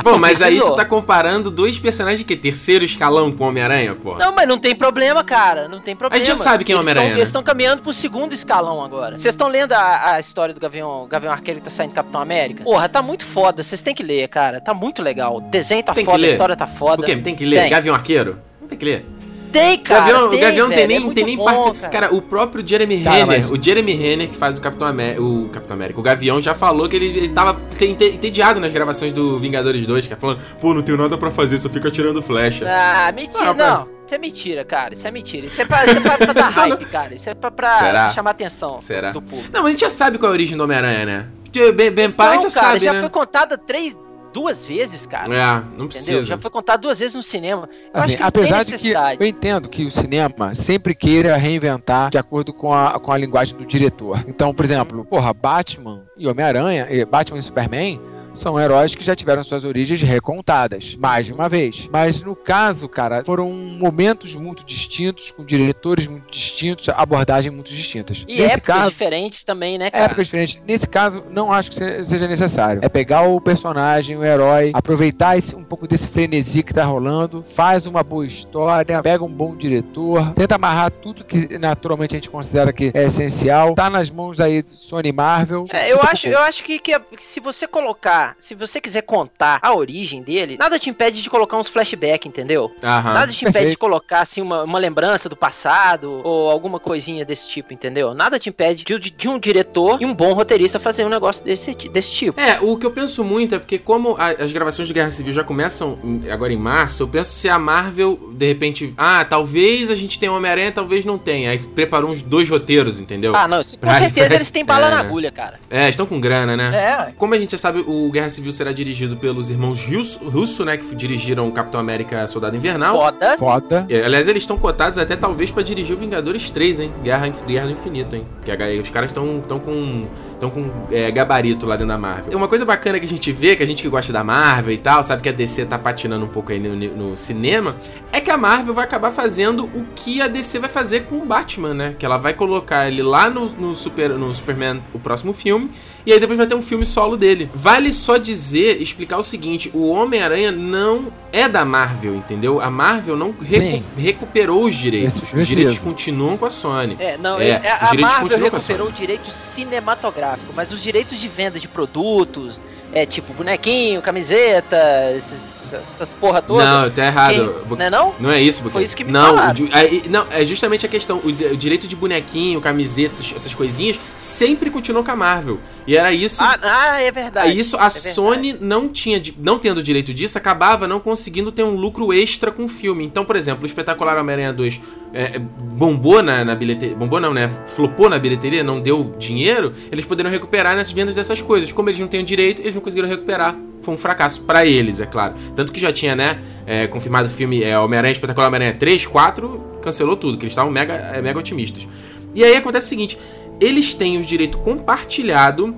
Bom, 0.04 0.18
mas 0.18 0.42
aí 0.42 0.60
tu 0.60 0.74
tá 0.74 0.84
comparando 0.84 1.50
dois 1.50 1.78
personagens 1.78 2.20
de 2.20 2.24
que? 2.24 2.36
Terceiro 2.36 2.84
escalão 2.84 3.30
com 3.30 3.44
Homem-Aranha, 3.44 3.94
pô? 3.94 4.16
Não, 4.16 4.34
mas 4.34 4.48
não 4.48 4.58
tem 4.58 4.74
problema, 4.74 5.22
cara. 5.22 5.68
Não 5.68 5.80
tem 5.80 5.94
problema. 5.94 6.22
A 6.22 6.24
gente 6.24 6.36
já 6.36 6.42
sabe 6.42 6.64
quem 6.64 6.74
é 6.74 6.76
Eles 6.76 6.86
Homem-Aranha, 6.86 7.14
né? 7.14 7.18
Eles 7.18 7.28
estão 7.28 7.42
caminhando 7.42 7.82
pro 7.82 7.92
segundo 7.92 8.32
escalão 8.32 8.82
agora. 8.82 9.16
Vocês 9.16 9.34
estão 9.34 9.48
lendo 9.48 9.72
a, 9.72 10.12
a 10.14 10.20
história 10.20 10.54
do 10.54 10.60
Gavião, 10.60 11.06
Gavião 11.08 11.32
Arqueiro 11.32 11.60
que 11.60 11.64
tá 11.64 11.70
saindo 11.70 11.92
Capitão 11.92 12.20
América? 12.20 12.64
Porra, 12.64 12.88
tá 12.88 13.02
muito 13.02 13.26
foda. 13.26 13.62
Vocês 13.62 13.82
têm 13.82 13.94
que 13.94 14.02
ler, 14.02 14.28
cara. 14.28 14.60
Tá 14.60 14.72
muito 14.72 15.02
legal. 15.02 15.36
O 15.36 15.40
desenho 15.40 15.82
tá 15.82 15.92
Tem 15.92 16.04
foda, 16.04 16.24
a 16.24 16.28
história 16.28 16.56
tá 16.56 16.66
foda. 16.66 16.96
Por 16.96 17.06
quê? 17.06 17.16
Tem 17.16 17.34
que 17.34 17.44
ler? 17.44 17.62
Tem. 17.62 17.70
Gavião 17.70 17.94
Arqueiro? 17.94 18.38
Não 18.60 18.68
tem 18.68 18.78
que 18.78 18.84
ler. 18.84 19.06
Tem, 19.52 19.78
cara. 19.78 20.00
Gavião, 20.00 20.28
tem, 20.30 20.38
o 20.38 20.40
Gavião 20.42 20.68
não 20.68 20.74
tem 20.76 20.76
velho, 20.76 20.88
nem, 20.88 20.96
é 20.96 21.00
muito 21.00 21.14
tem 21.14 21.24
nem 21.24 21.36
bom, 21.36 21.44
participação. 21.44 21.80
cara. 21.90 22.06
Cara. 22.08 22.14
o 22.14 22.22
próprio 22.22 22.66
Jeremy 22.66 23.02
Cara, 23.02 23.16
Renner, 23.16 23.26
mas- 23.26 23.50
o 23.50 23.62
Jeremy 23.62 23.92
Renner 23.94 24.28
que 24.28 24.36
faz 24.36 24.58
o 24.58 24.60
Capitão 24.60 24.86
América, 24.88 25.22
o 25.22 25.48
Capitão 25.48 25.74
América, 25.76 26.00
o 26.00 26.02
Gavião 26.02 26.40
já 26.40 26.54
falou 26.54 26.88
que 26.88 26.96
ele, 26.96 27.06
ele 27.06 27.28
tava 27.28 27.60
ente- 27.80 28.04
entediado 28.04 28.60
nas 28.60 28.72
gravações 28.72 29.12
do 29.12 29.38
Vingadores 29.38 29.86
2, 29.86 30.06
que 30.06 30.12
é 30.14 30.16
falando, 30.16 30.40
pô, 30.60 30.72
não 30.74 30.82
tenho 30.82 30.96
nada 30.98 31.16
pra 31.18 31.30
fazer, 31.30 31.58
só 31.58 31.68
fico 31.68 31.86
atirando 31.88 32.20
flecha. 32.22 32.64
Ah, 32.68 33.10
mentira, 33.12 33.44
Não, 33.46 33.54
não. 33.54 34.00
Isso 34.06 34.14
é 34.16 34.18
mentira, 34.18 34.64
cara. 34.64 34.92
Isso 34.94 35.06
é 35.06 35.10
mentira. 35.12 35.46
Isso 35.46 35.60
é 35.62 35.64
pra, 35.64 35.84
isso 35.86 35.96
é 35.98 36.00
pra, 36.00 36.18
pra 36.18 36.32
dar 36.32 36.48
hype, 36.50 36.84
cara. 36.86 37.14
Isso 37.14 37.30
é 37.30 37.34
pra, 37.34 37.48
pra 37.50 37.72
Será? 37.78 38.10
chamar 38.10 38.30
atenção 38.32 38.76
Será? 38.78 39.12
do 39.12 39.22
público. 39.22 39.50
Não, 39.52 39.60
mas 39.62 39.66
a 39.68 39.70
gente 39.70 39.80
já 39.82 39.90
sabe 39.90 40.18
qual 40.18 40.30
é 40.30 40.32
a 40.32 40.34
origem 40.34 40.56
do 40.58 40.64
Homem-Aranha, 40.64 41.06
né? 41.06 41.26
Porque 41.44 41.70
Ben, 41.70 41.92
ben 41.92 42.10
Pá, 42.10 42.24
a 42.24 42.26
Não, 42.26 42.32
gente 42.42 42.52
já 42.52 42.60
cara, 42.60 42.72
sabe, 42.72 42.84
já 42.84 42.92
né? 42.92 43.00
foi 43.00 43.08
contada 43.10 43.56
três, 43.56 43.96
duas 44.32 44.64
vezes, 44.64 45.06
cara. 45.06 45.32
É, 45.34 45.54
não 45.54 45.62
Entendeu? 45.64 45.88
precisa. 45.88 46.22
Já 46.22 46.38
foi 46.38 46.50
contado 46.50 46.82
duas 46.82 46.98
vezes 46.98 47.14
no 47.14 47.22
cinema. 47.22 47.68
Eu 47.92 48.00
Assim, 48.00 48.12
acho 48.12 48.16
que 48.16 48.22
apesar 48.22 48.64
de 48.64 48.78
que 48.78 48.92
eu 49.20 49.26
entendo 49.26 49.68
que 49.68 49.84
o 49.84 49.90
cinema 49.90 50.54
sempre 50.54 50.94
queira 50.94 51.36
reinventar 51.36 52.10
de 52.10 52.18
acordo 52.18 52.52
com 52.52 52.72
a, 52.72 52.98
com 52.98 53.12
a 53.12 53.18
linguagem 53.18 53.56
do 53.56 53.64
diretor. 53.66 54.24
Então, 54.26 54.54
por 54.54 54.64
exemplo, 54.64 55.04
porra, 55.04 55.32
Batman 55.32 56.04
e 56.16 56.26
Homem-Aranha, 56.26 56.86
e 56.90 57.04
Batman 57.04 57.38
e 57.38 57.42
Superman 57.42 58.00
são 58.32 58.58
heróis 58.60 58.94
que 58.94 59.04
já 59.04 59.14
tiveram 59.16 59.42
suas 59.42 59.64
origens 59.64 60.02
recontadas, 60.02 60.96
mais 60.96 61.26
de 61.26 61.32
uma 61.32 61.48
vez. 61.48 61.88
Mas 61.92 62.22
no 62.22 62.34
caso, 62.36 62.88
cara, 62.88 63.22
foram 63.24 63.50
momentos 63.52 64.34
muito 64.34 64.64
distintos, 64.64 65.30
com 65.30 65.44
diretores 65.44 66.06
muito 66.06 66.30
distintos, 66.30 66.88
abordagens 66.88 67.52
muito 67.54 67.70
distintas. 67.70 68.24
E 68.28 68.38
Nesse 68.40 68.54
épocas 68.56 68.76
caso, 68.76 68.90
diferentes 68.90 69.42
também, 69.44 69.78
né, 69.78 69.90
cara? 69.90 70.04
épocas 70.04 70.26
diferentes. 70.26 70.58
Nesse 70.66 70.86
caso, 70.88 71.24
não 71.30 71.52
acho 71.52 71.70
que 71.70 71.76
se- 71.76 72.04
seja 72.04 72.26
necessário. 72.26 72.80
É 72.84 72.88
pegar 72.88 73.22
o 73.22 73.40
personagem, 73.40 74.16
o 74.16 74.24
herói, 74.24 74.70
aproveitar 74.74 75.36
esse- 75.36 75.54
um 75.56 75.64
pouco 75.64 75.86
desse 75.86 76.06
frenesi 76.06 76.62
que 76.62 76.72
tá 76.72 76.84
rolando, 76.84 77.42
faz 77.42 77.86
uma 77.86 78.02
boa 78.02 78.26
história, 78.26 79.02
pega 79.02 79.24
um 79.24 79.32
bom 79.32 79.56
diretor, 79.56 80.32
tenta 80.34 80.54
amarrar 80.54 80.90
tudo 80.90 81.24
que 81.24 81.58
naturalmente 81.58 82.14
a 82.14 82.16
gente 82.18 82.30
considera 82.30 82.72
que 82.72 82.90
é 82.94 83.04
essencial. 83.04 83.74
Tá 83.74 83.90
nas 83.90 84.10
mãos 84.10 84.40
aí 84.40 84.62
do 84.62 84.70
Sony 84.70 85.12
Marvel. 85.12 85.64
É, 85.72 85.92
eu 85.92 86.00
acho, 86.02 86.28
eu 86.28 86.38
acho 86.40 86.62
que, 86.62 86.78
que 86.78 86.94
se 87.18 87.40
você 87.40 87.66
colocar, 87.66 88.19
se 88.38 88.54
você 88.54 88.80
quiser 88.80 89.02
contar 89.02 89.58
a 89.62 89.74
origem 89.74 90.22
dele, 90.22 90.56
nada 90.58 90.78
te 90.78 90.88
impede 90.90 91.22
de 91.22 91.30
colocar 91.30 91.56
uns 91.58 91.68
flashback, 91.68 92.26
entendeu? 92.28 92.70
Aham. 92.82 93.12
Nada 93.14 93.32
te 93.32 93.44
impede 93.44 93.70
de 93.70 93.76
colocar 93.76 94.20
assim 94.20 94.40
uma, 94.42 94.62
uma 94.64 94.78
lembrança 94.78 95.28
do 95.28 95.36
passado 95.36 96.20
ou 96.24 96.50
alguma 96.50 96.78
coisinha 96.80 97.24
desse 97.24 97.48
tipo, 97.48 97.72
entendeu? 97.72 98.14
Nada 98.14 98.38
te 98.38 98.48
impede 98.48 98.84
de, 98.84 98.98
de 98.98 99.28
um 99.28 99.38
diretor 99.38 100.00
e 100.00 100.06
um 100.06 100.14
bom 100.14 100.32
roteirista 100.32 100.78
fazer 100.80 101.04
um 101.04 101.08
negócio 101.08 101.44
desse, 101.44 101.74
desse 101.88 102.10
tipo. 102.12 102.40
É, 102.40 102.58
o 102.60 102.76
que 102.76 102.86
eu 102.86 102.90
penso 102.90 103.22
muito 103.24 103.54
é 103.54 103.58
porque 103.58 103.78
como 103.78 104.16
a- 104.18 104.30
as 104.42 104.52
gravações 104.52 104.88
de 104.88 104.94
Guerra 104.94 105.10
Civil 105.10 105.32
já 105.32 105.44
começam 105.44 105.98
agora 106.30 106.52
em 106.52 106.56
março, 106.56 107.02
eu 107.02 107.08
penso 107.08 107.32
se 107.32 107.48
a 107.48 107.58
Marvel, 107.58 108.18
de 108.32 108.46
repente, 108.46 108.92
ah, 108.96 109.24
talvez 109.24 109.90
a 109.90 109.94
gente 109.94 110.18
tenha 110.18 110.32
Homem-Aranha, 110.32 110.72
talvez 110.72 111.04
não 111.04 111.18
tenha. 111.18 111.50
Aí 111.50 111.58
preparou 111.58 112.10
uns 112.10 112.22
dois 112.22 112.48
roteiros, 112.48 113.00
entendeu? 113.00 113.34
Ah, 113.34 113.46
não, 113.48 113.62
com 113.62 113.76
Pra- 113.78 113.94
certeza 113.98 114.34
eles 114.34 114.50
têm 114.50 114.64
bala 114.64 114.86
é, 114.86 114.90
na 114.90 115.02
né? 115.02 115.08
agulha, 115.08 115.30
cara. 115.30 115.58
É, 115.70 115.88
estão 115.88 116.06
com 116.06 116.20
grana, 116.20 116.56
né? 116.56 116.70
É, 117.08 117.12
Como 117.16 117.34
a 117.34 117.38
gente 117.38 117.52
já 117.52 117.58
sabe, 117.58 117.80
o 117.86 118.09
Guerra 118.10 118.28
Civil 118.28 118.52
será 118.52 118.72
dirigido 118.72 119.16
pelos 119.16 119.50
irmãos 119.50 119.82
Russo, 119.84 120.28
Russo 120.28 120.64
né, 120.64 120.76
que 120.76 120.94
dirigiram 120.94 121.48
o 121.48 121.52
Capitão 121.52 121.80
América 121.80 122.26
Soldado 122.26 122.56
Invernal. 122.56 122.96
foda. 122.96 123.36
Foda. 123.38 123.86
É, 123.88 124.04
Aliás, 124.04 124.26
eles 124.28 124.42
estão 124.42 124.56
cotados 124.56 124.98
até 124.98 125.16
talvez 125.16 125.50
pra 125.50 125.62
dirigir 125.62 125.94
o 125.94 125.98
Vingadores 125.98 126.50
3, 126.50 126.80
hein? 126.80 126.92
Guerra, 127.02 127.28
Guerra 127.46 127.66
do 127.66 127.72
Infinito, 127.72 128.16
hein? 128.16 128.24
Que 128.44 128.50
a- 128.50 128.56
os 128.80 128.90
caras 128.90 129.10
estão 129.10 129.40
tão 129.40 129.58
com, 129.58 130.06
tão 130.38 130.50
com 130.50 130.70
é, 130.90 131.10
gabarito 131.10 131.66
lá 131.66 131.76
dentro 131.76 131.88
da 131.88 131.98
Marvel. 131.98 132.36
Uma 132.36 132.48
coisa 132.48 132.64
bacana 132.64 132.98
que 132.98 133.06
a 133.06 133.08
gente 133.08 133.30
vê, 133.32 133.54
que 133.56 133.62
a 133.62 133.66
gente 133.66 133.82
que 133.82 133.88
gosta 133.88 134.12
da 134.12 134.24
Marvel 134.24 134.72
e 134.72 134.78
tal, 134.78 135.02
sabe 135.02 135.22
que 135.22 135.28
a 135.28 135.32
DC 135.32 135.66
tá 135.66 135.78
patinando 135.78 136.24
um 136.24 136.28
pouco 136.28 136.52
aí 136.52 136.58
no, 136.58 136.74
no 136.74 137.16
cinema, 137.16 137.74
é 138.12 138.20
que 138.20 138.30
a 138.30 138.36
Marvel 138.36 138.74
vai 138.74 138.84
acabar 138.84 139.10
fazendo 139.10 139.64
o 139.64 139.84
que 139.94 140.20
a 140.20 140.28
DC 140.28 140.58
vai 140.58 140.68
fazer 140.70 141.04
com 141.04 141.16
o 141.18 141.26
Batman, 141.26 141.74
né? 141.74 141.94
Que 141.98 142.04
ela 142.06 142.16
vai 142.18 142.34
colocar 142.34 142.88
ele 142.88 143.02
lá 143.02 143.28
no, 143.30 143.46
no, 143.50 143.74
Super, 143.74 144.10
no 144.10 144.34
Superman, 144.34 144.82
o 144.92 144.98
próximo 144.98 145.32
filme, 145.32 145.70
e 146.06 146.12
aí 146.12 146.18
depois 146.20 146.38
vai 146.38 146.46
ter 146.46 146.54
um 146.54 146.62
filme 146.62 146.86
solo 146.86 147.16
dele. 147.16 147.50
Vale 147.54 147.92
só 148.00 148.16
dizer, 148.16 148.80
explicar 148.82 149.18
o 149.18 149.22
seguinte: 149.22 149.70
o 149.72 149.88
Homem-Aranha 149.88 150.50
não 150.50 151.12
é 151.32 151.48
da 151.48 151.64
Marvel, 151.64 152.14
entendeu? 152.16 152.60
A 152.60 152.70
Marvel 152.70 153.16
não 153.16 153.34
recu- 153.40 153.84
recuperou 153.96 154.64
os 154.64 154.74
direitos. 154.74 155.20
Preciso. 155.20 155.38
Os 155.40 155.46
direitos 155.46 155.78
continuam 155.78 156.36
com 156.36 156.46
a 156.46 156.50
Sony. 156.50 156.96
É, 156.98 157.16
não, 157.16 157.40
É, 157.40 157.50
é, 157.50 157.56
os 157.58 157.64
a 157.64 157.90
direitos 157.90 158.00
Marvel 158.00 158.36
a 158.38 158.40
recuperou 158.50 158.88
o 158.88 158.92
direito 158.92 159.30
cinematográfico, 159.30 160.52
mas 160.56 160.72
os 160.72 160.82
direitos 160.82 161.18
de 161.20 161.28
venda 161.28 161.58
de 161.60 161.68
produtos, 161.68 162.58
é 162.92 163.06
tipo 163.06 163.32
bonequinho, 163.34 164.02
camiseta, 164.02 164.76
esses- 165.16 165.59
essas 165.72 166.12
porra 166.12 166.40
toda. 166.42 166.64
Não, 166.64 166.90
tá 166.90 167.06
errado. 167.06 167.34
Quem- 167.68 167.76
Não 167.78 167.84
é 167.84 167.90
não? 167.90 168.14
Não 168.20 168.30
é 168.30 168.40
isso, 168.40 168.62
porque 168.62 168.72
Foi 168.74 168.82
isso 168.84 168.96
que 168.96 169.04
me 169.04 169.12
não, 169.12 169.36
falaram. 169.36 169.68
aí- 169.72 170.02
não, 170.08 170.26
é 170.30 170.44
justamente 170.44 170.84
a 170.86 170.88
questão. 170.88 171.18
O, 171.18 171.28
o 171.28 171.56
direito 171.56 171.86
de 171.86 171.96
bonequinho, 171.96 172.60
camiseta, 172.60 173.20
essas, 173.20 173.54
coisinhas, 173.54 173.98
sempre 174.18 174.70
continuou 174.70 175.04
com 175.04 175.10
a 175.10 175.16
Marvel. 175.16 175.58
E 175.86 175.96
era 175.96 176.12
isso. 176.12 176.42
Ah, 176.42 176.58
ah, 176.62 177.00
é 177.00 177.10
verdade. 177.10 177.48
Aí 177.48 177.58
isso 177.58 177.76
a 177.76 177.86
é 177.86 177.88
verdade. 177.90 178.14
Sony 178.14 178.56
não 178.60 178.88
tinha, 178.88 179.20
não 179.38 179.58
tendo 179.58 179.82
direito 179.82 180.14
disso, 180.14 180.38
acabava 180.38 180.86
não 180.86 181.00
conseguindo 181.00 181.50
ter 181.50 181.62
um 181.64 181.74
lucro 181.74 182.12
extra 182.12 182.50
com 182.52 182.64
o 182.64 182.68
filme. 182.68 183.04
Então, 183.04 183.24
por 183.24 183.34
exemplo, 183.34 183.64
o 183.64 183.66
espetacular 183.66 184.16
Homem-Aranha 184.18 184.52
2 184.52 184.80
é, 185.12 185.38
bombou 185.38 186.22
na, 186.22 186.44
na 186.44 186.54
bilheteria. 186.54 186.94
Bombou 186.94 187.18
não, 187.20 187.32
né? 187.34 187.50
Flopou 187.66 188.08
na 188.08 188.18
bilheteria, 188.18 188.62
não 188.62 188.80
deu 188.80 189.14
dinheiro. 189.18 189.72
Eles 189.90 190.04
poderiam 190.04 190.30
recuperar 190.30 190.76
nessas 190.76 190.92
vendas 190.92 191.14
dessas 191.14 191.40
coisas. 191.42 191.72
Como 191.72 191.88
eles 191.88 191.98
não 191.98 192.06
têm 192.06 192.20
o 192.20 192.24
direito, 192.24 192.62
eles 192.62 192.74
não 192.74 192.82
conseguiram 192.82 193.08
recuperar. 193.08 193.56
Foi 193.82 193.94
um 193.94 193.98
fracasso 193.98 194.42
pra 194.42 194.66
eles, 194.66 195.00
é 195.00 195.06
claro. 195.06 195.34
Tanto 195.60 195.74
que 195.74 195.80
já 195.80 195.92
tinha, 195.92 196.16
né, 196.16 196.38
é, 196.66 196.86
confirmado 196.86 197.28
o 197.28 197.30
filme 197.30 197.62
é, 197.62 197.78
Homem-Aranha 197.78 198.12
Espetacular 198.12 198.48
Homem-Aranha 198.48 198.72
3, 198.78 199.04
4, 199.04 199.78
cancelou 199.82 200.16
tudo, 200.16 200.38
que 200.38 200.44
eles 200.44 200.52
estavam 200.52 200.72
mega, 200.72 200.94
é, 200.94 201.20
mega 201.20 201.38
otimistas. 201.38 201.86
E 202.34 202.42
aí 202.42 202.56
acontece 202.56 202.86
o 202.86 202.88
seguinte: 202.88 203.18
eles 203.60 203.92
têm 203.92 204.16
o 204.16 204.22
direito 204.22 204.56
compartilhado 204.56 205.76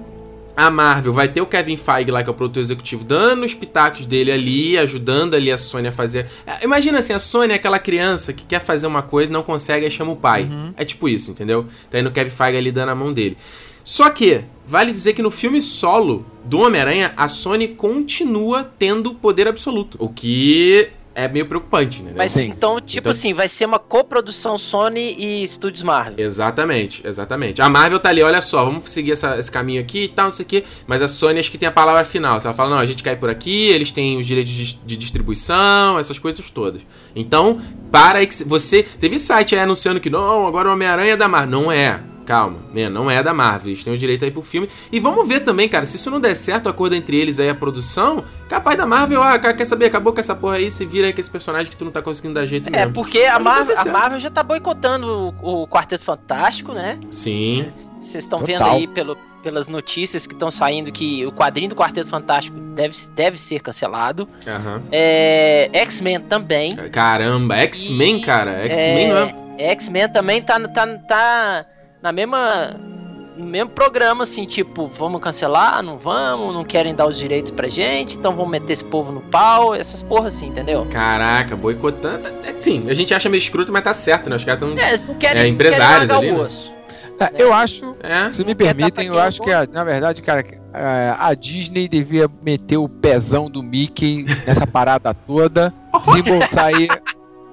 a 0.57 0.71
Marvel 0.71 1.13
vai 1.13 1.27
ter 1.27 1.41
o 1.41 1.47
Kevin 1.47 1.77
Feige 1.77 2.13
lá, 2.13 2.23
que 2.23 2.29
é 2.29 2.33
o 2.33 2.35
produtor 2.35 2.63
executivo, 2.63 3.03
dando 3.03 3.45
os 3.45 3.55
pitacos 3.55 4.07
dele 4.07 4.31
ali, 4.31 4.79
ajudando 4.79 5.35
ali 5.35 5.51
a 5.51 5.59
Sony 5.59 5.89
a 5.89 5.93
fazer. 5.93 6.29
É, 6.47 6.63
Imagina 6.63 6.99
assim, 6.99 7.13
a 7.13 7.19
Sony 7.19 7.55
é 7.55 7.57
aquela 7.57 7.81
criança 7.81 8.33
que 8.33 8.45
quer 8.45 8.61
fazer 8.61 8.87
uma 8.87 9.03
coisa 9.03 9.31
e 9.31 9.33
não 9.33 9.43
consegue, 9.43 9.85
aí 9.85 9.91
chama 9.91 10.13
o 10.13 10.17
pai. 10.17 10.47
É 10.77 10.85
tipo 10.85 11.09
isso, 11.09 11.33
entendeu? 11.33 11.67
Tá 11.91 11.99
indo 11.99 12.09
o 12.09 12.13
Kevin 12.13 12.31
Feige 12.31 12.57
ali 12.57 12.71
dando 12.71 12.91
a 12.91 12.95
mão 12.95 13.13
dele. 13.13 13.37
Só 13.83 14.09
que, 14.11 14.45
vale 14.73 14.91
dizer 14.91 15.13
que 15.13 15.23
no 15.23 15.31
filme 15.31 15.61
solo 15.61 16.25
do 16.45 16.61
Homem-Aranha, 16.61 17.13
a 17.17 17.29
Sony 17.29 17.69
continua 17.69 18.65
tendo 18.79 19.15
poder 19.15 19.47
absoluto. 19.47 19.97
O 20.01 20.09
que 20.09 20.89
é 21.15 21.29
meio 21.29 21.45
preocupante, 21.45 22.03
né? 22.03 22.13
Mas 22.17 22.33
Sim. 22.33 22.47
então, 22.47 22.81
tipo 22.81 23.01
Então- 23.01 23.13
assim, 23.13 23.35
vai 23.35 23.47
ser 23.47 23.67
uma 23.67 23.79
coprodução 23.79 24.57
Sony 24.57 25.15
e 25.19 25.47
Studios 25.47 25.83
Marvel. 25.83 26.15
Exatamente, 26.25 27.07
exatamente. 27.07 27.61
A 27.61 27.69
Marvel 27.69 28.01
tá 28.01 28.09
ali, 28.09 28.23
olha 28.23 28.41
só, 28.41 28.65
vamos 28.65 28.91
seguir 28.91 29.13
essa- 29.13 29.39
esse 29.39 29.53
caminho 29.53 29.79
aqui 29.83 30.05
e 30.05 30.09
tal, 30.09 30.25
não 30.27 30.33
sei 30.33 30.47
o 30.47 30.49
quê. 30.49 30.65
Mas 30.87 31.03
a 31.03 31.07
Sony 31.07 31.39
acho 31.39 31.51
que 31.51 31.59
tem 31.59 31.69
a 31.69 31.73
palavra 31.73 32.03
final. 32.07 32.41
Ela 32.43 32.55
fala, 32.55 32.71
não, 32.71 32.79
a 32.79 32.87
gente 32.87 33.03
cai 33.03 33.15
por 33.15 33.29
aqui, 33.29 33.69
eles 33.69 33.93
têm 33.93 34.17
os 34.17 34.27
direitos 34.27 34.53
de, 34.53 34.75
de 34.75 34.97
distribuição, 34.97 35.99
essas 35.99 36.19
coisas 36.19 36.49
todas. 36.51 36.81
Então, 37.15 37.61
para 37.91 38.21
aí 38.21 38.27
que 38.27 38.43
você. 38.45 38.83
Teve 38.83 39.19
site 39.19 39.55
aí 39.55 39.61
anunciando 39.61 40.01
que 40.01 40.09
não, 40.09 40.47
agora 40.47 40.71
o 40.71 40.73
Homem-Aranha 40.73 41.13
é 41.13 41.17
da 41.17 41.29
Marvel. 41.29 41.61
Não 41.61 41.71
é. 41.71 42.01
Calma, 42.25 42.59
né? 42.73 42.89
não 42.89 43.11
é 43.11 43.23
da 43.23 43.35
Marvel, 43.35 43.69
eles 43.71 43.83
têm 43.83 43.93
o 43.93 43.99
direito 43.99 44.25
aí 44.25 44.31
pro 44.31 44.43
filme. 44.43 44.69
E 44.91 45.01
vamos 45.01 45.27
ver 45.29 45.41
também, 45.41 45.69
cara, 45.69 45.85
se 45.87 45.97
isso 45.97 46.11
não 46.11 46.21
der 46.21 46.35
certo, 46.37 46.67
o 46.67 46.69
acordo 46.69 46.95
entre 46.95 47.17
eles 47.17 47.39
aí, 47.41 47.49
a 47.49 47.55
produção, 47.55 48.25
capaz 48.49 48.77
da 48.79 48.87
Marvel, 48.87 49.23
ah, 49.23 49.39
cara, 49.39 49.55
quer 49.55 49.65
saber, 49.65 49.87
acabou 49.87 50.13
com 50.13 50.21
essa 50.21 50.35
porra 50.35 50.57
aí, 50.57 50.71
se 50.71 50.85
vira 50.85 51.07
aí 51.07 51.13
com 51.13 51.21
esse 51.21 51.31
personagem 51.31 51.71
que 51.71 51.77
tu 51.77 51.85
não 51.85 51.93
tá 51.93 52.01
conseguindo 52.03 52.35
dar 52.35 52.47
jeito 52.47 52.69
É, 52.69 52.73
mesmo. 52.73 52.93
porque 52.93 53.21
a 53.25 53.39
Marvel, 53.39 53.77
a. 53.79 53.85
Marvel 53.87 54.21
já 54.21 54.31
tá 54.31 54.43
boicotando 54.43 55.33
o, 55.43 55.63
o 55.63 55.69
Quarteto 55.69 56.05
Fantástico, 56.05 56.73
né? 56.73 56.99
Sim. 57.11 57.67
Vocês 57.69 58.25
estão 58.25 58.41
vendo 58.45 58.63
aí 58.65 58.87
pelo, 58.87 59.17
pelas 59.43 59.67
notícias 59.69 60.27
que 60.27 60.35
estão 60.35 60.51
saindo 60.51 60.93
que 60.93 61.27
o 61.27 61.33
quadrinho 61.33 61.71
do 61.71 61.75
Quarteto 61.75 62.09
Fantástico 62.09 62.57
deve, 62.75 62.97
deve 63.15 63.39
ser 63.39 63.61
cancelado. 63.61 64.29
Aham. 64.47 64.83
É, 64.93 65.71
X-Men 65.73 66.21
também. 66.21 66.77
Caramba, 66.91 67.57
X-Men, 67.57 68.21
cara. 68.21 68.65
X-Men 68.67 69.09
não 69.09 69.17
é. 69.19 69.43
X-Men 69.73 70.09
também 70.09 70.43
tá, 70.43 70.59
tá, 70.69 70.87
tá 70.87 71.67
na 72.03 72.13
mesma. 72.13 72.77
No 73.35 73.47
mesmo 73.47 73.71
programa, 73.71 74.25
assim, 74.25 74.45
tipo, 74.45 74.87
vamos 74.99 75.19
cancelar, 75.23 75.83
não 75.83 75.97
vamos, 75.97 76.53
não 76.55 76.63
querem 76.65 76.95
dar 76.95 77.07
os 77.09 77.17
direitos 77.19 77.51
pra 77.51 77.67
gente, 77.67 78.19
então 78.19 78.35
vamos 78.37 78.51
meter 78.51 78.71
esse 78.75 78.85
povo 78.85 79.11
no 79.11 79.23
pau, 79.23 79.75
essas 79.75 80.03
porra 80.03 80.29
assim, 80.29 80.49
entendeu? 80.49 80.87
Caraca, 80.91 81.57
boicotando. 81.57 82.29
Sim, 82.61 82.85
a 82.91 82.95
gente 82.95 83.15
acha 83.15 83.31
meio 83.31 83.39
escroto, 83.41 83.73
mas 83.73 83.83
tá 83.83 83.95
certo, 83.95 84.29
né? 84.29 84.37
Os 84.37 84.45
caras 84.45 84.61
são. 84.61 84.77
É, 84.79 84.89
eles 84.89 85.09
não 85.09 85.15
querem, 85.15 85.41
É, 85.41 85.45
não 85.47 85.51
empresários 85.51 85.89
querem 85.89 86.09
largar 86.09 86.19
ali, 86.19 86.33
né? 86.33 86.39
osso. 86.47 86.73
É, 87.19 87.43
eu 87.43 87.55
acho, 87.55 87.97
É. 88.03 88.31
se 88.31 88.45
me 88.45 88.55
permitem, 88.55 89.07
eu 89.07 89.19
acho 89.19 89.41
que, 89.41 89.51
a- 89.51 89.67
na 89.71 89.83
verdade, 89.83 90.21
cara, 90.21 90.45
a 91.19 91.33
Disney 91.35 91.89
devia 91.89 92.29
meter 92.43 92.77
o 92.77 92.89
pezão 92.89 93.49
do 93.49 93.63
Mickey 93.63 94.27
nessa 94.47 94.67
parada 94.67 95.15
toda, 95.15 95.73
desembolsar 96.05 96.67
aí. 96.67 96.87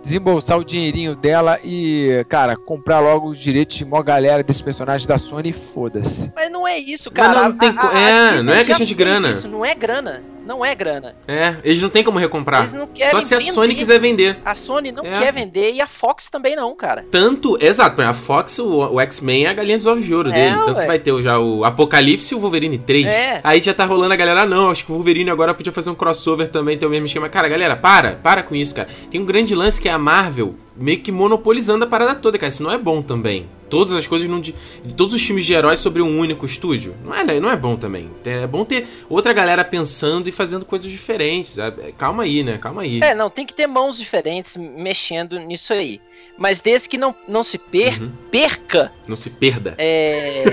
Desembolsar 0.01 0.57
o 0.57 0.63
dinheirinho 0.63 1.15
dela 1.15 1.59
e, 1.63 2.25
cara, 2.29 2.55
comprar 2.55 2.99
logo 2.99 3.29
os 3.29 3.37
direitos 3.37 3.75
de 3.77 3.85
mó 3.85 4.01
galera 4.01 4.41
desses 4.41 4.61
personagens 4.61 5.05
da 5.05 5.17
Sony 5.17 5.49
e 5.49 5.53
foda-se. 5.53 6.31
Mas 6.35 6.49
não 6.49 6.67
é 6.67 6.77
isso, 6.77 7.11
Mas 7.15 7.27
cara. 7.27 7.43
não 7.49 7.57
tem 7.57 7.73
co- 7.73 7.87
é, 7.87 8.31
Disney 8.31 8.43
não 8.43 8.53
é 8.53 8.65
questão 8.65 8.85
de 8.85 8.93
grana. 8.95 9.29
Isso 9.29 9.47
não 9.47 9.65
é 9.65 9.75
grana. 9.75 10.23
Não 10.49 10.65
é 10.65 10.73
grana. 10.73 11.15
É, 11.27 11.57
eles 11.63 11.79
não 11.79 11.89
tem 11.89 12.03
como 12.03 12.17
recomprar. 12.17 12.61
Eles 12.61 12.73
não 12.73 12.87
querem 12.87 13.11
Só 13.11 13.21
se 13.21 13.35
a 13.35 13.37
vender. 13.37 13.51
Sony 13.51 13.75
quiser 13.75 13.99
vender. 13.99 14.39
A 14.43 14.55
Sony 14.55 14.91
não 14.91 15.05
É. 15.05 15.19
quer 15.19 15.31
vender 15.31 15.73
e 15.73 15.79
a 15.79 15.85
Fox 15.85 16.27
também 16.27 16.55
não, 16.55 16.75
cara. 16.75 17.05
Tanto, 17.11 17.55
exato, 17.63 18.01
a 18.01 18.11
Fox, 18.15 18.57
o, 18.57 18.93
o 18.95 18.99
X-Men 18.99 19.45
é 19.45 19.49
a 19.49 19.53
galinha 19.53 19.77
dos 19.77 19.85
ovos 19.85 20.03
de 20.03 20.11
ouro 20.15 20.31
É, 20.31 20.33
dele. 20.33 20.55
Tanto 20.65 20.77
ué. 20.77 20.81
que 20.81 20.87
vai 20.87 20.97
ter 20.97 21.15
já 21.21 21.37
o 21.37 21.63
Apocalipse 21.63 22.33
e 22.33 22.35
o 22.35 22.39
Wolverine 22.39 22.79
3. 22.79 23.05
É. 23.05 23.41
Aí 23.43 23.61
já 23.61 23.75
tá 23.75 23.85
rolando 23.85 24.11
a 24.11 24.17
galera, 24.17 24.41
ah, 24.41 24.45
não, 24.47 24.71
acho 24.71 24.83
que 24.87 24.91
o 24.91 24.95
Wolverine 24.95 25.29
agora 25.29 25.53
podia 25.53 25.71
fazer 25.71 25.91
um 25.91 25.95
crossover 25.95 26.47
também, 26.47 26.75
ter 26.79 26.87
o 26.87 26.89
mesmo 26.89 27.05
esquema. 27.05 27.29
Cara, 27.29 27.47
galera, 27.47 27.75
para, 27.75 28.13
para 28.15 28.41
com 28.41 28.55
isso, 28.55 28.73
cara. 28.73 28.87
Tem 29.11 29.21
um 29.21 29.25
grande 29.25 29.53
lance 29.53 29.79
que 29.79 29.87
é 29.87 29.91
a 29.91 29.99
Marvel 29.99 30.55
meio 30.75 30.99
que 30.99 31.11
monopolizando 31.11 31.83
a 31.85 31.87
parada 31.87 32.15
toda, 32.15 32.39
cara. 32.39 32.49
Isso 32.49 32.63
não 32.63 32.71
é 32.71 32.77
bom 32.79 33.03
também. 33.03 33.47
Todas 33.69 33.93
as 33.93 34.07
coisas 34.07 34.27
num. 34.27 34.39
di- 34.39 34.55
Todos 34.97 35.13
os 35.15 35.21
filmes 35.21 35.45
de 35.45 35.53
heróis 35.53 35.79
sobre 35.79 36.01
um 36.01 36.17
único 36.19 36.45
estúdio. 36.45 36.95
Não 37.03 37.13
é, 37.13 37.23
né? 37.23 37.39
não 37.39 37.49
é 37.51 37.55
bom 37.55 37.75
também. 37.75 38.09
É 38.25 38.45
bom 38.47 38.65
ter 38.65 38.87
outra 39.09 39.31
galera 39.33 39.63
pensando 39.63 40.27
e 40.27 40.31
fazendo 40.31 40.65
coisas 40.65 40.89
diferentes. 40.89 41.57
Calma 41.97 42.23
aí, 42.23 42.43
né? 42.43 42.57
Calma 42.57 42.81
aí. 42.81 42.99
É, 43.01 43.13
não, 43.13 43.29
tem 43.29 43.45
que 43.45 43.53
ter 43.53 43.67
mãos 43.67 43.97
diferentes 43.97 44.55
mexendo 44.57 45.39
nisso 45.39 45.71
aí. 45.73 46.01
Mas 46.39 46.61
desde 46.61 46.87
que 46.87 46.97
não, 46.97 47.13
não 47.27 47.43
se 47.43 47.57
per 47.57 48.01
Uhum. 48.01 48.09
perca. 48.31 48.91
Não 49.05 49.17
se 49.17 49.29
perda. 49.29 49.75
É, 49.77 50.43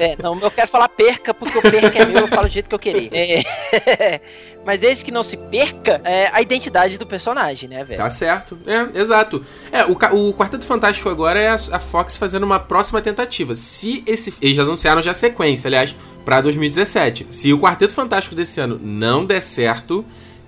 é, 0.00 0.16
não, 0.22 0.38
eu 0.38 0.50
quero 0.52 0.68
falar 0.68 0.88
perca, 0.88 1.34
porque 1.34 1.58
o 1.58 1.62
perca 1.62 1.98
é 1.98 2.06
meu, 2.06 2.20
eu 2.20 2.28
falo 2.28 2.46
do 2.46 2.52
jeito 2.52 2.68
que 2.68 2.74
eu 2.74 2.78
querer. 2.78 3.10
É, 3.12 4.20
mas 4.64 4.78
desde 4.78 5.04
que 5.04 5.10
não 5.10 5.24
se 5.24 5.36
perca 5.36 6.00
é, 6.04 6.30
a 6.32 6.40
identidade 6.40 6.96
do 6.96 7.04
personagem, 7.04 7.68
né, 7.68 7.82
velho? 7.82 7.98
Tá 7.98 8.08
certo. 8.08 8.56
É, 8.64 9.00
exato. 9.00 9.44
É, 9.72 9.84
o, 9.86 10.28
o 10.28 10.32
Quarteto 10.34 10.64
Fantástico 10.64 11.08
agora 11.08 11.40
é 11.40 11.48
a, 11.48 11.54
a 11.54 11.80
Fox 11.80 12.16
fazendo 12.16 12.44
uma 12.44 12.60
próxima 12.60 13.02
tentativa. 13.02 13.56
Se 13.56 14.04
esse. 14.06 14.32
Eles 14.40 14.56
já 14.56 14.62
anunciaram 14.62 15.02
já 15.02 15.10
a 15.10 15.14
sequência, 15.14 15.66
aliás, 15.66 15.94
pra 16.24 16.40
2017. 16.40 17.26
Se 17.30 17.52
o 17.52 17.58
Quarteto 17.58 17.94
Fantástico 17.94 18.36
desse 18.36 18.60
ano 18.60 18.78
não 18.80 19.24
der 19.26 19.42
certo. 19.42 20.04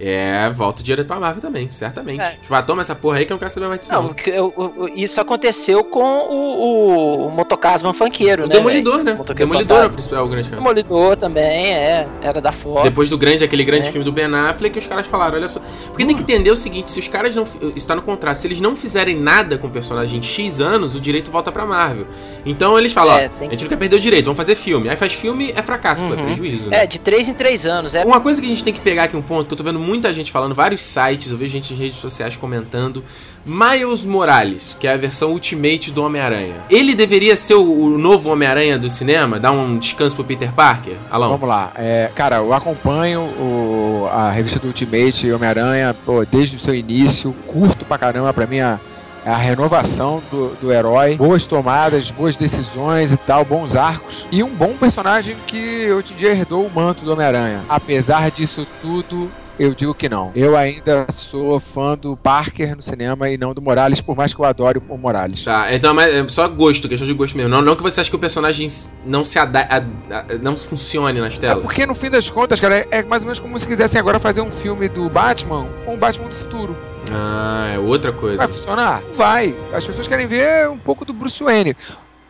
É, 0.07 0.51
volta 0.51 0.83
direto 0.83 1.07
pra 1.07 1.19
Marvel 1.19 1.41
também, 1.41 1.71
certamente. 1.71 2.21
É. 2.21 2.33
Tipo, 2.43 2.55
ah, 2.55 2.63
toma 2.63 2.83
essa 2.83 2.95
porra 2.95 3.19
aí 3.19 3.25
que 3.25 3.33
eu 3.33 3.35
não 3.37 3.39
quero 3.39 3.51
saber 3.51 3.69
mais 3.69 3.81
disso. 3.81 3.93
Não, 3.93 4.15
eu- 4.27 4.53
eu- 4.77 4.91
isso 4.95 5.19
aconteceu 5.21 5.83
com 5.83 6.03
o, 6.05 7.25
o, 7.25 7.27
o 7.29 7.31
Motocasman 7.31 7.95
Funkeiro, 7.95 8.45
o 8.45 8.47
né? 8.47 8.53
Demolidor, 8.53 9.03
né? 9.03 9.17
O 9.19 9.35
Demolidor 9.35 9.83
é 9.85 9.87
o, 9.87 9.91
principal, 9.91 10.19
é 10.19 10.23
o 10.23 10.29
grande 10.29 10.51
cara. 10.51 10.61
Demolidor 10.61 11.17
também, 11.17 11.73
é. 11.75 12.07
Era 12.21 12.41
da 12.41 12.53
Fox. 12.53 12.83
Depois 12.83 13.09
do 13.09 13.17
grande, 13.17 13.43
aquele 13.45 13.65
grande 13.65 13.89
É. 13.89 13.91
filme 13.91 14.05
do 14.05 14.13
Ben 14.13 14.27
Affleck, 14.27 14.79
os 14.79 14.87
caras 14.87 15.07
falaram, 15.07 15.37
olha 15.39 15.49
só. 15.49 15.61
Porque 15.87 16.05
tem 16.05 16.15
que 16.15 16.23
entender 16.23 16.51
o 16.51 16.57
seguinte, 16.57 16.91
se 16.91 16.99
os 16.99 17.09
caras 17.09 17.35
não. 17.35 17.45
Está 17.75 17.95
no 17.95 18.03
contrato, 18.03 18.37
se 18.37 18.47
eles 18.47 18.61
não 18.61 18.77
fizerem 18.77 19.17
nada 19.19 19.57
com 19.57 19.67
o 19.67 19.71
personagem 19.71 20.19
em 20.19 20.23
X 20.23 20.61
anos, 20.61 20.95
o 20.95 21.01
direito 21.01 21.31
volta 21.31 21.51
pra 21.51 21.65
Marvel. 21.65 22.07
Então 22.45 22.79
eles 22.79 22.93
falam, 22.93 23.17
É, 23.17 23.31
ó, 23.41 23.41
a 23.41 23.45
gente 23.45 23.57
que- 23.57 23.63
não 23.65 23.69
quer 23.71 23.77
perder 23.77 23.97
o 23.97 24.01
direito, 24.01 24.25
vamos 24.27 24.37
fazer 24.37 24.55
filme. 24.55 24.89
Aí 24.89 24.97
faz 24.97 25.13
filme, 25.13 25.53
é 25.57 25.63
fracasso, 25.63 26.05
é 26.05 26.09
Uhum. 26.09 26.25
prejuízo, 26.25 26.69
né? 26.69 26.85
É, 26.85 26.87
de 26.87 26.99
três 27.01 27.29
em 27.29 27.35
três 27.35 27.65
anos. 27.67 27.95
É 27.95 28.05
Uma 28.05 28.21
coisa 28.21 28.41
que 28.41 28.47
a 28.47 28.51
gente 28.51 28.63
tem 28.65 28.73
que 28.75 28.81
pegar 28.81 29.05
aqui 29.05 29.17
um 29.17 29.23
ponto, 29.23 29.47
que 29.47 29.53
eu 29.53 29.57
tô 29.57 29.65
vendo 29.65 29.79
muita 29.95 30.13
gente 30.13 30.33
falando, 30.33 30.55
vários 30.57 30.83
sites, 30.83 31.31
eu 31.31 31.39
vejo 31.39 31.53
gente 31.53 31.73
em 31.73 31.77
redes 31.77 31.99
sociais 31.99 32.37
comentando. 32.37 33.05
Miles 33.47 34.05
Morales, 34.05 34.77
que 34.81 34.89
é 34.89 34.93
a 34.95 34.97
versão 34.97 35.31
Ultimate 35.31 35.91
do 35.93 36.03
Homem-Aranha. 36.03 36.55
Ele 36.69 36.95
deveria 36.95 37.37
ser 37.37 37.55
o, 37.55 37.63
o 37.85 37.91
novo 37.99 38.31
Homem-Aranha 38.31 38.77
do 38.79 38.89
cinema? 38.91 39.39
Dar 39.39 39.53
um 39.53 39.79
descanso 39.79 40.17
pro 40.17 40.25
Peter 40.25 40.51
Parker? 40.53 40.95
Alão? 41.11 41.31
Vamos 41.31 41.49
lá. 41.49 41.71
É, 41.77 42.11
cara, 42.15 42.37
eu 42.37 42.53
acompanho 42.53 43.21
o- 43.21 44.09
a 44.11 44.31
revista 44.31 44.59
do 44.59 44.67
Ultimate 44.69 45.31
Homem-Aranha 45.31 45.95
desde 46.31 46.57
o 46.57 46.59
seu 46.59 46.75
início. 46.75 47.33
Curto 47.47 47.85
pra 47.85 47.99
caramba, 47.99 48.33
pra 48.33 48.47
mim 48.47 48.61
a, 48.61 48.81
a 49.27 49.37
renovação 49.37 50.23
do, 50.31 50.49
do 50.61 50.73
herói. 50.73 51.15
Boas 51.17 51.47
tomadas, 51.47 52.11
boas 52.11 52.37
decisões 52.39 53.13
e 53.13 53.17
tal, 53.19 53.45
bons 53.45 53.77
arcos. 53.77 54.27
E 54.33 54.43
um 54.43 54.49
bom 54.55 54.73
personagem 54.81 55.37
que 55.47 55.93
hoje 55.93 56.15
em 56.15 56.17
dia 56.17 56.31
herdou 56.31 56.65
o 56.67 56.71
manto 56.75 57.05
do 57.05 57.13
Homem-Aranha. 57.13 57.61
Apesar 57.69 58.31
disso 58.31 58.67
tudo. 58.81 59.31
Eu 59.59 59.73
digo 59.73 59.95
que 59.95 60.09
não. 60.09 60.33
Eu 60.35 60.57
ainda 60.57 61.07
sou 61.13 61.61
fã 61.61 61.97
do 61.97 62.17
Parker 62.17 62.75
no 62.75 62.83
cinema 62.83 63.29
e 63.31 63.39
não 63.39 63.55
do 63.55 63.63
Morales, 63.63 64.01
por 64.01 64.17
mais 64.17 64.35
que 64.35 64.41
eu 64.41 64.45
adore 64.45 64.83
o 64.89 64.99
Morales. 64.99 65.45
Tá, 65.45 65.73
então 65.73 65.99
é 66.01 66.19
é 66.21 66.29
só 66.29 66.49
gosto, 66.49 66.89
questão 66.89 67.07
de 67.07 67.15
gosto 67.15 67.37
mesmo. 67.37 67.51
Não, 67.51 67.63
não 67.63 67.77
que 67.77 67.83
você 67.83 68.01
acha 68.01 68.11
que 68.11 68.17
o 68.17 68.19
personagem 68.19 68.67
não 69.07 69.25
se 69.25 69.39
ada 69.39 69.61
a- 69.61 70.17
a- 70.19 70.25
não 70.43 70.57
funcione 70.57 71.21
nas 71.21 71.37
É 71.37 71.41
telas. 71.41 71.63
porque 71.63 71.87
no 71.87 71.95
fim 71.95 72.11
das 72.11 72.29
contas, 72.29 72.59
cara, 72.59 72.79
é- 72.79 72.87
é 72.91 73.03
mais 73.05 73.23
ou 73.23 73.27
menos 73.27 73.39
como 73.39 73.57
se 73.59 73.67
quisessem 73.69 74.01
agora 74.01 74.19
fazer 74.19 74.41
um 74.41 74.51
filme 74.51 74.89
do 74.89 75.09
Batman 75.09 75.69
com 75.85 75.95
o 75.95 75.97
Batman 75.97 76.29
do 76.29 76.35
futuro. 76.35 76.77
Ah, 77.13 77.71
é 77.75 77.79
outra 77.79 78.13
coisa. 78.13 78.39
Vai 78.39 78.49
funcionar? 78.49 79.03
Vai. 79.15 79.55
As 79.73 79.87
pessoas 79.87 80.09
querem 80.09 80.27
ver 80.27 80.69
um 80.69 80.79
pouco 80.79 81.05
do 81.05 81.13
Bruce 81.13 81.43
Wayne. 81.45 81.77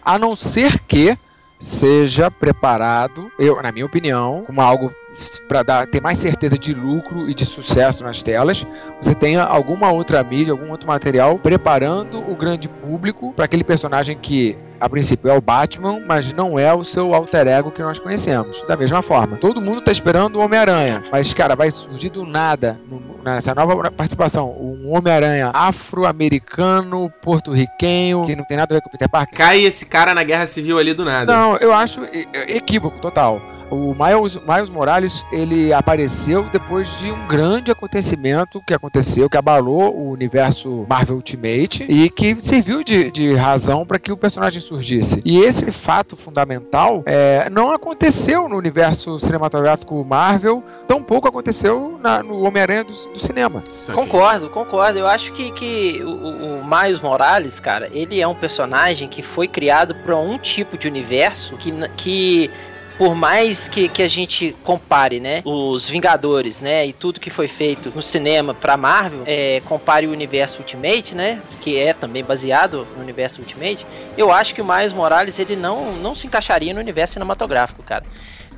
A 0.05 0.19
não 0.19 0.37
ser 0.37 0.79
que 0.81 1.17
seja 1.59 2.31
preparado, 2.31 3.31
eu, 3.39 3.63
na 3.63 3.73
minha 3.73 3.87
opinião, 3.87 4.43
como 4.47 4.61
algo 4.61 4.93
para 5.49 5.87
ter 5.87 6.01
mais 6.01 6.19
certeza 6.19 6.59
de 6.59 6.75
lucro 6.75 7.29
e 7.29 7.35
de 7.35 7.45
sucesso 7.45 8.05
nas 8.05 8.23
telas, 8.23 8.67
você 9.01 9.15
tenha 9.15 9.43
alguma 9.43 9.93
outra 9.93 10.23
mídia, 10.23 10.53
algum 10.53 10.71
outro 10.71 10.87
material 10.87 11.39
preparando 11.39 12.19
o 12.19 12.35
grande 12.35 12.69
público 12.69 13.33
para 13.33 13.45
aquele 13.45 13.65
personagem 13.65 14.17
que 14.17 14.57
a 14.81 14.89
princípio 14.89 15.31
é 15.31 15.35
o 15.35 15.41
Batman, 15.41 16.01
mas 16.07 16.33
não 16.33 16.59
é 16.59 16.75
o 16.75 16.85
seu 16.85 17.15
alter 17.15 17.47
ego 17.47 17.71
que 17.71 17.83
nós 17.83 17.99
conhecemos. 17.99 18.63
Da 18.69 18.77
mesma 18.77 19.01
forma, 19.03 19.37
todo 19.37 19.61
mundo 19.61 19.81
tá 19.81 19.91
esperando 19.91 20.37
o 20.37 20.41
Homem-Aranha, 20.41 21.05
mas 21.11 21.33
cara, 21.33 21.55
vai 21.55 21.71
surgir 21.71 22.11
do 22.11 22.27
nada 22.27 22.79
nessa 23.25 23.55
nova 23.55 23.91
participação 23.91 24.51
um 24.51 24.93
Homem-Aranha 24.93 25.51
afro-americano, 25.55 27.11
porto-riquenho, 27.23 28.27
que 28.27 28.37
não 28.37 28.45
tem 28.45 28.57
nada 28.57 28.75
a 28.75 28.77
ver 28.77 28.83
com 28.83 28.89
o 28.89 28.93
Peter 28.93 29.09
Parker. 29.09 29.39
Cai 29.39 29.61
esse 29.61 29.87
cara 29.87 30.13
na 30.13 30.23
guerra 30.23 30.47
civil 30.47 30.79
ali 30.79 30.93
do 30.93 31.05
nada. 31.05 31.35
Não, 31.35 31.57
eu 31.57 31.73
acho 31.73 32.03
equívoco 32.49 32.99
total. 32.99 33.41
O 33.75 33.95
Miles, 33.99 34.37
Miles 34.47 34.71
Morales, 34.71 35.25
ele 35.33 35.73
apareceu 35.73 36.45
depois 36.53 36.99
de 37.01 37.11
um 37.11 37.27
grande 37.27 37.71
acontecimento 37.71 38.63
que 38.67 38.73
aconteceu, 38.75 39.29
que 39.29 39.37
abalou 39.37 39.95
o 39.95 40.11
universo 40.11 40.87
Marvel 40.89 41.17
Ultimate 41.17 41.85
e 41.89 42.09
que 42.09 42.37
serviu 42.41 42.83
de, 42.85 43.11
de 43.11 43.35
razão 43.35 43.85
para 43.85 43.99
que 43.99 44.13
o 44.13 44.17
personagem 44.17 44.61
surgisse. 44.61 45.21
E 45.25 45.39
esse 45.41 45.71
fato 45.73 46.17
fundamental 46.17 47.03
é, 47.07 47.49
não 47.51 47.73
aconteceu 47.73 48.49
no 48.49 48.57
universo 48.57 49.19
cinematográfico 49.19 50.05
Marvel, 50.05 50.63
tampouco 50.87 51.27
aconteceu 51.29 51.99
na- 52.03 52.23
no 52.23 52.43
Homem-Aranha 52.45 52.85
do, 52.85 52.93
do 52.93 53.19
cinema. 53.19 53.63
Concordo, 53.93 54.49
concordo. 54.51 54.99
Eu 54.99 55.07
acho 55.07 55.33
que, 55.33 55.51
que 55.51 56.01
o, 56.05 56.61
o- 56.61 56.65
Miles 56.65 57.01
Morales, 57.01 57.59
cara, 57.61 57.89
ele 57.93 58.21
é 58.21 58.27
um 58.29 58.35
personagem 58.35 59.09
que 59.09 59.23
foi 59.23 59.49
criado 59.49 59.95
para 59.95 60.17
um 60.17 60.39
tipo 60.39 60.79
de 60.79 60.87
universo 60.89 61.57
que, 61.57 61.73
que 61.97 62.51
por 62.97 63.15
mais 63.15 63.69
que, 63.69 63.89
que 63.89 64.03
a 64.03 64.09
gente 64.09 64.55
compare, 64.63 65.21
né, 65.21 65.43
os 65.45 65.89
Vingadores, 65.89 66.61
né, 66.61 66.87
e 66.87 66.93
tudo 66.93 67.21
que 67.21 67.31
foi 67.31 67.49
feito 67.49 67.93
no 67.95 68.03
cinema 68.03 68.55
pra 68.55 68.77
Marvel, 68.77 69.23
é, 69.27 69.61
compare 69.65 70.07
o 70.07 70.13
universo 70.13 70.59
Ultimate, 70.59 71.15
né, 71.15 71.41
que 71.61 71.79
é 71.79 71.93
também 71.93 72.23
baseado 72.23 72.87
no 72.97 73.03
universo 73.03 73.41
Ultimate, 73.41 73.87
eu 74.17 74.33
acho 74.33 74.55
que 74.55 74.61
o 74.61 74.65
Miles 74.65 74.93
Morales, 74.93 75.39
ele 75.39 75.57
não, 75.57 75.93
não 75.95 76.15
se 76.15 76.27
encaixaria 76.27 76.73
no 76.73 76.81
universo 76.81 77.15
cinematográfico, 77.15 77.83
cara 77.83 78.05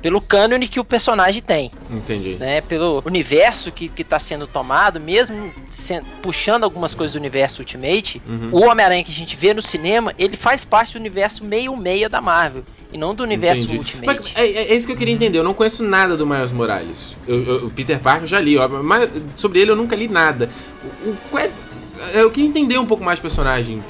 pelo 0.01 0.21
cânone 0.21 0.67
que 0.67 0.79
o 0.79 0.85
personagem 0.85 1.41
tem. 1.41 1.71
Entendi. 1.89 2.35
Né? 2.35 2.61
Pelo 2.61 3.01
universo 3.05 3.71
que, 3.71 3.89
que 3.89 4.03
tá 4.03 4.19
sendo 4.19 4.45
tomado, 4.45 4.99
mesmo 4.99 5.51
se, 5.69 5.99
puxando 6.21 6.63
algumas 6.63 6.93
coisas 6.93 7.13
do 7.13 7.19
universo 7.19 7.61
Ultimate, 7.61 8.21
uhum. 8.27 8.49
o 8.51 8.63
Homem-Aranha 8.63 9.03
que 9.03 9.11
a 9.11 9.15
gente 9.15 9.35
vê 9.35 9.53
no 9.53 9.61
cinema, 9.61 10.13
ele 10.17 10.37
faz 10.37 10.63
parte 10.63 10.93
do 10.93 10.99
universo 10.99 11.43
meio-meia 11.43 12.07
da 12.07 12.21
Marvel. 12.21 12.63
E 12.91 12.97
não 12.97 13.13
do 13.13 13.23
universo 13.23 13.63
Entendi. 13.63 13.77
Ultimate. 13.79 14.05
Mas 14.05 14.31
é, 14.35 14.47
é, 14.47 14.71
é, 14.71 14.75
isso 14.75 14.87
que 14.87 14.93
eu 14.93 14.97
queria 14.97 15.13
entender. 15.13 15.37
Eu 15.37 15.43
não 15.43 15.53
conheço 15.53 15.83
nada 15.83 16.15
do 16.15 16.25
Miles 16.25 16.51
Morales. 16.51 17.17
o 17.27 17.69
Peter 17.69 17.99
Parker 17.99 18.23
eu 18.23 18.27
já 18.27 18.39
li, 18.39 18.57
ó, 18.57 18.67
mas 18.67 19.09
sobre 19.35 19.59
ele 19.59 19.71
eu 19.71 19.75
nunca 19.75 19.95
li 19.95 20.07
nada. 20.07 20.49
O, 21.03 21.09
o, 21.35 21.37
é, 21.37 22.21
eu 22.21 22.29
queria 22.31 22.49
entender 22.49 22.77
um 22.77 22.85
pouco 22.85 23.03
mais 23.03 23.19
o 23.19 23.21
personagem. 23.21 23.83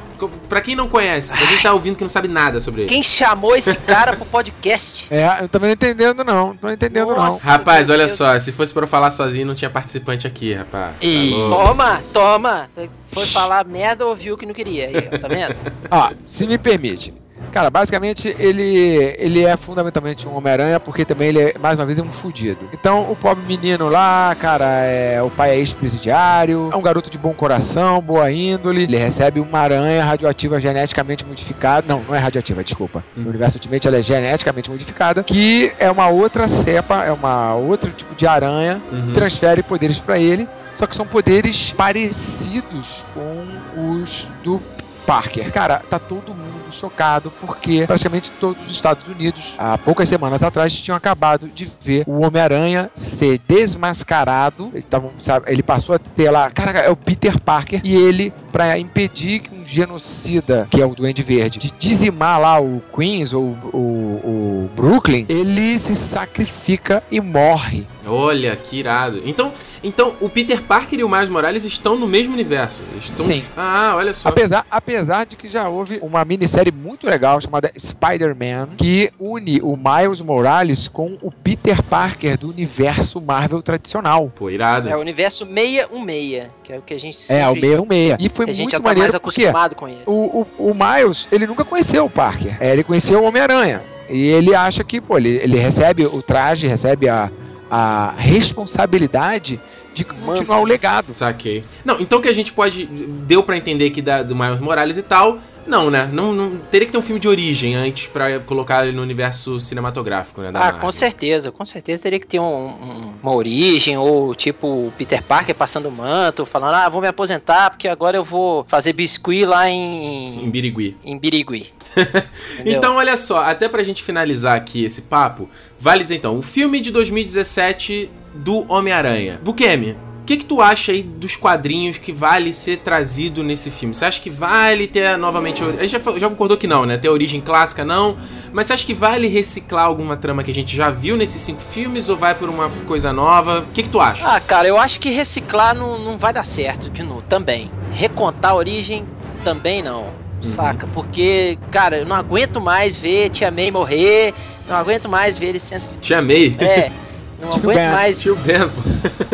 Pra 0.49 0.61
quem 0.61 0.75
não 0.75 0.87
conhece, 0.87 1.31
pra 1.37 1.45
quem 1.45 1.59
tá 1.59 1.71
ouvindo 1.71 1.95
que 1.95 2.03
não 2.03 2.09
sabe 2.09 2.27
nada 2.27 2.59
sobre 2.59 2.81
ele. 2.81 2.89
Quem 2.89 3.03
chamou 3.03 3.55
esse 3.55 3.77
cara 3.77 4.15
pro 4.15 4.25
podcast? 4.25 5.05
É, 5.11 5.43
eu 5.43 5.47
também 5.47 5.67
não 5.67 5.73
entendendo 5.73 6.23
não, 6.23 6.47
não 6.47 6.57
tô 6.57 6.71
entendendo 6.71 7.09
Nossa, 7.09 7.37
não. 7.37 7.37
Rapaz, 7.37 7.87
olha 7.91 8.07
só, 8.07 8.37
se 8.39 8.51
fosse 8.51 8.73
pra 8.73 8.85
eu 8.85 8.87
falar 8.87 9.11
sozinho, 9.11 9.45
não 9.45 9.53
tinha 9.53 9.69
participante 9.69 10.25
aqui, 10.25 10.53
rapaz. 10.53 10.95
E... 11.01 11.33
Tá 11.33 11.55
toma, 11.55 12.01
toma. 12.11 12.69
Foi 13.11 13.27
falar 13.27 13.63
merda, 13.65 14.07
ouviu 14.07 14.33
o 14.33 14.37
que 14.37 14.47
não 14.47 14.55
queria. 14.55 14.87
Aí, 14.87 15.19
tá 15.19 15.27
vendo? 15.27 15.55
Ó, 15.91 16.11
se 16.25 16.47
me 16.47 16.57
permite. 16.57 17.13
Cara, 17.51 17.69
basicamente 17.69 18.35
ele, 18.39 19.15
ele 19.17 19.43
é 19.43 19.55
fundamentalmente 19.57 20.27
um 20.27 20.35
Homem-Aranha 20.35 20.79
porque 20.79 21.05
também 21.05 21.29
ele 21.29 21.39
é, 21.39 21.55
mais 21.59 21.77
uma 21.77 21.85
vez, 21.85 21.97
é 21.97 22.03
um 22.03 22.11
fudido. 22.11 22.69
Então, 22.73 23.09
o 23.11 23.15
pobre 23.15 23.43
menino 23.45 23.89
lá, 23.89 24.35
cara, 24.39 24.65
é, 24.65 25.21
o 25.21 25.29
pai 25.29 25.51
é 25.51 25.57
ex-presidiário, 25.57 26.69
é 26.71 26.75
um 26.75 26.81
garoto 26.81 27.09
de 27.09 27.17
bom 27.17 27.33
coração, 27.33 28.01
boa 28.01 28.31
índole. 28.31 28.83
Ele 28.83 28.97
recebe 28.97 29.39
uma 29.39 29.59
aranha 29.59 30.03
radioativa 30.03 30.59
geneticamente 30.59 31.25
modificada. 31.25 31.85
Não, 31.87 32.01
não 32.01 32.15
é 32.15 32.19
radioativa, 32.19 32.63
desculpa. 32.63 33.03
Hum. 33.17 33.21
No 33.23 33.29
universo 33.29 33.57
Ultimate 33.57 33.87
ela 33.87 33.97
é 33.97 34.01
geneticamente 34.01 34.69
modificada, 34.69 35.23
que 35.23 35.71
é 35.79 35.89
uma 35.89 36.09
outra 36.09 36.47
cepa, 36.47 37.03
é 37.03 37.11
uma 37.11 37.55
outro 37.55 37.91
tipo 37.91 38.15
de 38.15 38.27
aranha, 38.27 38.81
uhum. 38.91 39.13
transfere 39.13 39.63
poderes 39.63 39.99
para 39.99 40.19
ele. 40.19 40.47
Só 40.75 40.85
que 40.85 40.95
são 40.95 41.07
poderes 41.07 41.71
parecidos 41.71 43.03
com 43.13 43.99
os 43.99 44.29
do 44.43 44.61
Parker. 45.07 45.51
Cara, 45.51 45.81
tá 45.89 45.97
todo 45.97 46.35
mundo 46.35 46.56
chocado 46.71 47.31
porque 47.41 47.85
praticamente 47.85 48.31
todos 48.31 48.65
os 48.65 48.71
Estados 48.71 49.07
Unidos, 49.07 49.55
há 49.57 49.77
poucas 49.77 50.07
semanas 50.09 50.43
atrás, 50.43 50.73
tinham 50.79 50.95
acabado 50.95 51.47
de 51.47 51.69
ver 51.81 52.03
o 52.07 52.25
Homem-Aranha 52.25 52.89
ser 52.93 53.39
desmascarado. 53.47 54.71
Ele, 54.73 54.83
tava, 54.83 55.11
sabe, 55.17 55.51
ele 55.51 55.63
passou 55.63 55.95
a 55.95 55.99
ter 55.99 56.29
lá, 56.29 56.49
cara, 56.51 56.79
é 56.79 56.89
o 56.89 56.95
Peter 56.95 57.39
Parker 57.39 57.81
e 57.83 57.95
ele, 57.95 58.33
para 58.57 58.79
impedir 58.79 59.41
que 59.41 59.53
um 59.53 59.63
genocida, 59.63 60.67
que 60.71 60.81
é 60.81 60.85
o 60.85 60.95
Duende 60.95 61.21
Verde, 61.21 61.59
de 61.59 61.71
dizimar 61.77 62.41
lá 62.41 62.59
o 62.59 62.81
Queens 62.91 63.31
ou 63.31 63.55
o, 63.71 63.77
o 63.77 64.69
Brooklyn, 64.75 65.27
ele 65.29 65.77
se 65.77 65.95
sacrifica 65.95 67.03
e 67.11 67.21
morre. 67.21 67.85
Olha, 68.03 68.55
que 68.55 68.79
irado. 68.79 69.21
Então, 69.25 69.53
então, 69.83 70.15
o 70.19 70.29
Peter 70.29 70.61
Parker 70.61 70.99
e 70.99 71.03
o 71.03 71.09
Miles 71.09 71.29
Morales 71.29 71.65
estão 71.65 71.97
no 71.97 72.07
mesmo 72.07 72.33
universo. 72.33 72.81
Estão... 72.99 73.25
Sim. 73.25 73.43
Ah, 73.55 73.93
olha 73.95 74.13
só. 74.13 74.29
Apesar, 74.29 74.65
apesar 74.71 75.25
de 75.25 75.35
que 75.35 75.47
já 75.47 75.67
houve 75.67 75.99
uma 76.01 76.23
minissérie 76.25 76.71
muito 76.71 77.05
legal 77.05 77.39
chamada 77.39 77.71
Spider-Man, 77.77 78.69
que 78.77 79.11
une 79.19 79.61
o 79.61 79.77
Miles 79.77 80.21
Morales 80.21 80.87
com 80.87 81.17
o 81.21 81.31
Peter 81.31 81.83
Parker 81.83 82.37
do 82.37 82.49
universo 82.49 83.21
Marvel 83.21 83.61
tradicional. 83.61 84.31
Pô, 84.35 84.49
irado. 84.49 84.89
É 84.89 84.95
o 84.95 84.99
universo 84.99 85.45
616, 85.45 86.47
que 86.63 86.73
é 86.73 86.77
o 86.77 86.81
que 86.81 86.93
a 86.93 86.99
gente 86.99 87.19
sempre... 87.19 87.43
É, 87.43 87.49
o 87.49 87.53
616. 87.53 88.17
E 88.19 88.29
foi 88.29 88.46
muito 88.53 88.71
tá 88.71 88.79
maneiro 88.79 89.19
porque 89.19 89.51
com 89.75 89.87
ele. 89.87 90.01
O, 90.05 90.45
o, 90.57 90.71
o 90.71 90.73
Miles, 90.73 91.27
ele 91.31 91.47
nunca 91.47 91.63
conheceu 91.63 92.05
o 92.05 92.09
Parker. 92.09 92.57
É, 92.59 92.73
ele 92.73 92.83
conheceu 92.83 93.21
o 93.21 93.23
Homem-Aranha. 93.23 93.81
E 94.09 94.27
ele 94.27 94.55
acha 94.55 94.83
que, 94.83 95.01
pô, 95.01 95.17
ele, 95.17 95.29
ele 95.29 95.57
recebe 95.57 96.05
o 96.05 96.21
traje, 96.21 96.67
recebe 96.67 97.09
a, 97.09 97.29
a 97.69 98.13
responsabilidade 98.17 99.59
de 99.93 100.05
continuar 100.05 100.59
o 100.59 100.63
legado. 100.63 101.13
Saquei. 101.13 101.63
Não, 101.83 101.99
então 101.99 102.21
que 102.21 102.27
a 102.27 102.33
gente 102.33 102.53
pode. 102.53 102.85
Deu 102.85 103.43
para 103.43 103.57
entender 103.57 103.89
que 103.89 104.01
da, 104.01 104.23
do 104.23 104.35
Miles 104.35 104.59
Morales 104.59 104.97
e 104.97 105.03
tal. 105.03 105.39
Não, 105.67 105.89
né? 105.89 106.09
Não, 106.11 106.33
não, 106.33 106.57
teria 106.57 106.85
que 106.85 106.91
ter 106.91 106.97
um 106.97 107.01
filme 107.01 107.19
de 107.19 107.27
origem 107.27 107.75
antes 107.75 108.07
para 108.07 108.39
colocar 108.39 108.85
ele 108.85 108.95
no 108.95 109.01
universo 109.01 109.59
cinematográfico, 109.59 110.41
né? 110.41 110.49
ah, 110.49 110.59
Marvel. 110.59 110.81
com 110.81 110.91
certeza, 110.91 111.51
com 111.51 111.65
certeza 111.65 112.01
teria 112.01 112.19
que 112.19 112.25
ter 112.25 112.39
um, 112.39 112.43
um, 112.43 113.13
uma 113.21 113.35
origem, 113.35 113.97
ou 113.97 114.33
tipo 114.33 114.91
Peter 114.97 115.21
Parker 115.21 115.53
passando 115.53 115.89
o 115.89 115.91
manto, 115.91 116.45
falando, 116.45 116.73
ah, 116.73 116.89
vou 116.89 117.01
me 117.01 117.07
aposentar 117.07 117.71
porque 117.71 117.87
agora 117.87 118.15
eu 118.15 118.23
vou 118.23 118.65
fazer 118.67 118.93
biscuit 118.93 119.45
lá 119.45 119.69
em. 119.69 120.43
Em 120.43 120.49
Birigui. 120.49 120.95
Em 121.03 121.17
Birigui. 121.17 121.73
então, 122.65 122.95
olha 122.95 123.17
só, 123.17 123.41
até 123.41 123.67
pra 123.67 123.83
gente 123.83 124.01
finalizar 124.01 124.55
aqui 124.55 124.85
esse 124.85 125.01
papo, 125.01 125.49
vale 125.77 126.03
dizer 126.03 126.15
então, 126.15 126.37
o 126.37 126.41
filme 126.41 126.79
de 126.79 126.91
2017 126.91 128.09
do 128.33 128.71
Homem-Aranha. 128.71 129.39
Bukemi, 129.43 129.97
que, 130.27 130.37
que 130.37 130.45
tu 130.45 130.61
acha 130.61 130.91
aí 130.91 131.01
dos 131.01 131.37
quadrinhos 131.37 131.97
que 131.97 132.11
vale 132.11 132.51
ser 132.51 132.79
trazido 132.79 133.43
nesse 133.43 133.71
filme? 133.71 133.95
Você 133.95 134.03
acha 134.03 134.21
que 134.21 134.29
vale 134.29 134.85
ter 134.85 135.17
novamente. 135.17 135.63
A 135.63 135.87
gente 135.87 135.91
já, 135.91 136.19
já 136.19 136.29
concordou 136.29 136.57
que 136.57 136.67
não, 136.67 136.85
né? 136.85 136.97
Ter 136.97 137.07
origem 137.07 137.39
clássica, 137.39 137.85
não. 137.85 138.17
Mas 138.51 138.67
você 138.67 138.73
acha 138.73 138.85
que 138.85 138.93
vale 138.93 139.27
reciclar 139.27 139.85
alguma 139.85 140.17
trama 140.17 140.43
que 140.43 140.51
a 140.51 140.53
gente 140.53 140.75
já 140.75 140.89
viu 140.89 141.15
nesses 141.15 141.41
cinco 141.41 141.61
filmes 141.61 142.09
ou 142.09 142.17
vai 142.17 142.35
por 142.35 142.49
uma 142.49 142.69
coisa 142.85 143.13
nova? 143.13 143.59
O 143.61 143.67
que, 143.67 143.83
que 143.83 143.89
tu 143.89 144.01
acha? 144.01 144.27
Ah, 144.27 144.39
cara, 144.41 144.67
eu 144.67 144.77
acho 144.77 144.99
que 144.99 145.09
reciclar 145.09 145.73
não, 145.73 145.97
não 145.97 146.17
vai 146.17 146.33
dar 146.33 146.45
certo 146.45 146.89
de 146.89 147.03
novo 147.03 147.23
também. 147.29 147.71
Recontar 147.93 148.51
a 148.51 148.55
origem 148.55 149.05
também 149.45 149.81
não. 149.81 150.07
Uhum. 150.43 150.51
Saca? 150.51 150.85
Porque, 150.93 151.57
cara, 151.71 151.99
eu 151.99 152.05
não 152.05 152.15
aguento 152.15 152.59
mais 152.59 152.97
ver 152.97 153.29
Tia 153.29 153.49
May 153.49 153.71
morrer. 153.71 154.33
Não 154.67 154.75
aguento 154.75 155.07
mais 155.07 155.37
ver 155.37 155.47
ele 155.47 155.59
sendo. 155.59 155.83
Tia 156.01 156.21
May? 156.21 156.53
É. 156.59 156.91
Não 157.39 157.49
tio 157.49 157.59
aguento 157.59 157.77
ben. 157.77 157.91
mais. 157.91 158.21
Tio 158.21 158.35
Ben. 158.35 158.71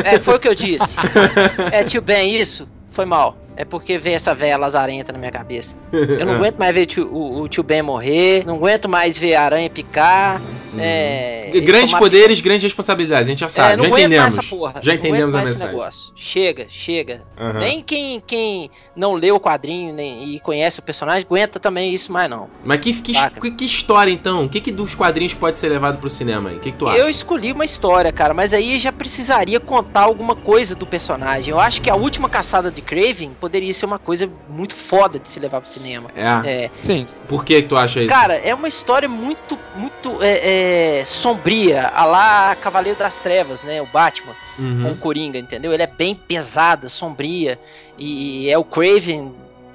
É, 0.04 0.20
foi 0.20 0.36
o 0.36 0.40
que 0.40 0.48
eu 0.48 0.56
disse. 0.56 0.96
é, 1.72 1.84
tio 1.84 2.02
Ben, 2.02 2.36
isso. 2.36 2.68
Foi 2.92 3.06
mal. 3.06 3.38
É 3.56 3.66
porque 3.66 3.98
vem 3.98 4.16
essa 4.16 4.34
velha 4.34 4.58
lazarenta 4.58 5.12
na 5.12 5.20
minha 5.20 5.32
cabeça. 5.32 5.76
Eu 5.92 6.26
não 6.26 6.36
aguento 6.36 6.58
mais 6.58 6.74
ver 6.74 6.86
tio, 6.86 7.08
o, 7.08 7.42
o, 7.42 7.48
tio 7.48 7.64
Ben 7.64 7.82
morrer, 7.82 8.44
não 8.46 8.56
aguento 8.56 8.90
mais 8.90 9.18
ver 9.18 9.36
a 9.36 9.44
aranha 9.44 9.70
picar. 9.70 10.42
Uhum. 10.74 10.80
É, 10.80 11.52
grandes 11.62 11.94
poderes, 11.94 12.42
grandes 12.42 12.64
responsabilidades, 12.64 13.28
a 13.28 13.32
gente 13.32 13.40
já 13.40 13.50
sabe, 13.50 13.74
é, 13.74 13.84
já 13.84 13.90
entendemos. 13.90 14.36
Já 14.82 14.94
entendemos 14.96 15.36
a 15.36 15.44
mensagem. 15.44 15.80
Chega, 16.16 16.66
chega. 16.68 17.22
Uhum. 17.40 17.60
Nem 17.60 17.84
quem, 17.84 18.22
quem 18.26 18.72
não 18.96 19.14
leu 19.14 19.36
o 19.36 19.40
quadrinho 19.40 19.94
nem, 19.94 20.36
e 20.36 20.40
conhece 20.40 20.80
o 20.80 20.84
personagem 20.84 21.26
aguenta 21.26 21.60
também 21.60 21.94
isso 21.94 22.12
mais 22.12 22.30
não. 22.30 22.50
Mas 22.64 22.80
que, 22.80 22.94
que, 22.94 23.52
que 23.52 23.66
história 23.66 24.12
então? 24.12 24.46
O 24.46 24.50
que, 24.50 24.60
que 24.60 24.72
dos 24.72 24.96
quadrinhos 24.96 25.34
pode 25.34 25.60
ser 25.60 25.70
levado 25.70 26.00
pro 26.00 26.10
cinema 26.10 26.50
aí? 26.50 26.58
O 26.58 26.60
que, 26.60 26.72
que 26.72 26.78
tu 26.78 26.88
acha? 26.88 26.98
Eu 26.98 27.10
escolhi 27.10 27.52
uma 27.52 27.66
história, 27.66 28.12
cara, 28.12 28.34
mas 28.34 28.54
aí 28.54 28.80
já 28.80 28.92
precisaria 28.92 29.60
contar 29.60 30.02
alguma 30.02 30.36
coisa 30.36 30.76
do 30.76 30.86
personagem. 30.86 31.52
Eu 31.52 31.60
acho 31.60 31.82
que 31.82 31.90
a 31.90 31.96
última 31.96 32.30
caçada 32.30 32.72
de 32.72 32.82
Craven 32.82 33.32
poderia 33.44 33.74
ser 33.74 33.86
uma 33.86 34.00
coisa 34.00 34.32
muito 34.48 34.74
foda 34.74 35.20
de 35.20 35.30
se 35.30 35.38
levar 35.38 35.60
pro 35.60 35.70
cinema. 35.70 36.10
É. 36.16 36.64
é. 36.64 36.72
Sim. 36.82 37.06
Por 37.28 37.44
que 37.44 37.62
tu 37.62 37.76
acha 37.76 38.00
isso? 38.00 38.08
Cara, 38.08 38.36
é 38.36 38.56
uma 38.56 38.70
história 38.70 39.10
muito, 39.10 39.60
muito 39.76 40.18
é, 40.24 41.00
é, 41.02 41.06
sombria, 41.06 41.88
a 41.88 42.06
lá 42.06 42.56
Cavaleiro 42.56 42.98
das 42.98 43.20
Trevas, 43.20 43.62
né? 43.62 43.82
O 43.82 43.86
Batman 43.88 44.34
uhum. 44.58 44.84
com 44.84 44.92
o 44.92 44.98
Coringa, 44.98 45.38
entendeu? 45.38 45.74
Ele 45.74 45.84
é 45.84 45.88
bem 45.88 46.16
pesada, 46.16 46.88
sombria. 46.88 47.60
E 48.00 48.50
é 48.50 48.58
o 48.58 48.64
Craven 48.64 49.34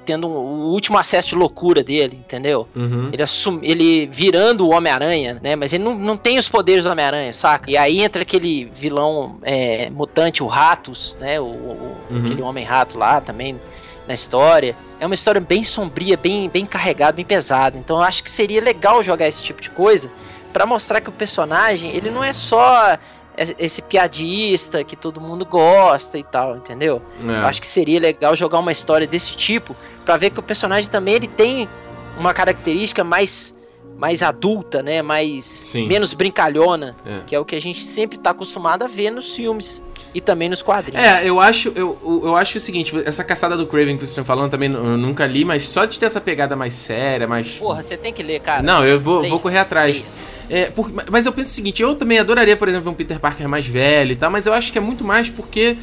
tendo 0.09 0.27
um, 0.27 0.31
o 0.31 0.71
último 0.71 0.97
acesso 0.97 1.29
de 1.29 1.35
loucura 1.35 1.83
dele, 1.83 2.17
entendeu? 2.25 2.67
Uhum. 2.75 3.09
Ele, 3.13 3.21
assum, 3.21 3.59
ele 3.61 4.07
virando 4.07 4.65
o 4.65 4.71
Homem-Aranha, 4.71 5.39
né? 5.39 5.55
Mas 5.55 5.71
ele 5.71 5.83
não, 5.83 5.93
não 5.93 6.17
tem 6.17 6.39
os 6.39 6.49
poderes 6.49 6.83
do 6.83 6.89
Homem-Aranha, 6.89 7.31
saca? 7.31 7.69
E 7.69 7.77
aí 7.77 7.99
entra 7.99 8.23
aquele 8.23 8.71
vilão 8.73 9.37
é, 9.43 9.87
mutante, 9.91 10.41
o 10.41 10.47
Ratos, 10.47 11.15
né? 11.21 11.39
O, 11.39 11.43
o 11.43 11.95
uhum. 12.09 12.25
Aquele 12.25 12.41
Homem-Rato 12.41 12.97
lá 12.97 13.21
também 13.21 13.61
na 14.07 14.15
história. 14.15 14.75
É 14.99 15.05
uma 15.05 15.13
história 15.13 15.39
bem 15.39 15.63
sombria, 15.63 16.17
bem, 16.17 16.49
bem 16.49 16.65
carregada, 16.65 17.13
bem 17.13 17.25
pesada. 17.25 17.77
Então 17.77 17.97
eu 17.97 18.01
acho 18.01 18.23
que 18.23 18.31
seria 18.31 18.59
legal 18.59 19.03
jogar 19.03 19.27
esse 19.27 19.43
tipo 19.43 19.61
de 19.61 19.69
coisa 19.69 20.09
para 20.51 20.65
mostrar 20.65 21.01
que 21.01 21.09
o 21.09 21.13
personagem, 21.13 21.95
ele 21.95 22.09
não 22.09 22.23
é 22.23 22.33
só 22.33 22.97
esse 23.57 23.81
piadista 23.81 24.83
que 24.83 24.95
todo 24.95 25.21
mundo 25.21 25.45
gosta 25.45 26.17
e 26.17 26.23
tal, 26.23 26.57
entendeu? 26.57 27.01
É. 27.23 27.41
Eu 27.41 27.45
acho 27.45 27.61
que 27.61 27.67
seria 27.67 27.99
legal 27.99 28.35
jogar 28.35 28.59
uma 28.59 28.71
história 28.71 29.07
desse 29.07 29.35
tipo 29.35 29.75
para 30.03 30.17
ver 30.17 30.31
que 30.31 30.39
o 30.39 30.43
personagem 30.43 30.89
também 30.89 31.15
ele 31.15 31.27
tem 31.27 31.69
uma 32.17 32.33
característica 32.33 33.03
mais 33.03 33.57
mais 33.97 34.23
adulta, 34.23 34.81
né? 34.81 35.01
Mais 35.01 35.43
Sim. 35.43 35.85
menos 35.85 36.13
brincalhona, 36.13 36.95
é. 37.05 37.19
que 37.27 37.35
é 37.35 37.39
o 37.39 37.43
que 37.43 37.53
a 37.53 37.61
gente 37.61 37.83
sempre 37.83 38.17
tá 38.17 38.29
acostumado 38.29 38.83
a 38.83 38.87
ver 38.87 39.11
nos 39.11 39.35
filmes 39.35 39.83
e 40.13 40.21
também 40.21 40.47
nos 40.47 40.61
quadrinhos. 40.61 41.03
É, 41.03 41.27
eu 41.27 41.37
acho, 41.37 41.73
eu, 41.75 41.99
eu 42.23 42.35
acho 42.35 42.57
o 42.57 42.61
seguinte, 42.61 42.93
essa 43.05 43.25
caçada 43.25 43.57
do 43.57 43.67
Craven 43.67 43.95
que 43.95 44.01
vocês 44.01 44.11
estão 44.11 44.23
falando 44.23 44.49
também 44.49 44.71
eu 44.71 44.97
nunca 44.97 45.25
li, 45.25 45.43
mas 45.43 45.67
só 45.67 45.83
de 45.83 45.99
ter 45.99 46.05
essa 46.05 46.21
pegada 46.21 46.55
mais 46.55 46.73
séria, 46.75 47.27
mais 47.27 47.57
Porra, 47.57 47.83
você 47.83 47.97
tem 47.97 48.13
que 48.13 48.23
ler, 48.23 48.39
cara. 48.39 48.63
Não, 48.63 48.85
eu 48.85 49.01
vou, 49.01 49.27
vou 49.27 49.39
correr 49.39 49.59
atrás. 49.59 49.97
Leia. 49.97 50.29
É, 50.49 50.65
por- 50.65 50.91
mas 51.11 51.25
eu 51.25 51.31
penso 51.31 51.51
o 51.51 51.53
seguinte, 51.53 51.81
eu 51.81 51.95
também 51.95 52.17
adoraria, 52.19 52.57
por 52.57 52.67
exemplo, 52.67 52.91
um 52.91 52.95
Peter 52.95 53.19
Parker 53.19 53.47
mais 53.47 53.67
velho 53.67 54.11
e 54.11 54.15
tal, 54.15 54.31
mas 54.31 54.45
eu 54.47 54.53
acho 54.53 54.71
que 54.71 54.77
é 54.77 54.81
muito 54.81 55.03
mais 55.03 55.29
porque 55.29 55.77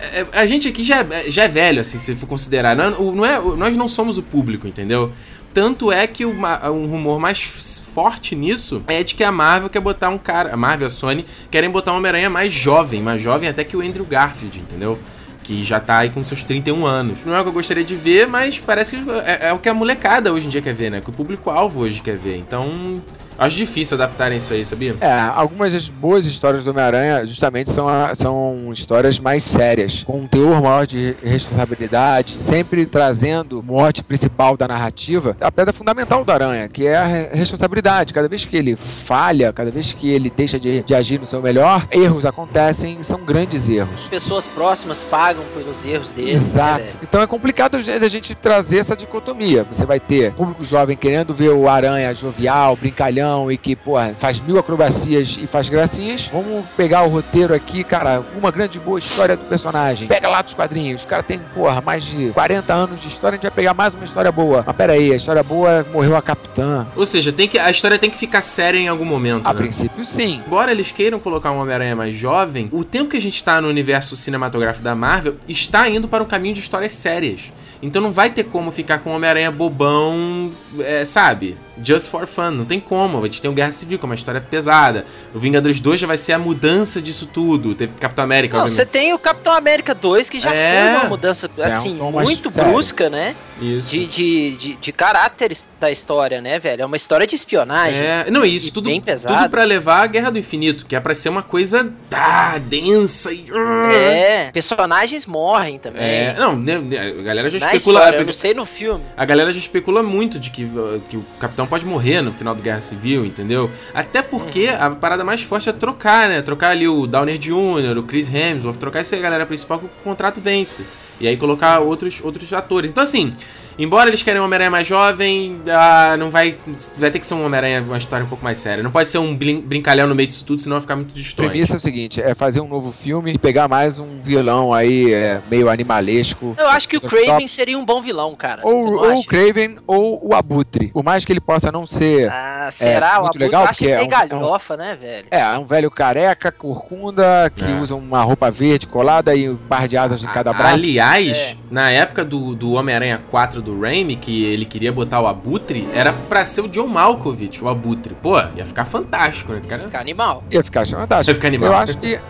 é, 0.00 0.26
a 0.32 0.44
gente 0.46 0.68
aqui 0.68 0.82
já, 0.84 1.00
é- 1.00 1.30
já 1.30 1.44
é 1.44 1.48
velho, 1.48 1.80
assim, 1.80 1.96
se 1.98 2.14
for 2.14 2.26
considerar. 2.26 2.74
Não, 2.76 2.92
o- 3.00 3.14
não 3.14 3.24
é, 3.24 3.40
nós 3.56 3.76
não 3.76 3.88
somos 3.88 4.18
o 4.18 4.22
público, 4.22 4.66
entendeu? 4.68 5.12
Tanto 5.54 5.92
é 5.92 6.06
que 6.06 6.24
uma- 6.24 6.68
um 6.70 6.86
rumor 6.86 7.20
mais 7.20 7.40
forte 7.42 8.34
nisso 8.34 8.82
é 8.88 9.02
de 9.04 9.14
que 9.14 9.22
a 9.22 9.30
Marvel 9.30 9.68
quer 9.70 9.80
botar 9.80 10.08
um 10.08 10.16
cara. 10.18 10.52
A 10.52 10.56
Marvel 10.56 10.86
e 10.86 10.88
a 10.88 10.90
Sony 10.90 11.24
querem 11.50 11.70
botar 11.70 11.92
um 11.92 11.96
Homem-Aranha 11.98 12.28
mais 12.30 12.52
jovem, 12.52 13.00
mais 13.02 13.20
jovem 13.22 13.48
até 13.48 13.62
que 13.62 13.76
o 13.76 13.80
Andrew 13.82 14.04
Garfield, 14.04 14.58
entendeu? 14.58 14.98
Que 15.44 15.62
já 15.62 15.78
tá 15.78 15.98
aí 15.98 16.10
com 16.10 16.24
seus 16.24 16.42
31 16.42 16.86
anos. 16.86 17.18
Não 17.26 17.34
é 17.34 17.40
o 17.40 17.42
que 17.42 17.48
eu 17.50 17.52
gostaria 17.52 17.84
de 17.84 17.94
ver, 17.94 18.26
mas 18.26 18.58
parece 18.58 18.96
que 18.96 19.10
é, 19.26 19.48
é 19.48 19.52
o 19.52 19.58
que 19.58 19.68
a 19.68 19.74
molecada 19.74 20.32
hoje 20.32 20.46
em 20.46 20.50
dia 20.50 20.62
quer 20.62 20.72
ver, 20.74 20.90
né? 20.90 21.00
Que 21.02 21.10
o 21.10 21.12
público-alvo 21.12 21.80
hoje 21.80 22.00
quer 22.00 22.16
ver. 22.16 22.36
Então, 22.38 23.02
acho 23.38 23.56
difícil 23.56 23.96
adaptarem 23.96 24.38
isso 24.38 24.52
aí, 24.52 24.64
sabia? 24.64 24.96
É, 25.00 25.12
algumas 25.34 25.72
das 25.72 25.88
boas 25.88 26.26
histórias 26.26 26.64
do 26.64 26.70
Homem-Aranha 26.70 27.26
justamente 27.26 27.70
são, 27.70 27.88
a- 27.88 28.14
são 28.14 28.70
histórias 28.72 29.18
mais 29.18 29.42
sérias, 29.44 30.02
com 30.04 30.20
um 30.20 30.26
teor 30.26 30.60
maior 30.62 30.86
de 30.86 31.16
responsabilidade, 31.22 32.36
sempre 32.40 32.86
trazendo 32.86 33.60
o 33.60 33.62
mote 33.62 34.02
principal 34.02 34.56
da 34.56 34.66
narrativa, 34.66 35.36
a 35.40 35.50
pedra 35.50 35.72
fundamental 35.72 36.24
do 36.24 36.32
Aranha, 36.32 36.68
que 36.68 36.86
é 36.86 36.96
a 36.96 37.04
re- 37.04 37.28
responsabilidade. 37.32 38.12
Cada 38.12 38.28
vez 38.28 38.44
que 38.44 38.56
ele 38.56 38.76
falha, 38.76 39.52
cada 39.52 39.70
vez 39.70 39.92
que 39.92 40.10
ele 40.10 40.30
deixa 40.34 40.58
de, 40.58 40.82
de 40.82 40.94
agir 40.94 41.18
no 41.20 41.26
seu 41.26 41.40
melhor, 41.42 41.86
erros 41.90 42.26
acontecem, 42.26 43.02
são 43.02 43.24
grandes 43.24 43.68
erros. 43.68 44.06
Pessoas 44.06 44.46
próximas 44.46 45.02
pagam 45.04 45.44
pelos 45.54 45.84
erros 45.86 46.12
dele. 46.12 46.28
né, 46.28 46.32
Exato. 46.32 46.78
velho? 46.84 46.98
então 47.02 47.22
é 47.22 47.26
complicado 47.26 47.76
a 47.76 48.08
gente 48.08 48.34
trazer 48.34 48.78
essa 48.78 48.96
dicotomia. 48.96 49.64
Você 49.70 49.84
vai 49.86 50.00
ter 50.00 50.32
público 50.32 50.64
jovem 50.64 50.96
querendo 50.96 51.34
ver 51.34 51.50
o 51.50 51.68
Aranha 51.68 52.14
jovial, 52.14 52.76
brincalhão 52.76 53.21
e 53.50 53.56
que, 53.56 53.76
porra, 53.76 54.14
faz 54.18 54.40
mil 54.40 54.58
acrobacias 54.58 55.38
e 55.40 55.46
faz 55.46 55.68
gracinhas. 55.68 56.28
Vamos 56.32 56.64
pegar 56.76 57.02
o 57.02 57.08
roteiro 57.08 57.54
aqui, 57.54 57.84
cara, 57.84 58.22
uma 58.36 58.50
grande 58.50 58.78
boa 58.80 58.98
história 58.98 59.36
do 59.36 59.44
personagem. 59.44 60.08
Pega 60.08 60.28
lá 60.28 60.42
dos 60.42 60.54
quadrinhos. 60.54 61.04
O 61.04 61.08
cara 61.08 61.22
tem, 61.22 61.40
porra, 61.54 61.80
mais 61.80 62.04
de 62.04 62.30
40 62.30 62.72
anos 62.72 63.00
de 63.00 63.08
história, 63.08 63.34
a 63.34 63.36
gente 63.36 63.42
vai 63.42 63.50
pegar 63.52 63.74
mais 63.74 63.94
uma 63.94 64.04
história 64.04 64.32
boa. 64.32 64.62
Mas 64.66 64.76
pera 64.76 64.92
aí, 64.94 65.12
a 65.12 65.16
história 65.16 65.42
boa 65.42 65.86
morreu 65.92 66.16
a 66.16 66.22
capitã. 66.22 66.86
Ou 66.96 67.06
seja, 67.06 67.32
tem 67.32 67.48
que, 67.48 67.58
a 67.58 67.70
história 67.70 67.98
tem 67.98 68.10
que 68.10 68.16
ficar 68.16 68.40
séria 68.40 68.78
em 68.78 68.88
algum 68.88 69.04
momento, 69.04 69.46
A 69.46 69.52
né? 69.52 69.60
princípio, 69.60 70.04
sim. 70.04 70.42
Embora 70.46 70.70
eles 70.72 70.90
queiram 70.90 71.18
colocar 71.18 71.50
um 71.52 71.60
Homem-Aranha 71.60 71.96
mais 71.96 72.14
jovem, 72.14 72.68
o 72.72 72.84
tempo 72.84 73.10
que 73.10 73.16
a 73.16 73.20
gente 73.20 73.42
tá 73.42 73.60
no 73.60 73.68
universo 73.68 74.16
cinematográfico 74.16 74.84
da 74.84 74.94
Marvel 74.94 75.36
está 75.48 75.88
indo 75.88 76.08
para 76.08 76.22
um 76.22 76.26
caminho 76.26 76.54
de 76.54 76.60
histórias 76.60 76.92
sérias. 76.92 77.52
Então 77.82 78.00
não 78.00 78.12
vai 78.12 78.30
ter 78.30 78.44
como 78.44 78.70
ficar 78.70 79.00
com 79.00 79.10
o 79.10 79.14
Homem-Aranha 79.14 79.50
bobão, 79.50 80.52
é, 80.80 81.04
sabe? 81.04 81.56
Just 81.82 82.08
for 82.10 82.26
fun. 82.26 82.50
Não 82.50 82.64
tem 82.64 82.78
como. 82.80 83.18
A 83.20 83.22
gente 83.24 83.40
tem 83.40 83.50
o 83.50 83.54
Guerra 83.54 83.72
Civil, 83.72 83.98
que 83.98 84.04
é 84.04 84.06
uma 84.06 84.14
história 84.14 84.40
pesada. 84.40 85.06
O 85.34 85.38
Vingadores 85.38 85.80
2 85.80 86.00
já 86.00 86.06
vai 86.06 86.16
ser 86.18 86.32
a 86.32 86.38
mudança 86.38 87.00
disso 87.00 87.26
tudo. 87.26 87.74
Teve 87.74 87.94
Capitão 87.94 88.24
América, 88.24 88.56
Não, 88.58 88.64
obviamente. 88.64 88.86
você 88.86 88.92
tem 88.98 89.12
o 89.14 89.18
Capitão 89.18 89.52
América 89.54 89.94
2, 89.94 90.28
que 90.28 90.38
já 90.40 90.52
É. 90.54 90.82
foi 90.90 91.00
uma 91.00 91.08
mudança, 91.08 91.50
um 91.56 91.62
assim, 91.62 91.96
tom 91.96 92.10
mais 92.12 92.28
muito 92.28 92.50
sério. 92.50 92.70
brusca, 92.70 93.08
né? 93.08 93.34
Isso. 93.60 93.90
De, 93.90 94.06
de, 94.06 94.56
de, 94.56 94.74
de 94.76 94.92
caráteres 94.92 95.68
da 95.80 95.90
história, 95.90 96.40
né, 96.40 96.58
velho? 96.58 96.82
É 96.82 96.86
uma 96.86 96.96
história 96.96 97.26
de 97.26 97.34
espionagem. 97.36 98.00
É, 98.02 98.30
não, 98.30 98.44
isso 98.44 98.68
E 98.68 98.72
tudo, 98.72 98.90
bem 98.90 99.00
pesado. 99.00 99.34
tudo 99.36 99.48
pra 99.50 99.64
levar 99.64 100.02
a 100.02 100.06
Guerra 100.06 100.30
do 100.30 100.38
Infinito, 100.38 100.84
que 100.84 100.96
é 100.96 101.00
pra 101.00 101.14
ser 101.14 101.28
uma 101.28 101.42
coisa 101.42 101.90
tá, 102.10 102.58
densa 102.58 103.32
e. 103.32 103.46
É, 103.94 104.50
personagens 104.52 105.26
morrem 105.26 105.78
também. 105.78 106.02
É, 106.02 106.34
não, 106.38 106.56
né, 106.56 106.78
né, 106.78 106.98
a 107.18 107.22
galera 107.22 107.48
já 107.50 107.58
Na 107.60 107.66
especula. 107.74 107.98
história, 108.00 108.16
eu 108.18 108.26
não 108.26 108.32
sei 108.32 108.54
no 108.54 108.66
filme. 108.66 109.04
A 109.16 109.24
galera 109.24 109.52
já 109.52 109.58
especula 109.60 110.02
muito 110.02 110.38
de 110.38 110.50
que, 110.50 110.64
uh, 110.64 111.00
que 111.08 111.16
o 111.16 111.24
capitão 111.38 111.61
pode 111.66 111.84
morrer 111.84 112.20
no 112.20 112.32
final 112.32 112.54
do 112.54 112.62
Guerra 112.62 112.80
Civil, 112.80 113.24
entendeu? 113.24 113.70
Até 113.94 114.22
porque 114.22 114.68
a 114.68 114.90
parada 114.90 115.24
mais 115.24 115.42
forte 115.42 115.68
é 115.68 115.72
trocar, 115.72 116.28
né? 116.28 116.42
Trocar 116.42 116.70
ali 116.70 116.88
o 116.88 117.06
Downer 117.06 117.38
Jr., 117.38 117.98
o 117.98 118.02
Chris 118.02 118.32
Hemsworth, 118.32 118.76
trocar 118.76 119.00
essa 119.00 119.16
galera 119.16 119.46
principal 119.46 119.78
que 119.78 119.86
o 119.86 119.90
contrato 120.04 120.40
vence. 120.40 120.84
E 121.20 121.28
aí 121.28 121.36
colocar 121.36 121.78
outros, 121.80 122.20
outros 122.22 122.52
atores. 122.52 122.90
Então, 122.90 123.04
assim, 123.04 123.32
embora 123.78 124.08
eles 124.10 124.22
querem 124.22 124.40
um 124.40 124.44
Homem-Aranha 124.44 124.70
mais 124.70 124.86
jovem, 124.86 125.60
ah, 125.68 126.16
não 126.18 126.30
vai. 126.30 126.56
Vai 126.96 127.10
ter 127.10 127.18
que 127.18 127.26
ser 127.26 127.34
um 127.34 127.44
Homem-Aranha, 127.44 127.82
uma 127.82 127.96
história 127.98 128.24
um 128.24 128.28
pouco 128.28 128.44
mais 128.44 128.58
séria. 128.58 128.82
Não 128.82 128.90
pode 128.90 129.08
ser 129.08 129.18
um 129.18 129.36
blin- 129.36 129.60
brincalhão 129.60 130.06
no 130.06 130.14
meio 130.14 130.28
disso 130.28 130.44
tudo, 130.44 130.60
senão 130.60 130.74
vai 130.76 130.80
ficar 130.82 130.96
muito 130.96 131.10
A 131.12 131.14
distante. 131.14 131.48
premissa 131.48 131.74
é 131.74 131.76
o 131.76 131.80
seguinte: 131.80 132.20
é 132.20 132.34
fazer 132.34 132.60
um 132.60 132.68
novo 132.68 132.92
filme 132.92 133.32
e 133.34 133.38
pegar 133.38 133.68
mais 133.68 133.98
um 133.98 134.18
vilão 134.20 134.72
aí, 134.72 135.12
é, 135.12 135.40
meio 135.50 135.68
animalesco. 135.68 136.54
Eu 136.58 136.68
acho 136.68 136.88
que 136.88 136.96
o. 136.96 137.00
Craven 137.00 137.46
seria 137.48 137.78
um 137.78 137.84
bom 137.84 138.00
vilão, 138.02 138.34
cara. 138.34 138.62
Ou, 138.64 138.86
ou 138.96 139.14
o? 139.20 139.24
Craven 139.24 139.78
ou 139.86 140.20
o 140.26 140.34
Abutre. 140.34 140.88
Por 140.88 141.02
mais 141.04 141.24
que 141.24 141.32
ele 141.32 141.40
possa 141.40 141.70
não 141.72 141.86
ser. 141.86 142.30
Ah, 142.32 142.68
será? 142.70 143.18
o 143.18 143.22
muito 143.22 143.38
legal, 143.38 143.64
acho 143.64 143.78
que 143.80 143.88
é 143.90 143.98
um- 143.98 144.02
é 144.02 144.04
um- 144.04 144.08
galhofa, 144.08 144.76
né, 144.76 144.96
velho? 145.00 145.26
É, 145.30 145.40
é 145.40 145.58
um 145.58 145.66
velho 145.66 145.90
careca, 145.90 146.50
corcunda, 146.52 147.50
que 147.54 147.64
É. 147.64 147.74
usa 147.80 147.94
uma 147.94 148.22
roupa 148.22 148.50
verde 148.50 148.86
colada 148.86 149.34
e 149.34 149.48
um 149.48 149.56
par 149.56 149.86
de 149.88 149.96
asas 149.96 150.22
em 150.22 150.26
cada 150.26 150.52
braço. 150.52 150.74
Aliás, 150.74 151.36
É. 151.36 151.56
na 151.70 151.90
época 151.90 152.24
do, 152.24 152.54
do 152.54 152.72
Homem-Aranha 152.72 153.20
4 153.30 153.61
do 153.62 153.80
Raimi, 153.80 154.16
que 154.16 154.44
ele 154.44 154.64
queria 154.64 154.92
botar 154.92 155.20
o 155.20 155.26
Abutre, 155.26 155.88
era 155.94 156.12
pra 156.12 156.44
ser 156.44 156.60
o 156.60 156.68
John 156.68 156.86
Malkovich, 156.86 157.62
o 157.62 157.68
Abutre. 157.68 158.14
Pô, 158.20 158.38
ia 158.56 158.64
ficar 158.64 158.84
fantástico, 158.84 159.52
né, 159.52 159.62
cara? 159.66 159.82
Fica 159.82 160.00
animal. 160.00 160.44
Ia 160.50 160.62
ficar 160.62 160.86
fantástico. 160.86 161.30
Ia 161.30 161.34
ficar 161.34 161.48
animal. 161.48 161.70
Eu 161.70 161.76
acho 161.76 161.96
que 161.98 162.20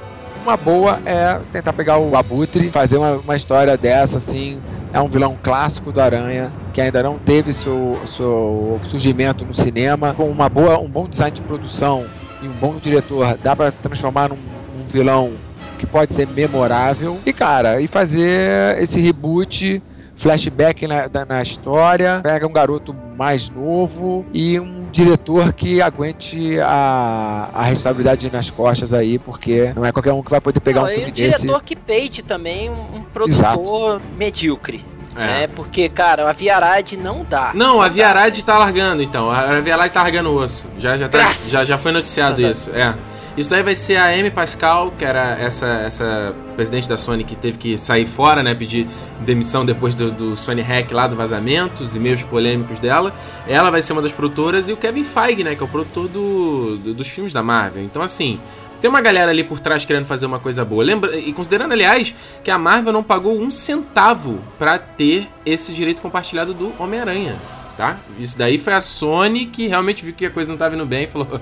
uma 0.43 0.57
boa 0.57 1.01
é 1.05 1.41
tentar 1.53 1.73
pegar 1.73 1.99
o 1.99 2.17
Abutre, 2.17 2.71
fazer 2.71 2.99
uma, 2.99 3.13
uma 3.13 3.37
história 3.37 3.77
dessa, 3.77 4.19
assim. 4.19 4.61
É 4.93 5.01
um 5.01 5.09
vilão 5.09 5.39
clássico 5.43 5.91
do 5.91 6.01
Aranha, 6.01 6.53
que 6.75 6.81
ainda 6.81 7.03
não 7.03 7.19
teve 7.19 7.53
seu, 7.53 7.99
seu 8.07 8.79
surgimento 8.83 9.45
no 9.45 9.55
cinema. 9.55 10.13
Com 10.13 10.29
uma 10.29 10.49
boa, 10.49 10.79
um 10.79 10.89
bom 10.89 11.09
design 11.09 11.35
de 11.35 11.41
produção 11.41 12.05
e 12.43 12.47
um 12.47 12.53
bom 12.53 12.77
diretor, 12.77 13.39
dá 13.43 13.57
pra 13.57 13.71
transformar 13.71 14.29
num, 14.29 14.37
num 14.77 14.87
vilão 14.87 15.33
que 15.79 15.87
pode 15.87 16.13
ser 16.13 16.29
memorável. 16.29 17.19
E, 17.25 17.33
cara, 17.33 17.81
e 17.81 17.87
fazer 17.87 18.79
esse 18.79 19.01
reboot 19.01 19.83
flashback 20.23 20.87
na, 20.87 21.09
da- 21.09 21.25
na 21.25 21.43
história, 21.43 22.21
pega 22.23 22.47
um 22.47 22.53
garoto 22.53 22.95
mais 23.17 23.51
novo 23.51 24.25
e 24.33 24.59
um 24.61 24.87
diretor 24.93 25.53
que 25.53 25.83
aguente 25.83 26.59
a, 26.61 27.49
a 27.53 27.63
responsabilidade 27.63 28.31
nas 28.33 28.49
costas 28.51 28.93
aí, 28.95 29.19
porque 29.19 29.73
não 29.75 29.85
é 29.85 29.91
qualquer 29.93 30.13
um 30.13 30.23
que 30.23 30.31
vai 30.31 30.41
poder 30.41 30.61
pegar 30.61 30.81
Não, 30.83 30.89
um 30.89 30.91
e 30.91 30.95
filme 30.95 31.11
o 31.11 31.15
desse. 31.15 31.41
diretor 31.41 31.63
que 31.63 31.75
peite 31.77 32.23
também 32.23 32.71
um, 32.71 32.97
um 32.99 33.03
produtor 33.03 34.01
medíocre. 34.17 34.85
É. 35.15 35.19
Né? 35.27 35.47
Porque, 35.49 35.89
cara, 35.91 36.29
a 36.31 36.33
Viarade 36.33 36.97
não 36.97 37.23
dá. 37.29 37.51
Não, 37.55 37.83
a. 37.83 37.89
Viarade 37.89 38.43
tá 38.43 38.57
largando, 38.57 39.03
então. 39.03 39.31
A 39.31 39.61
Viarade 39.61 39.93
tá 39.93 40.03
largando 40.03 40.31
o 40.31 40.37
osso. 40.43 40.65
Já, 40.79 40.97
já, 40.97 41.07
tá- 41.07 41.31
já, 41.51 41.63
já 41.65 41.77
foi 41.77 41.93
noticiado 41.93 42.41
isso. 42.47 42.71
É. 42.71 42.95
Isso 43.35 43.49
daí 43.49 43.63
vai 43.63 43.75
ser 43.75 43.97
a 43.97 44.07
Amy 44.11 44.31
Pascal, 44.31 44.93
que 44.99 45.05
era 45.05 45.39
essa, 45.39 45.67
essa 45.67 46.35
presidente 46.55 46.87
da 46.87 46.99
Sony 46.99 47.25
que 47.25 47.35
teve 47.35 47.57
que 47.57 47.79
sair 47.79 48.05
fora, 48.05 48.43
né? 48.43 48.55
Pedir 48.55 48.87
demissão 49.21 49.65
depois 49.65 49.95
do, 49.95 50.11
do 50.11 50.37
Sony 50.37 50.61
Hack 50.61 50.93
lá, 50.93 51.07
do 51.07 51.17
vazamento, 51.17 51.83
os 51.83 51.97
e-mails 51.97 52.23
polêmicos 52.23 52.79
dela. 52.79 53.15
Ela 53.49 53.71
vai 53.71 53.81
ser 53.81 53.95
uma 53.95 54.03
das 54.03 54.13
produtoras 54.13 54.69
e 54.69 54.73
o 54.75 54.77
Kevin 54.77 55.03
Feige, 55.03 55.43
né? 55.43 55.55
Que 55.55 55.63
é 55.63 55.65
o 55.65 55.69
produtor 55.69 56.09
do, 56.09 56.77
do- 56.77 56.93
dos 56.95 57.09
filmes 57.09 57.33
da 57.33 57.43
Marvel. 57.43 57.83
Então, 57.83 58.03
assim, 58.03 58.39
tem 58.83 58.91
uma 58.91 59.01
galera 59.01 59.31
ali 59.31 59.43
por 59.43 59.61
trás 59.61 59.83
querendo 59.87 60.05
fazer 60.05 60.27
uma 60.27 60.39
coisa 60.39 60.63
boa. 60.63 60.85
Lembra, 60.85 61.17
e 61.19 61.33
considerando, 61.33 61.73
aliás, 61.73 62.15
que 62.45 62.51
a 62.51 62.59
Marvel 62.59 62.93
não 62.93 63.03
pagou 63.03 63.41
um 63.41 63.51
centavo 63.51 64.41
pra 64.59 64.77
ter 64.79 65.27
esse 65.47 65.73
direito 65.73 66.03
compartilhado 66.03 66.53
do 66.53 66.71
Homem-Aranha, 66.79 67.37
tá? 67.79 67.97
Isso 68.19 68.37
daí 68.37 68.59
foi 68.59 68.75
a 68.75 68.81
Sony 68.83 69.47
que 69.47 69.69
realmente 69.69 70.05
viu 70.05 70.13
que 70.13 70.27
a 70.27 70.31
coisa 70.31 70.51
não 70.51 70.59
tava 70.59 70.75
indo 70.75 70.85
bem 70.85 71.05
e 71.05 71.07
falou. 71.07 71.41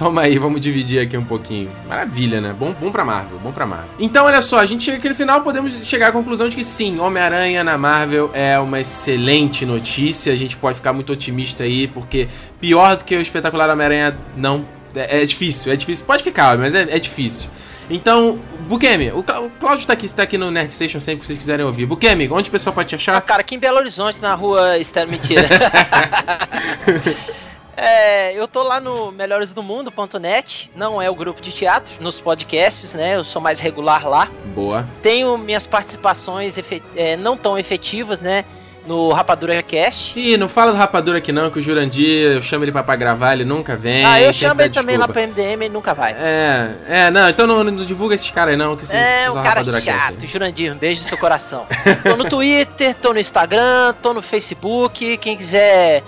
Toma 0.00 0.22
aí, 0.22 0.38
vamos 0.38 0.62
dividir 0.62 0.98
aqui 0.98 1.14
um 1.14 1.22
pouquinho. 1.24 1.70
Maravilha, 1.86 2.40
né? 2.40 2.54
Bom, 2.58 2.74
bom 2.80 2.90
pra 2.90 3.04
Marvel, 3.04 3.38
bom 3.38 3.52
pra 3.52 3.66
Marvel. 3.66 3.90
Então, 3.98 4.24
olha 4.24 4.40
só, 4.40 4.58
a 4.58 4.64
gente 4.64 4.82
chega 4.82 4.96
aqui 4.96 5.10
no 5.10 5.14
final, 5.14 5.42
podemos 5.42 5.74
chegar 5.86 6.08
à 6.08 6.12
conclusão 6.12 6.48
de 6.48 6.56
que 6.56 6.64
sim, 6.64 6.98
Homem-Aranha 6.98 7.62
na 7.62 7.76
Marvel 7.76 8.30
é 8.32 8.58
uma 8.58 8.80
excelente 8.80 9.66
notícia. 9.66 10.32
A 10.32 10.36
gente 10.36 10.56
pode 10.56 10.76
ficar 10.76 10.94
muito 10.94 11.12
otimista 11.12 11.64
aí, 11.64 11.86
porque 11.86 12.28
pior 12.58 12.96
do 12.96 13.04
que 13.04 13.14
o 13.14 13.20
espetacular 13.20 13.68
Homem-Aranha 13.68 14.16
não. 14.38 14.64
É, 14.94 15.20
é 15.20 15.24
difícil, 15.26 15.70
é 15.70 15.76
difícil. 15.76 16.06
Pode 16.06 16.22
ficar, 16.24 16.56
mas 16.56 16.74
é, 16.74 16.96
é 16.96 16.98
difícil. 16.98 17.50
Então, 17.90 18.40
Bukemi, 18.68 19.12
o, 19.12 19.22
Clá- 19.22 19.40
o 19.40 19.50
Cláudio 19.50 19.86
tá 19.86 19.92
aqui, 19.92 20.06
está 20.06 20.22
aqui 20.22 20.38
no 20.38 20.50
Nerd 20.50 20.72
Station 20.72 20.98
sempre 20.98 21.20
que 21.20 21.26
vocês 21.26 21.38
quiserem 21.38 21.66
ouvir. 21.66 21.84
Bukemi, 21.84 22.26
onde 22.32 22.48
o 22.48 22.52
pessoal 22.52 22.72
pode 22.72 22.88
te 22.88 22.94
Ah, 22.94 22.96
achar? 22.96 23.20
cara, 23.20 23.42
aqui 23.42 23.54
em 23.54 23.58
Belo 23.58 23.76
Horizonte, 23.76 24.18
na 24.18 24.34
rua 24.34 24.78
Estela 24.78 25.10
Mentira. 25.10 25.46
É, 27.76 28.34
eu 28.34 28.46
tô 28.46 28.62
lá 28.62 28.80
no 28.80 29.10
melhoresdomundo.net, 29.12 30.70
não 30.74 31.00
é 31.00 31.08
o 31.08 31.14
grupo 31.14 31.40
de 31.40 31.52
teatro, 31.52 31.94
nos 32.00 32.20
podcasts, 32.20 32.94
né? 32.94 33.16
Eu 33.16 33.24
sou 33.24 33.40
mais 33.40 33.60
regular 33.60 34.06
lá. 34.08 34.28
Boa. 34.54 34.86
Tenho 35.02 35.36
minhas 35.38 35.66
participações 35.66 36.58
é, 36.96 37.16
não 37.16 37.36
tão 37.36 37.58
efetivas, 37.58 38.20
né? 38.20 38.44
No 38.86 39.12
Rapadura 39.12 39.62
Cast. 39.62 40.18
Ih, 40.18 40.38
não 40.38 40.48
fala 40.48 40.72
do 40.72 40.78
Rapadura 40.78 41.18
aqui 41.18 41.30
não, 41.32 41.50
que 41.50 41.58
o 41.58 41.62
Jurandir, 41.62 42.32
eu 42.32 42.42
chamo 42.42 42.64
ele 42.64 42.72
pra, 42.72 42.82
pra 42.82 42.96
gravar, 42.96 43.34
ele 43.34 43.44
nunca 43.44 43.76
vem. 43.76 44.04
ah, 44.04 44.20
eu 44.20 44.32
chamo 44.32 44.60
ele 44.62 44.70
também 44.70 44.96
lá 44.96 45.06
pra 45.06 45.26
MDM, 45.26 45.64
ele 45.64 45.68
nunca 45.68 45.92
vai. 45.94 46.12
É, 46.12 46.70
é, 46.88 47.10
não, 47.10 47.28
então 47.28 47.46
não, 47.46 47.62
não 47.62 47.84
divulga 47.84 48.14
esses 48.14 48.30
caras 48.30 48.52
aí 48.52 48.56
não, 48.58 48.74
que 48.76 48.82
esses, 48.82 48.94
É, 48.94 49.30
um 49.30 49.34
cara 49.34 49.48
Rapadura 49.50 49.80
Cast 49.82 50.00
chato, 50.06 50.22
aí. 50.22 50.26
Jurandir, 50.26 50.72
um 50.72 50.76
beijo 50.78 51.02
no 51.02 51.08
seu 51.08 51.18
coração. 51.18 51.66
tô 52.02 52.16
no 52.16 52.24
Twitter, 52.28 52.94
tô 52.94 53.12
no 53.12 53.20
Instagram, 53.20 53.94
tô 54.02 54.14
no 54.14 54.22
Facebook, 54.22 55.18
quem 55.18 55.36
quiser 55.36 56.02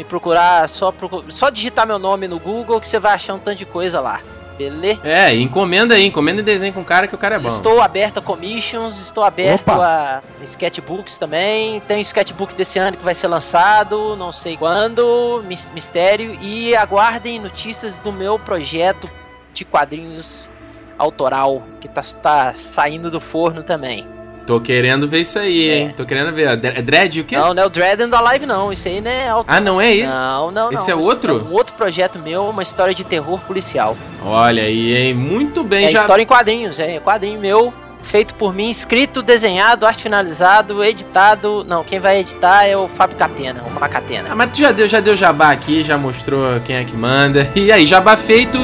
me 0.00 0.04
procurar, 0.04 0.66
só, 0.70 0.94
só 1.28 1.50
digitar 1.50 1.86
meu 1.86 1.98
nome 1.98 2.26
no 2.26 2.38
Google 2.38 2.80
que 2.80 2.88
você 2.88 2.98
vai 2.98 3.12
achar 3.12 3.34
um 3.34 3.38
tanto 3.38 3.58
de 3.58 3.66
coisa 3.66 4.00
lá. 4.00 4.20
Beleza? 4.56 5.00
É, 5.04 5.34
encomenda 5.34 5.94
aí, 5.94 6.06
encomenda 6.06 6.40
e 6.40 6.44
desenho 6.44 6.72
com 6.72 6.80
o 6.80 6.84
cara 6.84 7.06
que 7.06 7.14
o 7.14 7.18
cara 7.18 7.36
é 7.36 7.38
bom. 7.38 7.48
Estou 7.48 7.80
aberto 7.82 8.18
a 8.18 8.22
commissions, 8.22 8.98
estou 8.98 9.22
aberto 9.24 9.68
Opa. 9.68 10.22
a 10.40 10.44
sketchbooks 10.44 11.18
também. 11.18 11.80
Tem 11.80 12.00
sketchbook 12.00 12.54
desse 12.54 12.78
ano 12.78 12.96
que 12.96 13.04
vai 13.04 13.14
ser 13.14 13.28
lançado, 13.28 14.16
não 14.16 14.32
sei 14.32 14.56
quando, 14.56 15.42
mis- 15.46 15.70
mistério. 15.74 16.34
E 16.42 16.74
aguardem 16.76 17.38
notícias 17.40 17.96
do 17.98 18.10
meu 18.12 18.38
projeto 18.38 19.08
de 19.52 19.64
quadrinhos 19.64 20.50
autoral, 20.98 21.62
que 21.80 21.88
tá, 21.88 22.02
tá 22.22 22.52
saindo 22.56 23.10
do 23.10 23.20
forno 23.20 23.62
também. 23.62 24.06
Tô 24.50 24.58
querendo 24.60 25.06
ver 25.06 25.20
isso 25.20 25.38
aí, 25.38 25.70
É. 25.70 25.76
hein? 25.76 25.94
Tô 25.96 26.04
querendo 26.04 26.32
ver. 26.34 26.56
Dre- 26.56 26.82
Dread 26.82 27.20
o 27.20 27.24
quê? 27.24 27.36
Não, 27.36 27.54
não 27.54 27.62
é 27.62 27.66
o 27.66 27.70
Dread 27.70 28.02
and 28.02 28.10
Alive, 28.12 28.46
não. 28.46 28.72
Isso 28.72 28.88
aí 28.88 29.00
não 29.00 29.08
é 29.08 29.28
auto... 29.28 29.46
Ah, 29.48 29.60
não 29.60 29.80
é 29.80 29.92
ele? 29.92 30.06
Não, 30.08 30.50
não, 30.50 30.64
não. 30.66 30.72
Esse 30.72 30.90
é 30.90 30.94
outro? 30.96 31.46
um 31.48 31.52
outro 31.52 31.72
projeto 31.74 32.18
meu, 32.18 32.48
uma 32.48 32.64
história 32.64 32.92
de 32.92 33.04
terror 33.04 33.38
policial. 33.46 33.96
Olha 34.24 34.64
aí, 34.64 34.96
hein? 34.96 35.14
Muito 35.14 35.62
bem, 35.62 35.84
É 35.84 35.88
já. 35.88 36.00
história 36.00 36.24
em 36.24 36.26
quadrinhos, 36.26 36.80
é 36.80 36.98
quadrinho 36.98 37.38
meu, 37.38 37.72
feito 38.02 38.34
por 38.34 38.52
mim, 38.52 38.68
escrito, 38.70 39.22
desenhado, 39.22 39.86
arte 39.86 40.02
finalizado, 40.02 40.82
editado. 40.82 41.62
Não, 41.68 41.84
quem 41.84 42.00
vai 42.00 42.18
editar 42.18 42.64
é 42.64 42.76
o 42.76 42.88
Fábio 42.88 43.16
Catena, 43.16 43.62
o 43.64 43.70
Macatena. 43.70 44.30
Ah, 44.32 44.34
mas 44.34 44.50
tu 44.50 44.58
já 44.58 44.72
deu, 44.72 44.88
já 44.88 44.98
deu 44.98 45.14
jabá 45.14 45.52
aqui, 45.52 45.84
já 45.84 45.96
mostrou 45.96 46.58
quem 46.64 46.74
é 46.74 46.82
que 46.84 46.96
manda. 46.96 47.48
E 47.54 47.70
aí, 47.70 47.86
jabá 47.86 48.16
feito, 48.16 48.58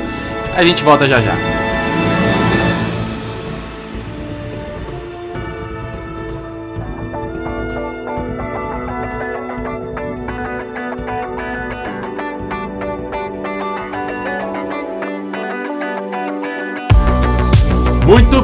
a 0.56 0.64
gente 0.64 0.82
volta 0.82 1.06
já 1.06 1.20
já. 1.20 1.32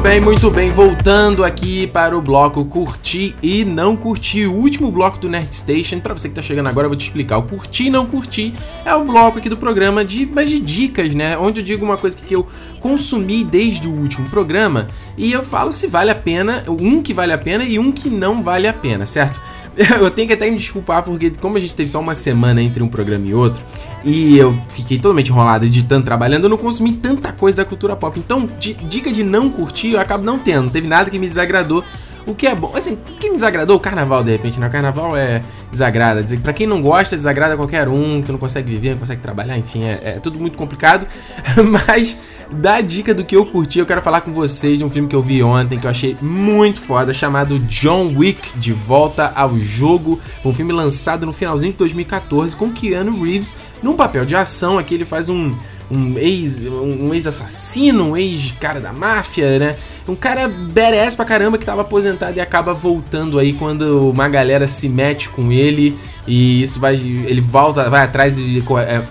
Bem, 0.03 0.19
muito 0.19 0.51
bem. 0.51 0.69
Voltando 0.69 1.45
aqui 1.45 1.87
para 1.87 2.17
o 2.17 2.21
bloco 2.21 2.65
curtir 2.65 3.33
e 3.41 3.63
não 3.63 3.95
curtir. 3.95 4.47
O 4.47 4.53
último 4.53 4.91
bloco 4.91 5.17
do 5.17 5.29
Nerd 5.29 5.55
Station. 5.55 6.01
Para 6.01 6.13
você 6.13 6.27
que 6.27 6.35
tá 6.35 6.41
chegando 6.41 6.67
agora, 6.67 6.85
eu 6.85 6.89
vou 6.89 6.97
te 6.97 7.05
explicar. 7.05 7.37
O 7.37 7.43
curtir 7.43 7.85
e 7.85 7.89
não 7.89 8.05
curtir 8.05 8.53
é 8.83 8.93
o 8.93 9.05
bloco 9.05 9.37
aqui 9.37 9.47
do 9.47 9.55
programa 9.55 10.03
de, 10.03 10.25
mas 10.25 10.49
de 10.49 10.59
dicas, 10.59 11.15
né? 11.15 11.37
Onde 11.37 11.61
eu 11.61 11.63
digo 11.63 11.85
uma 11.85 11.95
coisa 11.95 12.17
que 12.17 12.35
eu 12.35 12.45
consumi 12.81 13.45
desde 13.45 13.87
o 13.87 13.91
último 13.91 14.29
programa 14.29 14.89
e 15.17 15.31
eu 15.31 15.41
falo 15.41 15.71
se 15.71 15.87
vale 15.87 16.11
a 16.11 16.15
pena, 16.15 16.65
um 16.67 17.01
que 17.01 17.13
vale 17.13 17.31
a 17.31 17.37
pena 17.37 17.63
e 17.63 17.79
um 17.79 17.89
que 17.89 18.09
não 18.09 18.43
vale 18.43 18.67
a 18.67 18.73
pena, 18.73 19.05
certo? 19.05 19.39
Eu 19.99 20.11
tenho 20.11 20.27
que 20.27 20.33
até 20.33 20.49
me 20.49 20.57
desculpar 20.57 21.01
porque, 21.03 21.31
como 21.41 21.57
a 21.57 21.59
gente 21.59 21.73
teve 21.73 21.89
só 21.89 21.99
uma 21.99 22.13
semana 22.15 22.61
entre 22.61 22.83
um 22.83 22.87
programa 22.87 23.25
e 23.25 23.33
outro, 23.33 23.63
e 24.03 24.37
eu 24.37 24.55
fiquei 24.69 24.97
totalmente 24.97 25.29
enrolado 25.31 25.65
editando, 25.65 26.05
trabalhando, 26.05 26.43
eu 26.43 26.49
não 26.49 26.57
consumi 26.57 26.93
tanta 26.93 27.31
coisa 27.31 27.63
da 27.63 27.65
cultura 27.69 27.95
pop. 27.95 28.19
Então, 28.19 28.47
di- 28.59 28.73
dica 28.75 29.11
de 29.11 29.23
não 29.23 29.49
curtir, 29.49 29.91
eu 29.93 29.99
acabo 29.99 30.23
não 30.23 30.37
tendo. 30.37 30.63
Não 30.63 30.69
teve 30.69 30.87
nada 30.87 31.09
que 31.09 31.17
me 31.17 31.27
desagradou. 31.27 31.83
O 32.25 32.33
que 32.33 32.47
é 32.47 32.55
bom, 32.55 32.71
assim, 32.75 32.93
o 32.93 33.17
que 33.17 33.29
me 33.29 33.35
desagradou? 33.35 33.75
O 33.75 33.79
carnaval, 33.79 34.23
de 34.23 34.31
repente, 34.31 34.59
né? 34.59 34.67
O 34.67 34.71
carnaval 34.71 35.15
é 35.17 35.43
desagrada. 35.69 36.23
Pra 36.41 36.53
quem 36.53 36.65
não 36.65 36.81
gosta, 36.81 37.15
desagrada 37.15 37.57
qualquer 37.57 37.87
um, 37.89 38.21
tu 38.21 38.31
não 38.31 38.39
consegue 38.39 38.69
viver, 38.69 38.91
não 38.91 38.99
consegue 38.99 39.21
trabalhar, 39.21 39.57
enfim, 39.57 39.83
é, 39.83 39.99
é 40.03 40.11
tudo 40.23 40.39
muito 40.39 40.57
complicado. 40.57 41.05
Mas, 41.87 42.17
da 42.49 42.79
dica 42.79 43.13
do 43.13 43.25
que 43.25 43.35
eu 43.35 43.45
curti, 43.45 43.79
eu 43.79 43.85
quero 43.85 44.01
falar 44.01 44.21
com 44.21 44.31
vocês 44.31 44.77
de 44.77 44.83
um 44.85 44.89
filme 44.89 45.09
que 45.09 45.15
eu 45.15 45.21
vi 45.21 45.43
ontem, 45.43 45.77
que 45.77 45.85
eu 45.85 45.91
achei 45.91 46.15
muito 46.21 46.79
foda, 46.79 47.11
chamado 47.11 47.59
John 47.59 48.13
Wick, 48.15 48.57
De 48.57 48.71
Volta 48.71 49.33
ao 49.35 49.57
Jogo. 49.59 50.19
Um 50.45 50.53
filme 50.53 50.71
lançado 50.71 51.25
no 51.25 51.33
finalzinho 51.33 51.73
de 51.73 51.77
2014, 51.79 52.55
com 52.55 52.71
Keanu 52.71 53.21
Reeves, 53.21 53.53
num 53.81 53.95
papel 53.95 54.25
de 54.25 54.35
ação. 54.35 54.77
Aqui 54.77 54.93
ele 54.93 55.05
faz 55.05 55.27
um 55.27 55.53
um 55.93 56.17
ex 56.17 56.61
um 56.61 57.13
ex-assassino, 57.13 58.11
um 58.11 58.17
ex-cara 58.17 58.79
da 58.79 58.91
máfia, 58.91 59.59
né? 59.59 59.75
Um 60.07 60.15
cara 60.15 60.47
badass 60.47 61.15
pra 61.15 61.25
caramba 61.25 61.57
que 61.57 61.65
tava 61.65 61.81
aposentado 61.81 62.37
e 62.37 62.41
acaba 62.41 62.73
voltando 62.73 63.39
aí 63.39 63.53
quando 63.53 64.09
uma 64.09 64.27
galera 64.27 64.67
se 64.67 64.89
mete 64.89 65.29
com 65.29 65.51
ele 65.51 65.97
e 66.27 66.61
isso 66.61 66.79
vai 66.79 66.95
ele 66.95 67.41
volta, 67.41 67.89
vai 67.89 68.03
atrás 68.03 68.37
e 68.37 68.63
é, 68.87 69.03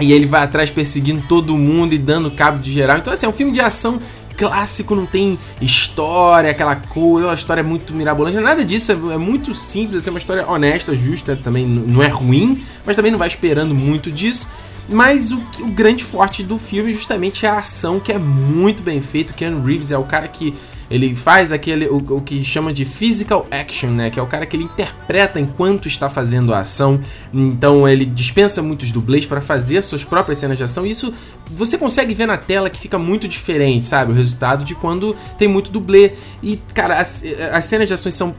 e 0.00 0.12
ele 0.12 0.26
vai 0.26 0.42
atrás 0.42 0.70
perseguindo 0.70 1.22
todo 1.28 1.56
mundo 1.56 1.92
e 1.92 1.98
dando 1.98 2.30
cabo 2.30 2.58
de 2.58 2.70
geral. 2.70 2.98
Então 2.98 3.12
assim, 3.12 3.26
é 3.26 3.28
um 3.28 3.32
filme 3.32 3.52
de 3.52 3.60
ação 3.60 3.98
clássico, 4.38 4.94
não 4.94 5.04
tem 5.04 5.36
história, 5.60 6.50
aquela 6.50 6.76
coisa, 6.76 7.26
uma 7.26 7.34
história 7.34 7.62
muito 7.62 7.92
mirabolante, 7.92 8.36
nada 8.38 8.64
disso, 8.64 8.92
é, 8.92 8.94
é 8.94 9.18
muito 9.18 9.52
simples, 9.52 9.96
assim, 9.98 10.10
é 10.10 10.12
uma 10.12 10.18
história 10.18 10.48
honesta, 10.48 10.94
justa, 10.94 11.34
também 11.34 11.66
não 11.66 12.00
é 12.00 12.06
ruim, 12.06 12.64
mas 12.86 12.94
também 12.94 13.10
não 13.10 13.18
vai 13.18 13.26
esperando 13.26 13.74
muito 13.74 14.12
disso. 14.12 14.48
Mas 14.88 15.32
o, 15.32 15.38
o 15.60 15.66
grande 15.66 16.02
forte 16.02 16.42
do 16.42 16.58
filme 16.58 16.92
justamente 16.94 17.44
é 17.44 17.48
a 17.48 17.58
ação, 17.58 18.00
que 18.00 18.10
é 18.10 18.18
muito 18.18 18.82
bem 18.82 19.00
feito. 19.00 19.34
Keanu 19.34 19.62
Reeves 19.62 19.90
é 19.90 19.98
o 19.98 20.04
cara 20.04 20.26
que 20.26 20.54
ele 20.90 21.14
faz 21.14 21.52
aquele 21.52 21.86
o, 21.86 21.96
o 21.96 22.20
que 22.22 22.42
chama 22.42 22.72
de 22.72 22.84
physical 22.84 23.46
action, 23.50 23.90
né? 23.90 24.08
Que 24.08 24.18
é 24.18 24.22
o 24.22 24.26
cara 24.26 24.46
que 24.46 24.56
ele 24.56 24.64
interpreta 24.64 25.38
enquanto 25.38 25.86
está 25.86 26.08
fazendo 26.08 26.54
a 26.54 26.60
ação. 26.60 27.00
Então 27.32 27.86
ele 27.86 28.06
dispensa 28.06 28.62
muitos 28.62 28.90
dublês 28.90 29.26
para 29.26 29.40
fazer 29.40 29.76
as 29.76 29.84
suas 29.84 30.04
próprias 30.04 30.38
cenas 30.38 30.56
de 30.56 30.64
ação. 30.64 30.86
E 30.86 30.90
isso 30.90 31.12
você 31.50 31.76
consegue 31.76 32.14
ver 32.14 32.26
na 32.26 32.38
tela 32.38 32.70
que 32.70 32.78
fica 32.78 32.98
muito 32.98 33.28
diferente, 33.28 33.84
sabe? 33.84 34.12
O 34.12 34.14
resultado 34.14 34.64
de 34.64 34.74
quando 34.74 35.14
tem 35.36 35.46
muito 35.46 35.70
dublê. 35.70 36.12
E, 36.42 36.58
cara, 36.72 36.98
as, 36.98 37.22
as 37.52 37.64
cenas 37.66 37.88
de 37.88 37.94
ações 37.94 38.14
são 38.14 38.34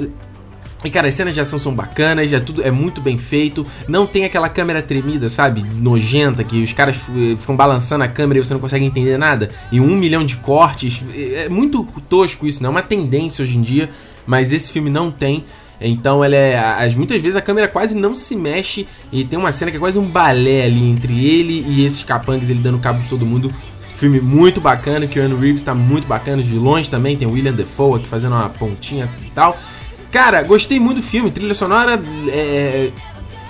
e 0.83 0.89
cara, 0.89 1.09
as 1.09 1.13
cenas 1.13 1.33
de 1.33 1.41
ação 1.41 1.59
são 1.59 1.73
bacanas, 1.73 2.31
é 2.31 2.39
tudo 2.39 2.63
é 2.63 2.71
muito 2.71 3.01
bem 3.01 3.17
feito, 3.17 3.65
não 3.85 4.07
tem 4.07 4.23
aquela 4.23 4.47
câmera 4.47 4.81
tremida, 4.81 5.27
sabe? 5.27 5.65
Nojenta, 5.75 6.41
que 6.41 6.63
os 6.63 6.71
caras 6.71 6.97
eh, 7.09 7.35
ficam 7.35 7.55
balançando 7.55 8.05
a 8.05 8.07
câmera 8.07 8.39
e 8.39 8.45
você 8.45 8.53
não 8.53 8.61
consegue 8.61 8.85
entender 8.85 9.17
nada. 9.17 9.49
E 9.73 9.81
um 9.81 9.93
milhão 9.95 10.25
de 10.25 10.37
cortes. 10.37 11.03
É 11.13 11.49
muito 11.49 11.85
tosco 12.07 12.47
isso, 12.47 12.63
não 12.63 12.69
é 12.69 12.71
uma 12.71 12.81
tendência 12.81 13.43
hoje 13.43 13.57
em 13.57 13.61
dia, 13.61 13.89
mas 14.25 14.53
esse 14.53 14.71
filme 14.71 14.89
não 14.89 15.11
tem. 15.11 15.43
Então 15.81 16.23
ela 16.23 16.35
é. 16.35 16.57
As, 16.57 16.95
muitas 16.95 17.21
vezes 17.21 17.35
a 17.35 17.41
câmera 17.41 17.67
quase 17.67 17.95
não 17.95 18.15
se 18.15 18.33
mexe. 18.35 18.87
E 19.11 19.25
tem 19.25 19.37
uma 19.37 19.51
cena 19.51 19.71
que 19.71 19.77
é 19.77 19.79
quase 19.79 19.99
um 19.99 20.07
balé 20.07 20.63
ali 20.63 20.89
entre 20.89 21.25
ele 21.25 21.65
e 21.67 21.85
esses 21.85 22.03
capangas, 22.03 22.49
ele 22.49 22.59
dando 22.59 22.79
cabo 22.79 23.01
de 23.01 23.09
todo 23.09 23.25
mundo. 23.25 23.53
Filme 23.97 24.21
muito 24.21 24.61
bacana, 24.61 25.05
que 25.07 25.19
o 25.19 25.21
Keanu 25.21 25.37
Reeves 25.37 25.61
tá 25.61 25.75
muito 25.75 26.07
bacana, 26.07 26.41
os 26.41 26.47
vilões 26.47 26.87
também, 26.87 27.17
tem 27.17 27.27
o 27.27 27.31
William 27.31 27.51
Defoe 27.51 27.99
aqui 27.99 28.07
fazendo 28.07 28.33
uma 28.33 28.47
pontinha 28.47 29.09
e 29.25 29.29
tal. 29.31 29.57
Cara, 30.11 30.41
gostei 30.43 30.79
muito 30.79 30.97
do 30.97 31.03
filme, 31.03 31.29
trilha 31.29 31.53
sonora. 31.53 32.01
É, 32.29 32.89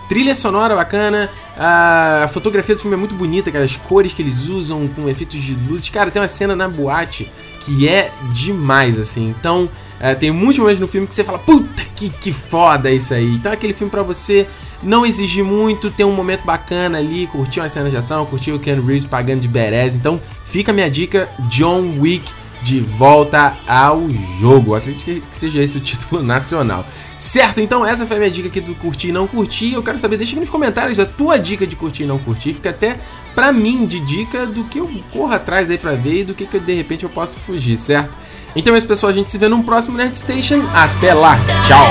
trilha 0.09 0.35
sonora 0.35 0.75
bacana, 0.75 1.29
a 1.57 2.27
fotografia 2.33 2.75
do 2.75 2.81
filme 2.81 2.95
é 2.95 2.99
muito 2.99 3.13
bonita, 3.13 3.51
cara, 3.51 3.63
as 3.63 3.77
cores 3.77 4.11
que 4.11 4.21
eles 4.21 4.47
usam 4.47 4.87
com 4.87 5.07
efeitos 5.07 5.39
de 5.41 5.53
luzes. 5.53 5.87
Cara, 5.89 6.09
tem 6.09 6.21
uma 6.21 6.27
cena 6.27 6.55
na 6.55 6.67
boate 6.67 7.31
que 7.61 7.87
é 7.87 8.11
demais, 8.31 8.97
assim. 8.97 9.27
Então, 9.29 9.69
é, 9.99 10.15
tem 10.15 10.31
muitos 10.31 10.57
momentos 10.59 10.79
no 10.79 10.87
filme 10.87 11.05
que 11.05 11.13
você 11.13 11.23
fala, 11.23 11.37
puta 11.37 11.83
que, 11.95 12.09
que 12.09 12.33
foda 12.33 12.89
isso 12.91 13.13
aí. 13.13 13.35
Então, 13.35 13.51
é 13.51 13.55
aquele 13.55 13.73
filme 13.73 13.91
pra 13.91 14.01
você 14.01 14.47
não 14.81 15.05
exigir 15.05 15.43
muito, 15.43 15.91
ter 15.91 16.05
um 16.05 16.13
momento 16.13 16.43
bacana 16.43 16.97
ali, 16.97 17.27
curtir 17.27 17.59
uma 17.59 17.69
cena 17.69 17.89
de 17.89 17.97
ação, 17.97 18.25
curtir 18.25 18.51
o 18.51 18.59
Ken 18.59 18.81
Reeves 18.81 19.05
pagando 19.05 19.41
de 19.41 19.47
berez. 19.47 19.95
Então, 19.95 20.19
fica 20.43 20.71
a 20.71 20.73
minha 20.73 20.89
dica: 20.89 21.29
John 21.49 21.99
Wick 21.99 22.31
de 22.61 22.79
volta 22.79 23.57
ao 23.67 24.03
jogo. 24.39 24.75
Acredito 24.75 25.29
que 25.29 25.37
seja 25.37 25.61
esse 25.61 25.77
o 25.77 25.81
título 25.81 26.21
nacional. 26.23 26.85
Certo, 27.17 27.59
então 27.59 27.85
essa 27.85 28.05
foi 28.05 28.17
a 28.17 28.19
minha 28.19 28.31
dica 28.31 28.47
aqui 28.47 28.61
do 28.61 28.75
curtir 28.75 29.09
e 29.09 29.11
não 29.11 29.27
curtir. 29.27 29.73
Eu 29.73 29.83
quero 29.83 29.99
saber, 29.99 30.17
deixa 30.17 30.33
aqui 30.33 30.39
nos 30.39 30.49
comentários 30.49 30.99
a 30.99 31.05
tua 31.05 31.37
dica 31.37 31.67
de 31.67 31.75
curtir 31.75 32.03
e 32.03 32.07
não 32.07 32.17
curtir. 32.17 32.53
Fica 32.53 32.69
até 32.69 32.99
pra 33.35 33.51
mim 33.51 33.85
de 33.85 33.99
dica 33.99 34.45
do 34.45 34.63
que 34.65 34.79
eu 34.79 34.89
corro 35.11 35.33
atrás 35.33 35.69
aí 35.69 35.77
pra 35.77 35.93
ver 35.93 36.21
e 36.21 36.23
do 36.23 36.33
que, 36.33 36.45
que 36.45 36.59
de 36.59 36.73
repente 36.73 37.03
eu 37.03 37.09
posso 37.09 37.39
fugir, 37.39 37.77
certo? 37.77 38.17
Então 38.55 38.73
é 38.73 38.77
isso, 38.77 38.87
pessoal. 38.87 39.09
A 39.09 39.13
gente 39.13 39.29
se 39.29 39.37
vê 39.37 39.47
num 39.47 39.63
próximo 39.63 39.97
Nerd 39.97 40.17
Station. 40.17 40.61
Até 40.73 41.13
lá. 41.13 41.37
Tchau. 41.67 41.87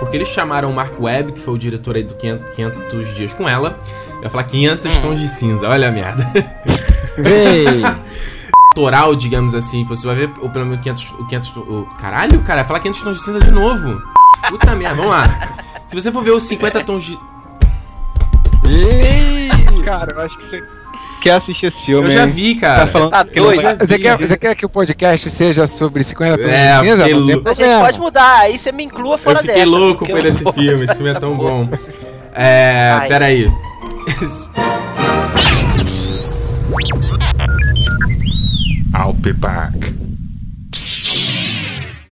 Porque 0.00 0.16
eles 0.16 0.28
chamaram 0.28 0.70
o 0.70 0.74
Mark 0.74 0.98
Webb, 1.00 1.32
que 1.32 1.40
foi 1.40 1.54
o 1.54 1.58
diretor 1.58 1.96
aí 1.96 2.04
do 2.04 2.14
500, 2.14 2.54
500 2.54 3.14
Dias 3.16 3.34
com 3.34 3.48
Ela. 3.48 3.78
Eu 4.16 4.22
ia 4.22 4.30
falar 4.30 4.44
500 4.44 4.98
Tons 4.98 5.20
de 5.20 5.28
Cinza. 5.28 5.68
Olha 5.68 5.88
a 5.88 5.90
merda. 5.90 6.24
Ei! 7.24 7.82
Toral, 8.74 9.14
digamos 9.16 9.54
assim. 9.54 9.84
Você 9.84 10.06
vai 10.06 10.16
ver, 10.16 10.30
ou 10.40 10.50
pelo 10.50 10.66
menos 10.66 10.80
500... 10.82 11.12
O 11.12 11.26
500 11.26 11.56
o, 11.56 11.88
caralho, 12.00 12.40
cara. 12.42 12.64
Falar 12.64 12.80
500 12.80 13.02
Tons 13.02 13.18
de 13.18 13.24
Cinza 13.24 13.40
de 13.40 13.50
novo. 13.50 14.00
Puta 14.48 14.74
merda. 14.76 14.96
Vamos 14.96 15.10
lá. 15.10 15.48
Se 15.86 15.94
você 16.00 16.12
for 16.12 16.22
ver 16.22 16.32
os 16.32 16.44
50 16.44 16.84
Tons 16.84 17.04
de... 17.04 17.18
Ei, 18.68 19.48
cara, 19.84 20.12
eu 20.14 20.20
acho 20.20 20.36
que 20.36 20.44
você 20.44 20.62
quer 21.22 21.32
assistir 21.32 21.66
esse 21.66 21.84
filme. 21.84 22.06
Eu 22.06 22.10
já 22.10 22.26
vi, 22.26 22.54
Tá 22.56 22.60
cara. 22.60 22.86
falando 22.88 23.10
Tá 23.10 23.24
que 23.24 23.40
não 23.40 23.46
doido? 23.46 23.78
Você 23.78 23.98
quer, 23.98 24.18
você 24.18 24.36
quer 24.36 24.54
que 24.54 24.66
o 24.66 24.68
podcast 24.68 25.30
seja 25.30 25.66
sobre 25.66 26.02
50 26.04 26.36
tons 26.38 26.46
É, 26.52 26.72
de 26.74 26.78
cinza? 26.80 27.08
Não 27.08 27.26
tem. 27.26 27.42
A 27.44 27.54
gente 27.54 27.80
pode 27.80 27.98
mudar, 27.98 28.38
aí 28.40 28.58
você 28.58 28.70
me 28.70 28.84
inclua 28.84 29.14
Eu 29.14 29.18
fora 29.18 29.38
fiquei 29.40 29.54
dessa. 29.56 29.66
louco 29.70 30.06
por 30.06 30.18
eu 30.18 30.26
esse 30.26 30.44
filme. 30.52 30.84
Esse 30.84 30.94
filme 30.94 31.10
é 31.10 31.14
dessa 31.14 31.20
tão 31.20 31.34
bom. 31.36 31.68
É... 32.34 32.96
Ai. 33.00 33.08
Peraí. 33.08 33.46
I'll 38.94 39.14
be 39.14 39.32
back. 39.32 40.07